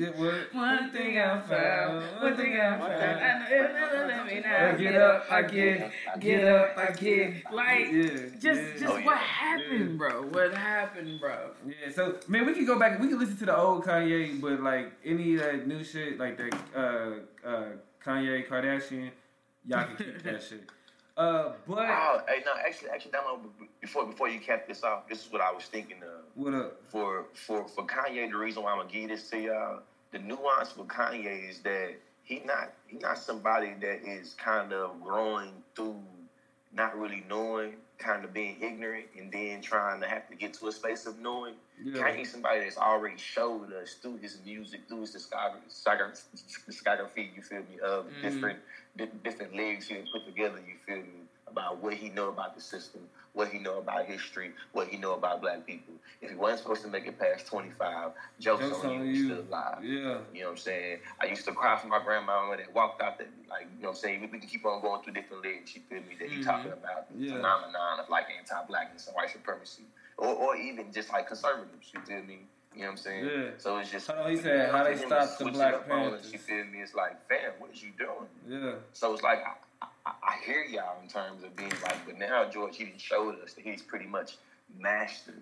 Yeah. 0.02 0.10
One 0.52 0.92
thing 0.92 1.20
I 1.20 1.40
found, 1.42 2.06
one 2.22 2.36
thing 2.38 2.54
I 2.60 2.78
found. 2.80 2.92
I 2.94 3.40
know 3.40 3.66
it'll 3.96 4.08
let 4.08 4.26
me 4.26 4.38
I 4.40 4.42
down. 4.42 4.78
get 4.78 4.96
up, 4.96 5.26
I 5.32 5.42
get, 5.44 5.92
get 6.20 6.44
up, 6.46 6.78
I 6.78 6.92
get. 6.92 7.54
Like, 7.54 7.92
Yeah, 7.92 8.08
just, 8.40 8.44
yeah. 8.44 8.80
just 8.80 8.84
Oh, 8.92 8.98
yeah. 8.98 9.06
what 9.06 9.18
happened, 9.18 9.98
bro? 9.98 10.22
What 10.24 10.54
happened, 10.54 11.20
bro? 11.20 11.52
Yeah, 11.66 11.92
so 11.94 12.16
man, 12.28 12.46
we 12.46 12.54
can 12.54 12.66
go 12.66 12.78
back. 12.80 13.00
We 13.00 13.08
can 13.08 13.20
listen 13.20 13.38
to 13.38 13.46
the 13.46 13.58
old 13.58 13.84
Kanye, 13.86 14.40
but 14.42 14.62
like 14.62 14.92
any 15.06 15.36
of 15.36 15.42
that 15.42 15.68
new 15.68 15.84
shit, 15.84 16.18
like 16.20 16.38
the 16.38 16.50
uh, 16.78 17.20
uh, 17.46 17.64
Kanye 18.04 18.48
Kardashian, 18.48 19.12
y'all 19.66 19.86
can 19.86 19.96
keep 19.98 20.24
that 20.24 20.44
shit. 20.44 20.64
Uh, 21.18 21.52
but 21.68 21.80
Oh, 21.90 22.22
hey, 22.28 22.42
no, 22.46 22.54
actually, 22.66 22.90
actually, 22.90 23.12
Damo, 23.12 23.42
before 23.82 24.06
before 24.06 24.30
you 24.30 24.40
cap 24.40 24.68
this 24.68 24.84
off, 24.84 25.08
this 25.10 25.26
is 25.26 25.32
what 25.32 25.42
I 25.42 25.52
was 25.52 25.66
thinking 25.66 25.98
of. 26.04 26.24
what 26.36 26.54
up? 26.54 26.82
For 26.90 27.26
for 27.34 27.68
for 27.68 27.86
Kanye, 27.86 28.32
the 28.32 28.38
reason 28.38 28.64
why 28.64 28.72
I'm 28.72 28.78
gonna 28.78 28.90
give 28.90 29.10
this 29.10 29.30
to 29.32 29.40
y'all, 29.40 29.82
the 30.12 30.20
nuance 30.20 30.72
for 30.72 30.86
Kanye 30.86 31.50
is 31.50 31.60
that 31.60 31.96
he 32.24 32.42
not 32.46 32.74
he 32.88 32.98
not 32.98 33.18
somebody 33.18 33.74
that 33.82 34.08
is 34.08 34.36
kind 34.36 34.72
of 34.72 35.02
growing 35.02 35.52
through 35.76 36.00
not 36.74 36.98
really 36.98 37.24
knowing, 37.28 37.74
kind 37.98 38.24
of 38.24 38.34
being 38.34 38.58
ignorant, 38.62 39.06
and 39.18 39.32
then 39.32 39.62
trying 39.62 40.02
to 40.02 40.08
have 40.08 40.28
to 40.30 40.36
get 40.36 40.54
to 40.56 40.68
a 40.68 40.72
space 40.72 41.06
of 41.06 41.20
knowing. 41.20 41.56
Yeah. 41.84 42.02
Kanye 42.02 42.26
somebody 42.26 42.62
that's 42.62 42.78
already 42.78 43.18
showed 43.18 43.74
us 43.74 43.96
through 44.02 44.18
his 44.18 44.38
music, 44.46 44.82
through 44.88 45.02
his 45.02 45.16
discography, 45.16 46.22
discography, 46.70 47.36
you 47.36 47.42
feel 47.42 47.64
me, 47.64 47.80
of 47.80 48.06
Mhm. 48.06 48.22
different 48.22 48.60
di- 48.96 49.06
different 49.24 49.54
lyrics 49.56 49.88
he 49.88 49.96
put 50.12 50.26
together, 50.26 50.60
you 50.60 50.78
feel 50.86 50.98
me, 50.98 51.21
about 51.52 51.82
what 51.82 51.94
he 51.94 52.10
know 52.10 52.30
about 52.30 52.56
the 52.56 52.62
system, 52.62 53.02
what 53.34 53.50
he 53.50 53.60
know 53.60 53.78
about 53.78 54.06
history, 54.06 54.52
what 54.72 54.88
he 54.88 54.98
know 54.98 55.14
about 55.14 55.42
black 55.42 55.66
people. 55.66 55.94
If 56.22 56.30
he 56.30 56.36
wasn't 56.36 56.62
supposed 56.62 56.82
to 56.84 56.88
make 56.88 57.08
it 57.08 57.20
past 57.20 57.48
25, 57.48 58.12
jokes, 58.40 58.62
Jokes 58.70 58.84
on, 58.84 58.92
you, 58.94 59.04
you. 59.04 59.10
he's 59.14 59.26
still 59.26 59.42
alive. 59.50 59.84
Yeah. 59.84 60.18
You 60.34 60.42
know 60.42 60.46
what 60.48 60.52
I'm 60.52 60.58
saying? 60.58 61.00
I 61.22 61.26
used 61.26 61.46
to 61.46 61.52
cry 61.52 61.78
for 61.78 61.88
my 61.88 62.02
grandma 62.04 62.56
that 62.56 62.74
walked 62.74 63.02
out 63.02 63.18
that, 63.20 63.28
like, 63.50 63.68
you 63.76 63.84
know 63.84 63.90
what 63.90 63.96
I'm 63.98 64.02
saying? 64.02 64.22
We, 64.22 64.28
we 64.28 64.40
can 64.40 64.50
keep 64.50 64.66
on 64.66 64.82
going 64.82 65.04
through 65.04 65.14
different 65.14 65.44
lyrics, 65.44 65.76
you 65.76 65.82
feel 65.90 66.00
me, 66.02 66.16
that 66.20 66.30
he 66.30 66.38
Mhm. 66.40 66.44
talking 66.46 66.72
about 66.72 67.10
the 67.12 67.18
Yeah. 67.26 67.34
phenomenon 67.36 68.00
of, 68.00 68.10
like, 68.10 68.26
anti-blackness 68.38 69.08
and 69.08 69.16
white 69.16 69.30
supremacy. 69.30 69.84
Or, 70.18 70.30
or 70.34 70.56
even 70.56 70.92
just, 70.94 71.12
like, 71.12 71.28
conservatives, 71.28 71.92
you 71.94 72.02
feel 72.02 72.24
me? 72.24 72.48
You 72.74 72.82
know 72.82 72.86
what 72.88 72.92
I'm 72.92 72.98
saying? 72.98 73.26
Yeah. 73.26 73.50
So 73.58 73.78
it's 73.78 73.92
just... 73.92 74.08
Hold 74.08 74.20
on, 74.20 74.32
he 74.32 74.38
said 74.38 74.72
how 74.72 74.84
they 74.84 74.96
for 74.96 75.04
him 75.04 75.10
to 75.10 75.28
stopped 75.28 75.40
the 75.40 75.52
Black 75.52 75.74
up 75.74 75.92
on 75.92 76.14
us, 76.14 76.22
Panthers. 76.22 76.34
You 76.34 76.40
feel 76.40 76.66
me? 76.66 76.80
It's 76.80 76.96
like, 76.96 77.28
fam, 77.28 77.52
what 77.60 77.72
is 77.72 77.84
you 77.84 77.90
doing? 77.98 78.64
Yeah. 78.64 78.74
So 78.94 79.14
it's 79.14 79.24
like 79.24 79.40
I, 79.40 79.88
I, 80.06 80.12
I 80.24 80.38
hear 80.46 80.64
y'all 80.64 81.02
in 81.02 81.10
terms 81.10 81.44
of 81.44 81.56
being 81.56 81.74
like, 81.84 81.98
but 82.06 82.18
now 82.18 82.50
George 82.50 82.78
he 82.78 82.94
showed 82.98 83.42
us 83.42 83.54
that 83.54 83.64
he's 83.64 83.82
pretty 83.82 84.06
much 84.06 84.38
mastered 84.80 85.42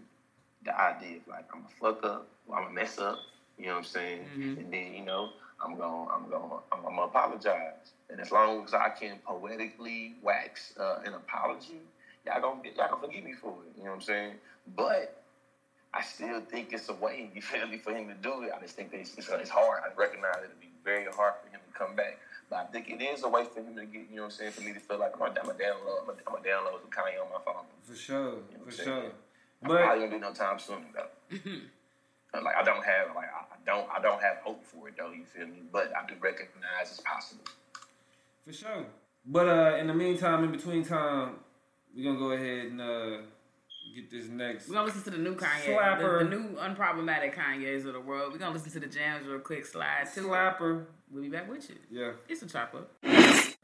the 0.66 0.80
idea 0.80 1.18
of 1.18 1.28
like 1.28 1.46
I'm 1.54 1.66
a 1.66 1.70
fuck 1.80 2.04
up, 2.04 2.28
or 2.48 2.58
I'm 2.60 2.68
a 2.68 2.72
mess 2.72 2.98
up. 2.98 3.20
You 3.58 3.68
know 3.68 3.74
what 3.74 3.78
I'm 3.80 3.84
saying? 3.86 4.26
Mhm. 4.36 4.58
And 4.58 4.74
then 4.74 4.94
you 4.94 5.06
know 5.06 5.30
I'm 5.64 5.78
gonna, 5.78 6.12
I'm 6.12 6.30
going, 6.30 6.52
I'm, 6.72 6.80
I'm 6.80 6.96
gonna 6.96 7.02
apologize. 7.04 7.94
And 8.10 8.20
as 8.20 8.32
long 8.32 8.64
as 8.64 8.74
I 8.74 8.90
can 8.90 9.20
poetically 9.26 10.16
wax 10.24 10.74
uh, 10.80 11.00
an 11.06 11.14
apology, 11.14 11.80
y'all 12.26 12.42
gonna 12.42 12.62
y'all 12.76 12.90
gonna 12.90 13.08
forgive 13.08 13.24
me 13.24 13.34
for 13.34 13.50
it. 13.68 13.78
You 13.78 13.84
know 13.84 13.92
what 13.92 13.96
I'm 13.98 14.02
saying? 14.02 14.34
But 14.76 15.19
I 15.94 16.02
still 16.02 16.42
think 16.42 16.72
it's 16.72 16.90
a 16.90 16.94
way, 16.94 17.30
you 17.36 17.42
feel 17.42 17.68
me, 17.68 17.78
for 17.78 17.94
him 17.94 18.08
to 18.08 18.14
do 18.16 18.44
it. 18.44 18.52
I 18.56 18.62
just 18.62 18.76
think 18.76 18.92
that 18.92 19.00
it's, 19.00 19.16
it's, 19.18 19.30
it's 19.30 19.50
hard. 19.50 19.82
I 19.84 19.94
recognize 19.96 20.36
it'll 20.38 20.60
be 20.62 20.70
very 20.84 21.06
hard 21.06 21.34
for 21.44 21.50
him 21.50 21.60
to 21.66 21.78
come 21.78 21.96
back. 21.96 22.20
But 22.50 22.56
I 22.58 22.66
think 22.66 22.90
it 22.90 23.02
is 23.02 23.24
a 23.24 23.30
way 23.30 23.44
for 23.46 23.60
him 23.62 23.76
to 23.76 23.86
get, 23.86 24.10
you 24.10 24.16
know 24.18 24.24
what 24.24 24.26
I'm 24.26 24.32
saying, 24.32 24.52
for 24.52 24.62
me 24.62 24.74
to 24.74 24.80
feel 24.80 24.98
like 25.00 25.14
I'm 25.14 25.20
gonna, 25.20 25.34
download, 25.40 26.02
I'm 26.02 26.06
gonna, 26.08 26.20
I'm 26.28 26.44
download 26.44 26.82
some 26.82 26.90
Kanye 26.92 27.22
on 27.22 27.30
my 27.32 27.40
phone. 27.46 27.66
For 27.84 27.96
sure. 27.96 28.18
You 28.52 28.58
know 28.58 28.64
For 28.66 28.70
I'm 28.70 28.72
sure. 28.72 28.86
saying? 28.86 29.12
I'm 29.62 29.68
But 29.68 29.84
probably 29.84 30.06
gonna 30.06 30.18
do 30.18 30.20
no 30.20 30.34
time 30.34 30.60
soon 30.60 30.86
though. 30.96 31.38
Uh, 32.32 32.42
like 32.44 32.56
I 32.56 32.64
don't 32.64 32.84
have, 32.86 33.08
like 33.16 33.28
I 33.28 33.42
I 33.56 33.58
don't, 33.66 33.88
I 33.96 34.02
don't 34.02 34.22
have 34.22 34.38
hope 34.44 34.64
for 34.64 34.88
it 34.88 34.96
though. 34.98 35.12
You 35.12 35.26
feel 35.26 35.48
me? 35.48 35.62
But 35.72 35.92
I 35.96 36.08
do 36.08 36.14
recognize 36.22 36.92
it's 36.92 37.02
possible. 37.02 37.44
For 38.46 38.54
sure. 38.54 38.86
But 39.26 39.48
uh, 39.48 39.78
in 39.78 39.88
the 39.88 39.94
meantime, 39.94 40.44
in 40.44 40.52
between 40.52 40.84
time, 40.84 41.36
we're 41.96 42.06
gonna 42.06 42.20
go 42.20 42.32
ahead 42.32 42.68
and 42.72 42.82
uh, 42.82 43.18
get 43.96 44.10
this 44.12 44.28
next. 44.28 44.68
We're 44.68 44.76
gonna 44.76 44.88
listen 44.88 45.04
to 45.04 45.12
the 45.12 45.18
new 45.18 45.36
Kanye, 45.36 45.66
Slapper. 45.66 46.20
the, 46.20 46.26
the 46.26 46.30
new 46.30 46.56
unproblematic 46.58 47.36
Kanye's 47.36 47.86
of 47.86 47.94
the 47.94 48.00
world. 48.00 48.32
We're 48.34 48.40
gonna 48.40 48.54
listen 48.54 48.72
to 48.72 48.80
the 48.80 48.88
jams 48.88 49.26
real 49.28 49.40
quick. 49.40 49.66
Slide 49.66 50.08
to 50.14 50.20
it. 50.20 50.24
Slapper. 50.24 50.86
We'll 51.12 51.24
be 51.24 51.30
back 51.30 51.50
with 51.50 51.70
you. 51.70 51.76
Yeah. 51.90 52.12
It's 52.28 52.42
a 52.42 52.48
chop 52.48 52.76
up. 52.76 52.92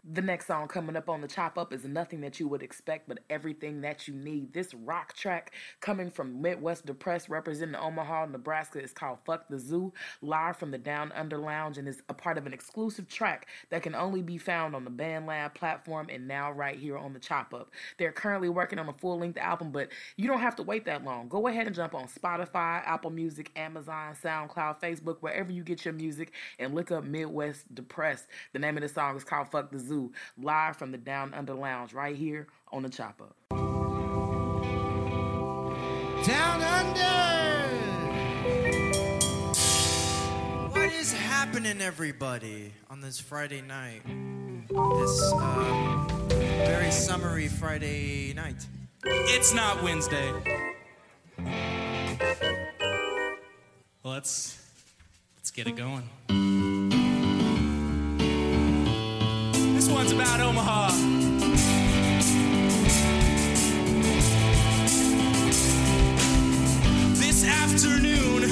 The 0.08 0.22
next 0.22 0.46
song 0.46 0.68
coming 0.68 0.96
up 0.96 1.10
on 1.10 1.22
the 1.22 1.28
chop 1.28 1.58
up 1.58 1.74
is 1.74 1.84
nothing 1.84 2.22
that 2.22 2.40
you 2.40 2.48
would 2.48 2.62
expect, 2.62 3.08
but 3.08 3.22
everything 3.28 3.82
that 3.82 4.08
you 4.08 4.14
need. 4.14 4.54
This 4.54 4.72
rock 4.76 5.14
track 5.14 5.52
coming 5.80 6.12
from 6.12 6.44
Midwest 6.44 6.86
Depressed, 6.86 7.28
representing 7.28 7.74
Omaha, 7.74 8.28
Nebraska, 8.28 8.80
is 8.80 8.94
called 8.94 9.18
Fuck 9.26 9.48
the 9.50 9.58
Zoo, 9.58 9.94
live 10.22 10.58
from 10.58 10.70
the 10.70 10.78
Down 10.78 11.12
Under 11.14 11.40
Lounge, 11.40 11.80
and 11.80 11.88
is 11.88 12.04
a 12.08 12.14
part 12.14 12.38
of 12.38 12.46
an 12.46 12.54
exclusive 12.54 13.08
track 13.08 13.48
that 13.72 13.82
can 13.82 13.96
only 13.96 14.22
be 14.22 14.38
found 14.38 14.76
on 14.76 14.86
the 14.86 14.92
BandLab 14.92 15.56
platform 15.56 16.06
and 16.12 16.28
now 16.28 16.52
right 16.52 16.78
here 16.78 17.00
on 17.00 17.14
the 17.14 17.20
chop 17.20 17.52
up. 17.52 17.72
They're 17.98 18.12
currently 18.12 18.50
working 18.50 18.78
on 18.78 18.88
a 18.88 18.94
full 18.94 19.18
length 19.18 19.40
album, 19.40 19.72
but 19.72 19.90
you 20.18 20.28
don't 20.28 20.40
have 20.40 20.56
to 20.58 20.64
wait 20.64 20.86
that 20.86 21.04
long. 21.04 21.30
Go 21.30 21.48
ahead 21.48 21.66
and 21.66 21.76
jump 21.76 21.96
on 21.96 22.08
Spotify, 22.08 22.86
Apple 22.86 23.10
Music, 23.10 23.50
Amazon, 23.56 24.16
SoundCloud, 24.24 24.80
Facebook, 24.80 25.18
wherever 25.22 25.52
you 25.52 25.64
get 25.64 25.84
your 25.84 25.96
music, 25.96 26.32
and 26.60 26.76
look 26.76 26.92
up 26.92 27.06
Midwest 27.06 27.74
Depressed. 27.74 28.28
The 28.54 28.60
name 28.60 28.78
of 28.78 28.84
the 28.84 28.90
song 28.90 29.18
is 29.18 29.24
called 29.24 29.50
Fuck 29.50 29.72
the 29.72 29.80
Zoo, 29.80 29.95
live 30.42 30.78
from 30.78 30.92
the 30.92 30.98
Down 30.98 31.34
Under 31.34 31.54
Lounge 31.54 31.94
right 31.94 32.16
here 32.16 32.48
on 32.72 32.84
the 32.84 32.90
Chop 32.90 33.22
Up. 33.22 33.36
Down 36.26 36.62
under! 36.62 37.46
What 40.72 40.92
is 40.92 41.14
happening, 41.14 41.82
everybody, 41.82 42.74
on 42.90 43.02
this 43.02 43.20
Friday 43.20 43.62
night? 43.62 44.02
This 44.68 45.34
um, 45.34 46.08
very 46.30 46.90
summery 46.90 47.48
Friday 47.48 48.34
night. 48.34 48.66
It's 49.04 49.54
not 49.54 49.84
Wednesday. 49.84 50.32
Let's 54.04 54.58
let's 55.38 55.52
get 55.52 55.68
it 55.68 55.76
going. 55.76 56.10
About 60.16 60.40
Omaha. 60.40 60.92
This 67.16 67.44
afternoon 67.44 68.44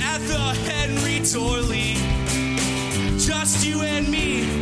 at 0.00 0.18
the 0.28 0.38
Henry 0.70 1.18
Doorly, 1.28 1.96
just 3.18 3.66
you 3.66 3.82
and 3.82 4.08
me, 4.08 4.61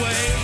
way. 0.00 0.39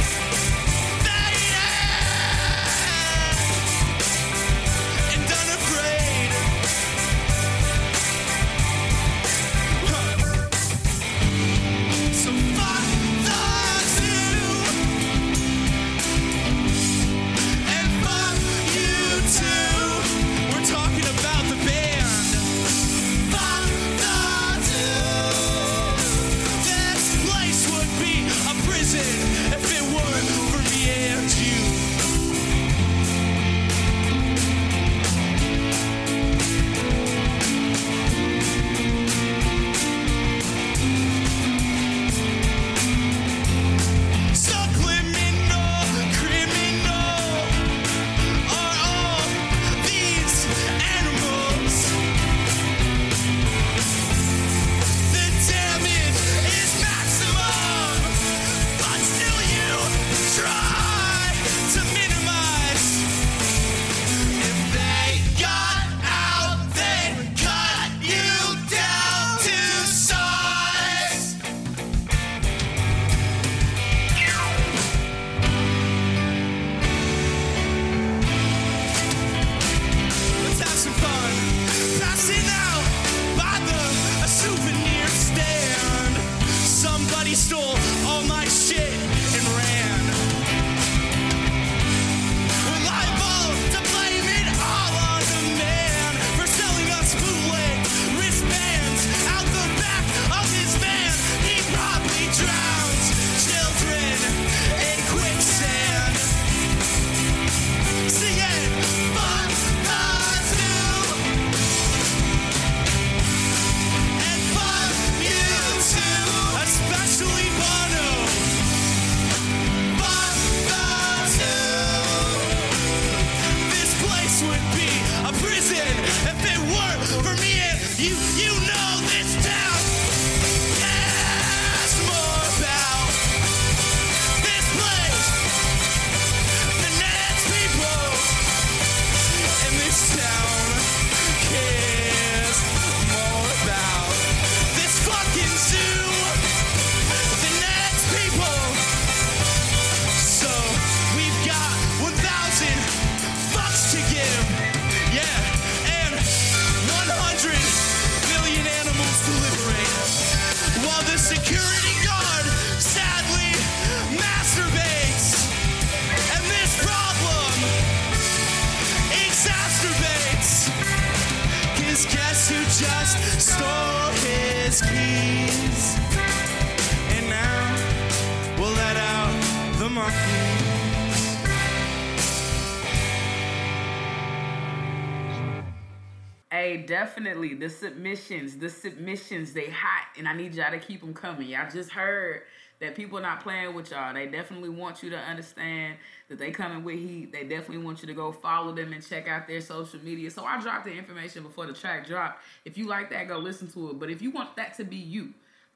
The 187.59 187.69
submissions, 187.69 188.57
the 188.57 188.69
submissions, 188.69 189.53
they 189.53 189.71
hot, 189.71 190.09
and 190.19 190.29
I 190.29 190.35
need 190.35 190.55
y'all 190.55 190.71
to 190.71 190.79
keep 190.79 191.01
them 191.01 191.15
coming. 191.15 191.49
Y'all 191.49 191.71
just 191.71 191.91
heard 191.91 192.43
that 192.81 192.95
people 192.95 193.21
not 193.21 193.43
playing 193.43 193.75
with 193.75 193.91
y'all. 193.91 194.13
They 194.13 194.27
definitely 194.27 194.69
want 194.69 195.03
you 195.03 195.11
to 195.11 195.19
understand 195.19 195.97
that 196.29 196.39
they 196.39 196.51
coming 196.51 196.85
with 196.85 196.97
heat. 196.97 197.33
They 197.33 197.45
definitely 197.45 197.79
want 197.79 198.03
you 198.03 198.07
to 198.09 198.15
go 198.15 198.33
follow 198.33 198.73
them 198.73 198.93
and 198.93 199.07
check 199.07 199.29
out 199.29 199.47
their 199.47 199.61
social 199.61 200.01
media. 200.01 200.31
So 200.31 200.45
I 200.45 200.61
dropped 200.61 200.85
the 200.85 200.93
information 200.93 201.43
before 201.43 201.67
the 201.67 201.73
track 201.73 202.07
dropped. 202.07 202.43
If 202.65 202.77
you 202.77 202.87
like 202.87 203.11
that, 203.11 203.29
go 203.29 203.39
listen 203.39 203.69
to 203.73 203.91
it. 203.91 203.99
But 203.99 204.11
if 204.11 204.21
you 204.21 204.31
want 204.31 204.57
that 204.57 204.77
to 204.77 204.85
be 204.85 204.97
you, 204.97 205.33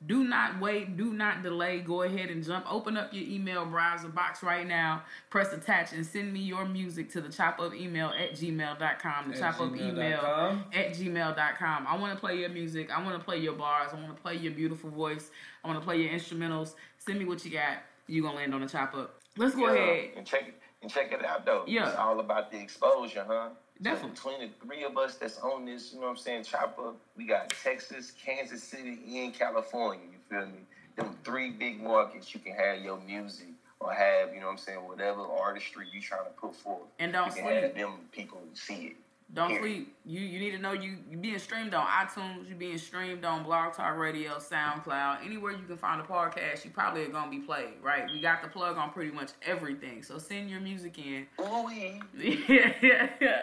do 0.07 0.25
not 0.25 0.59
wait, 0.61 0.97
do 0.97 1.13
not 1.13 1.43
delay. 1.43 1.81
Go 1.81 2.03
ahead 2.03 2.31
and 2.31 2.43
jump. 2.45 2.65
Open 2.73 2.97
up 2.97 3.13
your 3.13 3.25
email 3.25 3.67
browser 3.67 4.09
box 4.09 4.43
right 4.43 4.67
now. 4.67 5.03
Press 5.29 5.53
attach 5.53 5.93
and 5.93 6.07
send 6.07 6.33
me 6.33 6.41
your 6.41 6.65
music 6.65 7.11
to 7.13 7.21
the 7.21 7.29
chop 7.29 7.61
up 7.61 7.75
email 7.75 8.09
at 8.19 8.33
gmail.com. 8.33 9.29
The 9.31 9.35
At 9.35 9.39
chop 9.39 9.61
up 9.61 9.77
email 9.77 10.19
gmail.com. 10.19 10.65
at 10.73 10.91
gmail.com. 10.95 11.87
I 11.87 11.97
want 11.99 12.15
to 12.15 12.19
play 12.19 12.39
your 12.39 12.49
music. 12.49 12.91
I 12.91 13.03
want 13.03 13.19
to 13.19 13.25
play 13.25 13.39
your 13.39 13.53
bars. 13.53 13.91
I 13.93 13.97
want 13.97 14.17
to 14.17 14.23
play 14.23 14.37
your 14.37 14.53
beautiful 14.53 14.89
voice. 14.91 15.31
I 15.63 15.69
want 15.69 15.79
to 15.79 15.85
play 15.85 16.01
your 16.01 16.11
instrumentals. 16.11 16.75
Send 16.99 17.19
me 17.19 17.27
what 17.27 17.45
you 17.45 17.51
got. 17.51 17.79
You're 18.07 18.23
going 18.23 18.35
to 18.35 18.41
land 18.41 18.55
on 18.55 18.63
the 18.63 18.69
chop 18.69 18.95
up. 18.95 19.17
Let's 19.37 19.55
go 19.55 19.73
Yeah, 19.73 19.81
ahead. 19.83 20.11
and 20.17 20.27
check 20.27 20.49
it 20.49 20.55
and 20.83 20.91
check 20.91 21.13
it 21.13 21.25
out 21.25 21.45
though. 21.45 21.65
Yeah. 21.67 21.89
It's 21.89 21.97
all 21.99 22.19
about 22.21 22.51
the 22.51 22.59
exposure, 22.59 23.25
huh? 23.29 23.51
So 23.83 23.85
Definitely. 23.85 24.11
between 24.11 24.41
the 24.41 24.67
three 24.67 24.85
of 24.85 24.99
us 24.99 25.15
that's 25.17 25.39
on 25.39 25.65
this, 25.65 25.93
you 25.93 26.01
know 26.01 26.07
what 26.07 26.13
I'm 26.13 26.17
saying, 26.19 26.45
chopper, 26.45 26.93
we 27.17 27.25
got 27.27 27.49
Texas, 27.49 28.13
Kansas 28.23 28.63
City, 28.63 28.99
and 29.23 29.33
California, 29.33 30.05
you 30.13 30.19
feel 30.29 30.47
me? 30.47 30.61
them 30.97 31.17
three 31.25 31.51
big 31.51 31.83
markets, 31.83 32.35
you 32.35 32.41
can 32.41 32.53
have 32.53 32.81
your 32.81 33.01
music 33.01 33.49
or 33.79 33.93
have, 33.93 34.35
you 34.35 34.41
know 34.41 34.47
what 34.47 34.53
I'm 34.53 34.59
saying, 34.59 34.79
whatever 34.79 35.23
artistry 35.23 35.87
you 35.91 36.01
trying 36.03 36.25
to 36.25 36.31
put 36.31 36.55
forth. 36.55 36.83
And 36.99 37.13
don't 37.13 37.29
you 37.29 37.43
can 37.43 37.45
have 37.45 37.63
sleep. 37.63 37.75
them 37.77 37.93
people 38.13 38.41
see 38.55 38.87
it. 38.89 38.97
Don't 39.33 39.51
Here. 39.51 39.61
sleep. 39.61 39.97
You 40.05 40.21
you 40.21 40.41
need 40.41 40.51
to 40.53 40.59
know 40.59 40.73
you 40.73 40.97
you 41.09 41.17
being 41.17 41.39
streamed 41.39 41.73
on 41.73 41.87
iTunes. 41.87 42.49
You 42.49 42.57
being 42.57 42.79
streamed 42.79 43.25
on 43.25 43.45
Blog 43.45 43.75
Talk 43.75 43.97
Radio, 43.97 44.39
SoundCloud, 44.39 45.25
anywhere 45.25 45.53
you 45.53 45.65
can 45.67 45.77
find 45.77 46.01
a 46.01 46.05
podcast. 46.05 46.65
You 46.65 46.73
probably 46.73 47.05
are 47.05 47.09
gonna 47.09 47.31
be 47.31 47.39
played, 47.39 47.75
right? 47.81 48.05
We 48.13 48.21
got 48.21 48.43
the 48.43 48.49
plug 48.49 48.77
on 48.77 48.91
pretty 48.91 49.13
much 49.13 49.31
everything. 49.47 50.03
So 50.03 50.19
send 50.19 50.51
your 50.51 50.61
music 50.61 50.99
in. 50.99 51.27
Ooh-wee. 51.41 52.01
yeah, 52.19 52.73
yeah, 52.83 53.11
yeah. 53.21 53.43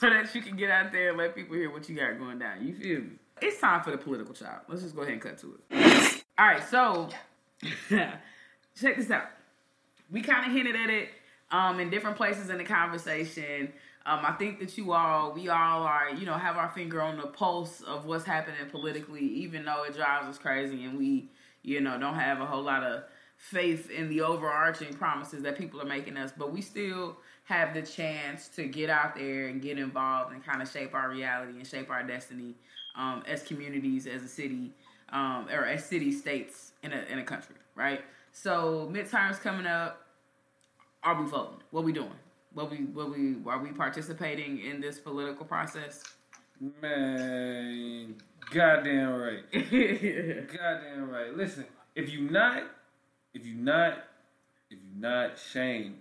So 0.00 0.08
that 0.08 0.34
you 0.34 0.40
can 0.40 0.56
get 0.56 0.70
out 0.70 0.92
there 0.92 1.10
and 1.10 1.18
let 1.18 1.34
people 1.34 1.56
hear 1.56 1.70
what 1.70 1.88
you 1.88 1.96
got 1.96 2.18
going 2.18 2.38
down. 2.38 2.66
You 2.66 2.74
feel 2.74 3.00
me? 3.00 3.10
It's 3.42 3.60
time 3.60 3.82
for 3.82 3.90
the 3.90 3.98
political 3.98 4.34
child. 4.34 4.62
Let's 4.66 4.82
just 4.82 4.96
go 4.96 5.02
ahead 5.02 5.12
and 5.12 5.22
cut 5.22 5.38
to 5.38 5.58
it. 5.70 6.24
All 6.38 6.46
right, 6.46 6.66
so 6.68 7.10
check 7.90 8.96
this 8.96 9.10
out. 9.10 9.26
We 10.10 10.22
kind 10.22 10.46
of 10.46 10.52
hinted 10.52 10.74
at 10.74 10.88
it 10.88 11.10
um, 11.50 11.80
in 11.80 11.90
different 11.90 12.16
places 12.16 12.48
in 12.48 12.58
the 12.58 12.64
conversation. 12.64 13.72
Um, 14.08 14.20
I 14.24 14.32
think 14.32 14.58
that 14.60 14.78
you 14.78 14.92
all, 14.92 15.32
we 15.32 15.50
all 15.50 15.82
are, 15.82 16.08
you 16.08 16.24
know, 16.24 16.32
have 16.32 16.56
our 16.56 16.70
finger 16.70 17.02
on 17.02 17.18
the 17.18 17.26
pulse 17.26 17.82
of 17.82 18.06
what's 18.06 18.24
happening 18.24 18.58
politically, 18.70 19.20
even 19.20 19.66
though 19.66 19.82
it 19.82 19.94
drives 19.94 20.26
us 20.26 20.38
crazy 20.38 20.86
and 20.86 20.96
we, 20.96 21.28
you 21.62 21.82
know, 21.82 21.98
don't 21.98 22.14
have 22.14 22.40
a 22.40 22.46
whole 22.46 22.62
lot 22.62 22.82
of 22.82 23.02
faith 23.36 23.90
in 23.90 24.08
the 24.08 24.22
overarching 24.22 24.94
promises 24.94 25.42
that 25.42 25.58
people 25.58 25.78
are 25.82 25.84
making 25.84 26.16
us. 26.16 26.32
But 26.34 26.54
we 26.54 26.62
still 26.62 27.18
have 27.44 27.74
the 27.74 27.82
chance 27.82 28.48
to 28.56 28.64
get 28.64 28.88
out 28.88 29.14
there 29.14 29.48
and 29.48 29.60
get 29.60 29.78
involved 29.78 30.32
and 30.32 30.42
kind 30.42 30.62
of 30.62 30.70
shape 30.70 30.94
our 30.94 31.10
reality 31.10 31.58
and 31.58 31.66
shape 31.66 31.90
our 31.90 32.02
destiny 32.02 32.54
um, 32.96 33.22
as 33.28 33.42
communities, 33.42 34.06
as 34.06 34.22
a 34.22 34.28
city, 34.28 34.72
um, 35.10 35.48
or 35.52 35.66
as 35.66 35.84
city 35.84 36.12
states 36.12 36.72
in 36.82 36.94
a 36.94 37.04
in 37.10 37.18
a 37.18 37.24
country, 37.24 37.56
right? 37.74 38.00
So 38.32 38.88
midterms 38.90 39.38
coming 39.38 39.66
up. 39.66 40.06
Are 41.02 41.22
we 41.22 41.28
voting? 41.28 41.58
What 41.70 41.84
we 41.84 41.92
doing? 41.92 42.10
What 42.54 42.70
we 42.70 42.78
what 42.78 43.10
we 43.10 43.36
are 43.46 43.58
we 43.62 43.70
participating 43.70 44.60
in 44.60 44.80
this 44.80 44.98
political 44.98 45.44
process? 45.44 46.02
Man, 46.82 48.16
goddamn 48.52 49.14
right. 49.14 49.44
Goddamn 49.52 51.08
right. 51.08 51.36
Listen, 51.36 51.66
if 51.94 52.10
you 52.10 52.22
not, 52.22 52.64
if 53.32 53.46
you 53.46 53.54
not, 53.54 54.04
if 54.70 54.78
you 54.82 55.00
not, 55.00 55.38
shame. 55.38 55.98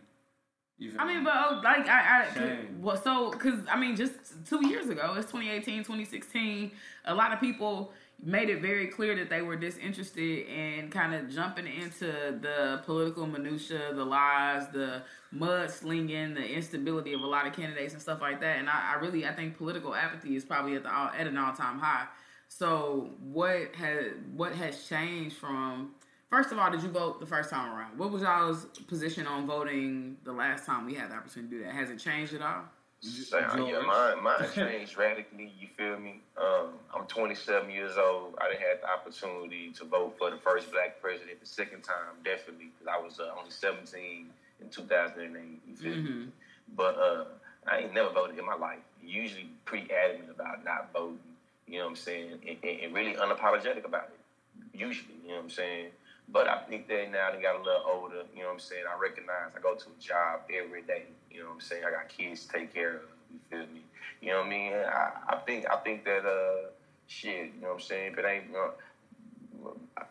You 0.80 0.94
I 1.00 1.06
mean, 1.08 1.20
me? 1.20 1.24
but 1.26 1.34
oh, 1.36 1.62
like 1.64 1.88
I, 1.88 2.22
I 2.22 2.34
Shame. 2.34 2.82
well, 2.82 2.98
so 2.98 3.32
because 3.32 3.60
I 3.70 3.80
mean, 3.80 3.96
just 3.96 4.14
two 4.48 4.68
years 4.68 4.90
ago, 4.90 5.16
it's 5.18 5.32
2018, 5.32 5.80
2016. 5.80 6.72
A 7.06 7.14
lot 7.14 7.34
of 7.34 7.40
people 7.40 7.92
made 8.24 8.50
it 8.50 8.62
very 8.62 8.88
clear 8.88 9.16
that 9.16 9.30
they 9.30 9.42
were 9.42 9.56
disinterested 9.56 10.48
in 10.48 10.90
kind 10.90 11.14
of 11.14 11.30
jumping 11.30 11.68
into 11.68 12.06
the 12.42 12.82
political 12.86 13.28
minutia, 13.28 13.94
the 13.94 14.04
lies, 14.04 14.68
the 14.70 15.04
mudslinging, 15.34 16.34
the 16.34 16.46
instability 16.46 17.14
of 17.14 17.22
a 17.22 17.28
lot 17.28 17.46
of 17.46 17.54
candidates 17.54 17.94
and 17.94 18.02
stuff 18.02 18.20
like 18.22 18.42
that. 18.42 18.58
And 18.58 18.70
I, 18.70 18.96
I 18.96 19.00
really, 19.00 19.26
I 19.26 19.34
think 19.34 19.58
political 19.58 19.94
apathy 19.94 20.36
is 20.36 20.44
probably 20.44 20.76
at 20.76 20.84
the 20.84 20.94
all, 20.94 21.10
at 21.10 21.28
an 21.28 21.38
all 21.38 21.54
time 21.54 21.80
high. 21.80 22.08
So 22.50 23.12
what 23.22 23.76
has 23.76 24.06
what 24.36 24.54
has 24.54 24.88
changed 24.88 25.36
from? 25.36 25.92
First 26.30 26.52
of 26.52 26.58
all, 26.58 26.70
did 26.72 26.82
you 26.82 26.90
vote 26.90 27.20
the 27.20 27.26
first 27.26 27.50
time 27.50 27.74
around? 27.74 27.98
What 27.98 28.12
was 28.12 28.22
y'all's 28.22 28.66
position 28.88 29.28
on 29.28 29.48
voting 29.48 30.18
the 30.24 30.34
last 30.34 30.66
time 30.66 30.86
we 30.86 30.94
had 30.94 31.12
the 31.12 31.16
opportunity 31.16 31.56
to 31.56 31.58
do 31.60 31.64
that? 31.66 31.74
Has 31.74 31.90
it 31.90 32.00
changed 32.00 32.34
at 32.34 32.42
all? 32.42 32.64
So, 33.02 33.38
yeah, 33.38 33.56
George. 33.56 33.86
mine, 33.86 34.24
mine 34.24 34.48
changed 34.56 34.98
radically. 34.98 35.52
You 35.60 35.68
feel 35.68 36.00
me? 36.00 36.22
Um, 36.38 36.70
I'm 36.96 37.06
27 37.06 37.70
years 37.70 37.98
old. 37.98 38.36
I 38.42 38.50
didn't 38.50 38.62
have 38.68 38.82
the 38.82 38.90
opportunity 38.90 39.72
to 39.74 39.86
vote 39.86 40.16
for 40.18 40.32
the 40.32 40.38
first 40.38 40.72
black 40.72 41.00
president 41.02 41.40
the 41.40 41.46
second 41.46 41.84
time, 41.84 42.18
definitely, 42.24 42.72
because 42.74 42.88
I 42.88 43.00
was 43.04 43.20
uh, 43.20 43.30
only 43.38 43.52
17 43.52 44.28
in 44.62 44.70
2008. 44.70 45.62
You 45.68 45.76
feel 45.76 45.96
me? 45.96 45.98
Mhm. 46.10 46.28
But 46.76 46.98
uh, 46.98 47.26
I 47.68 47.80
ain't 47.80 47.94
never 47.94 48.10
voted 48.10 48.38
in 48.40 48.46
my 48.46 48.56
life. 48.56 48.80
Usually 49.04 49.50
pretty 49.66 49.92
adamant 49.94 50.32
about 50.32 50.66
not 50.66 50.92
voting. 50.92 51.20
You 51.68 51.80
know 51.80 51.86
what 51.86 51.90
I'm 51.92 51.96
saying? 51.98 52.32
And, 52.48 52.58
and, 52.64 52.80
and 52.82 52.94
really 52.96 53.14
unapologetic 53.14 53.86
about 53.86 54.10
it. 54.10 54.78
Usually, 54.78 55.14
you 55.24 55.30
know 55.30 55.36
what 55.36 55.44
I'm 55.44 55.50
saying? 55.50 55.88
But 56.30 56.48
I 56.48 56.60
think 56.64 56.88
that 56.90 57.12
now 57.12 57.32
they 57.32 57.42
got 57.42 57.56
a 57.56 57.64
little 57.64 57.84
older, 57.88 58.24
you 58.36 58.42
know 58.42 58.48
what 58.48 58.54
I'm 58.56 58.60
saying? 58.60 58.84
I 58.94 59.00
recognize 59.00 59.52
I 59.56 59.60
go 59.62 59.76
to 59.76 59.86
a 59.86 60.02
job 60.02 60.42
every 60.54 60.82
day, 60.82 61.04
you 61.32 61.40
know 61.42 61.48
what 61.48 61.54
I'm 61.56 61.62
saying? 61.62 61.84
I 61.88 61.92
got 61.92 62.10
kids 62.10 62.46
to 62.46 62.54
take 62.54 62.74
care 62.74 62.96
of, 62.98 63.02
you 63.32 63.40
feel 63.50 63.68
me? 63.74 63.82
You 64.22 64.32
know 64.32 64.38
what 64.40 64.48
I 64.48 64.50
mean? 64.50 64.74
I, 64.74 65.12
I 65.30 65.36
think 65.46 65.66
I 65.72 65.78
think 65.78 66.04
that 66.06 66.26
uh 66.26 66.70
shit, 67.08 67.54
you 67.56 67.62
know 67.62 67.70
what 67.70 67.74
I'm 67.76 67.80
saying? 67.82 68.12
If 68.14 68.18
it 68.20 68.26
ain't 68.26 68.46
uh, 68.56 68.72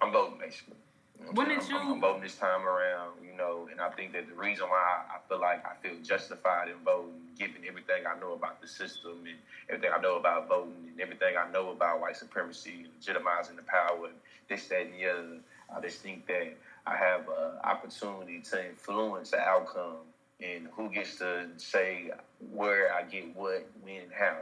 I'm 0.01 0.13
voting 0.13 0.39
basically. 0.39 0.77
You 1.19 1.25
know 1.25 1.31
what 1.33 1.37
When 1.37 1.49
did 1.49 1.59
I'm, 1.61 1.71
you- 1.71 1.93
I'm 1.95 2.01
voting 2.01 2.23
this 2.23 2.37
time 2.37 2.67
around, 2.67 3.13
you 3.25 3.37
know, 3.37 3.69
and 3.71 3.81
I 3.81 3.91
think 3.91 4.13
that 4.13 4.29
the 4.29 4.35
reason 4.35 4.69
why 4.69 4.79
I, 4.79 5.17
I 5.17 5.19
feel 5.29 5.41
like 5.41 5.65
I 5.67 5.75
feel 5.83 5.97
justified 6.03 6.69
in 6.69 6.77
voting, 6.85 7.13
given 7.39 7.63
everything 7.67 8.05
I 8.07 8.19
know 8.21 8.33
about 8.33 8.61
the 8.61 8.69
system 8.69 9.25
and 9.27 9.37
everything 9.69 9.91
I 9.97 10.01
know 10.01 10.17
about 10.17 10.49
voting 10.49 10.89
and 10.93 11.01
everything 11.01 11.37
I 11.37 11.51
know 11.51 11.71
about 11.71 12.01
white 12.01 12.17
supremacy 12.17 12.85
and 12.85 12.89
legitimizing 13.01 13.57
the 13.57 13.63
power 13.63 14.07
and 14.07 14.15
this, 14.49 14.67
that, 14.69 14.83
and 14.83 14.95
the 14.95 15.07
other, 15.11 15.39
Uh, 15.71 15.79
I 15.79 15.81
just 15.81 16.01
think 16.01 16.27
that 16.27 16.55
I 16.87 16.97
have 16.97 17.23
an 17.23 17.59
opportunity 17.65 18.41
to 18.51 18.69
influence 18.69 19.31
the 19.31 19.41
outcome 19.41 19.97
and 20.41 20.69
who 20.75 20.89
gets 20.91 21.17
to 21.17 21.49
say 21.57 22.11
where 22.53 22.93
I 22.95 23.03
get 23.03 23.35
what, 23.35 23.69
when, 23.83 24.03
and 24.03 24.13
how 24.17 24.37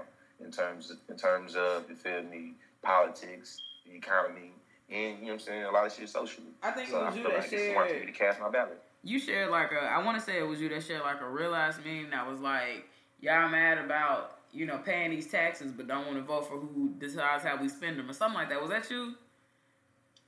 in 0.44 0.50
terms 0.50 0.90
of, 0.90 0.98
in 1.08 1.16
terms 1.16 1.54
of 1.56 1.88
you 1.88 1.94
feel 1.94 2.22
me, 2.24 2.54
politics, 2.82 3.60
the 3.86 3.94
economy, 3.94 4.52
and 4.90 5.18
you 5.18 5.26
know 5.26 5.26
what 5.26 5.32
I'm 5.32 5.38
saying, 5.40 5.64
a 5.64 5.70
lot 5.70 5.86
of 5.86 5.94
shit 5.94 6.08
socially. 6.08 6.48
I 6.62 6.70
think 6.72 6.88
it 6.88 6.92
so 6.92 7.04
was 7.04 7.14
I 7.14 7.16
you 7.16 7.22
feel 7.22 7.30
that 7.32 7.40
like 7.40 7.52
it's 7.52 7.72
smart 7.72 7.90
for 7.90 8.00
me 8.00 8.06
to 8.06 8.12
cast 8.12 8.40
my 8.40 8.50
ballot. 8.50 8.82
You 9.02 9.18
shared 9.18 9.50
like 9.50 9.72
a, 9.72 9.80
I 9.80 10.02
want 10.04 10.18
to 10.18 10.24
say 10.24 10.38
it 10.38 10.46
was 10.46 10.60
you 10.60 10.68
that 10.70 10.82
shared 10.82 11.02
like 11.02 11.20
a 11.20 11.28
real 11.28 11.54
ass 11.54 11.78
meme 11.84 12.10
that 12.10 12.26
was 12.26 12.40
like, 12.40 12.86
y'all 13.20 13.48
mad 13.48 13.78
about, 13.78 14.38
you 14.52 14.66
know, 14.66 14.78
paying 14.78 15.10
these 15.10 15.26
taxes, 15.26 15.72
but 15.72 15.86
don't 15.86 16.06
want 16.06 16.18
to 16.18 16.22
vote 16.22 16.48
for 16.48 16.58
who 16.58 16.90
decides 16.98 17.44
how 17.44 17.56
we 17.56 17.68
spend 17.68 17.98
them 17.98 18.08
or 18.08 18.12
something 18.12 18.38
like 18.38 18.48
that. 18.48 18.60
Was 18.60 18.70
that 18.70 18.90
you? 18.90 19.14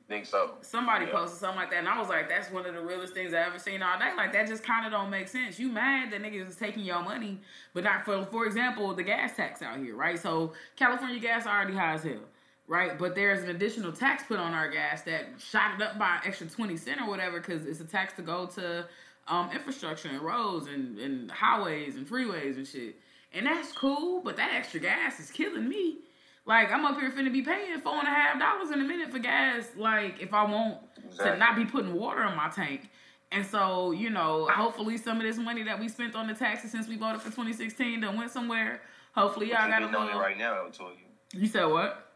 Think 0.09 0.27
so. 0.27 0.55
Somebody 0.61 1.07
Yeah. 1.07 1.13
posted 1.13 1.39
something 1.41 1.59
like 1.61 1.71
that, 1.71 1.79
and 1.79 1.89
I 1.89 1.99
was 1.99 2.09
like, 2.09 2.29
that's 2.29 2.51
one 2.51 2.65
of 2.67 2.75
the 2.75 2.81
realest 2.81 3.13
things 3.15 3.35
I 3.35 3.39
ever 3.41 3.59
seen 3.59 3.83
all 3.83 3.99
day. 3.99 4.13
Like 4.17 4.33
that 4.33 4.47
just 4.47 4.63
kind 4.63 4.87
of 4.87 4.93
don't 4.93 5.11
make 5.11 5.29
sense. 5.29 5.59
You 5.59 5.69
mad 5.69 6.11
that 6.13 6.23
niggas 6.23 6.49
is 6.49 6.57
taking 6.57 6.85
your 6.85 7.03
money, 7.03 7.41
but 7.75 7.85
not 7.85 8.05
for, 8.05 8.25
for 8.27 8.47
example, 8.47 8.95
the 8.95 9.03
gas 9.03 9.37
tax 9.37 9.63
out 9.63 9.79
here, 9.79 9.97
right? 9.97 10.19
So 10.19 10.53
California 10.77 11.19
gas 11.19 11.47
already 11.47 11.75
high 11.75 11.95
as 11.95 12.05
hell, 12.05 12.21
right? 12.69 12.99
But 12.99 13.15
there's 13.15 13.43
an 13.43 13.51
additional 13.51 13.93
tax 13.93 14.23
put 14.25 14.39
on 14.39 14.53
our 14.53 14.69
gas 14.71 15.03
that 15.03 15.27
shot 15.39 15.75
it 15.75 15.83
up 15.83 15.99
by 15.99 16.17
an 16.17 16.21
extra 16.25 16.47
twenty 16.47 16.77
cent 16.77 17.01
or 17.01 17.09
whatever, 17.09 17.41
because 17.41 17.67
it's 17.67 17.81
a 17.81 17.85
tax 17.85 18.13
to 18.15 18.23
go 18.23 18.47
to 18.47 18.87
um, 19.29 19.51
infrastructure 19.53 20.09
and 20.09 20.21
roads 20.21 20.69
and, 20.69 20.99
and 20.99 21.31
highways 21.33 21.97
and 21.97 22.07
freeways 22.09 22.57
and 22.57 22.67
shit. 22.67 22.97
And 23.35 23.45
that's 23.45 23.73
cool, 23.73 24.23
but 24.23 24.37
that 24.37 24.53
extra 24.55 24.79
gas 24.79 25.19
is 25.19 25.31
killing 25.31 25.69
me. 25.69 25.99
Like 26.47 26.71
I'm 26.71 26.85
up 26.85 26.99
here 26.99 27.11
finna 27.11 27.33
be 27.33 27.43
paying 27.43 27.79
four 27.81 27.95
and 27.95 28.07
a 28.07 28.11
half 28.11 28.39
dollars 28.39 28.71
in 28.71 28.81
a 28.81 28.85
minute 28.85 29.11
for 29.11 29.19
gas. 29.19 29.67
Like 29.77 30.21
if 30.21 30.33
I 30.33 30.45
want 30.45 30.79
to 31.19 31.37
not 31.37 31.57
be 31.57 31.65
putting 31.65 31.95
water 31.95 32.23
in 32.23 32.37
my 32.37 32.49
tank. 32.49 32.89
And 33.33 33.45
so, 33.45 33.91
you 33.91 34.09
know, 34.09 34.47
hopefully 34.47 34.97
some 34.97 35.17
of 35.17 35.25
this 35.25 35.37
money 35.37 35.65
that 35.65 35.81
we 35.81 35.89
spent 35.89 36.15
on 36.15 36.29
the 36.29 36.35
taxes 36.35 36.71
since 36.71 36.87
we 36.87 36.97
voted 36.97 37.21
for 37.21 37.31
2016 37.31 38.01
done 38.01 38.17
went 38.17 38.31
somewhere. 38.31 38.81
Hopefully 39.17 39.49
y'all 39.49 39.69
got 39.69 39.83
a 39.83 39.87
on 39.87 40.09
it 40.09 40.15
right 40.15 40.39
now, 40.39 40.65
I 40.65 40.71
told 40.71 40.93
you. 40.93 41.41
You 41.41 41.49
said 41.49 41.65
what? 41.65 42.09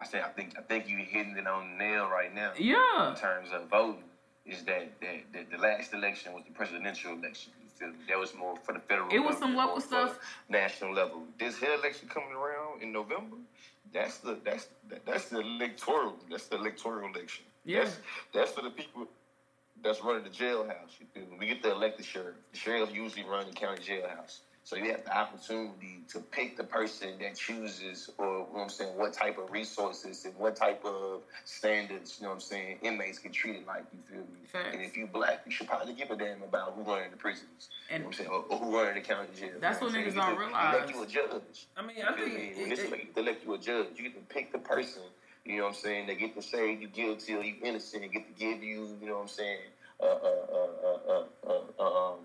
I 0.00 0.06
said 0.06 0.22
I 0.22 0.28
think 0.28 0.54
I 0.56 0.62
think 0.62 0.88
you're 0.88 1.00
hitting 1.00 1.36
it 1.36 1.46
on 1.46 1.72
the 1.72 1.84
nail 1.84 2.08
right 2.08 2.32
now. 2.32 2.52
Yeah. 2.56 3.10
In 3.10 3.16
terms 3.16 3.48
of 3.52 3.68
voting, 3.68 4.04
is 4.46 4.62
that 4.64 4.92
that, 5.00 5.32
that 5.32 5.50
the 5.50 5.58
last 5.58 5.92
election 5.92 6.32
was 6.32 6.44
the 6.46 6.52
presidential 6.52 7.12
election. 7.12 7.52
That 8.08 8.18
was 8.18 8.32
more 8.34 8.56
for 8.62 8.72
the 8.72 8.78
federal. 8.80 9.08
It 9.10 9.18
was 9.18 9.36
some 9.36 9.56
local 9.56 9.80
stuff. 9.80 10.18
National 10.48 10.94
level. 10.94 11.24
This 11.40 11.58
here 11.58 11.74
election 11.74 12.08
coming 12.08 12.30
around 12.30 12.63
in 12.80 12.92
November. 12.92 13.36
That's 13.92 14.18
the 14.18 14.38
that's 14.44 14.68
that, 14.88 15.04
that's 15.06 15.28
the 15.28 15.40
electoral. 15.40 16.16
That's 16.30 16.46
the 16.46 16.56
electoral 16.56 17.08
election. 17.08 17.44
Yeah. 17.64 17.84
That's, 17.84 17.96
that's 18.32 18.52
for 18.52 18.62
the 18.62 18.70
people 18.70 19.06
that's 19.82 20.02
running 20.02 20.24
the 20.24 20.30
jailhouse. 20.30 20.98
You 21.00 21.06
feel 21.12 21.24
me? 21.24 21.36
We 21.38 21.46
get 21.46 21.62
the 21.62 21.72
elected 21.72 22.06
sheriff. 22.06 22.36
The 22.52 22.58
sheriff 22.58 22.94
usually 22.94 23.24
run 23.24 23.46
the 23.46 23.52
county 23.52 23.82
jailhouse. 23.82 24.40
So 24.66 24.76
you 24.76 24.90
have 24.92 25.04
the 25.04 25.14
opportunity 25.14 26.00
to 26.08 26.20
pick 26.20 26.56
the 26.56 26.64
person 26.64 27.10
that 27.20 27.36
chooses, 27.36 28.08
or 28.16 28.24
you 28.26 28.32
know 28.32 28.46
what 28.52 28.62
I'm 28.62 28.68
saying, 28.70 28.96
what 28.96 29.12
type 29.12 29.36
of 29.36 29.50
resources 29.50 30.24
and 30.24 30.34
what 30.36 30.56
type 30.56 30.82
of 30.86 31.20
standards, 31.44 32.16
you 32.18 32.22
know 32.24 32.30
what 32.30 32.36
I'm 32.36 32.40
saying, 32.40 32.78
inmates 32.80 33.18
get 33.18 33.34
treated 33.34 33.66
like. 33.66 33.84
You 33.92 33.98
feel 34.08 34.18
me? 34.20 34.40
Facts. 34.50 34.68
And 34.72 34.82
if 34.82 34.96
you 34.96 35.06
black, 35.06 35.42
you 35.44 35.52
should 35.52 35.68
probably 35.68 35.92
give 35.92 36.10
a 36.10 36.16
damn 36.16 36.42
about 36.42 36.72
who 36.74 36.82
running 36.82 37.10
the 37.10 37.16
prisons. 37.18 37.68
And- 37.90 37.98
you 37.98 37.98
know 37.98 38.04
what 38.06 38.14
I'm 38.14 38.18
saying, 38.18 38.30
or, 38.30 38.44
or 38.48 38.58
who 38.58 38.74
running 38.78 38.94
the 38.94 39.00
county 39.02 39.28
jail. 39.38 39.50
That's 39.60 39.82
you 39.82 39.86
know 39.88 39.92
what 39.92 39.98
I'm 39.98 40.06
niggas 40.06 40.12
saying? 40.12 40.14
don't 40.14 40.30
You 40.30 40.38
get 40.38 40.40
to 40.40 40.46
realize. 40.46 40.74
Elect 40.74 40.90
you 40.94 41.02
a 41.02 41.06
judge. 41.06 41.66
I 41.76 41.82
mean, 41.82 41.96
I 41.96 42.00
You 42.00 42.16
feel 42.16 42.24
think 42.24 42.34
me? 42.38 42.42
it- 42.48 42.62
In 42.64 42.68
this 42.70 42.80
it- 42.80 42.90
way, 42.90 43.08
they 43.14 43.20
elect 43.20 43.44
you 43.44 43.54
a 43.54 43.58
judge. 43.58 43.86
You 43.96 44.02
get 44.04 44.14
to 44.14 44.34
pick 44.34 44.50
the 44.52 44.58
person. 44.58 45.02
You 45.44 45.58
know 45.58 45.62
what 45.64 45.68
I'm 45.68 45.74
saying? 45.74 46.06
They 46.06 46.14
get 46.14 46.34
to 46.36 46.42
say 46.42 46.72
you 46.72 46.88
guilty 46.88 47.34
or 47.34 47.42
you 47.42 47.56
innocent. 47.62 48.00
They 48.00 48.08
get 48.08 48.26
to 48.34 48.40
give 48.40 48.62
you, 48.64 48.96
you 48.98 49.08
know 49.08 49.16
what 49.16 49.22
I'm 49.24 49.28
saying, 49.28 49.58
uh, 50.00 50.06
uh, 50.06 50.46
uh, 50.54 50.88
uh, 51.12 51.24
uh, 51.46 51.82
uh, 51.82 52.12
um, 52.12 52.18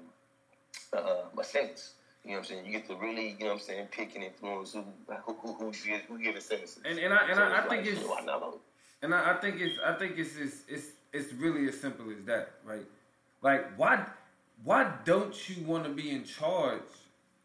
uh, 0.93 1.23
a 1.37 1.43
sentence. 1.43 1.95
You 2.25 2.31
know 2.31 2.37
what 2.37 2.39
I'm 2.39 2.45
saying? 2.45 2.65
You 2.65 2.71
get 2.73 2.87
to 2.87 2.95
really, 2.95 3.29
you 3.31 3.39
know 3.39 3.45
what 3.47 3.53
I'm 3.53 3.59
saying, 3.59 3.87
pick 3.91 4.13
and 4.15 4.23
influence 4.23 4.73
who 4.73 4.83
who 5.07 5.33
who 5.33 5.53
who, 5.53 5.71
give, 5.71 6.01
who 6.01 6.19
give 6.21 6.35
a 6.35 6.41
sentence. 6.41 6.77
And- 6.85 6.99
and 6.99 7.13
I- 7.13 7.27
and 7.27 7.35
So 7.35 7.43
I- 7.43 7.57
I 7.65 7.67
think 7.67 7.85
it's- 7.87 8.05
not? 8.25 8.55
And 9.01 9.15
I, 9.15 9.31
I 9.31 9.33
think 9.39 9.61
it's 9.61 9.79
I 9.79 9.93
think 9.93 10.17
it's, 10.17 10.35
it's 10.35 10.63
it's 10.67 10.87
it's 11.13 11.33
really 11.33 11.67
as 11.69 11.79
simple 11.79 12.11
as 12.11 12.21
that, 12.25 12.51
right? 12.65 12.85
Like 13.41 13.77
why 13.77 14.05
why 14.63 14.91
don't 15.05 15.49
you 15.49 15.63
want 15.63 15.85
to 15.85 15.89
be 15.89 16.09
in 16.11 16.25
charge 16.25 16.81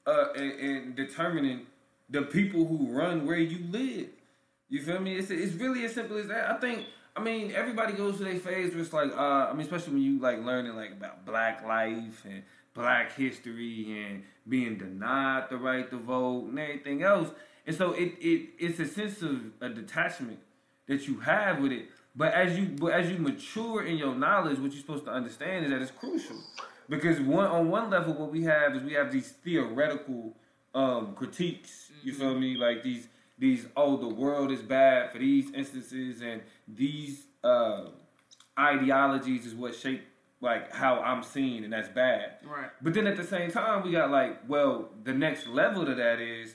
uh 0.07 0.33
in, 0.35 0.51
in 0.51 0.95
determining 0.97 1.67
the 2.11 2.23
people 2.23 2.67
who 2.67 2.91
run 2.91 3.25
where 3.27 3.39
you 3.39 3.65
live? 3.71 4.09
You 4.69 4.83
feel 4.83 4.99
me? 4.99 5.17
It's 5.17 5.31
it's 5.31 5.55
really 5.55 5.85
as 5.85 5.95
simple 5.95 6.17
as 6.19 6.27
that. 6.27 6.51
I 6.51 6.59
think 6.59 6.87
I 7.17 7.21
mean 7.23 7.53
everybody 7.53 7.93
goes 7.93 8.17
through 8.17 8.27
their 8.33 8.41
phase 8.41 8.73
where 8.73 8.81
it's 8.83 8.93
like 8.93 9.13
uh 9.13 9.49
I 9.49 9.53
mean 9.53 9.61
especially 9.63 9.93
when 9.95 10.03
you 10.03 10.19
like 10.19 10.45
learning 10.45 10.75
like 10.75 10.91
about 10.91 11.25
black 11.25 11.65
life 11.65 12.25
and 12.25 12.43
black 12.75 13.17
history 13.17 14.05
and 14.05 14.25
being 14.49 14.77
denied 14.77 15.45
the 15.49 15.57
right 15.57 15.89
to 15.91 15.99
vote 15.99 16.49
and 16.49 16.59
everything 16.59 17.03
else. 17.03 17.29
And 17.67 17.75
so 17.75 17.93
it, 17.93 18.13
it 18.21 18.51
it's 18.59 18.79
a 18.79 18.87
sense 18.87 19.23
of 19.23 19.41
a 19.61 19.69
detachment 19.69 20.39
that 20.87 21.09
you 21.09 21.21
have 21.21 21.61
with 21.61 21.73
it. 21.73 21.87
But 22.15 22.35
as 22.35 22.59
you 22.59 22.67
but 22.67 22.93
as 22.93 23.11
you 23.11 23.19
mature 23.19 23.85
in 23.85 23.97
your 23.97 24.15
knowledge, 24.15 24.59
what 24.59 24.73
you're 24.73 24.81
supposed 24.81 25.05
to 25.07 25.13
understand 25.13 25.65
is 25.65 25.71
that 25.71 25.81
it's 25.81 25.91
crucial. 25.91 26.37
Because 26.89 27.19
one 27.21 27.47
on 27.47 27.71
one 27.71 27.89
level, 27.91 28.13
what 28.15 28.31
we 28.31 28.43
have 28.45 28.77
is 28.77 28.83
we 28.83 28.93
have 28.93 29.11
these 29.11 29.31
theoretical 29.31 30.37
um, 30.75 31.15
critiques. 31.15 31.91
You 32.03 32.13
feel 32.13 32.39
me? 32.39 32.57
Like 32.57 32.83
these 32.83 33.09
these 33.39 33.67
oh 33.77 33.97
the 33.97 34.09
world 34.09 34.53
is 34.53 34.63
bad 34.63 35.13
for 35.13 35.19
these 35.19 35.51
instances 35.53 36.21
and 36.21 36.43
these 36.69 37.25
uh, 37.43 37.87
ideologies 38.59 39.47
is 39.47 39.55
what 39.55 39.75
shape 39.75 40.03
like 40.45 40.73
how 40.73 41.01
I'm 41.01 41.23
seen 41.23 41.65
and 41.65 41.73
that's 41.73 41.89
bad. 41.89 42.37
Right. 42.47 42.71
But 42.83 42.95
then 42.95 43.07
at 43.07 43.17
the 43.17 43.25
same 43.25 43.51
time, 43.51 43.83
we 43.83 43.91
got 43.91 44.11
like, 44.11 44.39
well, 44.47 44.91
the 45.03 45.13
next 45.13 45.47
level 45.49 45.85
to 45.87 45.95
that 45.95 46.21
is 46.21 46.55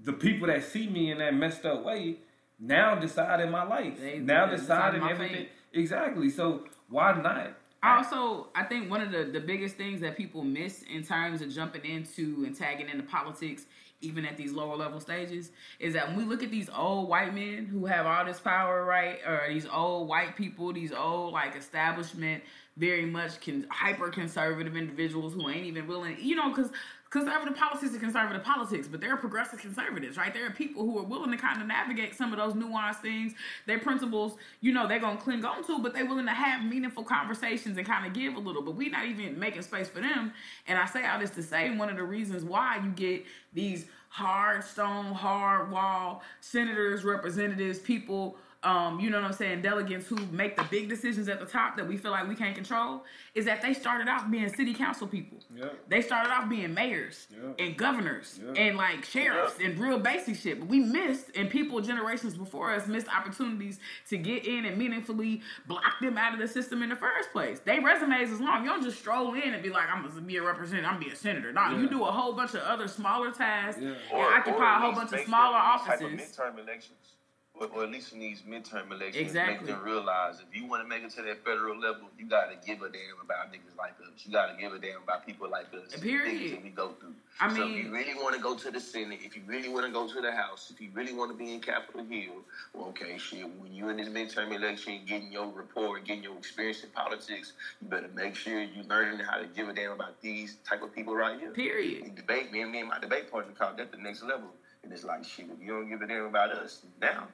the 0.00 0.12
people 0.12 0.48
that 0.48 0.64
see 0.64 0.88
me 0.88 1.10
in 1.10 1.18
that 1.18 1.34
messed 1.34 1.64
up 1.64 1.84
way 1.84 2.18
now 2.58 2.94
decide 2.96 3.40
in 3.40 3.50
my 3.50 3.62
life. 3.62 3.98
They- 4.00 4.18
now 4.18 4.46
they 4.46 4.56
in 4.56 5.02
everything. 5.02 5.36
fate. 5.36 5.48
Exactly. 5.72 6.28
So 6.28 6.64
why 6.88 7.12
not? 7.20 7.54
I 7.84 7.96
also 7.96 8.48
I 8.54 8.62
think 8.64 8.90
one 8.90 9.00
of 9.00 9.10
the, 9.10 9.24
the 9.24 9.40
biggest 9.40 9.76
things 9.76 10.00
that 10.02 10.16
people 10.16 10.44
miss 10.44 10.82
in 10.82 11.02
terms 11.02 11.42
of 11.42 11.50
jumping 11.52 11.84
into 11.84 12.44
and 12.46 12.56
tagging 12.56 12.88
into 12.88 13.02
politics, 13.04 13.66
even 14.02 14.26
at 14.26 14.36
these 14.36 14.52
lower 14.52 14.76
level 14.76 15.00
stages, 15.00 15.50
is 15.78 15.94
that 15.94 16.08
when 16.08 16.16
we 16.16 16.24
look 16.24 16.42
at 16.42 16.50
these 16.50 16.68
old 16.68 17.08
white 17.08 17.34
men 17.34 17.66
who 17.66 17.86
have 17.86 18.04
all 18.04 18.24
this 18.24 18.40
power, 18.40 18.84
right, 18.84 19.20
or 19.26 19.42
these 19.48 19.66
old 19.66 20.08
white 20.08 20.36
people, 20.36 20.72
these 20.72 20.92
old 20.92 21.32
like 21.32 21.56
establishment, 21.56 22.42
very 22.76 23.04
much 23.04 23.40
can 23.40 23.66
hyper 23.70 24.08
conservative 24.10 24.76
individuals 24.76 25.34
who 25.34 25.48
ain't 25.48 25.66
even 25.66 25.86
willing, 25.86 26.16
you 26.20 26.34
know, 26.34 26.48
because 26.48 26.70
conservative 27.12 27.54
politics 27.54 27.94
are 27.94 27.98
conservative 27.98 28.42
politics, 28.42 28.88
but 28.88 28.98
there 28.98 29.12
are 29.12 29.18
progressive 29.18 29.60
conservatives, 29.60 30.16
right? 30.16 30.32
There 30.32 30.46
are 30.46 30.50
people 30.50 30.82
who 30.82 30.98
are 30.98 31.04
willing 31.04 31.30
to 31.30 31.36
kind 31.36 31.60
of 31.60 31.68
navigate 31.68 32.14
some 32.14 32.32
of 32.32 32.38
those 32.38 32.54
nuanced 32.54 33.02
things. 33.02 33.34
Their 33.66 33.78
principles, 33.78 34.36
you 34.62 34.72
know, 34.72 34.88
they're 34.88 34.98
gonna 34.98 35.20
cling 35.20 35.44
on 35.44 35.62
to, 35.64 35.78
but 35.78 35.92
they're 35.92 36.06
willing 36.06 36.24
to 36.24 36.32
have 36.32 36.64
meaningful 36.64 37.04
conversations 37.04 37.76
and 37.76 37.86
kind 37.86 38.06
of 38.06 38.14
give 38.14 38.34
a 38.34 38.38
little. 38.38 38.62
But 38.62 38.76
we're 38.76 38.90
not 38.90 39.04
even 39.04 39.38
making 39.38 39.60
space 39.60 39.90
for 39.90 40.00
them. 40.00 40.32
And 40.66 40.78
I 40.78 40.86
say 40.86 41.06
all 41.06 41.20
this 41.20 41.30
to 41.32 41.42
say 41.42 41.76
one 41.76 41.90
of 41.90 41.96
the 41.96 42.02
reasons 42.02 42.44
why 42.44 42.80
you 42.82 42.90
get 42.92 43.26
these 43.52 43.84
hard 44.08 44.64
stone, 44.64 45.12
hard 45.12 45.70
wall 45.70 46.22
senators, 46.40 47.04
representatives, 47.04 47.78
people 47.78 48.38
um, 48.64 49.00
you 49.00 49.10
know 49.10 49.20
what 49.20 49.26
I'm 49.26 49.32
saying, 49.32 49.62
delegates 49.62 50.06
who 50.06 50.16
make 50.30 50.56
the 50.56 50.64
big 50.70 50.88
decisions 50.88 51.28
at 51.28 51.40
the 51.40 51.46
top 51.46 51.76
that 51.76 51.86
we 51.88 51.96
feel 51.96 52.10
like 52.12 52.28
we 52.28 52.34
can't 52.36 52.54
control, 52.54 53.04
is 53.34 53.44
that 53.46 53.60
they 53.62 53.74
started 53.74 54.08
off 54.08 54.30
being 54.30 54.48
city 54.54 54.72
council 54.74 55.06
people. 55.08 55.38
Yep. 55.54 55.78
They 55.88 56.00
started 56.02 56.30
off 56.30 56.48
being 56.48 56.72
mayors 56.72 57.26
Yep. 57.30 57.56
and 57.58 57.76
governors 57.76 58.38
Yep. 58.44 58.54
and 58.58 58.76
like 58.76 59.04
sheriffs 59.04 59.56
and 59.62 59.78
real 59.78 59.98
basic 59.98 60.36
shit. 60.36 60.60
But 60.60 60.68
we 60.68 60.80
missed, 60.80 61.30
and 61.34 61.50
people 61.50 61.80
generations 61.80 62.36
before 62.36 62.72
us 62.72 62.86
missed 62.86 63.08
opportunities 63.08 63.80
to 64.10 64.16
get 64.18 64.46
in 64.46 64.64
and 64.64 64.78
meaningfully 64.78 65.42
block 65.66 65.98
them 66.00 66.16
out 66.16 66.32
of 66.34 66.38
the 66.38 66.46
system 66.48 66.82
in 66.82 66.90
the 66.90 66.96
first 66.96 67.32
place. 67.32 67.58
They 67.60 67.80
resumes 67.80 68.30
is 68.30 68.40
long. 68.40 68.62
You 68.64 68.70
don't 68.70 68.82
just 68.82 68.98
stroll 68.98 69.34
in 69.34 69.54
and 69.54 69.62
be 69.62 69.70
like, 69.70 69.88
I'm 69.92 70.06
gonna 70.06 70.20
be 70.20 70.36
a 70.36 70.42
representative, 70.42 70.86
I'm 70.88 70.94
gonna 70.96 71.06
be 71.06 71.10
a 71.12 71.16
senator. 71.16 71.52
No, 71.52 71.70
you 71.76 71.88
do 71.88 72.04
a 72.04 72.10
whole 72.12 72.32
bunch 72.34 72.54
of 72.54 72.60
other 72.62 72.86
smaller 72.86 73.30
tasks 73.32 73.80
Yeah. 73.82 73.94
and 74.12 74.20
occupy 74.34 74.76
a 74.76 74.80
whole 74.80 74.92
bunch 74.92 75.12
of 75.12 75.20
smaller 75.20 75.58
Type 75.58 76.00
of 76.00 76.06
offices. 76.12 76.36
midterm 76.38 76.58
elections, 76.58 77.14
or, 77.62 77.68
or 77.80 77.84
at 77.84 77.90
least 77.90 78.12
in 78.12 78.20
these 78.20 78.42
midterm 78.42 78.90
elections, 78.90 79.16
Exactly. 79.16 79.66
make 79.66 79.66
them 79.66 79.84
realize 79.84 80.36
if 80.40 80.56
you 80.56 80.66
want 80.66 80.82
to 80.82 80.88
make 80.88 81.02
it 81.04 81.10
to 81.10 81.22
that 81.22 81.44
federal 81.44 81.78
level, 81.78 82.08
you 82.18 82.26
got 82.26 82.46
to 82.50 82.56
give 82.66 82.82
a 82.82 82.88
damn 82.88 83.20
about 83.24 83.52
niggas 83.52 83.76
like 83.78 83.92
us. 84.00 84.24
You 84.24 84.32
got 84.32 84.46
to 84.54 84.60
give 84.60 84.72
a 84.72 84.78
damn 84.78 85.02
about 85.02 85.26
people 85.26 85.48
like 85.48 85.66
us. 85.74 85.98
Period. 86.00 86.52
That 86.56 86.62
we 86.64 86.70
go 86.70 86.92
through. 87.00 87.14
I 87.40 87.54
so 87.54 87.66
if 87.66 87.84
you 87.84 87.92
really 87.92 88.14
want 88.14 88.34
to 88.36 88.40
go 88.42 88.56
to 88.56 88.70
the 88.70 88.80
Senate, 88.80 89.20
if 89.22 89.36
you 89.36 89.42
really 89.46 89.68
want 89.68 89.86
to 89.86 89.92
go 89.92 90.06
to 90.06 90.20
the 90.20 90.32
House, 90.32 90.70
if 90.74 90.80
you 90.80 90.90
really 90.94 91.12
want 91.14 91.30
to 91.30 91.36
be 91.36 91.54
in 91.54 91.60
Capitol 91.60 92.04
Hill, 92.04 92.42
well, 92.74 92.88
okay, 92.88 93.16
shit. 93.18 93.46
When 93.58 93.72
you 93.72 93.88
in 93.88 93.96
this 93.96 94.08
midterm 94.08 94.52
election, 94.52 95.00
getting 95.06 95.32
your 95.32 95.46
report, 95.50 96.04
getting 96.04 96.22
your 96.24 96.36
experience 96.36 96.82
in 96.84 96.90
politics, 96.90 97.52
you 97.80 97.88
better 97.88 98.10
make 98.14 98.34
sure 98.34 98.60
you 98.60 98.82
learning 98.88 99.20
how 99.20 99.38
to 99.38 99.46
give 99.46 99.68
a 99.68 99.72
damn 99.72 99.92
about 99.92 100.20
these 100.20 100.56
type 100.68 100.82
of 100.82 100.94
people 100.94 101.14
right 101.14 101.38
here. 101.38 101.50
Period. 101.50 102.14
Debate 102.14 102.52
me 102.52 102.60
and 102.62 102.72
me 102.72 102.80
and 102.80 102.88
my 102.88 102.98
debate 102.98 103.30
partner 103.30 103.52
called 103.58 103.76
that 103.78 103.90
the 103.92 103.98
next 103.98 104.22
level. 104.22 104.48
And 104.84 104.92
it's 104.92 105.04
like 105.04 105.24
shit, 105.24 105.46
if 105.46 105.64
you 105.64 105.68
don't 105.72 105.88
give 105.88 106.02
a 106.02 106.06
damn 106.06 106.24
about 106.26 106.50
us 106.50 106.82
now, 107.00 107.28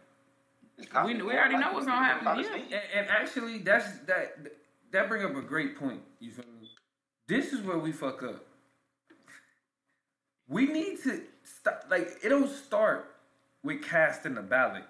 We- 0.78 1.14
we 1.22 1.32
already 1.34 1.56
know 1.58 1.72
what's 1.72 1.86
gonna 1.86 2.04
happen, 2.04 2.24
Palestine. 2.24 2.64
yeah. 2.68 2.78
And, 2.94 3.00
and 3.00 3.08
actually, 3.10 3.58
that's 3.58 3.98
that 4.06 4.36
that 4.92 5.08
bring 5.08 5.24
up 5.24 5.34
a 5.36 5.42
great 5.42 5.76
point. 5.76 6.02
You 6.20 6.30
feel 6.30 6.44
me? 6.60 6.70
This 7.26 7.52
is 7.52 7.60
where 7.62 7.78
we 7.78 7.92
fuck 7.92 8.22
up. 8.22 8.44
We 10.48 10.66
need 10.66 11.02
to 11.02 11.22
stop. 11.44 11.84
Like 11.90 12.08
it 12.22 12.28
don't 12.30 12.48
start 12.50 13.14
with 13.62 13.82
casting 13.82 14.36
a 14.38 14.42
ballot. 14.42 14.84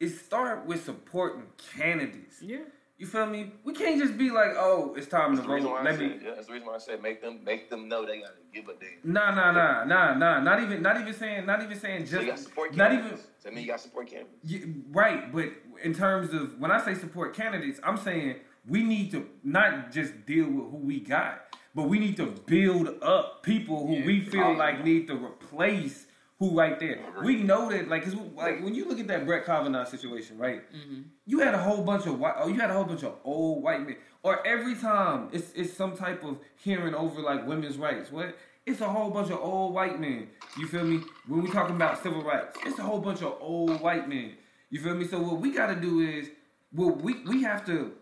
It 0.00 0.10
start 0.10 0.66
with 0.66 0.84
supporting 0.84 1.44
candidates. 1.76 2.42
Yeah. 2.42 2.58
You 3.02 3.08
feel 3.08 3.26
me? 3.26 3.50
We 3.64 3.72
can't 3.72 3.98
just 4.00 4.16
be 4.16 4.30
like, 4.30 4.52
oh, 4.56 4.94
it's 4.96 5.08
time 5.08 5.32
to 5.32 5.38
That's 5.38 5.48
reason 5.48 5.68
vote. 5.70 5.78
I 5.78 5.82
Let 5.82 5.98
me. 5.98 6.20
yeah, 6.24 6.34
that's 6.36 6.46
the 6.46 6.52
reason 6.52 6.68
why 6.68 6.76
I 6.76 6.78
said 6.78 7.02
make 7.02 7.20
them 7.20 7.40
make 7.44 7.68
them 7.68 7.88
know 7.88 8.06
they 8.06 8.20
gotta 8.20 8.34
give 8.54 8.68
a 8.68 8.74
damn. 8.74 9.12
Nah, 9.12 9.34
nah, 9.34 9.50
nah, 9.50 9.82
nah, 9.82 10.14
nah. 10.14 10.38
Not 10.38 10.62
even, 10.62 10.82
not 10.82 11.00
even 11.00 11.12
saying, 11.12 11.44
not 11.44 11.60
even 11.64 11.76
saying 11.80 12.06
So 12.06 12.20
you 12.20 12.26
got 12.26 12.36
just, 12.36 12.44
support 12.44 12.76
not 12.76 12.90
candidates. 12.90 13.22
even. 13.22 13.34
Does 13.34 13.42
that 13.42 13.54
mean 13.54 13.64
you 13.64 13.70
got 13.72 13.80
support 13.80 14.06
candidates? 14.06 14.38
Yeah, 14.44 14.66
right, 14.92 15.32
but 15.32 15.46
in 15.82 15.92
terms 15.92 16.32
of 16.32 16.60
when 16.60 16.70
I 16.70 16.80
say 16.84 16.94
support 16.94 17.34
candidates, 17.34 17.80
I'm 17.82 17.96
saying 17.96 18.36
we 18.68 18.84
need 18.84 19.10
to 19.10 19.26
not 19.42 19.90
just 19.90 20.24
deal 20.24 20.44
with 20.46 20.70
who 20.70 20.76
we 20.76 21.00
got, 21.00 21.56
but 21.74 21.88
we 21.88 21.98
need 21.98 22.16
to 22.18 22.26
build 22.46 23.02
up 23.02 23.42
people 23.42 23.84
who 23.84 24.04
we 24.06 24.20
feel 24.20 24.56
like 24.56 24.84
need 24.84 25.08
to 25.08 25.14
replace 25.16 26.06
who 26.42 26.58
right 26.58 26.78
there. 26.80 26.98
We 27.22 27.42
know 27.42 27.70
that, 27.70 27.88
like, 27.88 28.02
'cause, 28.02 28.16
like 28.34 28.62
when 28.64 28.74
you 28.74 28.84
look 28.86 28.98
at 28.98 29.06
that 29.06 29.24
Brett 29.24 29.44
Kavanaugh 29.46 29.84
situation, 29.84 30.38
right? 30.38 30.62
Mm-hmm. 30.72 31.02
You 31.24 31.38
had 31.38 31.54
a 31.54 31.58
whole 31.58 31.82
bunch 31.84 32.06
of 32.06 32.18
white, 32.18 32.34
oh, 32.36 32.48
you 32.48 32.58
had 32.58 32.70
a 32.70 32.72
whole 32.74 32.84
bunch 32.84 33.04
of 33.04 33.14
old 33.22 33.62
white 33.62 33.86
men, 33.86 33.96
or 34.24 34.44
every 34.46 34.74
time 34.74 35.28
it's 35.32 35.52
it's 35.54 35.72
some 35.72 35.96
type 35.96 36.24
of 36.24 36.38
hearing 36.56 36.94
over 36.94 37.20
like 37.20 37.46
women's 37.46 37.78
rights. 37.78 38.10
What? 38.10 38.36
It's 38.66 38.80
a 38.80 38.88
whole 38.88 39.10
bunch 39.10 39.30
of 39.30 39.38
old 39.40 39.72
white 39.74 40.00
men. 40.00 40.28
You 40.58 40.66
feel 40.66 40.84
me? 40.84 41.00
When 41.28 41.42
we 41.42 41.50
talking 41.50 41.76
about 41.76 42.02
civil 42.02 42.22
rights, 42.22 42.56
it's 42.66 42.78
a 42.78 42.82
whole 42.82 43.00
bunch 43.00 43.22
of 43.22 43.36
old 43.40 43.80
white 43.80 44.08
men. 44.08 44.32
You 44.70 44.80
feel 44.80 44.94
me? 44.94 45.06
So 45.06 45.20
what 45.20 45.40
we 45.40 45.52
got 45.52 45.66
to 45.68 45.76
do 45.76 46.00
is, 46.00 46.28
well, 46.72 46.90
we 46.90 47.22
we 47.24 47.42
have 47.44 47.64
to, 47.66 47.92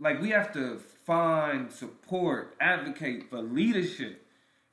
like, 0.00 0.20
we 0.20 0.30
have 0.30 0.52
to 0.54 0.80
find 1.04 1.70
support, 1.70 2.56
advocate 2.60 3.30
for 3.30 3.38
leadership. 3.42 4.25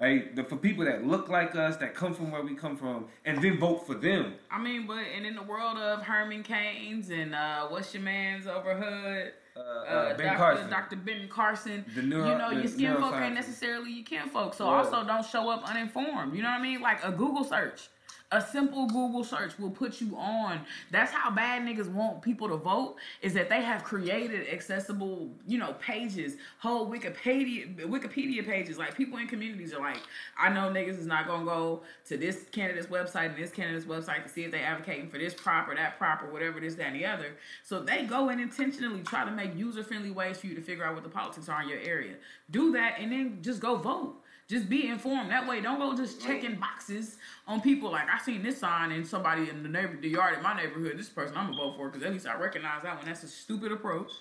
Right? 0.04 0.36
The, 0.36 0.44
for 0.44 0.58
people 0.58 0.84
that 0.84 1.08
look 1.08 1.30
like 1.30 1.56
us, 1.56 1.78
that 1.78 1.96
come 1.96 2.14
from 2.14 2.30
where 2.30 2.42
we 2.42 2.56
come 2.56 2.76
from, 2.76 3.06
and 3.24 3.42
then 3.42 3.58
vote 3.58 3.88
for 3.88 3.94
them. 3.96 4.34
I 4.52 4.60
mean, 4.60 4.86
but 4.86 4.98
and 5.16 5.26
in 5.26 5.34
the 5.34 5.42
world 5.44 5.78
of 5.78 6.02
Herman 6.02 6.44
Cain's 6.44 7.10
and 7.10 7.34
uh, 7.34 7.68
what's 7.70 7.94
your 7.94 8.04
man's 8.04 8.46
overhood, 8.46 9.32
Uh, 9.56 9.60
uh, 9.60 9.62
uh, 9.64 10.18
ben 10.18 10.26
Dr. 10.26 10.38
Carson. 10.38 10.70
Dr. 10.70 10.96
Ben 10.98 11.30
Carson. 11.30 11.86
The 11.96 12.02
neuro- 12.02 12.30
you 12.30 12.38
know, 12.38 12.50
your 12.50 12.68
skin 12.68 12.98
folk 12.98 13.14
ain't 13.16 13.34
necessarily 13.34 13.92
your 13.92 14.04
kin 14.04 14.28
folk. 14.30 14.54
So 14.56 14.66
Yeah. 14.66 14.78
also 14.78 15.06
don't 15.06 15.26
show 15.26 15.50
up 15.50 15.64
uninformed. 15.70 16.36
You 16.36 16.42
know 16.42 16.50
what 16.50 16.60
I 16.60 16.64
mean? 16.64 16.82
Like 16.82 17.02
a 17.06 17.12
Google 17.12 17.46
search. 17.46 17.88
A 18.34 18.42
simple 18.42 18.88
Google 18.88 19.24
search 19.24 19.60
will 19.60 19.70
put 19.70 20.02
you 20.02 20.18
on. 20.18 20.62
That's 20.90 21.12
how 21.12 21.30
bad 21.30 21.62
niggas 21.62 21.88
want 21.88 22.24
people 22.24 22.50
to 22.50 22.58
vote. 22.58 22.96
Is 23.22 23.32
that 23.36 23.48
they 23.48 23.62
have 23.62 23.84
created 23.84 24.48
accessible, 24.52 25.30
you 25.48 25.60
know, 25.60 25.74
pages, 25.74 26.38
whole 26.58 26.90
Wikipedia 26.90 27.76
Wikipedia 27.88 28.44
pages. 28.44 28.80
Like 28.80 28.98
people 28.98 29.20
in 29.20 29.28
communities 29.28 29.72
are 29.72 29.80
like, 29.80 30.00
I 30.36 30.50
know 30.50 30.62
niggas 30.62 30.98
is 30.98 31.06
not 31.06 31.28
gonna 31.28 31.46
go 31.46 31.84
to 32.08 32.18
this 32.18 32.46
candidate's 32.52 32.88
website 32.88 33.28
and 33.28 33.38
this 33.38 33.52
candidate's 33.52 33.86
website 33.86 34.24
to 34.24 34.30
see 34.30 34.46
if 34.46 34.52
they 34.52 34.62
advocating 34.62 35.10
for 35.10 35.20
this 35.20 35.36
prop 35.36 35.70
or 35.70 35.76
that 35.76 36.00
prop 36.00 36.24
or 36.24 36.32
whatever 36.32 36.60
this, 36.60 36.74
that, 36.74 36.88
and 36.88 36.96
the 36.96 37.06
other. 37.06 37.38
So 37.62 37.82
they 37.82 38.06
go 38.06 38.30
and 38.30 38.42
intentionally 38.42 39.04
try 39.04 39.26
to 39.26 39.32
make 39.32 39.56
user 39.56 39.84
friendly 39.84 40.10
ways 40.10 40.40
for 40.40 40.48
you 40.48 40.56
to 40.56 40.62
figure 40.62 40.84
out 40.84 40.96
what 40.96 41.04
the 41.04 41.10
politics 41.10 41.50
are 41.50 41.62
in 41.62 41.70
your 41.70 41.82
area. 41.82 42.16
Do 42.50 42.72
that 42.72 42.96
and 43.00 43.12
then 43.12 43.38
just 43.44 43.60
go 43.60 43.76
vote. 43.76 44.23
Just 44.50 44.70
be 44.70 44.88
informed. 44.88 45.32
That 45.32 45.48
way, 45.48 45.62
don't 45.62 45.80
go 45.80 45.96
just 45.96 46.22
checking 46.22 46.56
boxes 46.56 47.18
on 47.48 47.62
people. 47.62 47.92
Like 47.92 48.10
I 48.10 48.20
seen 48.20 48.44
this 48.44 48.58
sign 48.58 48.92
in 48.92 49.06
somebody 49.06 49.50
in 49.50 49.64
the 49.64 49.70
neighbor, 49.70 49.98
the 50.00 50.10
yard 50.10 50.38
in 50.38 50.44
my 50.44 50.56
neighborhood. 50.56 50.98
This 50.98 51.10
person 51.10 51.36
I'm 51.38 51.52
gonna 51.52 51.58
vote 51.58 51.78
for 51.78 51.90
because 51.90 52.04
at 52.06 52.12
least 52.12 52.28
I 52.28 52.36
recognize 52.38 52.84
that 52.84 52.98
one. 52.98 53.06
That's 53.06 53.24
a 53.24 53.28
stupid 53.28 53.72
approach. 53.72 54.12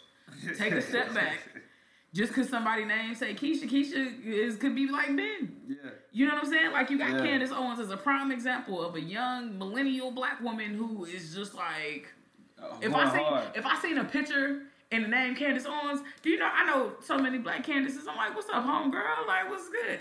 Take 0.57 0.73
a 0.73 0.83
step 0.83 1.13
back. 1.13 1.39
Just 2.15 2.35
because 2.35 2.51
somebody 2.51 2.85
name 2.85 3.15
say 3.15 3.35
Keisha, 3.35 3.69
Keisha 3.69 4.23
is 4.27 4.57
could 4.57 4.75
be 4.75 4.87
like 4.87 5.09
Ben. 5.17 5.57
Yeah. 5.67 5.77
You 6.13 6.27
know 6.27 6.35
what 6.35 6.45
I'm 6.45 6.51
saying? 6.51 6.73
Like 6.73 6.91
you 6.91 6.99
got 6.99 7.11
Yeah. 7.13 7.19
Candace 7.21 7.51
Owens 7.51 7.81
as 7.81 7.91
a 7.91 7.97
prime 7.97 8.31
example 8.31 8.85
of 8.85 8.95
a 8.97 9.01
young 9.01 9.57
millennial 9.59 10.11
black 10.11 10.41
woman 10.43 10.75
who 10.75 11.07
is 11.07 11.35
just 11.35 11.55
like 11.55 12.13
oh, 12.63 12.77
If 12.83 12.95
I 12.95 13.07
hard. 13.07 13.45
if 13.55 13.65
I 13.65 13.81
seen 13.81 13.97
a 13.97 14.05
picture 14.05 14.63
and 14.93 15.05
the 15.05 15.09
name 15.09 15.35
Candace 15.35 15.65
Owens, 15.67 16.01
do 16.23 16.31
you 16.31 16.39
know 16.39 16.49
I 16.53 16.65
know 16.67 16.93
so 17.03 17.19
many 17.19 17.39
black 17.39 17.65
Candaces? 17.65 18.07
I'm 18.09 18.17
like, 18.17 18.35
what's 18.35 18.49
up, 18.49 18.65
homegirl? 18.65 19.27
Like, 19.27 19.49
what's 19.49 19.69
good? 19.71 20.01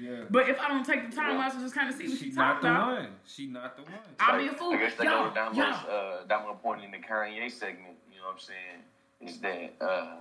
Yeah. 0.00 0.24
But 0.30 0.48
if 0.48 0.58
I 0.60 0.68
don't 0.68 0.84
take 0.86 1.10
the 1.10 1.14
time 1.16 1.38
out 1.38 1.52
to 1.52 1.58
just 1.60 1.74
kind 1.74 1.90
of 1.90 1.96
see 1.96 2.08
what 2.08 2.18
she's 2.18 2.36
not 2.36 2.62
talking 2.62 2.68
the 2.70 2.74
about, 2.76 2.96
one. 3.00 3.08
She 3.26 3.46
not 3.46 3.76
the 3.76 3.82
one. 3.82 3.92
I'll 4.18 4.38
be 4.38 4.46
a 4.48 4.52
fool. 4.52 4.72
I 4.72 4.76
guess 4.78 4.94
that 4.94 5.04
Yo, 5.04 5.24
goes 5.24 5.34
down 5.34 5.54
yo. 5.54 5.66
most, 5.70 5.86
uh, 5.86 6.24
down 6.28 6.46
my 6.46 6.54
point 6.54 6.84
in 6.84 6.90
the 6.90 6.98
Kanye 6.98 7.50
segment. 7.50 7.96
You 8.12 8.18
know 8.20 8.26
what 8.26 8.34
I'm 8.34 8.38
saying? 8.38 8.80
Is 9.20 9.38
that 9.40 9.74
uh, 9.84 10.16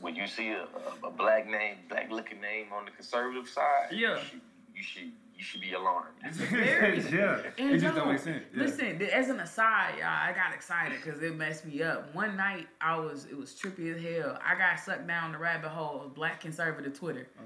when 0.00 0.14
you 0.14 0.26
see 0.26 0.50
a, 0.50 0.62
a, 1.04 1.06
a 1.08 1.10
black 1.10 1.46
name, 1.48 1.76
black 1.88 2.10
looking 2.10 2.40
name 2.40 2.66
on 2.72 2.84
the 2.84 2.90
conservative 2.90 3.48
side, 3.48 3.88
Yeah. 3.92 4.16
you 4.18 4.24
should 4.24 4.40
you 4.74 4.82
should, 4.82 5.12
you 5.38 5.44
should 5.44 5.60
be 5.60 5.72
alarmed. 5.72 6.08
Yeah. 6.50 7.42
And 7.58 7.70
It 7.74 7.78
just 7.78 7.94
don't 7.94 8.08
make 8.08 8.18
sense. 8.18 8.44
Yeah. 8.54 8.62
Listen, 8.64 9.00
as 9.02 9.28
an 9.30 9.38
aside, 9.40 9.94
y'all, 9.98 10.08
I 10.08 10.32
got 10.34 10.52
excited 10.52 10.98
because 11.02 11.22
it 11.22 11.36
messed 11.36 11.64
me 11.64 11.82
up. 11.82 12.12
One 12.14 12.36
night, 12.36 12.66
I 12.80 12.98
was 12.98 13.26
it 13.26 13.36
was 13.38 13.52
trippy 13.52 13.94
as 13.94 14.02
hell. 14.02 14.38
I 14.44 14.58
got 14.58 14.80
sucked 14.80 15.06
down 15.06 15.32
the 15.32 15.38
rabbit 15.38 15.68
hole 15.70 16.02
of 16.04 16.14
black 16.14 16.40
conservative 16.40 16.98
Twitter. 16.98 17.28
Oh, 17.38 17.44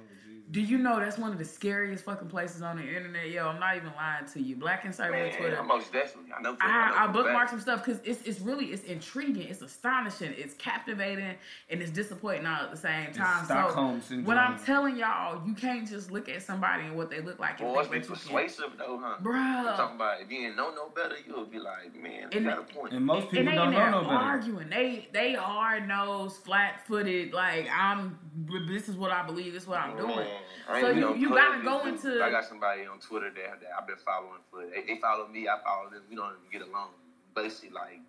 Do 0.51 0.61
you 0.61 0.77
know 0.77 0.99
that's 1.01 1.17
one 1.17 1.33
of 1.33 1.39
the 1.39 1.45
scariest 1.47 2.05
fucking 2.05 2.29
places 2.29 2.61
on 2.61 2.77
the 2.77 2.83
internet? 2.83 3.31
Yo, 3.31 3.49
I'm 3.49 3.59
not 3.59 3.77
even 3.77 3.91
lying 3.97 4.27
to 4.35 4.41
you. 4.41 4.55
Black 4.57 4.83
conservative 4.83 5.31
Man, 5.33 5.39
Twitter. 5.39 5.63
most 5.63 5.93
definitely. 5.93 6.31
I 6.37 6.43
know. 6.43 6.57
I, 6.61 6.67
I 6.95 7.07
know 7.07 7.13
for 7.13 7.19
bookmarked 7.29 7.51
some 7.51 7.61
stuff 7.61 7.85
because 7.85 8.01
it's 8.05 8.21
it's 8.23 8.41
really 8.41 8.67
it's 8.67 8.83
intriguing, 8.85 9.49
it's 9.49 9.63
astonishing, 9.63 10.35
it's 10.37 10.53
captivating, 10.55 11.37
and 11.71 11.81
it's 11.81 11.91
disappointing 11.91 12.45
all 12.45 12.65
at 12.65 12.71
the 12.71 12.77
same 12.77 13.13
time. 13.13 13.45
Stockholm 13.47 14.01
so 14.03 14.09
syndrome. 14.09 14.27
when 14.27 14.37
I'm 14.39 14.59
telling 14.63 14.97
y'all, 14.97 15.41
you 15.47 15.55
can't 15.55 15.89
just 15.89 16.11
look 16.11 16.29
at 16.29 16.43
somebody 16.43 16.85
and 16.85 16.97
what 16.97 17.09
they 17.09 17.21
look 17.21 17.39
like 17.39 17.59
and 17.61 17.73
Boy, 17.73 17.81
it's 17.81 17.89
think 17.89 17.93
be 17.93 17.99
that 18.01 18.09
you 18.09 18.15
can. 18.15 18.25
persuasive 18.25 18.73
though, 18.79 19.01
huh? 19.03 19.17
Bruh. 19.23 19.35
I'm 19.37 19.77
talking 19.77 19.97
about 19.97 20.21
if 20.21 20.31
you 20.31 20.41
didn't 20.43 20.57
know 20.57 20.71
no 20.75 20.89
better, 20.91 21.17
you'll 21.27 21.47
be 21.47 21.61
like, 21.61 21.95
man, 22.01 22.29
you 22.31 22.39
And 22.39 22.47
got 22.47 22.59
a 22.59 22.63
point. 22.63 22.93
and 22.93 23.07
most 23.07 23.23
and 23.23 23.31
people 23.31 23.45
they 23.47 23.57
don't 23.57 23.69
in 23.69 23.73
know 23.75 23.91
no 23.91 24.09
better. 24.09 24.13
arguing. 24.15 24.69
They 24.69 25.09
they 25.13 25.33
hard 25.35 25.89
nosed, 25.89 26.43
flat 26.43 26.87
footed. 26.87 27.33
Like 27.33 27.69
I'm. 27.75 28.19
This 28.69 28.89
is 28.89 28.97
what 28.97 29.11
I 29.11 29.25
believe. 29.27 29.53
This 29.53 29.65
is 29.65 29.69
what 29.69 29.79
I'm 29.81 29.97
doing. 29.97 30.17
Man, 30.17 30.81
So 30.81 30.89
you, 30.91 31.15
you 31.17 31.29
gotta 31.29 31.63
go 31.63 31.87
into. 31.87 32.23
I 32.23 32.31
got 32.31 32.45
somebody 32.45 32.87
on 32.87 32.99
Twitter 32.99 33.31
that, 33.31 33.61
that 33.61 33.71
I've 33.79 33.87
been 33.87 33.97
following 33.97 34.41
for. 34.51 34.63
They, 34.65 34.95
they 34.95 35.01
follow 35.01 35.29
me, 35.29 35.49
I 35.49 35.59
follow 35.63 35.91
them. 35.91 36.03
We 36.09 36.17
don't 36.17 36.33
even 36.49 36.51
get 36.61 36.67
along. 36.69 36.89
Basically, 37.35 37.71
like 37.71 38.01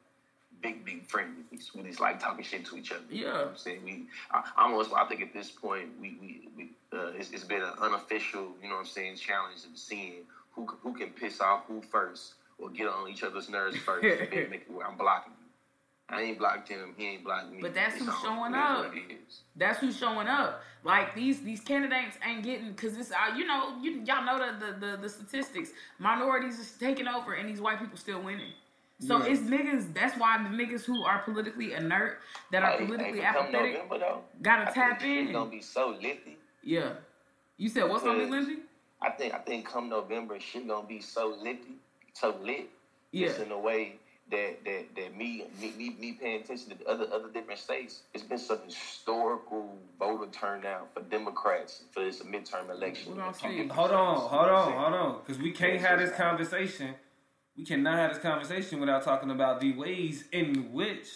big, 0.61 0.85
big 0.85 1.05
friendly. 1.05 1.43
We 1.51 1.57
just, 1.57 1.75
we 1.75 1.83
just 1.83 1.99
like 1.99 2.19
talking 2.19 2.43
shit 2.43 2.65
to 2.67 2.77
each 2.77 2.91
other. 2.91 3.01
You 3.09 3.25
know 3.25 3.31
Yeah. 3.31 3.37
what 3.39 3.47
I'm 3.49 3.57
saying? 3.57 3.81
We 3.83 4.05
I, 4.31 4.43
I 4.55 4.63
almost. 4.63 4.91
I 4.93 5.05
think 5.05 5.21
at 5.21 5.33
this 5.33 5.49
point, 5.51 5.89
we 5.99 6.15
we, 6.21 6.47
we 6.55 6.69
uh, 6.97 7.07
it's, 7.17 7.31
it's 7.31 7.43
been 7.43 7.61
an 7.61 7.73
unofficial. 7.81 8.47
You 8.61 8.69
know 8.69 8.75
what 8.75 8.81
I'm 8.81 8.85
saying? 8.87 9.17
Challenge 9.17 9.57
of 9.69 9.77
seeing 9.77 10.23
who 10.53 10.65
who 10.83 10.93
can 10.93 11.09
piss 11.09 11.41
off 11.41 11.63
who 11.67 11.81
first 11.81 12.35
or 12.59 12.69
get 12.69 12.87
on 12.87 13.09
each 13.09 13.23
other's 13.23 13.49
nerves 13.49 13.77
first. 13.77 14.05
and 14.05 14.49
make 14.49 14.61
it 14.61 14.71
where 14.71 14.87
I'm 14.87 14.95
blocking. 14.97 15.33
I 16.09 16.21
ain't 16.21 16.38
blocked 16.38 16.69
him. 16.69 16.93
He 16.97 17.07
ain't 17.07 17.23
blocked 17.23 17.51
me. 17.51 17.59
But 17.61 17.73
that's 17.73 17.95
It's 17.95 18.05
who's 18.05 18.19
showing 18.21 18.53
up. 18.53 18.85
what 18.85 18.97
it 18.97 19.13
is. 19.27 19.41
That's 19.55 19.80
who's 19.80 19.97
showing 19.97 20.27
up. 20.27 20.61
Like 20.84 21.15
these 21.15 21.41
these 21.41 21.61
candidates 21.61 22.17
ain't 22.27 22.43
getting 22.43 22.71
because 22.71 22.97
it's 22.97 23.11
uh, 23.11 23.34
you 23.35 23.45
know 23.45 23.75
you 23.81 24.03
y'all 24.05 24.25
know 24.25 24.38
the, 24.38 24.65
the 24.65 24.85
the 24.91 24.97
the 24.97 25.09
statistics. 25.09 25.71
Minorities 25.99 26.59
is 26.59 26.71
taking 26.80 27.07
over 27.07 27.34
and 27.34 27.47
these 27.49 27.61
white 27.61 27.80
people 27.80 27.97
still 27.97 28.21
winning. 28.21 28.51
So 28.99 29.17
Yeah. 29.19 29.31
it's 29.31 29.41
niggas. 29.41 29.93
That's 29.93 30.17
why 30.17 30.38
the 30.43 30.49
niggas 30.49 30.84
who 30.84 31.03
are 31.03 31.19
politically 31.19 31.73
inert, 31.73 32.19
that 32.51 32.63
are 32.63 32.77
politically 32.77 33.19
hey, 33.19 33.25
apathetic, 33.25 33.73
November, 33.73 33.99
though, 33.99 34.21
gotta 34.41 34.69
I 34.69 34.73
tap 34.73 35.03
in. 35.03 35.23
It's 35.27 35.31
gonna 35.31 35.49
be 35.49 35.61
so 35.61 35.89
lifty. 36.01 36.38
yeah. 36.63 36.93
You 37.57 37.69
said 37.69 37.89
what's 37.89 38.03
gonna 38.03 38.27
be 38.27 38.57
I 39.01 39.09
think 39.11 39.34
I 39.34 39.39
think 39.39 39.65
come 39.69 39.89
November, 39.89 40.39
shit 40.39 40.67
gonna 40.67 40.88
be 40.88 41.01
so 41.01 41.35
lifty, 41.41 41.75
so 42.13 42.35
lit. 42.41 42.69
Yeah. 43.11 43.27
Just 43.27 43.41
in 43.41 43.51
a 43.51 43.59
way 43.59 43.99
that 44.31 44.63
that 44.65 44.85
that 44.95 45.17
me 45.17 45.45
me 45.59 45.73
me, 45.77 45.95
me 45.99 46.11
paying 46.13 46.41
attention 46.41 46.69
to 46.71 46.77
the 46.77 46.87
other 46.87 47.07
other 47.13 47.29
different 47.29 47.59
states. 47.59 48.01
It's 48.13 48.23
been 48.23 48.37
some 48.37 48.59
historical 48.65 49.77
voter 49.99 50.31
turnout 50.31 50.93
for 50.93 51.01
Democrats 51.01 51.83
for 51.91 52.03
this 52.03 52.21
midterm 52.23 52.69
election. 52.69 53.15
We're 53.15 53.33
see. 53.33 53.67
Hold 53.67 53.91
on, 53.91 54.17
hold 54.17 54.49
on, 54.49 54.71
hold 54.73 54.93
on. 54.93 55.19
Because 55.25 55.41
we 55.41 55.51
can't 55.51 55.79
have 55.81 55.99
this 55.99 56.11
conversation. 56.11 56.95
We 57.57 57.65
cannot 57.65 57.97
have 57.97 58.13
this 58.13 58.21
conversation 58.23 58.79
without 58.79 59.03
talking 59.03 59.29
about 59.29 59.61
the 59.61 59.73
ways 59.73 60.25
in 60.31 60.71
which 60.73 61.07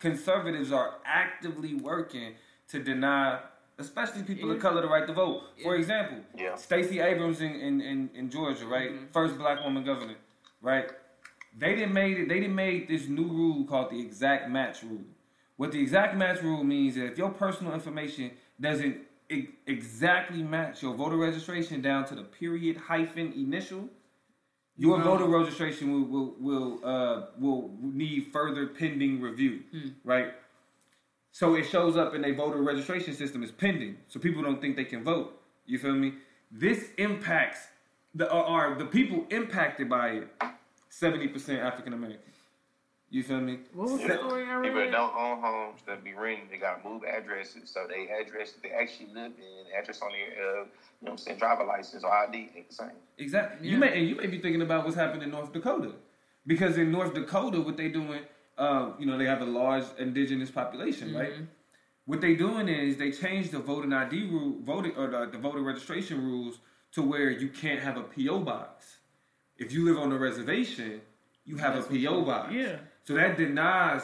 conservatives 0.00 0.72
are 0.72 0.94
actively 1.04 1.74
working 1.74 2.34
to 2.68 2.82
deny, 2.82 3.38
especially 3.78 4.22
people 4.22 4.50
of 4.50 4.58
color, 4.58 4.80
the 4.80 4.88
right 4.88 5.06
to 5.06 5.12
vote. 5.12 5.42
For 5.62 5.76
example, 5.76 6.18
Yeah. 6.36 6.56
Stacey 6.56 6.98
Abrams 7.00 7.40
in, 7.40 7.52
in, 7.54 7.80
in, 7.80 8.10
in 8.14 8.30
Georgia, 8.30 8.66
right? 8.66 8.90
First 9.12 9.38
black 9.38 9.62
woman 9.62 9.84
governor, 9.84 10.16
right? 10.62 10.90
They 11.58 11.74
didn't 11.74 11.92
made 11.92 12.18
it. 12.18 12.28
They 12.28 12.40
didn't 12.40 12.54
made 12.54 12.88
this 12.88 13.08
new 13.08 13.26
rule 13.26 13.64
called 13.64 13.90
the 13.90 14.00
exact 14.00 14.48
match 14.48 14.82
rule. 14.84 15.04
What 15.56 15.72
the 15.72 15.80
exact 15.80 16.16
match 16.16 16.40
rule 16.40 16.62
means 16.62 16.96
is 16.96 17.10
if 17.10 17.18
your 17.18 17.30
personal 17.30 17.74
information 17.74 18.30
doesn't 18.60 18.98
e- 19.28 19.48
exactly 19.66 20.42
match 20.42 20.82
your 20.82 20.94
voter 20.94 21.16
registration 21.16 21.80
down 21.82 22.04
to 22.06 22.14
the 22.14 22.22
period 22.22 22.76
hyphen 22.76 23.32
initial, 23.32 23.88
your 24.76 25.02
voter 25.02 25.24
registration 25.24 25.90
will 25.92 26.04
will 26.04 26.34
will 26.38 26.80
uh, 26.84 27.26
will 27.40 27.72
need 27.80 28.28
further 28.32 28.68
pending 28.68 29.20
review, 29.20 29.62
right? 30.04 30.34
So 31.32 31.56
it 31.56 31.64
shows 31.64 31.96
up 31.96 32.14
in 32.14 32.24
a 32.24 32.32
voter 32.32 32.62
registration 32.62 33.14
system 33.14 33.42
as 33.42 33.50
pending, 33.50 33.96
so 34.06 34.20
people 34.20 34.42
don't 34.42 34.60
think 34.60 34.76
they 34.76 34.84
can 34.84 35.02
vote. 35.02 35.40
You 35.66 35.78
feel 35.78 35.94
me? 35.94 36.14
This 36.52 36.90
impacts 36.98 37.66
the 38.14 38.30
are, 38.30 38.44
are 38.44 38.74
the 38.78 38.86
people 38.86 39.26
impacted 39.30 39.88
by 39.88 40.08
it. 40.10 40.28
Seventy 40.88 41.28
percent 41.28 41.60
African 41.60 41.92
American. 41.92 42.20
You 43.10 43.22
feel 43.22 43.40
me? 43.40 43.60
What 43.72 43.90
was 43.90 44.00
the 44.02 44.08
Yeah. 44.08 44.16
story 44.18 44.44
I 44.44 44.60
People 44.62 44.90
don't 44.90 45.14
own 45.16 45.40
homes 45.40 45.80
that 45.86 46.04
be 46.04 46.12
renting, 46.12 46.48
they 46.50 46.58
gotta 46.58 46.86
move 46.86 47.04
addresses. 47.04 47.70
So 47.70 47.86
they 47.88 48.08
address 48.08 48.52
that 48.52 48.62
they 48.62 48.70
actually 48.70 49.06
live 49.14 49.32
in, 49.38 49.64
address 49.80 50.02
on 50.02 50.10
their 50.12 50.28
uh, 50.28 50.64
you 50.64 50.64
know 50.64 50.66
what 51.00 51.10
I'm 51.12 51.18
saying, 51.18 51.38
driver 51.38 51.64
license 51.64 52.04
or 52.04 52.12
ID 52.12 52.50
ain't 52.54 52.68
the 52.68 52.74
same. 52.74 52.90
Exactly. 53.16 53.66
Yeah. 53.66 53.74
You 53.74 53.78
may 53.78 53.98
and 53.98 54.08
you 54.08 54.14
may 54.16 54.26
be 54.26 54.38
thinking 54.38 54.62
about 54.62 54.84
what's 54.84 54.96
happening 54.96 55.22
in 55.22 55.30
North 55.30 55.52
Dakota, 55.52 55.92
because 56.46 56.76
in 56.76 56.90
North 56.92 57.14
Dakota, 57.14 57.60
what 57.62 57.76
they 57.78 57.88
doing, 57.88 58.20
um, 58.58 58.94
you 58.98 59.06
know, 59.06 59.16
they 59.16 59.26
have 59.26 59.40
a 59.40 59.46
large 59.46 59.84
indigenous 59.98 60.50
population, 60.50 61.14
right? 61.14 61.32
What 62.04 62.20
they 62.22 62.34
doing 62.34 62.68
is 62.68 62.96
they 62.96 63.10
changed 63.10 63.52
the 63.52 63.58
voting 63.58 63.92
ID 63.92 64.28
rule, 64.30 64.56
voting 64.62 64.92
or 64.96 65.08
the, 65.08 65.26
the 65.32 65.38
voter 65.38 65.60
registration 65.62 66.22
rules 66.24 66.58
to 66.92 67.02
where 67.02 67.30
you 67.30 67.48
can't 67.48 67.80
have 67.80 67.96
a 67.96 68.02
PO 68.02 68.40
box. 68.40 68.97
If 69.58 69.72
you 69.72 69.84
live 69.84 69.98
on 69.98 70.12
a 70.12 70.18
reservation, 70.18 71.00
you 71.44 71.56
have 71.56 71.76
a 71.76 71.82
PO 71.82 72.24
box. 72.24 72.52
Yeah. 72.52 72.76
So 73.04 73.14
that 73.14 73.36
denies 73.36 74.02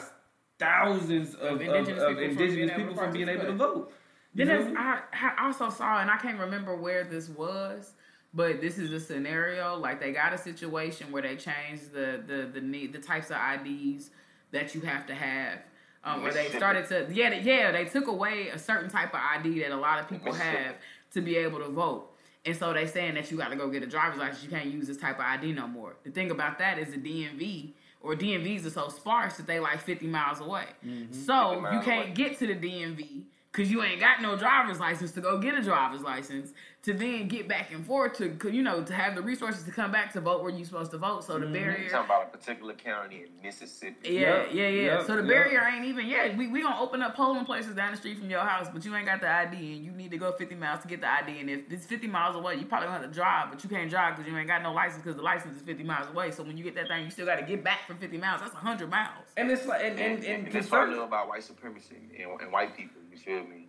thousands 0.59 1.35
of, 1.35 1.55
of 1.55 1.61
indigenous 1.61 2.01
of 2.01 2.09
people 2.09 2.15
from 2.15 2.23
indigenous 2.23 2.55
being 2.55 2.69
able 2.69 2.77
people 2.77 2.93
to 2.93 2.99
from 2.99 3.13
being 3.13 3.29
able 3.29 3.45
to 3.45 3.53
vote. 3.53 3.93
You 4.33 4.45
Then 4.45 4.47
feel 4.47 4.65
there's, 4.65 4.73
me? 4.73 4.79
I, 4.79 4.99
I 5.13 5.45
also 5.45 5.69
saw, 5.69 6.01
and 6.01 6.09
I 6.09 6.17
can't 6.17 6.39
remember 6.39 6.75
where 6.75 7.03
this 7.03 7.29
was, 7.29 7.93
but 8.33 8.59
this 8.59 8.77
is 8.77 8.91
a 8.91 8.99
scenario 8.99 9.77
like 9.77 9.99
they 9.99 10.11
got 10.11 10.33
a 10.33 10.37
situation 10.37 11.11
where 11.11 11.21
they 11.21 11.37
changed 11.37 11.93
the 11.93 12.21
the 12.27 12.49
the 12.53 12.61
need 12.61 12.91
the 12.91 12.99
types 12.99 13.31
of 13.31 13.37
IDs 13.37 14.11
that 14.51 14.75
you 14.75 14.81
have 14.81 15.07
to 15.07 15.15
have. 15.15 15.59
Um, 16.03 16.21
where 16.21 16.31
they 16.31 16.49
started 16.49 16.87
to 16.89 17.07
yeah 17.11 17.33
yeah 17.33 17.71
they 17.71 17.85
took 17.85 18.07
away 18.07 18.49
a 18.49 18.59
certain 18.59 18.91
type 18.91 19.13
of 19.15 19.19
ID 19.19 19.61
that 19.61 19.71
a 19.71 19.75
lot 19.75 19.99
of 19.99 20.07
people 20.07 20.33
have 20.33 20.75
to 21.13 21.21
be 21.21 21.37
able 21.37 21.59
to 21.59 21.69
vote. 21.69 22.11
And 22.45 22.55
so 22.55 22.73
they 22.73 22.85
saying 22.85 23.15
that 23.15 23.31
you 23.31 23.37
got 23.37 23.49
to 23.49 23.55
go 23.55 23.69
get 23.69 23.81
a 23.83 23.87
driver's 23.87 24.19
license. 24.19 24.43
You 24.43 24.49
can't 24.49 24.67
use 24.67 24.87
this 24.87 24.97
type 24.97 25.17
of 25.17 25.25
ID 25.25 25.53
no 25.53 25.67
more. 25.67 25.95
The 26.03 26.11
thing 26.11 26.29
about 26.31 26.59
that 26.59 26.77
is 26.77 26.89
the 26.89 26.97
DMV 26.97 27.71
or 28.01 28.15
DMVs 28.15 28.65
are 28.65 28.69
so 28.69 28.89
sparse 28.89 29.37
that 29.37 29.47
they 29.47 29.59
like 29.59 29.81
50 29.81 30.05
miles 30.07 30.39
away. 30.39 30.65
Mm-hmm. 30.85 31.11
So 31.13 31.61
50 31.61 31.75
you 31.75 31.81
can't 31.81 32.05
away. 32.07 32.13
get 32.13 32.39
to 32.39 32.47
the 32.47 32.55
DMV 32.55 33.23
because 33.51 33.71
you 33.71 33.81
ain't 33.81 33.99
got 33.99 34.21
no 34.21 34.35
driver's 34.35 34.79
license 34.79 35.11
to 35.13 35.21
go 35.21 35.39
get 35.39 35.55
a 35.55 35.61
driver's 35.61 36.01
license 36.01 36.51
to 36.85 36.93
then 36.93 37.27
get 37.27 37.47
back 37.47 37.73
and 37.73 37.83
forth 37.83 38.13
to 38.13 38.37
you 38.51 38.61
know 38.61 38.83
to 38.83 38.93
have 38.93 39.15
the 39.15 39.21
resources 39.21 39.63
to 39.63 39.71
come 39.71 39.91
back 39.91 40.13
to 40.13 40.21
vote 40.21 40.43
where 40.43 40.51
you're 40.51 40.65
supposed 40.65 40.91
to 40.91 40.99
vote. 40.99 41.23
So 41.23 41.33
the 41.39 41.45
mm-hmm. 41.45 41.53
barrier 41.53 41.69
You 41.69 41.75
barrier. 41.77 41.89
talking 41.89 42.05
about 42.05 42.23
a 42.31 42.37
particular 42.37 42.73
county 42.75 43.23
in 43.23 43.29
Mississippi. 43.43 44.09
Yeah, 44.09 44.19
Yep, 44.19 44.47
yeah, 44.53 44.67
yeah. 44.67 44.81
yep, 44.83 45.07
so 45.07 45.15
the 45.15 45.23
yep. 45.23 45.27
barrier 45.27 45.63
ain't 45.63 45.85
even. 45.85 46.05
Yeah, 46.05 46.37
we 46.37 46.47
we 46.47 46.61
gonna 46.61 46.79
open 46.79 47.01
up 47.01 47.15
polling 47.15 47.43
places 47.43 47.73
down 47.73 47.91
the 47.91 47.97
street 47.97 48.19
from 48.19 48.29
your 48.29 48.41
house, 48.41 48.67
but 48.71 48.85
you 48.85 48.95
ain't 48.95 49.07
got 49.07 49.19
the 49.19 49.29
ID, 49.29 49.55
and 49.57 49.83
you 49.83 49.91
need 49.93 50.11
to 50.11 50.17
go 50.17 50.31
50 50.31 50.53
miles 50.55 50.83
to 50.83 50.87
get 50.87 51.01
the 51.01 51.11
ID. 51.11 51.39
And 51.39 51.49
if 51.49 51.71
it's 51.71 51.87
50 51.87 52.05
miles 52.05 52.35
away, 52.35 52.55
you 52.55 52.65
probably 52.65 52.87
gonna 52.87 52.99
have 52.99 53.09
to 53.09 53.13
drive, 53.13 53.49
but 53.49 53.63
you 53.63 53.69
can't 53.69 53.89
drive 53.89 54.15
because 54.15 54.31
you 54.31 54.37
ain't 54.37 54.47
got 54.47 54.61
no 54.61 54.71
license 54.71 55.01
because 55.01 55.15
the 55.15 55.23
license 55.23 55.55
is 55.57 55.63
50 55.63 55.83
miles 55.83 56.07
away. 56.09 56.29
So 56.29 56.43
when 56.43 56.55
you 56.55 56.63
get 56.63 56.75
that 56.75 56.87
thing, 56.87 57.03
you 57.03 57.09
still 57.09 57.25
got 57.25 57.37
to 57.37 57.45
get 57.45 57.63
back 57.63 57.87
from 57.87 57.97
50 57.97 58.17
miles. 58.17 58.41
That's 58.41 58.53
100 58.53 58.89
miles. 58.91 59.25
And 59.37 59.49
it's 59.49 59.65
like 59.65 59.81
and 59.81 59.99
And, 59.99 60.17
and, 60.17 60.23
and, 60.23 60.45
and 60.45 60.53
that's 60.53 60.69
what 60.69 60.81
I 60.81 60.91
know 60.91 61.03
about 61.03 61.29
white 61.29 61.43
supremacy 61.43 61.95
and, 62.19 62.41
and 62.41 62.51
white 62.51 62.77
people. 62.77 63.01
You 63.11 63.17
feel 63.17 63.43
me? 63.43 63.64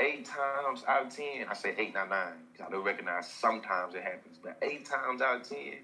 Eight 0.00 0.24
times 0.24 0.82
out 0.88 1.06
of 1.06 1.14
ten, 1.14 1.46
I 1.50 1.54
say 1.54 1.74
eight, 1.76 1.92
not 1.94 2.08
nine, 2.08 2.32
because 2.52 2.68
I 2.68 2.70
do 2.70 2.80
recognize 2.80 3.28
sometimes 3.28 3.94
it 3.94 4.02
happens, 4.02 4.38
but 4.42 4.56
eight 4.62 4.86
times 4.86 5.20
out 5.20 5.42
of 5.42 5.48
ten, 5.48 5.74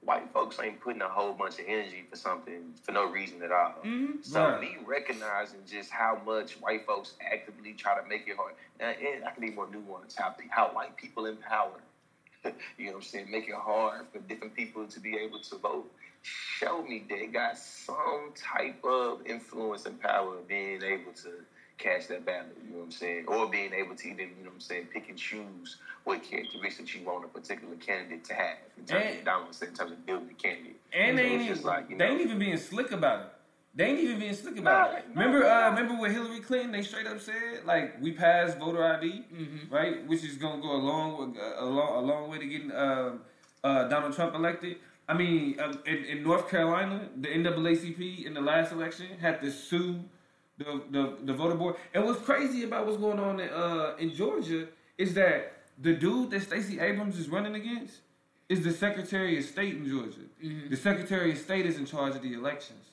white 0.00 0.30
folks 0.32 0.58
ain't 0.62 0.80
putting 0.80 1.02
a 1.02 1.08
whole 1.08 1.34
bunch 1.34 1.58
of 1.58 1.66
energy 1.68 2.04
for 2.08 2.16
something 2.16 2.72
for 2.82 2.92
no 2.92 3.04
reason 3.10 3.42
at 3.42 3.52
all. 3.52 3.74
Mm-hmm. 3.84 4.22
So 4.22 4.42
Right. 4.42 4.60
me 4.60 4.76
recognizing 4.86 5.60
just 5.70 5.90
how 5.90 6.18
much 6.24 6.54
white 6.60 6.86
folks 6.86 7.14
actively 7.20 7.74
try 7.74 8.00
to 8.00 8.08
make 8.08 8.26
it 8.26 8.36
hard, 8.36 8.54
and, 8.80 8.96
and 8.98 9.24
I 9.24 9.30
can 9.32 9.44
need 9.44 9.54
more 9.54 9.68
nuance 9.70 10.14
how 10.16 10.34
how 10.50 10.68
white 10.68 10.96
people 10.96 11.26
empower. 11.26 11.80
you 12.44 12.86
know 12.86 12.92
what 12.92 12.96
I'm 12.98 13.02
saying? 13.02 13.30
Make 13.30 13.48
it 13.48 13.54
hard 13.54 14.06
for 14.12 14.18
different 14.20 14.54
people 14.54 14.86
to 14.86 15.00
be 15.00 15.16
able 15.18 15.40
to 15.40 15.56
vote. 15.56 15.90
show 16.22 16.82
me 16.82 17.04
they 17.08 17.26
got 17.26 17.58
some 17.58 18.32
type 18.34 18.82
of 18.84 19.26
influence 19.26 19.84
and 19.86 20.00
power 20.00 20.38
of 20.38 20.48
being 20.48 20.82
able 20.82 21.12
to 21.12 21.30
catch 21.78 22.08
that 22.08 22.26
ballot, 22.26 22.56
you 22.64 22.72
know 22.72 22.78
what 22.78 22.84
I'm 22.86 22.90
saying? 22.90 23.24
Or 23.28 23.48
being 23.48 23.72
able 23.72 23.94
to 23.94 24.08
even, 24.08 24.18
you 24.36 24.44
know 24.44 24.50
what 24.50 24.54
I'm 24.54 24.60
saying, 24.60 24.88
pick 24.92 25.08
and 25.08 25.16
choose 25.18 25.76
what 26.04 26.22
characteristics 26.22 26.94
you 26.94 27.04
want 27.04 27.24
a 27.24 27.28
particular 27.28 27.76
candidate 27.76 28.24
to 28.24 28.34
have 28.34 28.56
in 28.76 28.84
terms 28.84 29.04
And- 29.06 29.18
of 29.20 29.24
dominance, 29.24 29.62
in 29.62 29.74
terms 29.74 29.92
of 29.92 30.04
building 30.06 30.28
the 30.28 30.34
candidate. 30.34 30.76
And 30.92 31.16
So 31.16 31.22
they 31.22 31.32
it's 31.34 31.42
ain't, 31.42 31.48
just 31.54 31.64
like, 31.64 31.90
you 31.90 31.96
they 31.98 32.06
ain't 32.06 32.20
even 32.20 32.38
being 32.38 32.56
slick 32.56 32.90
about 32.92 33.20
it. 33.20 33.26
They 33.74 33.84
ain't 33.84 34.00
even 34.00 34.18
being 34.18 34.34
slick 34.34 34.58
about 34.58 34.94
it. 34.98 35.04
Nah, 35.14 35.20
Remember, 35.22 35.46
nah. 35.46 35.66
uh, 35.66 35.70
remember 35.70 35.94
what 36.00 36.10
Hillary 36.10 36.40
Clinton? 36.40 36.72
They 36.72 36.82
straight 36.82 37.06
up 37.06 37.20
said 37.20 37.64
like 37.64 38.00
we 38.00 38.10
passed 38.12 38.58
voter 38.58 38.84
ID, 38.84 39.24
Mm-hmm. 39.32 39.72
right? 39.74 40.04
Which 40.08 40.24
is 40.24 40.36
gonna 40.36 40.60
go 40.60 40.72
a 40.72 40.82
long, 40.82 41.36
a 41.58 41.64
long, 41.64 42.04
a 42.04 42.06
long 42.06 42.30
way 42.30 42.38
to 42.38 42.46
getting 42.46 42.72
uh, 42.72 43.12
uh, 43.62 43.84
Donald 43.88 44.14
Trump 44.14 44.34
elected. 44.34 44.78
I 45.08 45.14
mean, 45.14 45.60
uh, 45.60 45.74
in, 45.86 46.04
in 46.06 46.22
North 46.24 46.50
Carolina, 46.50 47.08
the 47.16 47.28
NAACP 47.28 48.26
in 48.26 48.34
the 48.34 48.40
last 48.40 48.72
election 48.72 49.06
had 49.20 49.40
to 49.42 49.50
sue 49.52 50.00
the 50.58 50.82
the, 50.90 51.16
the 51.24 51.32
voter 51.32 51.54
board. 51.54 51.76
And 51.94 52.04
what's 52.04 52.20
crazy 52.20 52.64
about 52.64 52.86
what's 52.86 52.98
going 52.98 53.18
on 53.18 53.40
in, 53.40 53.48
uh, 53.48 53.94
in 53.98 54.14
Georgia 54.14 54.68
is 54.96 55.14
that 55.14 55.52
the 55.80 55.94
dude 55.94 56.30
that 56.30 56.42
Stacey 56.42 56.80
Abrams 56.80 57.18
is 57.18 57.28
running 57.28 57.54
against 57.54 57.98
is 58.48 58.64
the 58.64 58.72
Secretary 58.72 59.38
of 59.38 59.44
State 59.44 59.74
in 59.76 59.88
Georgia. 59.88 60.20
The 60.68 60.76
Secretary 60.76 61.32
of 61.32 61.38
State 61.38 61.66
is 61.66 61.76
in 61.76 61.86
charge 61.86 62.16
of 62.16 62.22
the 62.22 62.32
elections. 62.32 62.84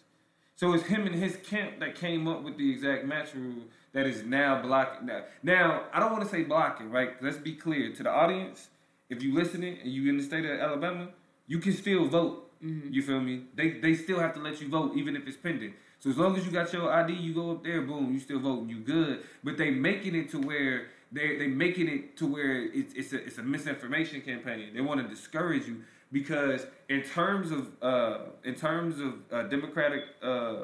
So 0.55 0.73
it's 0.73 0.85
him 0.85 1.05
and 1.05 1.15
his 1.15 1.37
camp 1.37 1.79
that 1.79 1.95
came 1.95 2.27
up 2.27 2.43
with 2.43 2.57
the 2.57 2.71
exact 2.71 3.05
match 3.05 3.33
rule 3.33 3.63
that 3.93 4.05
is 4.05 4.23
now 4.23 4.61
blocking. 4.61 5.07
Now, 5.07 5.23
now 5.43 5.83
I 5.93 5.99
don't 5.99 6.11
want 6.11 6.23
to 6.23 6.29
say 6.29 6.43
blocking, 6.43 6.91
right? 6.91 7.21
Let's 7.21 7.37
be 7.37 7.53
clear 7.53 7.93
to 7.93 8.03
the 8.03 8.09
audience. 8.09 8.69
If 9.09 9.21
you're 9.21 9.35
listening 9.35 9.79
and 9.81 9.91
you're 9.91 10.09
in 10.09 10.17
the 10.17 10.23
state 10.23 10.45
of 10.45 10.59
Alabama, 10.59 11.09
you 11.47 11.59
can 11.59 11.73
still 11.73 12.07
vote. 12.07 12.44
You 12.61 13.01
feel 13.01 13.19
me? 13.21 13.43
They 13.55 13.79
they 13.79 13.93
still 13.95 14.19
have 14.19 14.33
to 14.35 14.39
let 14.39 14.61
you 14.61 14.67
vote 14.69 14.93
even 14.95 15.15
if 15.15 15.27
it's 15.27 15.37
pending. 15.37 15.73
So 15.99 16.09
as 16.09 16.17
long 16.17 16.35
as 16.37 16.45
you 16.45 16.51
got 16.51 16.71
your 16.73 16.91
ID, 16.91 17.13
you 17.13 17.33
go 17.33 17.51
up 17.51 17.63
there, 17.63 17.81
boom, 17.81 18.13
you 18.13 18.19
still 18.19 18.39
voting, 18.39 18.69
you 18.69 18.79
good. 18.79 19.23
But 19.43 19.57
they 19.57 19.71
making 19.71 20.15
it 20.15 20.29
to 20.31 20.39
where 20.39 20.87
they 21.11 21.37
they 21.37 21.47
making 21.47 21.87
it 21.87 22.17
to 22.17 22.27
where 22.27 22.63
it's 22.73 22.93
it's 22.93 23.13
a 23.13 23.23
it's 23.25 23.37
a 23.37 23.43
misinformation 23.43 24.21
campaign. 24.21 24.71
They 24.73 24.81
want 24.81 25.01
to 25.01 25.07
discourage 25.07 25.67
you 25.67 25.83
because 26.11 26.65
in 26.89 27.01
terms 27.03 27.51
of 27.51 27.71
uh 27.81 28.17
in 28.43 28.55
terms 28.55 28.99
of 28.99 29.13
uh, 29.31 29.43
democratic 29.43 30.03
uh 30.23 30.63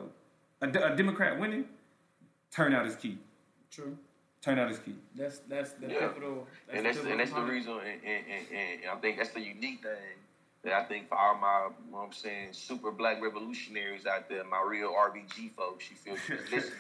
a, 0.62 0.68
a 0.68 0.96
democrat 0.96 1.40
winning, 1.40 1.66
turnout 2.52 2.86
is 2.86 2.96
key. 2.96 3.18
True. 3.72 3.98
Turnout 4.42 4.72
is 4.72 4.80
key. 4.80 4.96
That's 5.16 5.40
that's 5.48 5.74
the 5.74 5.88
Yeah. 5.88 6.00
pivotal. 6.08 6.48
That's 6.68 6.78
and 6.78 6.86
that's 6.86 6.98
the 6.98 7.04
the, 7.04 7.12
and 7.12 7.20
that's 7.20 7.32
the 7.32 7.42
reason, 7.44 7.74
and, 7.74 8.02
and, 8.04 8.26
and, 8.36 8.48
and 8.84 8.92
I 8.92 8.96
think 8.96 9.18
that's 9.18 9.30
the 9.32 9.40
unique 9.42 9.82
thing 9.84 10.18
that 10.64 10.74
I 10.74 10.84
think 10.84 11.10
for 11.10 11.18
all 11.18 11.36
my, 11.38 11.70
you 11.86 11.92
know 11.92 11.98
what 11.98 12.06
I'm 12.08 12.12
saying, 12.14 12.50
super 12.52 12.92
black 12.92 13.22
revolutionaries 13.22 14.06
out 14.06 14.30
there, 14.30 14.44
my 14.44 14.64
real 14.68 14.92
RBG 14.92 15.52
folks, 15.56 15.86
you 15.90 15.96
feel 15.96 16.14
me, 16.14 16.42
listening, 16.52 16.74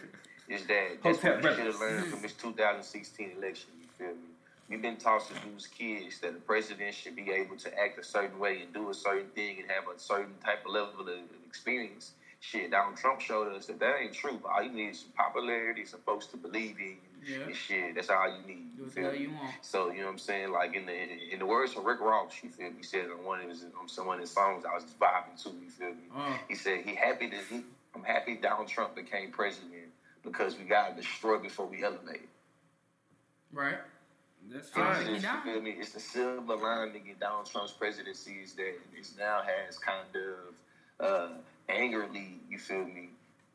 is 0.47 0.65
that 0.67 0.97
that's 1.03 1.23
what 1.23 1.43
we 1.43 1.49
should 1.49 1.65
have 1.65 1.79
learned 1.79 2.07
from 2.07 2.21
this 2.21 2.33
2016 2.33 3.31
election. 3.37 3.69
You 3.81 3.87
feel 3.97 4.15
me? 4.15 4.31
We've 4.69 4.81
been 4.81 4.97
taught 4.97 5.27
to 5.27 5.33
do 5.33 5.55
as 5.57 5.67
kids 5.67 6.19
that 6.19 6.33
the 6.33 6.39
president 6.39 6.93
should 6.93 7.15
be 7.15 7.29
able 7.31 7.57
to 7.57 7.77
act 7.77 7.99
a 7.99 8.03
certain 8.03 8.39
way 8.39 8.61
and 8.61 8.73
do 8.73 8.89
a 8.89 8.93
certain 8.93 9.27
thing 9.35 9.57
and 9.59 9.69
have 9.69 9.83
a 9.93 9.99
certain 9.99 10.33
type 10.45 10.65
of 10.65 10.71
level 10.71 11.01
of 11.01 11.19
experience. 11.45 12.11
Shit, 12.39 12.71
Donald 12.71 12.95
Trump 12.95 13.19
showed 13.19 13.53
us 13.53 13.65
that 13.65 13.79
that 13.79 13.97
ain't 14.01 14.13
true. 14.13 14.39
But 14.41 14.51
all 14.51 14.63
you 14.63 14.71
need 14.71 14.91
is 14.91 14.99
some 14.99 15.11
popularity, 15.11 15.83
some 15.85 15.99
folks 16.05 16.25
to 16.27 16.37
believe 16.37 16.77
in 16.79 16.85
you. 16.85 17.10
Yeah. 17.25 17.45
And 17.45 17.55
shit, 17.55 17.95
that's 17.95 18.09
all 18.09 18.27
you 18.27 18.47
need. 18.47 18.75
Do 18.77 18.83
what 18.83 18.91
feel 18.93 19.11
me? 19.11 19.17
you 19.19 19.29
want. 19.31 19.53
So 19.61 19.91
you 19.91 19.99
know 19.99 20.05
what 20.05 20.13
I'm 20.13 20.17
saying? 20.17 20.51
Like 20.51 20.75
in 20.75 20.85
the 20.85 20.93
in, 20.93 21.09
in 21.33 21.39
the 21.39 21.45
words 21.45 21.75
of 21.75 21.83
Rick 21.83 22.01
Ross, 22.01 22.33
you 22.43 22.49
feel 22.49 22.69
me? 22.69 22.77
He 22.77 22.83
said 22.83 23.05
on 23.15 23.23
one 23.23 23.41
of 23.41 23.49
his 23.49 23.63
on 23.79 23.87
some 23.87 24.09
of 24.09 24.19
his 24.19 24.31
songs 24.31 24.63
I 24.65 24.73
was 24.73 24.83
just 24.83 24.99
vibing 24.99 25.41
to, 25.43 25.49
you 25.49 25.69
feel 25.69 25.89
me? 25.89 26.03
Uh. 26.15 26.33
He 26.49 26.55
said 26.55 26.81
he 26.85 26.95
happy 26.95 27.29
that 27.29 27.39
he 27.49 27.63
I'm 27.93 28.03
happy 28.03 28.35
Donald 28.35 28.67
Trump 28.67 28.95
became 28.95 29.31
president 29.31 29.89
because 30.23 30.57
we 30.57 30.63
gotta 30.63 30.95
destroy 30.95 31.37
before 31.37 31.67
we 31.67 31.83
elevate. 31.83 32.27
Right. 33.51 33.77
That's 34.49 34.67
It's 34.67 34.75
fine. 34.75 35.05
just, 35.05 35.25
he 35.25 35.31
you 35.31 35.53
feel 35.53 35.61
me? 35.61 35.75
It's 35.77 35.91
the 35.91 35.99
silver 35.99 36.55
lining 36.55 37.07
in 37.07 37.15
Donald 37.19 37.45
Trump's 37.45 37.73
presidency 37.73 38.37
is 38.43 38.53
that 38.53 38.67
it 38.67 39.07
now 39.19 39.41
has 39.45 39.77
kind 39.77 40.07
of 40.15 41.05
uh, 41.05 41.29
angrily, 41.69 42.39
you 42.49 42.57
feel 42.57 42.85
me, 42.85 43.09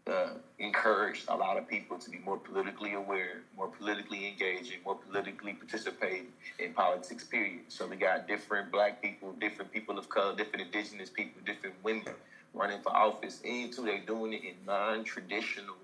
uh, 0.06 0.28
encouraged 0.58 1.24
a 1.28 1.36
lot 1.36 1.56
of 1.56 1.68
people 1.68 1.98
to 1.98 2.10
be 2.10 2.18
more 2.18 2.38
politically 2.38 2.94
aware, 2.94 3.42
more 3.56 3.68
politically 3.68 4.28
engaging, 4.28 4.78
more 4.84 4.96
politically 4.96 5.52
participating 5.52 6.28
in 6.58 6.72
politics, 6.72 7.24
period. 7.24 7.60
So 7.68 7.86
we 7.86 7.96
got 7.96 8.28
different 8.28 8.70
black 8.70 9.02
people, 9.02 9.32
different 9.40 9.72
people 9.72 9.98
of 9.98 10.08
color, 10.08 10.36
different 10.36 10.66
indigenous 10.66 11.10
people, 11.10 11.42
different 11.44 11.74
women 11.82 12.14
running 12.54 12.80
for 12.82 12.96
office, 12.96 13.40
and 13.44 13.72
too, 13.72 13.82
they're 13.82 13.98
doing 14.06 14.32
it 14.32 14.42
in 14.44 14.54
non-traditional, 14.64 15.74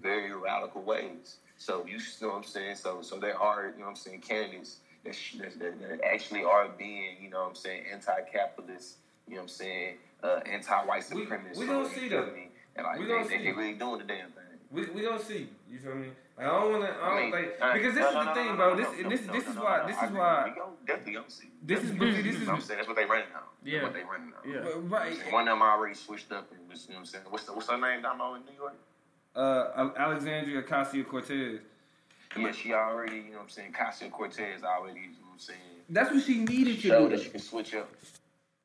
very 0.00 0.34
radical 0.34 0.82
ways. 0.82 1.36
So 1.56 1.84
you 1.86 1.98
know 2.20 2.28
what 2.28 2.36
I'm 2.38 2.44
saying? 2.44 2.76
So 2.76 3.02
so 3.02 3.18
there 3.18 3.38
are, 3.38 3.72
you 3.74 3.78
know 3.78 3.84
what 3.86 3.90
I'm 3.90 3.96
saying, 3.96 4.20
candidates 4.20 4.76
that, 5.04 5.14
that, 5.58 5.80
that, 5.80 6.00
actually 6.04 6.44
are 6.44 6.68
being, 6.78 7.16
you 7.20 7.30
know 7.30 7.40
what 7.40 7.50
I'm 7.50 7.54
saying, 7.56 7.84
anti-capitalist, 7.92 8.96
you 9.26 9.34
know 9.34 9.40
what 9.40 9.42
I'm 9.44 9.48
saying, 9.48 9.94
uh, 10.22 10.40
anti-white 10.46 11.04
We- 11.12 11.26
supremacist. 11.26 11.56
we 11.56 11.66
gonna 11.66 11.88
you 11.88 11.94
see 11.94 12.08
them. 12.08 12.30
And 12.76 12.86
like 12.86 12.98
We 12.98 13.04
they, 13.06 13.10
gonna 13.12 13.28
they, 13.28 13.38
see. 13.38 13.44
they 13.44 13.52
really 13.52 13.74
doing 13.74 13.98
the 13.98 14.04
damn 14.04 14.30
thing. 14.30 14.44
We 14.70 14.86
we 14.86 15.02
gonna 15.02 15.22
see. 15.22 15.48
You 15.70 15.78
feel 15.78 15.94
me? 15.94 16.08
Like, 16.38 16.46
I 16.46 16.50
don't 16.50 16.72
wanna. 16.72 16.96
I 17.02 17.08
don't 17.08 17.18
I 17.18 17.20
mean, 17.20 17.30
like 17.30 17.58
uh, 17.60 17.72
because 17.74 17.94
this 17.94 18.00
no, 18.02 18.08
is 18.08 18.14
the 18.14 18.24
no, 18.24 18.34
thing, 18.34 18.46
no, 18.46 18.56
bro. 18.56 18.74
no, 18.74 18.76
This 18.76 19.02
no, 19.02 19.08
this 19.10 19.26
no, 19.26 19.32
this 19.34 19.44
no, 19.44 19.50
is 19.50 19.56
no, 19.56 19.62
why 19.64 19.76
no, 19.82 19.86
this 19.88 19.96
I 19.96 20.04
is 20.04 20.08
agree. 20.08 20.20
why 20.20 20.44
We 20.48 20.54
go- 20.54 20.72
definitely 20.86 21.12
gonna 21.14 21.30
see. 21.30 21.48
this 21.62 21.80
is 21.84 21.90
Definitely. 21.90 22.22
this 22.22 22.36
is 22.40 22.46
what 22.48 22.54
I'm 22.54 22.60
saying? 22.62 22.76
That's 22.78 22.88
what 22.88 22.96
they 22.96 23.04
running 23.04 23.26
on. 23.34 23.42
Yeah. 23.64 23.72
That's 23.72 23.84
what 23.84 23.92
they 23.94 24.04
running 24.04 24.32
on. 24.32 24.50
Yeah. 24.50 24.96
right. 24.98 25.32
One 25.32 25.48
of 25.48 25.52
them 25.52 25.62
already 25.62 25.94
switched 25.94 26.32
up 26.32 26.50
and 26.52 26.60
was, 26.70 26.86
you 26.88 26.94
know 26.94 27.00
what 27.00 27.00
I'm 27.00 27.06
saying? 27.06 27.24
What's, 27.28 27.44
the, 27.44 27.52
what's 27.52 27.68
her 27.68 27.76
name 27.78 28.00
down 28.02 28.14
in 28.14 28.42
New 28.46 28.58
York? 28.58 28.74
Uh, 29.36 29.90
Alexandria 29.96 30.62
Ocasio 30.62 31.06
Cortez. 31.06 31.60
Yeah, 32.36 32.50
she 32.52 32.72
already, 32.72 33.16
you 33.16 33.22
know 33.24 33.36
what 33.36 33.42
I'm 33.44 33.48
saying, 33.50 33.72
Casio 33.74 34.10
Cortez 34.10 34.62
already, 34.62 35.00
you 35.00 35.06
know 35.08 35.26
what 35.28 35.32
I'm 35.34 35.38
saying, 35.38 35.58
That's 35.90 36.10
what 36.14 36.24
she 36.24 36.38
needed 36.38 36.80
to 36.80 36.88
showed 36.88 37.10
do. 37.10 37.16
that 37.16 37.22
she 37.24 37.28
can 37.30 37.40
switch 37.40 37.74
up. 37.74 37.90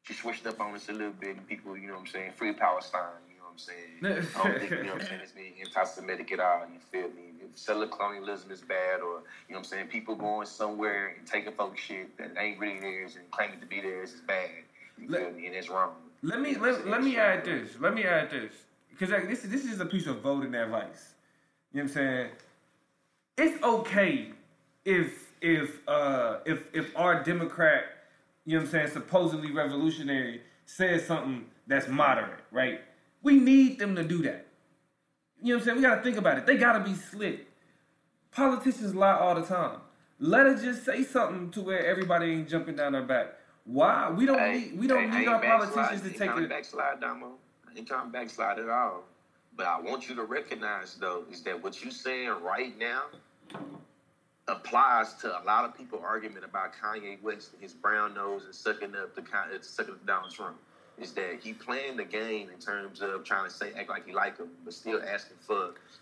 She 0.03 0.13
switched 0.13 0.47
up 0.47 0.61
on 0.61 0.73
us 0.73 0.87
a 0.87 0.93
little 0.93 1.11
bit 1.11 1.35
and 1.35 1.45
people, 1.45 1.77
you 1.77 1.87
know 1.87 1.95
what 1.95 1.99
I'm 2.01 2.07
saying, 2.07 2.31
free 2.37 2.53
Palestine, 2.53 3.01
you 3.01 3.05
know 3.05 3.11
what 3.11 3.26
I'm 3.57 4.03
saying. 4.03 4.25
I 4.35 4.43
don't 4.43 4.59
think, 4.59 4.71
you 4.71 4.83
know 4.83 4.93
what 4.93 5.01
I'm 5.01 5.07
saying, 5.07 5.21
it's 5.23 5.31
being 5.31 5.53
anti-Semitic 5.59 6.31
at 6.31 6.39
all, 6.39 6.61
you 6.71 6.79
feel 6.91 7.09
me? 7.09 7.23
If 7.41 7.57
settler 7.57 7.87
colonialism 7.87 8.51
is 8.51 8.61
bad 8.61 8.99
or, 8.99 8.99
you 8.99 9.09
know 9.09 9.21
what 9.49 9.57
I'm 9.59 9.63
saying, 9.63 9.87
people 9.87 10.15
going 10.15 10.45
somewhere 10.45 11.15
and 11.17 11.27
taking 11.27 11.53
folks 11.53 11.81
shit 11.81 12.17
that 12.17 12.31
ain't 12.37 12.59
really 12.59 12.79
theirs 12.79 13.15
and 13.15 13.29
claiming 13.31 13.59
to 13.59 13.65
be 13.65 13.81
theirs 13.81 14.13
is 14.13 14.21
bad, 14.21 14.49
you 14.97 15.09
Let- 15.09 15.21
feel 15.21 15.31
me? 15.31 15.47
And 15.47 15.55
it's 15.55 15.69
wrong. 15.69 15.93
Let 16.23 16.41
me 16.41 16.55
let, 16.57 16.87
let 16.87 17.03
me 17.03 17.15
add 17.15 17.45
this. 17.45 17.79
Let 17.79 17.93
me 17.93 18.03
add 18.03 18.31
this 18.31 18.51
because 18.89 19.11
like, 19.11 19.29
this 19.29 19.43
this 19.43 19.65
is 19.65 19.79
a 19.79 19.85
piece 19.85 20.07
of 20.07 20.21
voting 20.21 20.55
advice. 20.55 21.13
You 21.71 21.83
know 21.83 21.83
what 21.83 21.89
I'm 21.91 21.93
saying? 21.93 22.29
It's 23.37 23.63
okay 23.63 24.29
if 24.83 25.31
if 25.41 25.87
uh 25.87 26.39
if 26.43 26.63
if 26.73 26.97
our 26.97 27.23
Democrat, 27.23 27.83
you 28.45 28.53
know 28.53 28.63
what 28.63 28.65
I'm 28.65 28.71
saying, 28.71 28.87
supposedly 28.87 29.51
revolutionary 29.51 30.41
says 30.65 31.05
something 31.05 31.45
that's 31.67 31.87
moderate, 31.87 32.39
right? 32.51 32.81
We 33.23 33.39
need 33.39 33.79
them 33.79 33.95
to 33.95 34.03
do 34.03 34.21
that. 34.23 34.47
You 35.41 35.49
know 35.49 35.55
what 35.55 35.59
I'm 35.61 35.65
saying? 35.65 35.77
We 35.77 35.83
gotta 35.83 36.01
think 36.01 36.17
about 36.17 36.37
it. 36.37 36.45
They 36.45 36.57
gotta 36.57 36.79
be 36.79 36.93
slick. 36.93 37.47
Politicians 38.31 38.95
lie 38.95 39.17
all 39.17 39.35
the 39.35 39.41
time. 39.45 39.79
Let 40.19 40.45
us 40.47 40.61
just 40.61 40.83
say 40.83 41.03
something 41.03 41.51
to 41.51 41.61
where 41.61 41.85
everybody 41.85 42.31
ain't 42.31 42.49
jumping 42.49 42.75
down 42.75 42.95
our 42.95 43.03
back. 43.03 43.35
Why? 43.65 44.09
We 44.09 44.25
don't 44.25 44.39
Hey, 44.39 44.59
need 44.59 44.79
we 44.79 44.87
don't 44.87 45.11
hey, 45.11 45.19
need 45.19 45.27
our 45.27 45.41
politicians 45.41 46.01
to 46.01 46.09
take 46.17 46.29
I 46.31 46.41
it. 46.43 46.49
backslide, 46.49 46.99
Damo. 47.01 47.33
I 47.67 47.77
ain't 47.77 47.87
trying 47.87 48.07
to 48.07 48.11
backslide 48.11 48.59
at 48.59 48.69
all. 48.69 49.03
But 49.55 49.65
I 49.65 49.79
want 49.79 50.07
you 50.07 50.15
to 50.15 50.23
recognize, 50.23 50.95
though, 50.95 51.23
is 51.31 51.41
that 51.43 51.61
what 51.61 51.83
you 51.83 51.91
saying 51.91 52.29
right 52.43 52.77
now 52.77 53.03
applies 54.47 55.15
to 55.15 55.27
a 55.27 55.43
lot 55.43 55.65
of 55.65 55.75
people 55.75 55.99
argument 56.03 56.45
about 56.45 56.71
Kanye 56.73 57.21
West 57.21 57.53
and 57.53 57.61
his 57.61 57.73
brown 57.73 58.13
nose 58.13 58.45
and 58.45 58.55
sucking 58.55 58.95
up 58.95 59.13
the 59.15 59.23
sucking 59.61 59.95
up 59.95 60.05
Donald 60.05 60.31
Trump. 60.33 60.57
Is 60.99 61.11
that 61.13 61.39
he 61.43 61.53
playing 61.53 61.95
the 61.97 62.03
game 62.03 62.49
in 62.49 62.59
terms 62.59 63.01
of 63.01 63.23
trying 63.23 63.47
to 63.47 63.53
say 63.53 63.71
act 63.77 63.87
like 63.89 64.07
he 64.07 64.13
like 64.13 64.37
him, 64.39 64.47
but 64.65 64.73
still 64.73 64.99
asking 65.07 65.37
for 65.45 65.53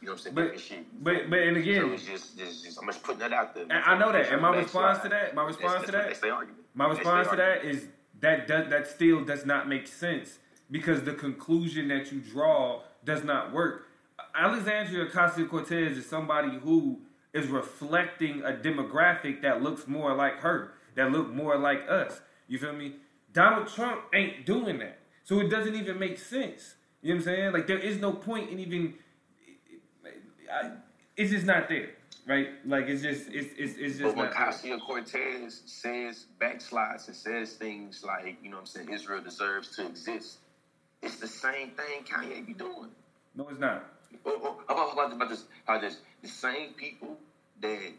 you 0.02 0.08
know 0.08 0.12
what 0.12 0.12
I'm 0.14 0.18
saying, 0.20 0.36
But 0.36 0.60
shit. 0.60 1.04
but 1.04 1.30
but 1.30 1.40
and 1.40 1.58
so 1.58 1.62
again, 1.62 1.90
it's 1.92 2.06
just, 2.06 2.38
just, 2.38 2.64
just 2.64 2.80
I'm 2.82 2.88
just 2.88 3.04
putting 3.04 3.20
that 3.20 3.34
out 3.34 3.54
there. 3.54 3.64
And 3.64 3.74
I 3.74 3.98
know 3.98 4.12
that, 4.14 4.32
and 4.32 4.42
my 4.42 4.56
response 4.56 5.00
to 5.00 5.10
that- 5.10 5.36
my 5.36 5.44
response 5.44 5.74
that's 5.74 5.86
to 5.88 5.92
that- 5.92 6.08
that's 6.08 6.20
their 6.22 6.34
argument. 6.34 6.64
my 6.76 6.88
response 6.90 7.28
to 7.30 7.36
that 7.36 7.66
is 7.66 7.88
that 8.22 8.48
does, 8.48 8.70
that 8.70 8.88
still 8.88 9.26
does 9.26 9.46
not 9.46 9.68
make 9.68 9.86
sense 9.88 10.40
because 10.72 11.04
the 11.04 11.14
conclusion 11.14 11.90
that 11.90 12.12
you 12.14 12.22
draw 12.22 12.82
does 13.04 13.24
not 13.24 13.52
work. 13.52 13.88
Alexandria 14.34 15.06
Ocasio 15.08 15.50
Cortez 15.50 15.98
is 15.98 16.06
somebody 16.08 16.58
who 16.60 17.02
is 17.34 17.48
reflecting 17.48 18.42
a 18.44 18.52
demographic 18.54 19.42
that 19.42 19.62
looks 19.62 19.88
more 19.88 20.14
like 20.14 20.40
her, 20.40 20.72
that 20.96 21.12
look 21.12 21.30
more 21.30 21.58
like 21.58 21.84
us. 21.90 22.22
You 22.48 22.58
feel 22.60 22.72
me? 22.74 22.96
Donald 23.36 23.70
Trump 23.70 24.02
ain't 24.16 24.48
doing 24.48 24.80
that, 24.80 25.00
so 25.26 25.42
it 25.42 25.50
doesn't 25.50 25.76
even 25.76 26.00
make 26.00 26.20
sense. 26.20 26.76
You 27.04 27.16
know 27.16 27.18
what 27.18 27.30
I'm 27.30 27.36
saying? 27.36 27.54
Like 27.54 27.68
there 27.68 27.80
is 27.80 28.00
no 28.00 28.14
point 28.14 28.52
in 28.52 28.60
even. 28.60 28.96
I, 30.52 30.72
it's 31.18 31.32
just 31.32 31.46
not 31.46 31.70
there, 31.70 31.92
right? 32.28 32.50
Like 32.66 32.88
it's 32.88 33.04
just 33.04 33.30
it's 33.30 33.54
it's, 33.58 33.78
it's 33.78 34.00
just 34.00 34.16
But 34.16 34.18
when 34.18 34.32
there. 34.32 34.80
Cortez 34.80 35.64
says 35.68 36.28
backslides 36.42 37.08
and 37.08 37.18
says 37.18 37.54
things 37.56 38.04
like, 38.06 38.38
you 38.44 38.50
know 38.52 38.58
what 38.58 38.62
I'm 38.62 38.68
saying, 38.68 38.94
Israel 38.94 39.22
deserves 39.22 39.76
to 39.78 39.88
exist, 39.88 40.40
It's 41.04 41.18
the 41.18 41.28
same 41.28 41.72
thing 41.72 42.04
Kanye 42.06 42.46
be 42.46 42.54
doing. 42.54 42.92
No, 43.36 43.48
it's 43.50 43.60
not. 43.60 43.86
Oh, 44.26 44.40
oh, 44.70 44.74
about, 44.74 44.94
about, 44.94 45.14
about 45.14 45.30
this, 45.30 45.46
about 45.68 45.82
this, 45.82 45.98
the 46.24 46.30
same 46.30 46.74
people 46.74 47.18
that 47.62 47.94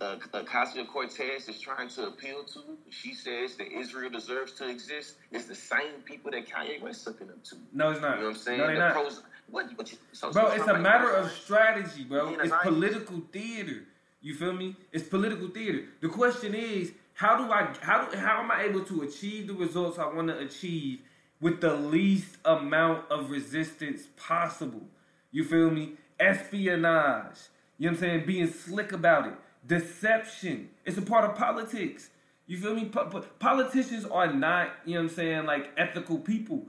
uh, 0.00 0.16
Ocasio 0.34 0.86
Cortez 0.86 1.48
is 1.48 1.60
trying 1.60 1.88
to 1.90 2.08
appeal 2.08 2.44
to. 2.44 2.60
She 2.90 3.14
says 3.14 3.56
that 3.56 3.70
Israel 3.72 4.10
deserves 4.10 4.52
to 4.52 4.68
exist. 4.68 5.16
It's 5.30 5.46
the 5.46 5.54
same 5.54 6.02
people 6.04 6.30
that 6.32 6.48
Kanye 6.48 6.80
West 6.82 7.04
sucking 7.04 7.28
up 7.28 7.42
to. 7.44 7.56
No, 7.72 7.90
it's 7.90 8.00
not. 8.00 8.16
You 8.16 8.22
know 8.22 8.28
what 8.28 8.36
I'm 8.36 8.42
saying? 8.42 8.58
No, 8.58 8.66
they're 8.66 8.74
the 8.74 8.80
not. 8.80 8.92
pros. 8.92 9.22
What? 9.50 9.66
what 9.76 9.92
you, 9.92 9.98
so, 10.12 10.32
Bro, 10.32 10.48
so 10.48 10.54
it's 10.54 10.64
Trump 10.64 10.78
a 10.80 10.82
matter 10.82 11.10
of 11.10 11.30
strategy, 11.30 12.04
bro. 12.04 12.36
It's 12.40 12.52
political 12.62 13.22
theater. 13.32 13.84
You 14.20 14.34
feel 14.34 14.52
me? 14.52 14.74
It's 14.92 15.08
political 15.08 15.48
theater. 15.48 15.84
The 16.00 16.08
question 16.08 16.54
is, 16.54 16.92
how 17.14 17.36
do 17.36 17.52
I 17.52 17.72
how 17.80 18.06
do 18.06 18.16
how 18.16 18.42
am 18.42 18.50
I 18.50 18.64
able 18.64 18.84
to 18.84 19.02
achieve 19.02 19.46
the 19.46 19.54
results 19.54 19.98
I 19.98 20.12
want 20.12 20.28
to 20.28 20.38
achieve 20.38 21.00
with 21.40 21.60
the 21.60 21.74
least 21.74 22.38
amount 22.44 23.08
of 23.10 23.30
resistance 23.30 24.08
possible? 24.16 24.82
You 25.30 25.44
feel 25.44 25.70
me? 25.70 25.92
Espionage. 26.18 27.36
You 27.78 27.86
know 27.86 27.92
what 27.92 27.96
I'm 27.96 28.00
saying? 28.00 28.26
Being 28.26 28.50
slick 28.50 28.92
about 28.92 29.28
it. 29.28 29.34
Deception. 29.66 30.70
It's 30.84 30.98
a 30.98 31.02
part 31.02 31.24
of 31.28 31.36
politics. 31.36 32.10
You 32.46 32.58
feel 32.58 32.74
me? 32.74 32.86
Po- 32.86 33.06
po- 33.06 33.24
politicians 33.38 34.04
are 34.04 34.32
not, 34.32 34.70
you 34.84 34.94
know 34.94 35.02
what 35.02 35.10
I'm 35.10 35.16
saying, 35.16 35.46
like 35.46 35.70
ethical 35.76 36.18
people. 36.18 36.66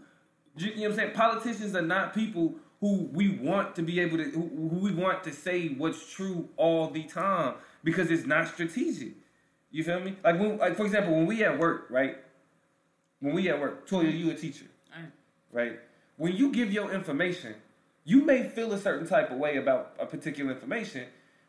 You, 0.57 0.69
you 0.69 0.75
know 0.75 0.81
what 0.81 0.89
I'm 0.91 0.95
saying? 0.95 1.11
Politicians 1.13 1.75
are 1.75 1.81
not 1.81 2.13
people 2.15 2.55
who 2.79 3.09
we 3.11 3.29
want 3.37 3.75
to 3.75 3.81
be 3.81 3.99
able 3.99 4.17
to, 4.17 4.23
who, 4.25 4.69
who 4.69 4.79
we 4.79 4.91
want 4.93 5.23
to 5.23 5.33
say 5.33 5.69
what's 5.69 6.11
true 6.11 6.49
all 6.57 6.89
the 6.89 7.03
time 7.03 7.55
because 7.83 8.09
it's 8.11 8.25
not 8.25 8.47
strategic. 8.47 9.13
You 9.71 9.83
feel 9.83 9.99
me? 9.99 10.15
Like, 10.23 10.39
when, 10.39 10.57
like 10.57 10.75
for 10.75 10.85
example, 10.85 11.13
when 11.13 11.25
we 11.25 11.43
at 11.43 11.59
work, 11.59 11.87
right? 11.89 12.17
When 13.19 13.33
we 13.33 13.49
at 13.49 13.59
work, 13.59 13.87
Toya, 13.89 14.15
you 14.15 14.29
a 14.31 14.35
teacher, 14.35 14.65
right? 15.51 15.79
When 16.17 16.35
you 16.35 16.51
give 16.51 16.71
your 16.71 16.91
information, 16.91 17.55
you 18.03 18.23
may 18.23 18.43
feel 18.43 18.71
a 18.73 18.77
certain 18.79 19.07
type 19.07 19.31
of 19.31 19.37
way 19.37 19.57
about 19.57 19.93
a 19.99 20.05
particular 20.05 20.51
information, 20.51 21.05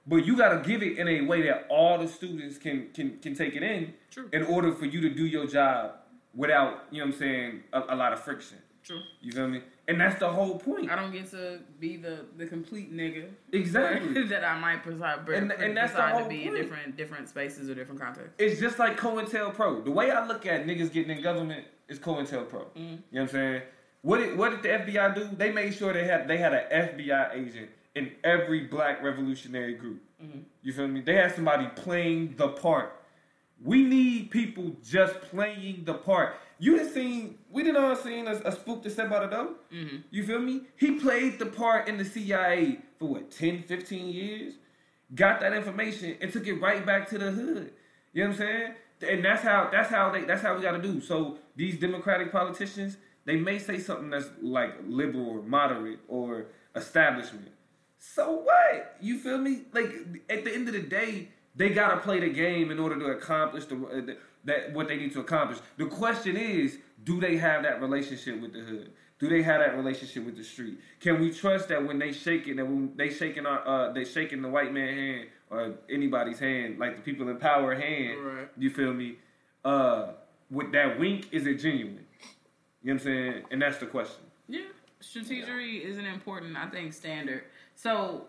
but 0.09 0.25
you 0.27 0.37
gotta 0.37 0.59
give 0.69 0.83
it 0.83 0.99
in 0.99 1.07
a 1.07 1.21
way 1.23 1.43
that 1.43 1.67
all 1.69 1.99
the 1.99 2.09
students 2.09 2.57
can 2.59 2.89
can 2.95 3.19
can 3.19 3.35
take 3.35 3.55
it 3.55 3.63
in 3.63 3.93
True. 4.11 4.29
in 4.33 4.43
order 4.45 4.73
for 4.73 4.87
you 4.87 5.01
to 5.03 5.11
do 5.11 5.27
your 5.27 5.47
job 5.47 5.93
without, 6.35 6.85
you 6.91 6.99
know 7.01 7.07
what 7.07 7.15
I'm 7.15 7.19
saying, 7.19 7.63
a, 7.73 7.95
a 7.95 7.97
lot 7.97 8.13
of 8.13 8.21
friction. 8.21 8.59
True. 8.83 9.01
You 9.21 9.33
feel 9.33 9.49
me? 9.49 9.63
And 9.89 10.01
that's 10.01 10.19
the 10.19 10.31
whole 10.31 10.59
point. 10.59 10.91
I 10.91 10.97
don't 10.97 11.13
get 11.13 11.31
to 11.33 11.61
be 11.79 11.97
the 11.97 12.25
the 12.37 12.47
complete 12.47 12.95
nigga 12.95 13.27
Exactly. 13.53 14.23
that 14.33 14.45
I 14.45 14.59
might 14.59 14.83
preside, 14.83 15.29
And- 15.29 15.53
and 15.53 15.77
that's 15.77 15.93
the 15.93 16.03
whole 16.03 16.23
to 16.23 16.29
be 16.29 16.45
point. 16.45 16.57
in 16.57 16.63
different 16.63 16.97
different 16.97 17.29
spaces 17.29 17.69
or 17.69 17.75
different 17.75 18.01
contexts. 18.01 18.35
It's 18.39 18.61
just 18.61 18.79
like 18.79 18.97
COINTELPRO. 18.99 19.85
The 19.85 19.91
way 19.91 20.11
I 20.11 20.27
look 20.27 20.47
at 20.47 20.67
niggas 20.67 20.93
getting 20.93 21.15
in 21.17 21.23
government 21.23 21.67
is 21.89 21.99
COINTELPRO. 21.99 22.51
Mm-hmm. 22.51 22.81
You 22.81 22.87
know 22.87 22.97
what 23.11 23.21
I'm 23.23 23.29
saying? 23.29 23.63
What 24.03 24.19
did, 24.19 24.39
what 24.39 24.51
did 24.51 24.63
the 24.63 24.69
FBI 24.93 25.15
do? 25.15 25.29
They 25.37 25.51
made 25.51 25.75
sure 25.75 25.93
they 25.93 26.05
had 26.07 26.29
they 26.29 26.39
had 26.39 26.55
an 26.55 26.65
FBI 26.71 27.35
agent 27.35 27.69
in 27.99 28.13
every 28.25 28.61
black 28.61 29.03
revolutionary 29.03 29.75
group. 29.75 30.01
Mm-hmm. 30.23 30.39
You 30.63 30.73
feel 30.73 30.89
me? 30.89 31.01
They 31.01 31.15
had 31.15 31.35
somebody 31.35 31.67
playing 31.75 32.35
the 32.37 32.49
part. 32.49 32.95
We 33.63 33.83
need 33.83 34.31
people 34.31 34.77
just 34.85 35.21
playing 35.21 35.85
the 35.85 35.95
part. 35.95 36.37
You 36.61 36.77
done 36.77 36.91
seen, 36.91 37.39
we 37.51 37.65
done 37.65 37.77
all 37.77 37.97
seen 37.97 38.29
a, 38.29 38.35
a 38.45 38.53
spook 38.53 38.83
to 38.85 38.91
step 38.91 39.11
out 39.11 39.25
of 39.25 39.31
door. 39.31 39.49
Mm-hmm. 39.73 39.97
You 40.11 40.25
feel 40.25 40.39
me? 40.39 40.63
He 40.77 40.93
played 40.93 41.39
the 41.39 41.47
part 41.47 41.89
in 41.89 41.99
the 41.99 42.05
CIA 42.05 42.79
for 42.99 43.09
what, 43.09 43.31
10, 43.31 43.65
15 43.65 44.09
years? 44.09 44.55
Got 45.15 45.41
that 45.41 45.53
information 45.53 46.17
and 46.21 46.33
took 46.33 46.47
it 46.47 46.55
right 46.55 46.85
back 46.87 47.09
to 47.11 47.19
the 47.19 47.31
hood. 47.31 47.73
You 48.13 48.25
know 48.25 48.31
what 48.31 48.41
I'm 48.41 48.47
saying? 48.47 48.75
And 49.09 49.25
that's 49.25 49.43
how 49.43 49.69
that's 49.71 49.91
how 49.91 50.11
they 50.11 50.23
that's 50.25 50.43
how 50.43 50.57
we 50.57 50.63
gotta 50.63 50.83
do. 50.83 51.01
So 51.01 51.39
these 51.55 51.79
democratic 51.79 52.33
politicians, 52.33 52.97
they 53.25 53.37
may 53.37 53.59
say 53.61 53.79
something 53.79 54.11
that's 54.11 54.29
like 54.43 54.75
liberal 54.87 55.29
or 55.29 55.43
moderate 55.43 56.01
or 56.09 56.47
establishment. 56.75 57.53
So 57.99 58.33
what? 58.33 58.97
You 59.01 59.19
feel 59.19 59.39
me? 59.39 59.63
Like 59.73 59.93
at 60.31 60.45
the 60.45 60.55
end 60.55 60.69
of 60.69 60.75
the 60.75 60.83
day, 60.83 61.29
they 61.57 61.71
gotta 61.71 61.99
play 61.99 62.21
the 62.21 62.31
game 62.31 62.71
in 62.71 62.79
order 62.79 62.99
to 62.99 63.07
accomplish 63.07 63.67
the, 63.67 63.77
uh, 63.77 64.01
the 64.07 64.17
that 64.45 64.73
what 64.73 64.89
they 64.89 64.97
need 64.97 65.13
to 65.13 65.21
accomplish. 65.21 65.59
The 65.77 65.87
question 65.87 66.37
is, 66.37 66.79
do 67.05 67.21
they 67.21 67.37
have 67.37 67.63
that 67.65 67.81
relationship 67.81 68.41
with 68.41 68.53
the 68.53 68.61
hood? 68.61 68.93
Do 69.19 69.29
they 69.29 69.43
have 69.43 69.61
that 69.61 69.77
relationship 69.77 70.25
with 70.25 70.37
the 70.37 70.45
street? 70.45 70.79
Can 71.01 71.21
we 71.21 71.33
trust 71.33 71.69
that 71.69 71.85
when 71.85 71.99
they 71.99 72.13
shaking 72.13 72.55
it, 72.55 72.57
that 72.59 72.65
when 72.65 72.93
they 72.97 73.11
shaking 73.11 73.47
our, 73.47 73.67
uh, 73.67 73.93
they 73.93 74.05
shaking 74.05 74.43
the 74.43 74.49
white 74.49 74.73
man 74.73 74.97
hand 74.97 75.27
or 75.51 75.75
anybody's 75.91 76.39
hand, 76.39 76.79
like 76.79 76.97
the 76.97 77.03
people 77.03 77.29
in 77.29 77.37
power 77.37 77.75
hand? 77.75 78.25
Right. 78.25 78.49
You 78.57 78.71
feel 78.71 78.95
me? 78.95 79.17
Uh, 79.65 80.13
with 80.51 80.71
that 80.73 80.99
wink, 80.99 81.29
is 81.33 81.47
it 81.47 81.55
genuine? 81.55 82.07
You 82.83 82.95
know 82.95 82.95
what 82.95 82.95
I'm 82.95 82.99
saying? 83.01 83.45
And 83.51 83.61
that's 83.61 83.79
the 83.79 83.87
question. 83.87 84.23
Yeah, 84.49 84.61
strategery 85.03 85.85
is 85.85 85.99
an 85.99 86.07
important, 86.07 86.57
I 86.57 86.69
think, 86.69 86.93
standard. 86.93 87.43
So, 87.83 88.25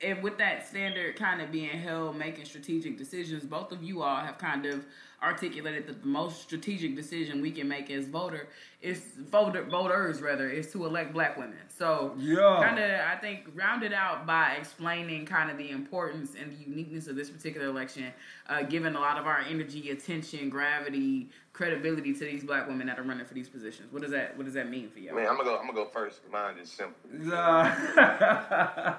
and 0.00 0.22
with 0.22 0.38
that 0.38 0.66
standard 0.66 1.16
kind 1.16 1.42
of 1.42 1.52
being 1.52 1.68
held, 1.68 2.16
making 2.16 2.46
strategic 2.46 2.96
decisions, 2.96 3.44
both 3.44 3.72
of 3.72 3.82
you 3.82 4.00
all 4.02 4.24
have 4.24 4.38
kind 4.38 4.64
of 4.64 4.86
articulated 5.22 5.86
that 5.86 6.00
the 6.00 6.08
most 6.08 6.40
strategic 6.40 6.96
decision 6.96 7.42
we 7.42 7.50
can 7.50 7.68
make 7.68 7.90
as 7.90 8.06
voter 8.06 8.48
is 8.80 9.02
voter 9.18 9.62
voters 9.64 10.22
rather 10.22 10.48
is 10.48 10.72
to 10.72 10.86
elect 10.86 11.12
black 11.12 11.36
women. 11.36 11.58
So, 11.68 12.14
Yeah. 12.16 12.58
kind 12.62 12.78
of, 12.78 12.90
I 13.02 13.16
think, 13.16 13.50
rounded 13.54 13.92
out 13.92 14.24
by 14.26 14.52
explaining 14.52 15.26
kind 15.26 15.50
of 15.50 15.58
the 15.58 15.68
importance 15.68 16.34
and 16.40 16.50
the 16.50 16.64
uniqueness 16.64 17.06
of 17.06 17.16
this 17.16 17.28
particular 17.28 17.66
election, 17.66 18.06
uh, 18.48 18.62
giving 18.62 18.94
a 18.94 19.00
lot 19.00 19.18
of 19.18 19.26
our 19.26 19.40
energy, 19.40 19.90
attention, 19.90 20.48
gravity, 20.48 21.28
credibility 21.60 22.14
to 22.14 22.20
these 22.24 22.42
black 22.42 22.66
women 22.66 22.86
that 22.86 22.98
are 22.98 23.02
running 23.02 23.26
for 23.26 23.34
these 23.34 23.48
positions. 23.50 23.92
What 23.92 24.00
does 24.00 24.12
that 24.12 24.34
What 24.38 24.44
does 24.46 24.54
that 24.54 24.70
mean 24.70 24.88
for 24.88 24.98
you? 24.98 25.14
Man, 25.14 25.26
I'm 25.26 25.36
gonna 25.36 25.44
go. 25.44 25.56
I'm 25.58 25.66
gonna 25.66 25.74
go 25.74 25.84
first. 25.84 26.20
Mine 26.32 26.56
is 26.58 26.70
simple. 26.72 26.96
Uh, 27.30 28.94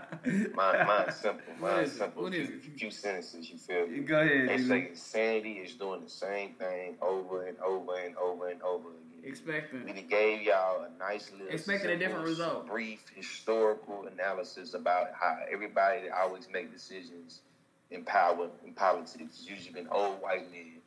Mine, 0.53 0.85
mine's 0.87 1.15
simple. 1.15 1.41
What 1.59 1.73
Mine's 1.73 1.89
is 1.89 1.95
it? 1.95 1.97
simple. 1.99 2.23
What 2.23 2.33
few, 2.33 2.41
it? 2.43 2.79
few 2.79 2.91
sentences. 2.91 3.49
You 3.49 3.57
feel 3.57 3.87
me? 3.87 3.99
Go 4.01 4.19
ahead. 4.21 4.49
They 4.49 4.57
say 4.59 4.87
insanity 4.89 5.53
is 5.53 5.73
doing 5.73 6.01
the 6.01 6.09
same 6.09 6.53
thing 6.53 6.97
over 7.01 7.45
and 7.47 7.57
over 7.59 7.95
and 7.97 8.15
over 8.17 8.49
and 8.49 8.61
over 8.61 8.89
again. 8.89 9.23
Expecting. 9.23 9.85
We 9.85 10.01
gave 10.03 10.43
y'all 10.43 10.83
a 10.85 10.89
nice 10.99 11.31
little 11.31 11.47
Expecting 11.47 11.91
a 11.91 11.97
different 11.97 12.25
result. 12.25 12.67
brief 12.67 13.01
historical 13.15 14.07
analysis 14.11 14.73
about 14.75 15.07
how 15.19 15.37
everybody 15.51 16.01
that 16.03 16.11
always 16.17 16.47
make 16.53 16.71
decisions 16.71 17.41
in 17.89 18.03
power 18.03 18.49
in 18.65 18.73
politics 18.73 19.37
has 19.37 19.49
usually 19.49 19.73
been 19.73 19.87
old 19.91 20.21
white 20.21 20.49
men. 20.51 20.80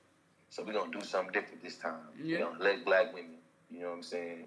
So 0.54 0.62
we're 0.62 0.72
gonna 0.72 0.92
do 0.92 1.02
something 1.02 1.32
different 1.32 1.64
this 1.64 1.78
time. 1.78 1.94
Yeah. 2.16 2.38
We're 2.38 2.44
gonna 2.44 2.60
elect 2.60 2.84
black 2.84 3.12
women. 3.12 3.38
You 3.72 3.80
know 3.80 3.88
what 3.88 3.94
I'm 3.96 4.02
saying? 4.04 4.44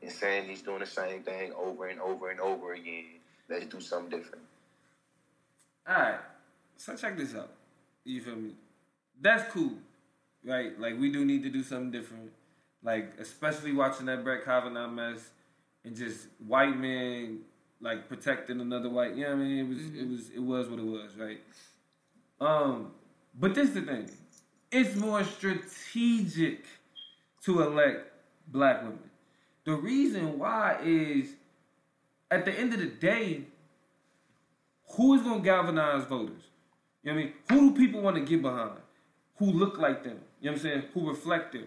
And 0.00 0.10
Insanity's 0.10 0.62
doing 0.62 0.78
the 0.78 0.86
same 0.86 1.22
thing 1.22 1.52
over 1.52 1.88
and 1.88 2.00
over 2.00 2.30
and 2.30 2.40
over 2.40 2.72
again. 2.72 3.20
Let's 3.46 3.66
do 3.66 3.78
something 3.78 4.08
different. 4.08 4.42
All 5.86 5.96
right. 5.96 6.20
So 6.78 6.96
check 6.96 7.18
this 7.18 7.34
out. 7.34 7.50
You 8.04 8.22
feel 8.22 8.36
me? 8.36 8.54
That's 9.20 9.52
cool, 9.52 9.74
right? 10.42 10.80
Like 10.80 10.98
we 10.98 11.12
do 11.12 11.26
need 11.26 11.42
to 11.42 11.50
do 11.50 11.62
something 11.62 11.90
different. 11.90 12.30
Like 12.82 13.12
especially 13.20 13.74
watching 13.74 14.06
that 14.06 14.24
Brett 14.24 14.46
Kavanaugh 14.46 14.88
mess 14.88 15.28
and 15.84 15.94
just 15.94 16.28
white 16.38 16.78
men 16.78 17.40
like 17.82 18.08
protecting 18.08 18.62
another 18.62 18.88
white. 18.88 19.14
You 19.14 19.24
know 19.24 19.36
what 19.36 19.42
I 19.42 19.44
mean? 19.44 19.58
It 19.58 19.68
was 19.68 19.78
it 19.78 20.08
was 20.08 20.30
it 20.36 20.42
was 20.42 20.68
what 20.70 20.78
it 20.78 20.86
was, 20.86 21.16
right? 21.18 21.40
Um, 22.40 22.92
but 23.38 23.54
this 23.54 23.68
is 23.68 23.74
the 23.74 23.82
thing. 23.82 24.10
It's 24.70 24.94
more 24.96 25.24
strategic 25.24 26.64
to 27.44 27.62
elect 27.62 28.12
black 28.48 28.82
women. 28.82 28.98
The 29.64 29.72
reason 29.72 30.38
why 30.38 30.78
is 30.84 31.30
at 32.30 32.44
the 32.44 32.52
end 32.52 32.72
of 32.72 32.80
the 32.80 32.86
day, 32.86 33.42
who 34.92 35.14
is 35.14 35.22
gonna 35.22 35.40
galvanize 35.40 36.04
voters? 36.04 36.42
You 37.02 37.12
know 37.12 37.16
what 37.16 37.20
I 37.20 37.24
mean? 37.24 37.32
Who 37.48 37.72
do 37.72 37.78
people 37.78 38.02
want 38.02 38.16
to 38.16 38.22
get 38.22 38.42
behind? 38.42 38.78
Who 39.36 39.46
look 39.46 39.78
like 39.78 40.04
them? 40.04 40.18
You 40.40 40.50
know 40.50 40.52
what 40.52 40.58
I'm 40.58 40.62
saying? 40.62 40.82
Who 40.94 41.08
reflect 41.08 41.52
them? 41.52 41.64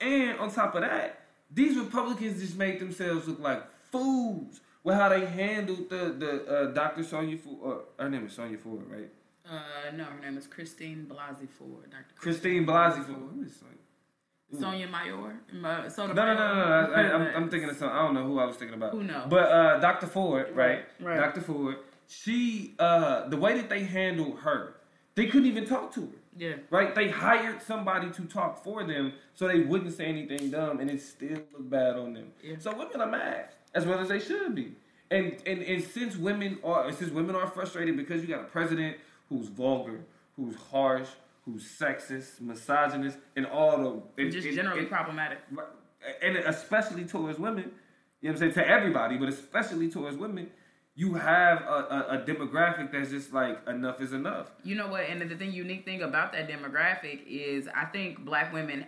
And 0.00 0.38
on 0.38 0.52
top 0.52 0.74
of 0.74 0.82
that, 0.82 1.20
these 1.50 1.76
Republicans 1.76 2.40
just 2.40 2.56
made 2.56 2.80
themselves 2.80 3.26
look 3.26 3.40
like 3.40 3.62
fools 3.90 4.60
with 4.82 4.94
how 4.94 5.08
they 5.08 5.24
handled 5.26 5.88
the 5.88 6.14
the 6.18 6.46
uh, 6.46 6.66
Dr. 6.72 7.02
Sonia 7.02 7.38
Ford. 7.38 7.78
Uh, 7.98 8.02
her 8.02 8.08
name 8.08 8.26
is 8.26 8.32
Sonia 8.32 8.58
Ford, 8.58 8.82
right? 8.88 9.10
Uh, 9.48 9.90
no, 9.94 10.04
her 10.04 10.20
name 10.20 10.38
is 10.38 10.46
Christine 10.46 11.06
Blasey 11.08 11.48
Ford. 11.48 11.90
Dr. 11.90 12.14
Christine 12.16 12.66
Blasey 12.66 13.04
Ford. 13.04 13.18
Who 13.34 13.42
is 13.42 13.56
Sonia? 13.56 14.60
Sonia 14.60 14.88
Mayor. 14.88 15.40
Ma- 15.52 15.88
Soda 15.88 16.14
No, 16.14 16.24
no, 16.26 16.34
no, 16.34 16.54
no, 16.54 16.86
no. 16.86 16.92
I, 16.94 17.34
I'm 17.34 17.50
thinking 17.50 17.68
of 17.68 17.76
something. 17.76 17.96
I 17.96 18.02
don't 18.02 18.14
know 18.14 18.24
who 18.24 18.38
I 18.38 18.46
was 18.46 18.56
thinking 18.56 18.76
about. 18.76 18.92
Who 18.92 19.02
knows? 19.02 19.26
But 19.28 19.50
uh, 19.50 19.78
Dr. 19.80 20.06
Ford, 20.06 20.48
right? 20.54 20.84
Right, 21.00 21.06
right. 21.06 21.16
Dr. 21.16 21.40
Ford. 21.42 21.76
She, 22.06 22.74
uh, 22.78 23.28
the 23.28 23.36
way 23.36 23.56
that 23.56 23.68
they 23.68 23.82
handled 23.82 24.38
her, 24.40 24.76
they 25.14 25.26
couldn't 25.26 25.46
even 25.46 25.66
talk 25.66 25.92
to 25.94 26.02
her. 26.02 26.06
Yeah. 26.36 26.54
Right? 26.70 26.94
They 26.94 27.10
hired 27.10 27.62
somebody 27.62 28.10
to 28.10 28.24
talk 28.24 28.62
for 28.64 28.84
them 28.84 29.12
so 29.34 29.46
they 29.46 29.60
wouldn't 29.60 29.94
say 29.94 30.06
anything 30.06 30.50
dumb 30.50 30.80
and 30.80 30.90
it 30.90 31.00
still 31.00 31.38
looked 31.52 31.70
bad 31.70 31.96
on 31.96 32.14
them. 32.14 32.32
Yeah. 32.42 32.56
So 32.58 32.76
women 32.76 33.00
are 33.00 33.10
mad 33.10 33.50
as 33.74 33.86
well 33.86 34.00
as 34.00 34.08
they 34.08 34.18
should 34.18 34.54
be. 34.54 34.72
And, 35.10 35.36
and 35.46 35.62
and 35.62 35.84
since 35.84 36.16
women 36.16 36.58
are 36.64 36.90
since 36.90 37.12
women 37.12 37.36
are 37.36 37.46
frustrated 37.46 37.96
because 37.96 38.22
you 38.22 38.28
got 38.28 38.40
a 38.40 38.44
president 38.44 38.96
who's 39.28 39.48
vulgar, 39.48 40.00
who's 40.36 40.56
harsh, 40.70 41.08
who's 41.44 41.64
sexist, 41.64 42.40
misogynist, 42.40 43.18
and 43.36 43.46
all 43.46 43.76
the 44.16 44.22
and- 44.22 44.32
Just 44.32 44.46
and- 44.46 44.56
generally 44.56 44.80
and- 44.80 44.88
problematic. 44.90 45.38
and 46.22 46.36
especially 46.38 47.04
towards 47.04 47.38
women, 47.38 47.72
You 48.20 48.30
know 48.30 48.36
what 48.36 48.42
I'm 48.44 48.52
saying? 48.52 48.66
To 48.66 48.70
everybody, 48.72 49.18
but 49.18 49.28
especially 49.28 49.90
towards 49.90 50.16
women, 50.16 50.50
you 50.94 51.12
have 51.14 51.60
a, 51.62 51.64
a, 51.66 52.18
a 52.20 52.24
demographic 52.24 52.90
that's 52.90 53.10
just 53.10 53.34
like 53.34 53.66
enough 53.68 54.00
is 54.00 54.12
enough. 54.14 54.50
You 54.62 54.76
know 54.76 54.88
what? 54.88 55.02
And 55.04 55.20
the 55.20 55.36
thing, 55.36 55.52
unique 55.52 55.84
thing 55.84 56.00
about 56.02 56.32
that 56.32 56.48
demographic 56.48 57.20
is, 57.26 57.68
I 57.74 57.84
think 57.84 58.24
black 58.24 58.50
women, 58.52 58.86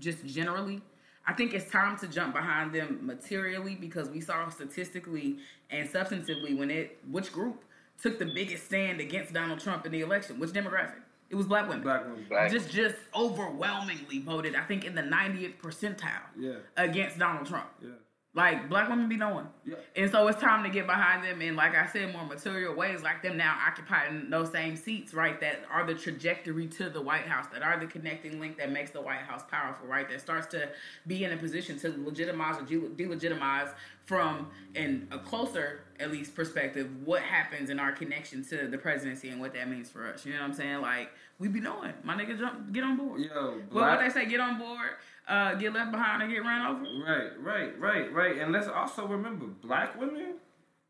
just 0.00 0.24
generally, 0.26 0.80
I 1.26 1.32
think 1.34 1.54
it's 1.54 1.70
time 1.70 1.96
to 1.98 2.08
jump 2.08 2.34
behind 2.34 2.72
them 2.72 2.98
materially 3.02 3.76
because 3.76 4.08
we 4.10 4.20
saw 4.20 4.48
statistically 4.48 5.36
and 5.70 5.88
substantively 5.88 6.58
when 6.58 6.68
it, 6.70 6.98
which 7.08 7.32
group 7.32 7.62
took 8.00 8.18
the 8.18 8.26
biggest 8.26 8.66
stand 8.66 9.00
against 9.00 9.32
Donald 9.32 9.60
Trump 9.60 9.84
in 9.86 9.92
the 9.92 10.00
election? 10.00 10.38
Which 10.38 10.50
demographic? 10.50 11.00
It 11.30 11.34
was 11.34 11.46
black 11.46 11.66
women. 11.68 11.82
Black 11.82 12.04
women. 12.04 12.26
Black. 12.28 12.50
Just, 12.50 12.70
just 12.70 12.96
overwhelmingly 13.14 14.18
voted. 14.18 14.54
I 14.54 14.64
think 14.64 14.84
in 14.84 14.94
the 14.94 15.02
90th 15.02 15.56
percentile 15.62 16.20
Yeah. 16.38 16.56
against 16.76 17.18
Donald 17.18 17.46
Trump. 17.46 17.68
Yeah. 17.82 17.90
Like 18.34 18.70
black 18.70 18.88
women 18.88 19.10
be 19.10 19.16
knowing. 19.18 19.46
Yeah. 19.66 19.74
And 19.94 20.10
so 20.10 20.26
it's 20.26 20.40
time 20.40 20.62
to 20.64 20.70
get 20.70 20.86
behind 20.86 21.22
them 21.22 21.42
in, 21.42 21.54
like 21.54 21.74
I 21.74 21.86
said, 21.86 22.14
more 22.14 22.24
material 22.24 22.74
ways, 22.74 23.02
like 23.02 23.22
them 23.22 23.36
now 23.36 23.58
occupying 23.68 24.30
those 24.30 24.50
same 24.50 24.74
seats, 24.74 25.12
right? 25.12 25.38
That 25.40 25.60
are 25.70 25.84
the 25.86 25.94
trajectory 25.94 26.66
to 26.68 26.88
the 26.88 27.02
White 27.02 27.26
House, 27.26 27.44
that 27.52 27.62
are 27.62 27.78
the 27.78 27.84
connecting 27.84 28.40
link 28.40 28.56
that 28.56 28.72
makes 28.72 28.90
the 28.90 29.02
White 29.02 29.18
House 29.20 29.42
powerful, 29.50 29.86
right? 29.86 30.08
That 30.08 30.18
starts 30.22 30.46
to 30.48 30.70
be 31.06 31.24
in 31.24 31.32
a 31.32 31.36
position 31.36 31.78
to 31.80 31.90
legitimize 32.06 32.56
or 32.58 32.62
delegitimize 32.64 33.74
from 34.06 34.48
in 34.74 35.06
a 35.10 35.18
closer, 35.18 35.80
at 36.00 36.10
least, 36.10 36.34
perspective, 36.34 36.88
what 37.04 37.20
happens 37.20 37.68
in 37.68 37.78
our 37.78 37.92
connection 37.92 38.42
to 38.46 38.66
the 38.66 38.78
presidency 38.78 39.28
and 39.28 39.40
what 39.42 39.52
that 39.52 39.68
means 39.68 39.90
for 39.90 40.06
us. 40.10 40.24
You 40.24 40.32
know 40.32 40.40
what 40.40 40.46
I'm 40.46 40.54
saying? 40.54 40.80
Like 40.80 41.10
we 41.38 41.48
be 41.48 41.60
knowing, 41.60 41.92
my 42.02 42.14
nigga, 42.14 42.38
jump, 42.38 42.72
get 42.72 42.82
on 42.82 42.96
board. 42.96 43.20
Yo, 43.20 43.28
Well, 43.34 43.54
what 43.54 43.70
black- 43.98 44.00
they 44.00 44.08
say, 44.20 44.26
get 44.26 44.40
on 44.40 44.58
board, 44.58 44.90
uh, 45.28 45.54
get 45.54 45.72
left 45.72 45.90
behind, 45.92 46.22
and 46.22 46.32
get 46.32 46.40
ran 46.44 46.66
over. 46.66 46.82
Right, 47.06 47.30
right, 47.40 47.78
right, 47.80 48.12
right. 48.12 48.38
And 48.38 48.52
let's 48.52 48.68
also 48.68 49.06
remember, 49.06 49.46
black 49.46 49.98
women 50.00 50.34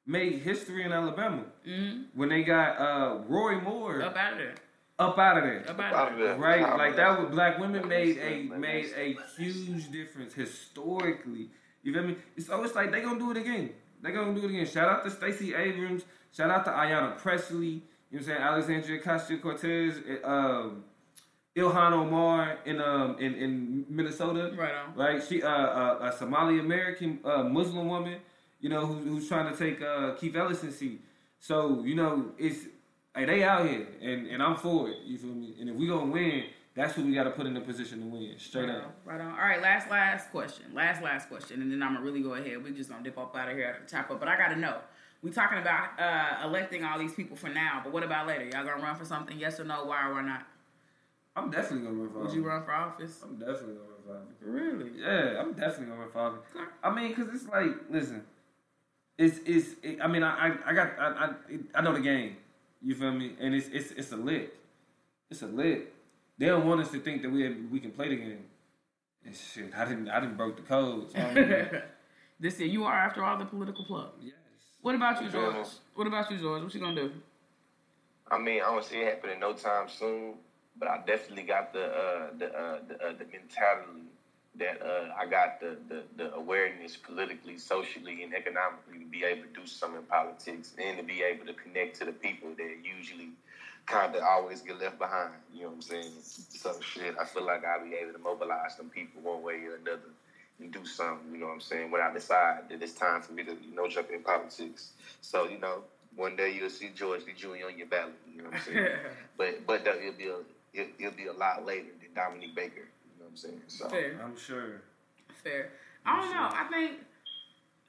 made 0.06 0.40
history 0.40 0.84
in 0.84 0.92
Alabama 0.92 1.44
when 2.14 2.28
they 2.28 2.42
got 2.42 2.78
uh, 2.80 3.18
Roy 3.28 3.60
Moore 3.60 3.94
Mm-hmm. 4.00 4.08
Up 4.08 4.16
out 4.16 4.32
of 4.32 4.38
there. 4.38 4.54
up 4.98 5.18
out 5.18 5.38
of 5.38 5.44
there. 5.44 5.64
Up 5.70 5.78
out 5.80 5.94
Out 5.94 6.06
of 6.08 6.12
of 6.14 6.18
there. 6.18 6.28
there. 6.28 6.38
Right, 6.38 6.62
Out 6.62 6.78
like 6.78 6.96
that 6.96 7.20
was 7.20 7.30
black 7.30 7.58
women 7.58 7.86
made 7.88 8.18
a 8.18 8.42
made 8.58 8.92
a 8.96 9.16
huge 9.36 9.90
difference 9.92 10.34
historically. 10.34 11.50
You 11.82 11.92
feel 11.92 12.02
me? 12.04 12.16
So 12.38 12.62
it's 12.64 12.74
like 12.74 12.90
they 12.92 13.00
gonna 13.00 13.18
do 13.18 13.30
it 13.30 13.36
again. 13.36 13.70
They 14.02 14.10
gonna 14.12 14.34
do 14.34 14.44
it 14.46 14.50
again. 14.50 14.66
Shout 14.66 14.88
out 14.88 15.04
to 15.04 15.10
Stacey 15.10 15.54
Abrams. 15.54 16.02
Shout 16.36 16.50
out 16.50 16.64
to 16.64 16.70
Ayanna 16.70 17.18
Pressley. 17.18 17.66
You 17.66 17.72
know 17.74 17.82
what 18.10 18.18
I'm 18.20 18.24
saying? 18.24 18.40
Alexandria 18.42 19.00
Ocasio 19.02 19.40
Cortez. 19.42 19.96
Um, 20.24 20.84
Ilhan 21.56 21.92
Omar 21.92 22.58
in 22.64 22.80
um 22.80 23.16
in, 23.18 23.34
in 23.34 23.84
Minnesota. 23.88 24.52
Right 24.56 24.74
on. 24.74 24.94
Right. 24.94 25.22
She 25.22 25.42
uh, 25.42 25.48
uh 25.48 26.10
a 26.12 26.16
Somali 26.16 26.58
American 26.58 27.18
uh, 27.24 27.42
Muslim 27.44 27.88
woman. 27.88 28.18
You 28.60 28.68
know 28.70 28.86
who, 28.86 28.94
who's 28.94 29.28
trying 29.28 29.52
to 29.52 29.58
take 29.58 29.82
uh 29.82 30.14
Keith 30.14 30.34
Ellison's 30.36 30.76
seat. 30.76 31.00
So 31.38 31.82
you 31.84 31.94
know 31.94 32.30
it's 32.38 32.60
hey 33.14 33.26
they 33.26 33.42
out 33.44 33.68
here 33.68 33.86
and 34.00 34.26
and 34.28 34.42
I'm 34.42 34.56
for 34.56 34.88
it. 34.88 34.96
You 35.04 35.18
feel 35.18 35.30
me? 35.34 35.54
And 35.60 35.68
if 35.68 35.76
we 35.76 35.86
gonna 35.88 36.10
win, 36.10 36.44
that's 36.74 36.96
what 36.96 37.04
we 37.04 37.12
got 37.12 37.24
to 37.24 37.30
put 37.32 37.44
in 37.46 37.54
a 37.56 37.60
position 37.60 38.00
to 38.00 38.06
win. 38.06 38.34
Straight 38.38 38.68
Right 38.68 38.76
up. 38.76 38.84
on, 38.84 39.12
right 39.12 39.20
on. 39.20 39.32
All 39.32 39.44
right, 39.44 39.60
last 39.60 39.90
last 39.90 40.30
question. 40.30 40.66
Last 40.72 41.02
last 41.02 41.28
question, 41.28 41.60
and 41.60 41.70
then 41.70 41.82
I'm 41.82 41.92
gonna 41.94 42.04
really 42.04 42.22
go 42.22 42.32
ahead. 42.34 42.62
We 42.64 42.70
just 42.70 42.88
gonna 42.88 43.02
dip 43.02 43.18
off 43.18 43.36
out 43.36 43.50
of 43.50 43.56
here 43.56 43.76
the 43.84 43.90
chop 43.90 44.10
up. 44.10 44.18
But 44.20 44.28
I 44.28 44.38
gotta 44.38 44.56
know. 44.56 44.78
We 45.22 45.30
talking 45.30 45.58
about 45.58 46.00
uh, 46.00 46.46
electing 46.48 46.82
all 46.84 46.98
these 46.98 47.12
people 47.14 47.36
for 47.36 47.48
now, 47.48 47.80
but 47.84 47.92
what 47.92 48.02
about 48.02 48.26
later? 48.26 48.44
Y'all 48.46 48.64
gonna 48.64 48.82
run 48.82 48.96
for 48.96 49.04
something? 49.04 49.38
Yes 49.38 49.60
or 49.60 49.64
no? 49.64 49.84
Why 49.84 50.08
or 50.08 50.14
why 50.14 50.22
not? 50.22 50.46
I'm 51.34 51.50
definitely 51.50 51.86
gonna 51.86 51.98
run 51.98 52.10
for 52.10 52.18
Would 52.18 52.24
office. 52.26 52.36
you 52.36 52.46
run 52.46 52.64
for 52.64 52.72
office? 52.72 53.20
I'm 53.22 53.36
definitely 53.38 53.74
gonna 53.74 53.88
run 53.88 54.02
for 54.06 54.16
office. 54.16 54.36
Really? 54.42 54.90
Yeah, 55.00 55.40
I'm 55.40 55.52
definitely 55.52 55.86
gonna 55.86 56.00
run 56.00 56.10
for 56.10 56.18
office. 56.18 56.40
Okay. 56.54 56.64
I 56.82 56.94
mean, 56.94 57.14
cause 57.14 57.28
it's 57.32 57.48
like, 57.48 57.70
listen, 57.90 58.22
it's 59.18 59.38
it's. 59.46 59.68
It, 59.82 59.98
I 60.02 60.06
mean, 60.08 60.22
I 60.22 60.48
I, 60.48 60.54
I 60.66 60.72
got 60.74 60.98
I 60.98 61.06
I, 61.06 61.30
it, 61.48 61.60
I 61.74 61.80
know 61.80 61.94
the 61.94 62.00
game. 62.00 62.36
You 62.82 62.94
feel 62.94 63.12
me? 63.12 63.32
And 63.40 63.54
it's 63.54 63.68
it's 63.68 63.92
it's 63.92 64.12
a 64.12 64.16
lit. 64.16 64.54
It's 65.30 65.42
a 65.42 65.46
lit. 65.46 65.92
They 66.38 66.46
don't 66.46 66.66
want 66.66 66.80
us 66.80 66.90
to 66.90 66.98
think 67.00 67.22
that 67.22 67.30
we 67.30 67.48
we 67.70 67.80
can 67.80 67.92
play 67.92 68.08
the 68.08 68.16
game. 68.16 68.44
And 69.24 69.34
shit, 69.34 69.72
I 69.76 69.84
didn't 69.86 70.08
I 70.08 70.20
didn't 70.20 70.36
broke 70.36 70.56
the 70.56 70.62
code. 70.62 71.12
So 71.12 71.18
I'm 71.18 71.34
this 72.40 72.58
year, 72.58 72.68
you 72.68 72.84
are 72.84 72.94
after 72.94 73.24
all 73.24 73.38
the 73.38 73.44
political 73.44 73.84
plug. 73.84 74.10
yes. 74.20 74.34
What 74.82 74.96
about 74.96 75.22
you, 75.22 75.30
George? 75.30 75.68
What 75.94 76.08
about 76.08 76.28
you, 76.30 76.38
George? 76.38 76.62
What 76.64 76.74
you 76.74 76.80
gonna 76.80 77.00
do? 77.00 77.12
I 78.28 78.38
mean, 78.38 78.60
I 78.60 78.66
don't 78.72 78.84
see 78.84 78.96
it 78.96 79.06
happening 79.14 79.38
no 79.38 79.52
time 79.52 79.88
soon, 79.88 80.34
but 80.82 80.90
I 80.90 80.98
definitely 81.06 81.44
got 81.44 81.72
the 81.72 81.84
uh, 81.84 82.26
the 82.36 82.46
uh, 82.46 82.78
the, 82.88 82.94
uh, 82.94 83.12
the 83.12 83.24
mentality 83.30 84.02
that 84.56 84.82
uh, 84.82 85.14
I 85.16 85.26
got 85.26 85.60
the, 85.60 85.76
the 85.88 86.02
the 86.16 86.34
awareness 86.34 86.96
politically, 86.96 87.56
socially, 87.56 88.24
and 88.24 88.34
economically 88.34 88.98
to 88.98 89.04
be 89.04 89.22
able 89.22 89.42
to 89.42 89.60
do 89.60 89.64
something 89.64 90.00
in 90.00 90.06
politics 90.06 90.74
and 90.82 90.98
to 90.98 91.04
be 91.04 91.22
able 91.22 91.46
to 91.46 91.54
connect 91.54 92.00
to 92.00 92.04
the 92.04 92.10
people 92.10 92.48
that 92.58 92.78
usually 92.82 93.28
kind 93.86 94.16
of 94.16 94.24
always 94.24 94.60
get 94.60 94.80
left 94.80 94.98
behind. 94.98 95.34
You 95.54 95.62
know 95.62 95.68
what 95.68 95.74
I'm 95.76 95.82
saying? 95.82 96.12
So 96.20 96.74
shit, 96.80 97.14
I 97.20 97.26
feel 97.26 97.46
like 97.46 97.64
I'll 97.64 97.88
be 97.88 97.94
able 97.94 98.14
to 98.14 98.18
mobilize 98.18 98.74
some 98.76 98.88
people 98.88 99.22
one 99.22 99.44
way 99.44 99.62
or 99.62 99.76
another 99.76 100.10
and 100.58 100.72
do 100.72 100.84
something. 100.84 101.30
You 101.32 101.38
know 101.38 101.46
what 101.46 101.52
I'm 101.52 101.60
saying? 101.60 101.92
When 101.92 102.00
I 102.00 102.12
decide 102.12 102.70
that 102.70 102.82
it's 102.82 102.94
time 102.94 103.22
for 103.22 103.34
me 103.34 103.44
to 103.44 103.52
you 103.52 103.76
know 103.76 103.86
jump 103.86 104.10
in 104.10 104.24
politics. 104.24 104.94
So 105.20 105.46
you 105.46 105.60
know, 105.60 105.84
one 106.16 106.34
day 106.34 106.52
you'll 106.52 106.70
see 106.70 106.90
George 106.92 107.24
Lee 107.24 107.34
Jr. 107.36 107.68
on 107.68 107.78
your 107.78 107.86
ballot. 107.86 108.14
You 108.28 108.42
know 108.42 108.50
what 108.50 108.54
I'm 108.56 108.62
saying? 108.62 108.88
but 109.36 109.64
but 109.64 109.86
it'll 109.86 110.12
be 110.18 110.26
a 110.26 110.38
it, 110.72 110.90
it'll 110.98 111.12
be 111.12 111.26
a 111.26 111.32
lot 111.32 111.66
later 111.66 111.90
than 112.00 112.14
Dominique 112.14 112.54
Baker. 112.54 112.76
You 112.76 113.18
know 113.18 113.24
what 113.24 113.30
I'm 113.30 113.36
saying? 113.36 113.62
So 113.66 113.88
Fair. 113.88 114.20
I'm 114.22 114.36
sure. 114.36 114.82
Fair. 115.42 115.70
I 116.04 116.20
don't 116.20 116.30
know. 116.30 116.48
I 116.50 116.66
think 116.70 116.98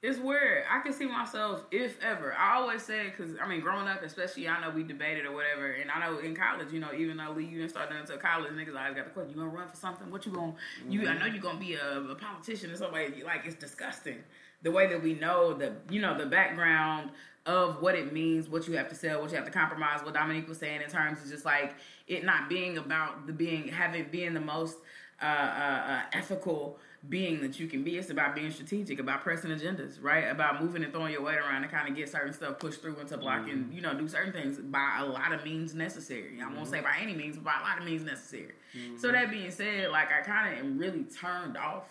it's 0.02 0.18
weird. 0.18 0.64
I 0.70 0.80
can 0.80 0.92
see 0.92 1.06
myself, 1.06 1.64
if 1.70 1.96
ever. 2.02 2.34
I 2.34 2.56
always 2.56 2.82
say, 2.82 3.04
because, 3.04 3.36
I 3.42 3.48
mean, 3.48 3.60
growing 3.60 3.88
up, 3.88 4.02
especially, 4.02 4.46
I 4.46 4.60
know 4.60 4.68
we 4.68 4.82
debated 4.82 5.24
or 5.24 5.32
whatever, 5.32 5.72
and 5.72 5.90
I 5.90 6.06
know 6.06 6.18
in 6.18 6.36
college, 6.36 6.70
you 6.72 6.78
know, 6.78 6.92
even 6.92 7.16
though 7.16 7.32
Lee, 7.32 7.46
you 7.46 7.58
didn't 7.58 7.70
start 7.70 7.90
into 7.90 8.16
college, 8.18 8.52
niggas 8.52 8.78
always 8.78 8.94
got 8.94 9.06
the 9.06 9.10
question, 9.12 9.30
you 9.30 9.36
gonna 9.36 9.48
run 9.48 9.66
for 9.66 9.76
something? 9.76 10.10
What 10.10 10.26
you 10.26 10.32
gonna, 10.32 10.54
you, 10.88 11.02
I 11.02 11.04
mm-hmm. 11.04 11.20
know 11.20 11.26
you 11.26 11.40
gonna 11.40 11.58
be 11.58 11.74
a, 11.74 12.00
a 12.00 12.14
politician 12.14 12.70
or 12.70 12.76
somebody, 12.76 13.22
like, 13.24 13.46
it's 13.46 13.54
disgusting. 13.54 14.18
The 14.62 14.70
way 14.70 14.86
that 14.88 15.02
we 15.02 15.14
know 15.14 15.54
the, 15.54 15.72
you 15.90 16.02
know, 16.02 16.16
the 16.18 16.26
background 16.26 17.10
of 17.46 17.82
what 17.82 17.94
it 17.94 18.12
means, 18.12 18.48
what 18.48 18.66
you 18.66 18.76
have 18.76 18.88
to 18.88 18.94
sell, 18.94 19.20
what 19.20 19.30
you 19.30 19.36
have 19.36 19.44
to 19.44 19.50
compromise, 19.50 20.02
what 20.02 20.14
Dominique 20.14 20.48
was 20.48 20.58
saying 20.58 20.80
in 20.80 20.88
terms 20.88 21.22
of 21.22 21.28
just 21.28 21.44
like 21.44 21.74
it 22.08 22.24
not 22.24 22.48
being 22.48 22.78
about 22.78 23.26
the 23.26 23.32
being, 23.32 23.68
having, 23.68 24.06
being 24.10 24.32
the 24.32 24.40
most 24.40 24.78
uh, 25.20 25.26
uh, 25.26 25.28
uh, 25.28 26.02
ethical 26.12 26.78
being 27.08 27.42
that 27.42 27.60
you 27.60 27.66
can 27.66 27.84
be. 27.84 27.98
It's 27.98 28.08
about 28.08 28.34
being 28.34 28.50
strategic, 28.50 28.98
about 28.98 29.22
pressing 29.22 29.50
agendas, 29.50 30.02
right? 30.02 30.22
About 30.22 30.62
moving 30.62 30.82
and 30.82 30.92
throwing 30.92 31.12
your 31.12 31.22
weight 31.22 31.36
around 31.36 31.62
to 31.62 31.68
kind 31.68 31.86
of 31.86 31.94
get 31.94 32.08
certain 32.08 32.32
stuff 32.32 32.58
pushed 32.58 32.80
through 32.80 32.98
into 32.98 33.18
blocking, 33.18 33.68
you 33.72 33.82
know, 33.82 33.92
do 33.94 34.08
certain 34.08 34.32
things 34.32 34.56
by 34.58 34.98
a 35.00 35.04
lot 35.04 35.32
of 35.32 35.44
means 35.44 35.74
necessary. 35.74 36.38
I 36.42 36.50
won't 36.52 36.66
say 36.66 36.80
by 36.80 36.96
any 37.00 37.14
means, 37.14 37.36
but 37.36 37.44
by 37.44 37.58
a 37.60 37.62
lot 37.62 37.78
of 37.78 37.84
means 37.84 38.04
necessary. 38.04 38.54
So 38.98 39.12
that 39.12 39.30
being 39.30 39.50
said, 39.50 39.90
like 39.90 40.08
I 40.10 40.22
kind 40.22 40.52
of 40.54 40.64
am 40.64 40.78
really 40.78 41.04
turned 41.04 41.58
off 41.58 41.84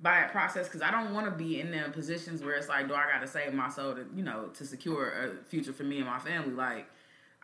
by 0.00 0.20
a 0.20 0.28
process 0.28 0.66
because 0.66 0.82
I 0.82 0.90
don't 0.90 1.12
want 1.12 1.26
to 1.26 1.32
be 1.32 1.60
in 1.60 1.70
them 1.70 1.92
positions 1.92 2.42
where 2.42 2.54
it's 2.54 2.68
like, 2.68 2.86
do 2.88 2.94
I 2.94 3.06
got 3.10 3.20
to 3.20 3.26
save 3.26 3.52
my 3.52 3.68
soul 3.68 3.94
to, 3.94 4.06
you 4.14 4.22
know, 4.22 4.46
to 4.54 4.64
secure 4.64 5.10
a 5.10 5.44
future 5.44 5.72
for 5.72 5.82
me 5.82 5.96
and 5.98 6.06
my 6.06 6.20
family? 6.20 6.52
Like, 6.52 6.86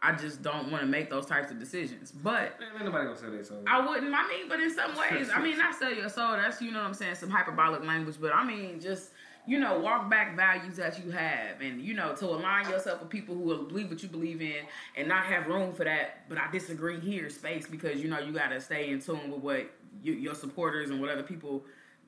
I 0.01 0.13
just 0.13 0.43
don't 0.43 0.71
want 0.71 0.83
to 0.83 0.87
make 0.87 1.09
those 1.11 1.27
types 1.27 1.51
of 1.51 1.59
decisions. 1.59 2.13
But 2.13 2.61
Man, 2.61 2.69
ain't 2.75 2.85
nobody 2.85 3.07
gonna 3.07 3.17
say 3.17 3.31
that. 3.31 3.47
So 3.47 3.63
I 3.67 3.85
wouldn't. 3.87 4.15
I 4.15 4.29
mean, 4.29 4.49
but 4.49 4.61
in 4.61 4.73
some 4.73 4.95
ways, 4.99 5.31
I 5.35 5.41
mean, 5.41 5.57
not 5.57 5.75
sell 5.75 5.93
your 5.93 6.09
soul. 6.09 6.33
That's 6.33 6.61
you 6.61 6.71
know 6.71 6.81
what 6.81 6.89
I'm 6.89 6.95
saying, 6.95 7.15
some 7.15 7.31
hyperbolic 7.31 7.83
language. 7.85 8.17
But 8.21 8.35
I 8.35 8.45
mean, 8.45 8.81
just 8.81 9.11
you 9.47 9.59
know, 9.59 9.79
walk 9.79 10.11
back 10.11 10.37
values 10.37 10.77
that 10.77 11.03
you 11.05 11.11
have, 11.11 11.61
and 11.61 11.81
you 11.81 11.95
know, 11.95 12.15
to 12.17 12.27
align 12.27 12.69
yourself 12.69 13.01
with 13.01 13.11
people 13.11 13.35
who 13.35 13.43
will 13.43 13.65
believe 13.65 13.89
what 13.89 14.03
you 14.03 14.09
believe 14.09 14.43
in, 14.43 14.67
and 14.97 15.09
not 15.09 15.25
have 15.25 15.47
room 15.47 15.73
for 15.73 15.85
that. 15.85 16.29
But 16.29 16.39
I 16.39 16.51
disagree 16.51 17.01
here, 17.01 17.31
space, 17.31 17.67
because 17.67 18.03
you 18.03 18.09
know 18.09 18.19
you 18.19 18.33
got 18.33 18.49
to 18.49 18.61
stay 18.61 18.91
in 18.91 19.01
tune 19.01 19.31
with 19.31 19.41
what 19.41 19.71
you, 20.03 20.13
your 20.13 20.35
supporters 20.35 20.91
and 20.91 21.01
what 21.01 21.09
other 21.09 21.23
people 21.23 21.65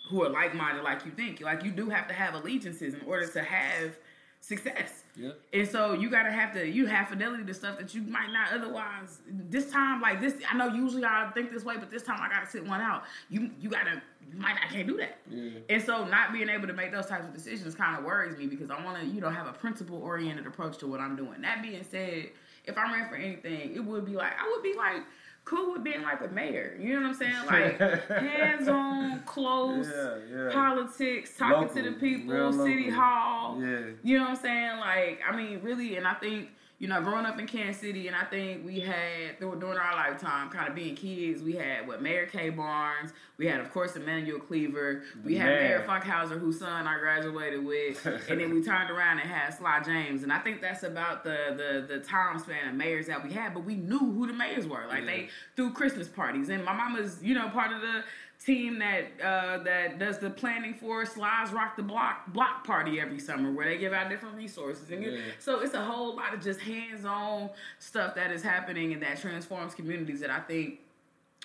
who 0.08 0.22
are 0.22 0.30
like 0.30 0.54
minded 0.54 0.84
like 0.84 1.04
you 1.04 1.10
think. 1.10 1.40
Like 1.40 1.64
you 1.64 1.70
do 1.70 1.88
have 1.88 2.06
to 2.08 2.14
have 2.14 2.34
allegiances 2.34 2.94
in 2.94 3.00
order 3.06 3.26
to 3.26 3.42
have 3.42 3.96
success. 4.40 5.02
Yeah. 5.16 5.30
And 5.52 5.68
so 5.68 5.94
you 5.94 6.10
gotta 6.10 6.30
have 6.30 6.52
to 6.54 6.68
you 6.68 6.86
have 6.86 7.08
fidelity 7.08 7.44
to 7.44 7.54
stuff 7.54 7.78
that 7.78 7.94
you 7.94 8.02
might 8.02 8.30
not 8.32 8.52
otherwise. 8.52 9.18
This 9.28 9.70
time, 9.70 10.00
like 10.00 10.20
this, 10.20 10.34
I 10.48 10.56
know 10.56 10.68
usually 10.68 11.04
I 11.04 11.30
think 11.34 11.50
this 11.50 11.64
way, 11.64 11.76
but 11.78 11.90
this 11.90 12.02
time 12.02 12.18
I 12.20 12.28
gotta 12.28 12.46
sit 12.46 12.64
one 12.64 12.80
out. 12.80 13.04
You 13.28 13.50
you 13.60 13.68
gotta 13.68 14.00
you 14.30 14.38
might 14.38 14.56
I 14.62 14.72
can't 14.72 14.86
do 14.86 14.96
that. 14.98 15.18
Yeah. 15.28 15.50
And 15.68 15.82
so 15.82 16.04
not 16.04 16.32
being 16.32 16.48
able 16.48 16.66
to 16.68 16.74
make 16.74 16.92
those 16.92 17.06
types 17.06 17.24
of 17.24 17.34
decisions 17.34 17.74
kind 17.74 17.98
of 17.98 18.04
worries 18.04 18.38
me 18.38 18.46
because 18.46 18.70
I 18.70 18.82
want 18.84 19.00
to 19.00 19.06
you 19.06 19.20
know 19.20 19.30
have 19.30 19.46
a 19.46 19.52
principle 19.52 19.98
oriented 19.98 20.46
approach 20.46 20.78
to 20.78 20.86
what 20.86 21.00
I'm 21.00 21.16
doing. 21.16 21.40
That 21.42 21.62
being 21.62 21.84
said, 21.90 22.30
if 22.64 22.78
I 22.78 22.92
ran 22.92 23.08
for 23.08 23.16
anything, 23.16 23.74
it 23.74 23.84
would 23.84 24.04
be 24.04 24.12
like 24.12 24.32
I 24.38 24.48
would 24.52 24.62
be 24.62 24.74
like 24.76 25.02
cool 25.46 25.72
with 25.72 25.84
being 25.84 26.02
like 26.02 26.20
a 26.20 26.28
mayor. 26.28 26.76
You 26.78 26.94
know 26.94 27.08
what 27.08 27.08
I'm 27.08 27.14
saying? 27.14 27.46
Like 27.46 27.78
hands 28.08 28.68
on, 28.68 29.20
close 29.20 29.88
Yeah, 29.88 30.16
yeah. 30.30 30.52
politics, 30.52 31.30
talking 31.38 31.74
to 31.74 31.90
the 31.90 31.96
people, 31.96 32.52
city 32.52 32.90
hall. 32.90 33.58
Yeah. 33.58 33.78
You 34.02 34.18
know 34.18 34.24
what 34.24 34.30
I'm 34.30 34.36
saying? 34.36 34.78
Like, 34.78 35.20
I 35.26 35.34
mean, 35.34 35.60
really, 35.62 35.96
and 35.96 36.06
I 36.06 36.14
think, 36.14 36.50
you 36.78 36.88
know, 36.88 37.00
growing 37.00 37.24
up 37.24 37.38
in 37.38 37.46
Kansas 37.46 37.80
City, 37.80 38.06
and 38.06 38.14
I 38.14 38.24
think 38.24 38.64
we 38.66 38.80
had 38.80 39.38
dur- 39.40 39.56
during 39.56 39.78
our 39.78 39.94
lifetime, 39.94 40.50
kind 40.50 40.68
of 40.68 40.74
being 40.74 40.94
kids, 40.94 41.42
we 41.42 41.54
had 41.54 41.88
what 41.88 42.02
Mayor 42.02 42.26
Kay 42.26 42.50
Barnes, 42.50 43.12
we 43.38 43.46
had 43.46 43.60
of 43.60 43.70
course 43.72 43.96
Emanuel 43.96 44.38
Cleaver, 44.40 45.02
we 45.24 45.36
had 45.36 45.48
Mayor 45.48 45.84
Funkhouser, 45.88 46.38
whose 46.38 46.58
son 46.58 46.86
I 46.86 46.98
graduated 46.98 47.64
with, 47.64 48.04
and 48.28 48.40
then 48.40 48.52
we 48.52 48.62
turned 48.62 48.90
around 48.90 49.20
and 49.20 49.30
had 49.30 49.54
Sly 49.54 49.80
James, 49.84 50.22
and 50.22 50.30
I 50.30 50.38
think 50.38 50.60
that's 50.60 50.82
about 50.82 51.24
the 51.24 51.54
the 51.56 51.94
the 51.94 52.00
time 52.00 52.38
span 52.38 52.68
of 52.68 52.74
mayors 52.74 53.06
that 53.06 53.24
we 53.24 53.32
had, 53.32 53.54
but 53.54 53.64
we 53.64 53.76
knew 53.76 53.98
who 53.98 54.26
the 54.26 54.34
mayors 54.34 54.66
were, 54.66 54.84
like 54.86 55.06
they 55.06 55.28
threw 55.56 55.72
Christmas 55.72 56.08
parties, 56.08 56.50
and 56.50 56.62
my 56.62 56.74
mama's 56.74 57.22
you 57.22 57.34
know 57.34 57.48
part 57.48 57.72
of 57.72 57.80
the 57.80 58.04
team 58.44 58.78
that 58.78 59.04
uh, 59.22 59.58
that 59.64 59.98
does 59.98 60.18
the 60.18 60.30
planning 60.30 60.74
for 60.74 61.04
Sly's 61.06 61.52
Rock 61.52 61.76
the 61.76 61.82
Block 61.82 62.32
block 62.32 62.64
party 62.66 63.00
every 63.00 63.18
summer, 63.18 63.50
where 63.52 63.66
they 63.66 63.78
give 63.78 63.92
out 63.92 64.08
different 64.08 64.36
resources, 64.36 64.90
and 64.90 65.02
you- 65.02 65.10
so 65.38 65.60
it's 65.60 65.74
a 65.74 65.84
whole 65.84 66.14
lot 66.16 66.34
of 66.34 66.40
just 66.42 66.60
hands-on 66.60 67.50
stuff 67.78 68.14
that 68.14 68.30
is 68.30 68.42
happening 68.42 68.92
and 68.92 69.02
that 69.02 69.18
transforms 69.20 69.74
communities 69.74 70.20
that 70.20 70.30
I 70.30 70.40
think 70.40 70.80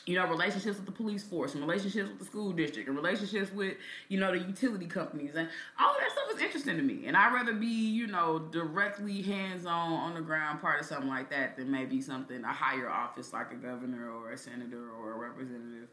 you 0.07 0.15
know, 0.15 0.25
relationships 0.27 0.77
with 0.77 0.87
the 0.87 0.91
police 0.91 1.23
force 1.23 1.53
and 1.53 1.61
relationships 1.61 2.09
with 2.09 2.17
the 2.17 2.25
school 2.25 2.51
district 2.51 2.87
and 2.87 2.97
relationships 2.97 3.53
with, 3.53 3.77
you 4.07 4.19
know, 4.19 4.31
the 4.31 4.39
utility 4.39 4.87
companies 4.87 5.35
and 5.35 5.47
all 5.79 5.95
that 5.99 6.09
stuff 6.11 6.23
is 6.35 6.41
interesting 6.41 6.75
to 6.75 6.81
me. 6.81 7.05
And 7.05 7.15
I'd 7.15 7.31
rather 7.31 7.53
be, 7.53 7.67
you 7.67 8.07
know, 8.07 8.39
directly 8.39 9.21
hands 9.21 9.67
on 9.67 9.93
on 9.93 10.15
the 10.15 10.21
ground 10.21 10.59
part 10.59 10.79
of 10.79 10.87
something 10.87 11.07
like 11.07 11.29
that 11.29 11.55
than 11.55 11.69
maybe 11.69 12.01
something, 12.01 12.43
a 12.43 12.47
higher 12.51 12.89
office 12.89 13.31
like 13.31 13.51
a 13.51 13.55
governor 13.55 14.09
or 14.09 14.31
a 14.31 14.37
senator 14.39 14.89
or 14.99 15.11
a 15.11 15.17
representative. 15.19 15.87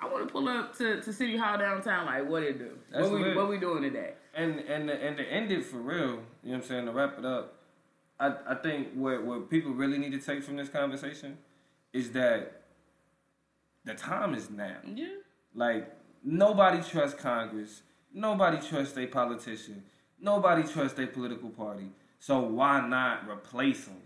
I 0.00 0.06
want 0.06 0.26
to 0.26 0.32
pull 0.32 0.48
up 0.48 0.76
to, 0.78 1.00
to 1.00 1.12
City 1.12 1.36
Hall 1.36 1.56
downtown, 1.58 2.06
like, 2.06 2.28
what 2.28 2.42
it 2.42 2.58
do? 2.58 2.70
That's 2.90 3.04
what 3.04 3.12
we, 3.12 3.24
lit. 3.24 3.36
what 3.36 3.48
we 3.48 3.58
doing 3.58 3.82
today? 3.82 4.12
And 4.34 4.58
and 4.60 4.88
the, 4.88 4.94
and 4.94 5.16
to 5.16 5.24
end 5.24 5.52
it 5.52 5.64
for 5.64 5.78
real, 5.78 5.98
you 5.98 6.06
know 6.10 6.18
what 6.42 6.54
I'm 6.56 6.62
saying, 6.62 6.86
to 6.86 6.92
wrap 6.92 7.18
it 7.18 7.24
up, 7.24 7.54
I, 8.18 8.34
I 8.48 8.54
think 8.56 8.92
what 8.94 9.22
what 9.24 9.48
people 9.48 9.72
really 9.72 9.98
need 9.98 10.12
to 10.12 10.18
take 10.18 10.42
from 10.42 10.56
this 10.56 10.68
conversation 10.68 11.38
is 11.92 12.10
that 12.12 12.62
the 13.84 13.94
time 13.94 14.34
is 14.34 14.50
now. 14.50 14.76
Yeah. 14.94 15.06
Like 15.54 15.94
nobody 16.24 16.82
trusts 16.82 17.20
Congress, 17.20 17.82
nobody 18.12 18.58
trusts 18.66 18.96
a 18.98 19.06
politician, 19.06 19.84
nobody 20.20 20.66
trusts 20.66 20.98
a 20.98 21.06
political 21.06 21.50
party. 21.50 21.90
So 22.18 22.40
why 22.40 22.86
not 22.86 23.28
replace 23.28 23.84
them? 23.84 24.00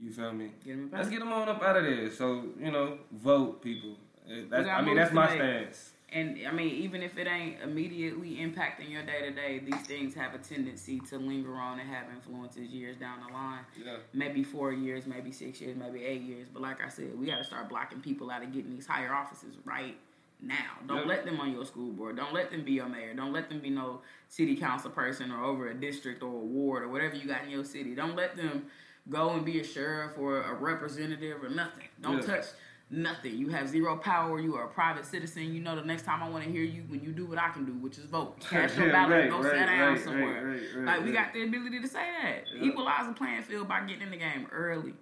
You 0.00 0.12
feel 0.12 0.32
me? 0.32 0.50
Get 0.64 0.92
Let's 0.92 1.08
get 1.08 1.20
them 1.20 1.32
on 1.32 1.48
up 1.48 1.62
out 1.62 1.76
of 1.76 1.84
there. 1.84 2.10
So 2.10 2.46
you 2.60 2.70
know, 2.70 2.98
vote 3.12 3.62
people. 3.62 3.96
Eh, 4.30 4.42
That's, 4.48 4.68
I 4.68 4.82
mean, 4.82 4.96
that's 4.96 5.12
my 5.12 5.28
make. 5.28 5.36
stance. 5.38 5.92
And 6.14 6.38
I 6.46 6.52
mean, 6.52 6.68
even 6.68 7.02
if 7.02 7.16
it 7.16 7.26
ain't 7.26 7.62
immediately 7.62 8.36
impacting 8.36 8.90
your 8.90 9.02
day 9.02 9.22
to 9.22 9.30
day, 9.30 9.60
these 9.64 9.80
things 9.86 10.14
have 10.14 10.34
a 10.34 10.38
tendency 10.38 11.00
to 11.08 11.16
linger 11.16 11.54
on 11.56 11.80
and 11.80 11.88
have 11.88 12.04
influences 12.14 12.68
years 12.68 12.98
down 12.98 13.20
the 13.26 13.32
line. 13.32 13.60
Yeah. 13.82 13.96
Maybe 14.12 14.44
four 14.44 14.72
years, 14.72 15.06
maybe 15.06 15.32
six 15.32 15.58
years, 15.60 15.74
maybe 15.74 16.04
eight 16.04 16.20
years. 16.20 16.48
But 16.52 16.60
like 16.60 16.84
I 16.84 16.88
said, 16.90 17.18
we 17.18 17.26
got 17.26 17.38
to 17.38 17.44
start 17.44 17.70
blocking 17.70 18.00
people 18.02 18.30
out 18.30 18.42
of 18.42 18.52
getting 18.52 18.70
these 18.74 18.86
higher 18.86 19.14
offices 19.14 19.54
right 19.64 19.96
now. 20.42 20.56
Don't 20.86 20.98
Yep. 20.98 21.06
let 21.06 21.24
them 21.24 21.40
on 21.40 21.50
your 21.50 21.64
school 21.64 21.90
board. 21.92 22.16
Don't 22.16 22.34
let 22.34 22.50
them 22.50 22.62
be 22.62 22.72
your 22.72 22.88
mayor. 22.90 23.14
Don't 23.14 23.32
let 23.32 23.48
them 23.48 23.60
be 23.60 23.70
no 23.70 24.02
city 24.28 24.54
council 24.54 24.90
person 24.90 25.30
or 25.32 25.42
over 25.42 25.68
a 25.68 25.74
district 25.74 26.22
or 26.22 26.28
a 26.34 26.44
ward 26.44 26.82
or 26.82 26.88
whatever 26.88 27.16
you 27.16 27.26
got 27.26 27.42
in 27.44 27.48
your 27.50 27.64
city. 27.64 27.94
Don't 27.94 28.16
let 28.16 28.36
them 28.36 28.66
go 29.08 29.30
and 29.30 29.46
be 29.46 29.60
a 29.60 29.64
sheriff 29.64 30.12
or 30.18 30.42
a 30.42 30.52
representative 30.52 31.42
or 31.42 31.48
nothing. 31.48 31.88
Don't 32.02 32.18
Yeah. 32.18 32.34
touch 32.36 32.44
nothing. 32.92 33.36
You 33.36 33.48
have 33.48 33.68
zero 33.68 33.96
power. 33.96 34.38
You 34.38 34.54
are 34.56 34.64
a 34.64 34.68
private 34.68 35.06
citizen. 35.06 35.54
You 35.54 35.60
know 35.60 35.74
the 35.74 35.82
next 35.82 36.04
time 36.04 36.22
I 36.22 36.28
want 36.28 36.44
to 36.44 36.50
hear 36.50 36.62
you 36.62 36.84
when 36.88 37.02
you 37.02 37.10
do 37.10 37.24
what 37.26 37.38
I 37.38 37.48
can 37.48 37.64
do, 37.64 37.72
which 37.72 37.98
is 37.98 38.04
vote. 38.04 38.38
Cast 38.50 38.76
your 38.76 38.92
ballot. 38.92 39.10
Right, 39.10 39.30
go 39.30 39.40
right, 39.40 39.52
sit 39.52 39.66
down 39.66 39.92
right, 39.94 40.04
somewhere. 40.04 40.60
like 40.84 41.04
we 41.04 41.12
got 41.12 41.32
the 41.32 41.42
ability 41.44 41.80
to 41.80 41.88
say 41.88 42.06
that. 42.22 42.44
Equalize 42.62 43.06
the 43.06 43.14
playing 43.14 43.42
field 43.42 43.66
by 43.66 43.80
getting 43.80 44.02
in 44.02 44.10
the 44.10 44.16
game 44.18 44.46
early. 44.52 44.94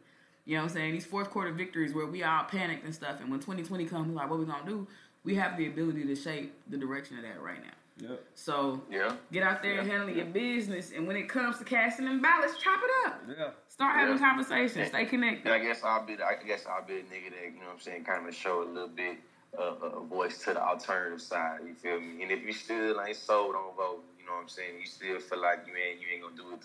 You 0.46 0.56
know 0.56 0.62
what 0.62 0.70
I'm 0.70 0.76
saying? 0.76 0.92
These 0.94 1.06
fourth 1.06 1.30
quarter 1.30 1.52
victories 1.52 1.92
where 1.92 2.06
we 2.06 2.22
all 2.22 2.44
panicked 2.44 2.84
and 2.84 2.94
stuff, 2.94 3.20
and 3.20 3.30
when 3.30 3.40
2020 3.40 3.84
comes, 3.86 4.14
like, 4.14 4.30
what 4.30 4.38
we 4.38 4.46
gonna 4.46 4.64
do? 4.64 4.86
We 5.22 5.34
have 5.34 5.58
the 5.58 5.66
ability 5.66 6.06
to 6.06 6.16
shape 6.16 6.54
the 6.68 6.78
direction 6.78 7.18
of 7.18 7.24
that 7.24 7.42
right 7.42 7.62
now. 7.62 7.70
Yep. 8.00 8.24
So 8.34 8.82
Yeah. 8.90 9.16
get 9.30 9.42
out 9.42 9.62
there 9.62 9.78
and 9.78 9.86
Yeah. 9.86 9.92
handle 9.98 10.14
your 10.16 10.26
business, 10.26 10.92
and 10.92 11.06
when 11.06 11.16
it 11.16 11.28
comes 11.28 11.58
to 11.58 11.64
casting 11.64 12.06
and 12.08 12.22
ballots, 12.22 12.56
chop 12.58 12.80
it 12.82 12.90
up. 13.06 13.22
Yeah. 13.28 13.50
Start 13.68 13.96
having 13.96 14.14
Yeah. 14.14 14.20
conversations. 14.20 14.88
Stay 14.88 15.04
connected. 15.06 15.46
And 15.46 15.54
I 15.54 15.64
guess 15.64 15.82
I'll 15.84 16.04
be 16.04 16.16
the, 16.16 16.26
I 16.26 16.34
guess 16.36 16.66
I'll 16.66 16.82
be 16.84 16.98
a 17.00 17.02
nigga 17.02 17.30
that, 17.30 17.44
you 17.52 17.60
know 17.60 17.66
what 17.66 17.74
I'm 17.74 17.80
saying, 17.80 18.04
kind 18.04 18.26
of 18.26 18.34
show 18.34 18.62
a 18.62 18.64
little 18.64 18.88
bit 18.88 19.18
of 19.54 19.82
a, 19.82 19.86
a 19.86 20.04
voice 20.04 20.38
to 20.44 20.54
the 20.54 20.62
alternative 20.62 21.20
side, 21.20 21.60
you 21.66 21.74
feel 21.74 22.00
me? 22.00 22.22
And 22.22 22.30
if 22.30 22.42
you 22.44 22.52
still 22.52 23.00
ain't 23.00 23.16
sold 23.16 23.54
on 23.54 23.74
vote, 23.76 24.04
you 24.18 24.24
know 24.26 24.32
what 24.32 24.42
I'm 24.42 24.48
saying, 24.48 24.78
you 24.80 24.86
still 24.86 25.18
feel 25.20 25.40
like 25.42 25.66
you 25.66 25.74
ain't 25.76 26.00
you 26.00 26.08
ain't 26.12 26.22
gonna 26.22 26.36
do 26.36 26.52
it 26.54 26.60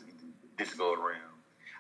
this 0.58 0.74
go 0.74 0.94
around. 0.94 1.34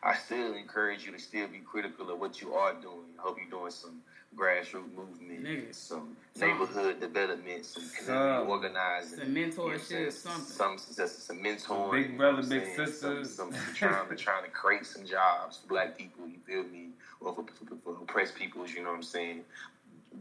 I 0.03 0.14
still 0.15 0.53
encourage 0.53 1.06
you 1.06 1.11
to 1.14 1.19
still 1.19 1.48
be 1.48 1.60
critical 1.60 2.11
of 2.11 2.19
what 2.19 2.41
you 2.41 2.53
are 2.53 2.73
doing. 2.73 3.14
I 3.18 3.22
hope 3.22 3.38
you're 3.40 3.49
doing 3.49 3.72
some 3.72 4.02
grassroots 4.36 4.94
movement, 4.95 5.44
Nigga. 5.44 5.74
some 5.74 6.16
neighborhood 6.40 6.99
development, 6.99 7.66
some 7.66 7.84
community 7.84 8.06
Some. 8.40 8.49
organizing, 8.49 9.20
Some 9.20 9.36
you 9.38 9.45
know 9.48 9.64
what 9.64 9.72
mentorship, 9.80 10.12
something. 10.12 10.45
Some, 10.45 10.78
some, 10.78 11.07
some 11.07 11.38
mentoring, 11.44 11.91
Big 11.91 12.06
you 12.06 12.12
know 12.14 12.18
brother, 12.18 12.41
big 12.48 12.64
saying? 12.64 12.76
sister. 12.76 13.24
some, 13.26 13.53
some 13.53 13.74
trying 13.74 14.10
to 14.10 14.16
trying 14.16 14.44
to 14.44 14.49
create 14.49 14.86
some 14.86 15.06
jobs 15.06 15.57
for 15.57 15.68
black 15.68 15.98
people. 15.98 16.28
You 16.28 16.38
feel 16.45 16.64
me? 16.64 16.90
Or 17.22 17.34
for, 17.34 17.44
for, 17.44 17.76
for 17.84 18.02
oppressed 18.03 18.36
peoples. 18.36 18.74
You 18.74 18.84
know 18.84 18.90
what 18.90 18.98
I'm 18.98 19.03
saying? 19.03 19.41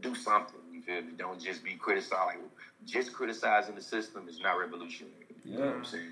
Do 0.01 0.15
something. 0.15 0.59
You 0.73 0.81
feel 0.81 1.01
me? 1.01 1.13
Don't 1.17 1.41
just 1.41 1.63
be 1.63 1.73
criticizing. 1.75 2.41
Like, 2.41 2.49
just 2.85 3.13
criticizing 3.13 3.75
the 3.75 3.81
system 3.81 4.27
is 4.29 4.39
not 4.39 4.59
revolutionary. 4.59 5.13
You 5.43 5.57
know 5.59 5.65
what 5.67 5.75
I'm 5.75 5.85
saying? 5.85 6.09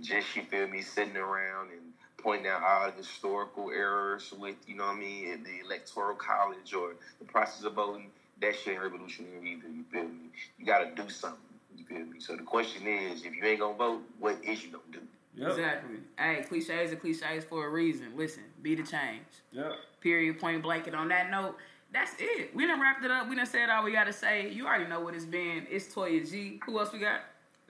Just 0.00 0.34
you 0.36 0.42
feel 0.44 0.68
me? 0.68 0.82
Sitting 0.82 1.16
around 1.16 1.70
and 1.70 1.80
pointing 2.26 2.48
out 2.48 2.60
all 2.60 2.90
historical 2.90 3.70
errors 3.70 4.34
with 4.36 4.56
you 4.66 4.74
know 4.74 4.86
what 4.86 4.96
I 4.96 4.98
mean 4.98 5.28
in 5.28 5.44
the 5.44 5.64
electoral 5.64 6.16
college 6.16 6.74
or 6.74 6.94
the 7.20 7.24
process 7.24 7.62
of 7.62 7.74
voting. 7.74 8.10
That 8.40 8.56
shit 8.56 8.74
ain't 8.74 8.82
revolutionary 8.82 9.52
either. 9.52 9.68
You 9.68 9.84
feel 9.92 10.08
me? 10.08 10.30
You 10.58 10.66
got 10.66 10.80
to 10.80 11.02
do 11.02 11.08
something. 11.08 11.38
You 11.76 11.84
feel 11.84 12.04
me? 12.04 12.18
So 12.18 12.34
the 12.34 12.42
question 12.42 12.84
is, 12.88 13.24
if 13.24 13.32
you 13.32 13.44
ain't 13.44 13.60
gonna 13.60 13.76
vote, 13.76 14.02
what 14.18 14.44
is 14.44 14.64
you 14.64 14.72
gonna 14.72 14.82
do? 14.90 14.98
Yep. 15.36 15.50
Exactly. 15.50 15.96
Hey, 16.18 16.44
cliches 16.48 16.92
are 16.92 16.96
cliches 16.96 17.44
for 17.44 17.64
a 17.64 17.70
reason. 17.70 18.08
Listen, 18.16 18.42
be 18.60 18.74
the 18.74 18.82
change. 18.82 19.22
Yep. 19.52 19.72
Period, 20.00 20.40
point 20.40 20.64
blank. 20.64 20.88
And 20.88 20.96
on 20.96 21.08
that 21.08 21.30
note, 21.30 21.56
that's 21.92 22.12
it. 22.18 22.54
We 22.56 22.66
done 22.66 22.80
wrapped 22.80 23.04
it 23.04 23.10
up. 23.12 23.28
We 23.28 23.36
done 23.36 23.46
said 23.46 23.70
all 23.70 23.84
we 23.84 23.92
gotta 23.92 24.12
say. 24.12 24.50
You 24.50 24.66
already 24.66 24.86
know 24.86 24.98
what 24.98 25.14
it's 25.14 25.24
been. 25.24 25.64
It's 25.70 25.94
Toya 25.94 26.28
G. 26.28 26.60
Who 26.66 26.80
else 26.80 26.92
we 26.92 26.98
got? 26.98 27.20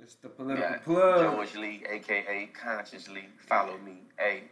It's 0.07 0.15
the 0.15 0.29
political 0.29 0.71
Yeah, 0.71 0.79
plug. 0.79 1.35
George 1.35 1.57
Lee, 1.57 1.85
aka 1.91 2.49
Consciouslee. 2.55 3.25
Follow 3.41 3.77
me. 3.79 4.03
Hey, 4.17 4.45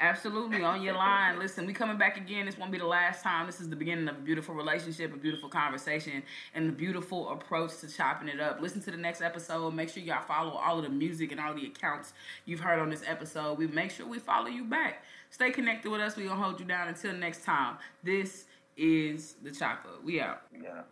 Absolutely 0.00 0.62
on 0.62 0.80
your 0.80 0.94
line. 0.94 1.40
Listen, 1.40 1.66
we 1.66 1.72
coming 1.72 1.98
back 1.98 2.16
again. 2.16 2.46
This 2.46 2.56
won't 2.56 2.70
be 2.70 2.78
the 2.78 2.86
last 2.86 3.20
time. 3.24 3.46
This 3.46 3.60
is 3.60 3.68
the 3.68 3.74
beginning 3.74 4.06
of 4.06 4.16
a 4.16 4.20
beautiful 4.20 4.54
relationship, 4.54 5.12
a 5.12 5.16
beautiful 5.16 5.48
conversation, 5.48 6.22
and 6.54 6.68
a 6.68 6.72
beautiful 6.72 7.30
approach 7.30 7.78
to 7.80 7.88
chopping 7.88 8.28
it 8.28 8.38
up. 8.38 8.60
Listen 8.60 8.80
to 8.82 8.92
the 8.92 8.96
next 8.96 9.20
episode. 9.20 9.74
Make 9.74 9.88
sure 9.88 10.00
y'all 10.00 10.22
follow 10.22 10.52
all 10.52 10.78
of 10.78 10.84
the 10.84 10.90
music 10.90 11.32
and 11.32 11.40
all 11.40 11.52
the 11.52 11.66
accounts 11.66 12.12
you've 12.44 12.60
heard 12.60 12.78
on 12.78 12.90
this 12.90 13.02
episode. 13.04 13.58
We 13.58 13.66
make 13.66 13.90
sure 13.90 14.06
we 14.06 14.20
follow 14.20 14.46
you 14.46 14.62
back. 14.62 15.02
Stay 15.30 15.50
connected 15.50 15.90
with 15.90 16.00
us. 16.00 16.14
We 16.14 16.26
gonna 16.28 16.40
hold 16.40 16.60
you 16.60 16.66
down 16.66 16.86
until 16.86 17.12
next 17.14 17.42
time. 17.42 17.78
This 18.04 18.44
is 18.78 19.34
the 19.42 19.50
chopper. 19.50 19.88
We 20.04 20.20
out. 20.20 20.42
yeah. 20.52 20.82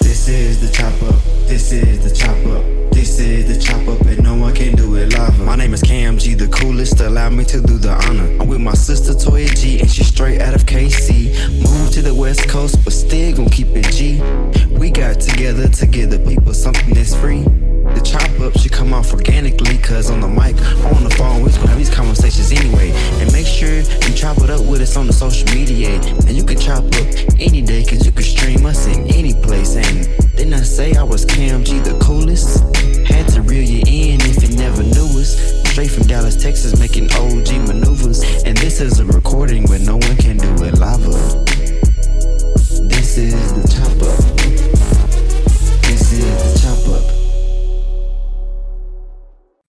This 0.00 0.28
is 0.28 0.60
the 0.60 0.72
chopper. 0.72 1.12
This 1.46 1.72
is 1.72 2.04
the 2.04 2.14
chopper. 2.14 2.56
up. 2.56 2.92
This 2.92 3.18
is 3.18 3.46
the 3.48 3.60
chop 3.60 3.86
lava. 5.18 5.44
My 5.44 5.56
name 5.56 5.74
is 5.74 5.82
Kam 5.82 6.18
G, 6.18 6.34
the 6.34 6.48
coolest. 6.48 7.00
Allow 7.00 7.30
me 7.30 7.44
to 7.44 7.60
do 7.60 7.78
the 7.78 7.92
honor. 7.92 8.28
I'm 8.40 8.48
with 8.48 8.60
my 8.60 8.74
sister 8.74 9.12
Toya 9.12 9.48
G, 9.56 9.80
and 9.80 9.90
she's 9.90 10.08
straight 10.08 10.40
out 10.40 10.54
of 10.54 10.64
KC. 10.66 11.62
Moved 11.62 11.92
to 11.94 12.02
the 12.02 12.14
West 12.14 12.48
Coast, 12.48 12.82
but 12.84 12.92
still 12.92 13.36
gon' 13.36 13.48
keep 13.48 13.68
it 13.68 13.90
G. 13.92 14.20
We 14.78 14.90
got 14.90 15.20
together 15.20 15.68
to 15.68 15.86
give 15.86 16.10
the 16.10 16.18
people 16.18 16.54
something 16.54 16.94
that's 16.94 17.14
free. 17.14 17.42
The 17.94 18.02
chop 18.04 18.28
up 18.40 18.58
should 18.58 18.72
come 18.72 18.92
off 18.92 19.12
organically, 19.12 19.78
cause 19.78 20.10
on 20.10 20.20
the 20.20 20.28
mic, 20.28 20.56
on 20.92 21.04
the 21.04 21.14
phone, 21.16 21.42
we're 21.42 21.50
gonna 21.50 21.68
have 21.68 21.78
these 21.78 21.94
conversations 21.94 22.52
anyway. 22.52 22.90
And 23.20 23.32
make 23.32 23.46
sure 23.46 23.70
you 23.70 24.14
chop 24.14 24.38
it 24.38 24.50
up 24.50 24.64
with 24.66 24.80
us 24.80 24.96
on 24.96 25.06
the 25.06 25.12
social 25.12 25.48
media. 25.54 26.00
And 26.26 26.32
you 26.32 26.44
can 26.44 26.58
chop 26.58 26.84
up 26.84 27.06
any 27.38 27.62
day, 27.62 27.84
cause 27.84 28.04
you 28.04 28.12
can 28.12 28.24
stream 28.24 28.66
us 28.66 28.86
in 28.86 29.06
any 29.14 29.34
place. 29.34 29.76
And 29.76 30.06
didn't 30.36 30.54
I 30.54 30.62
say 30.62 30.94
I 30.94 31.02
was 31.02 31.24
Kam 31.24 31.64
G, 31.64 31.78
the 31.78 31.96
coolest? 31.98 32.64
Had 33.06 33.28
to 33.34 33.42
reel 33.42 33.62
you 33.62 33.82
in 33.86 34.20
if 34.22 34.42
you 34.42 34.56
never 34.56 34.82
knew 34.82 35.05
newest. 35.06 35.66
Straight 35.68 35.90
from 35.90 36.06
Dallas, 36.06 36.36
Texas, 36.36 36.78
making 36.78 37.10
OG 37.12 37.66
maneuvers. 37.66 38.22
And 38.44 38.56
this 38.58 38.80
is 38.80 38.98
a 39.00 39.04
recording 39.04 39.64
where 39.64 39.78
no 39.78 39.96
one 39.96 40.16
can 40.16 40.38
do 40.38 40.64
it 40.64 40.78
lava. 40.78 41.10
This 42.88 43.18
is 43.18 43.52
the 43.52 43.62
chop 43.68 43.92
up. 44.02 44.36
This 45.82 46.12
is 46.12 46.20
the 46.20 46.60
chop 46.60 47.10
up. 47.10 47.15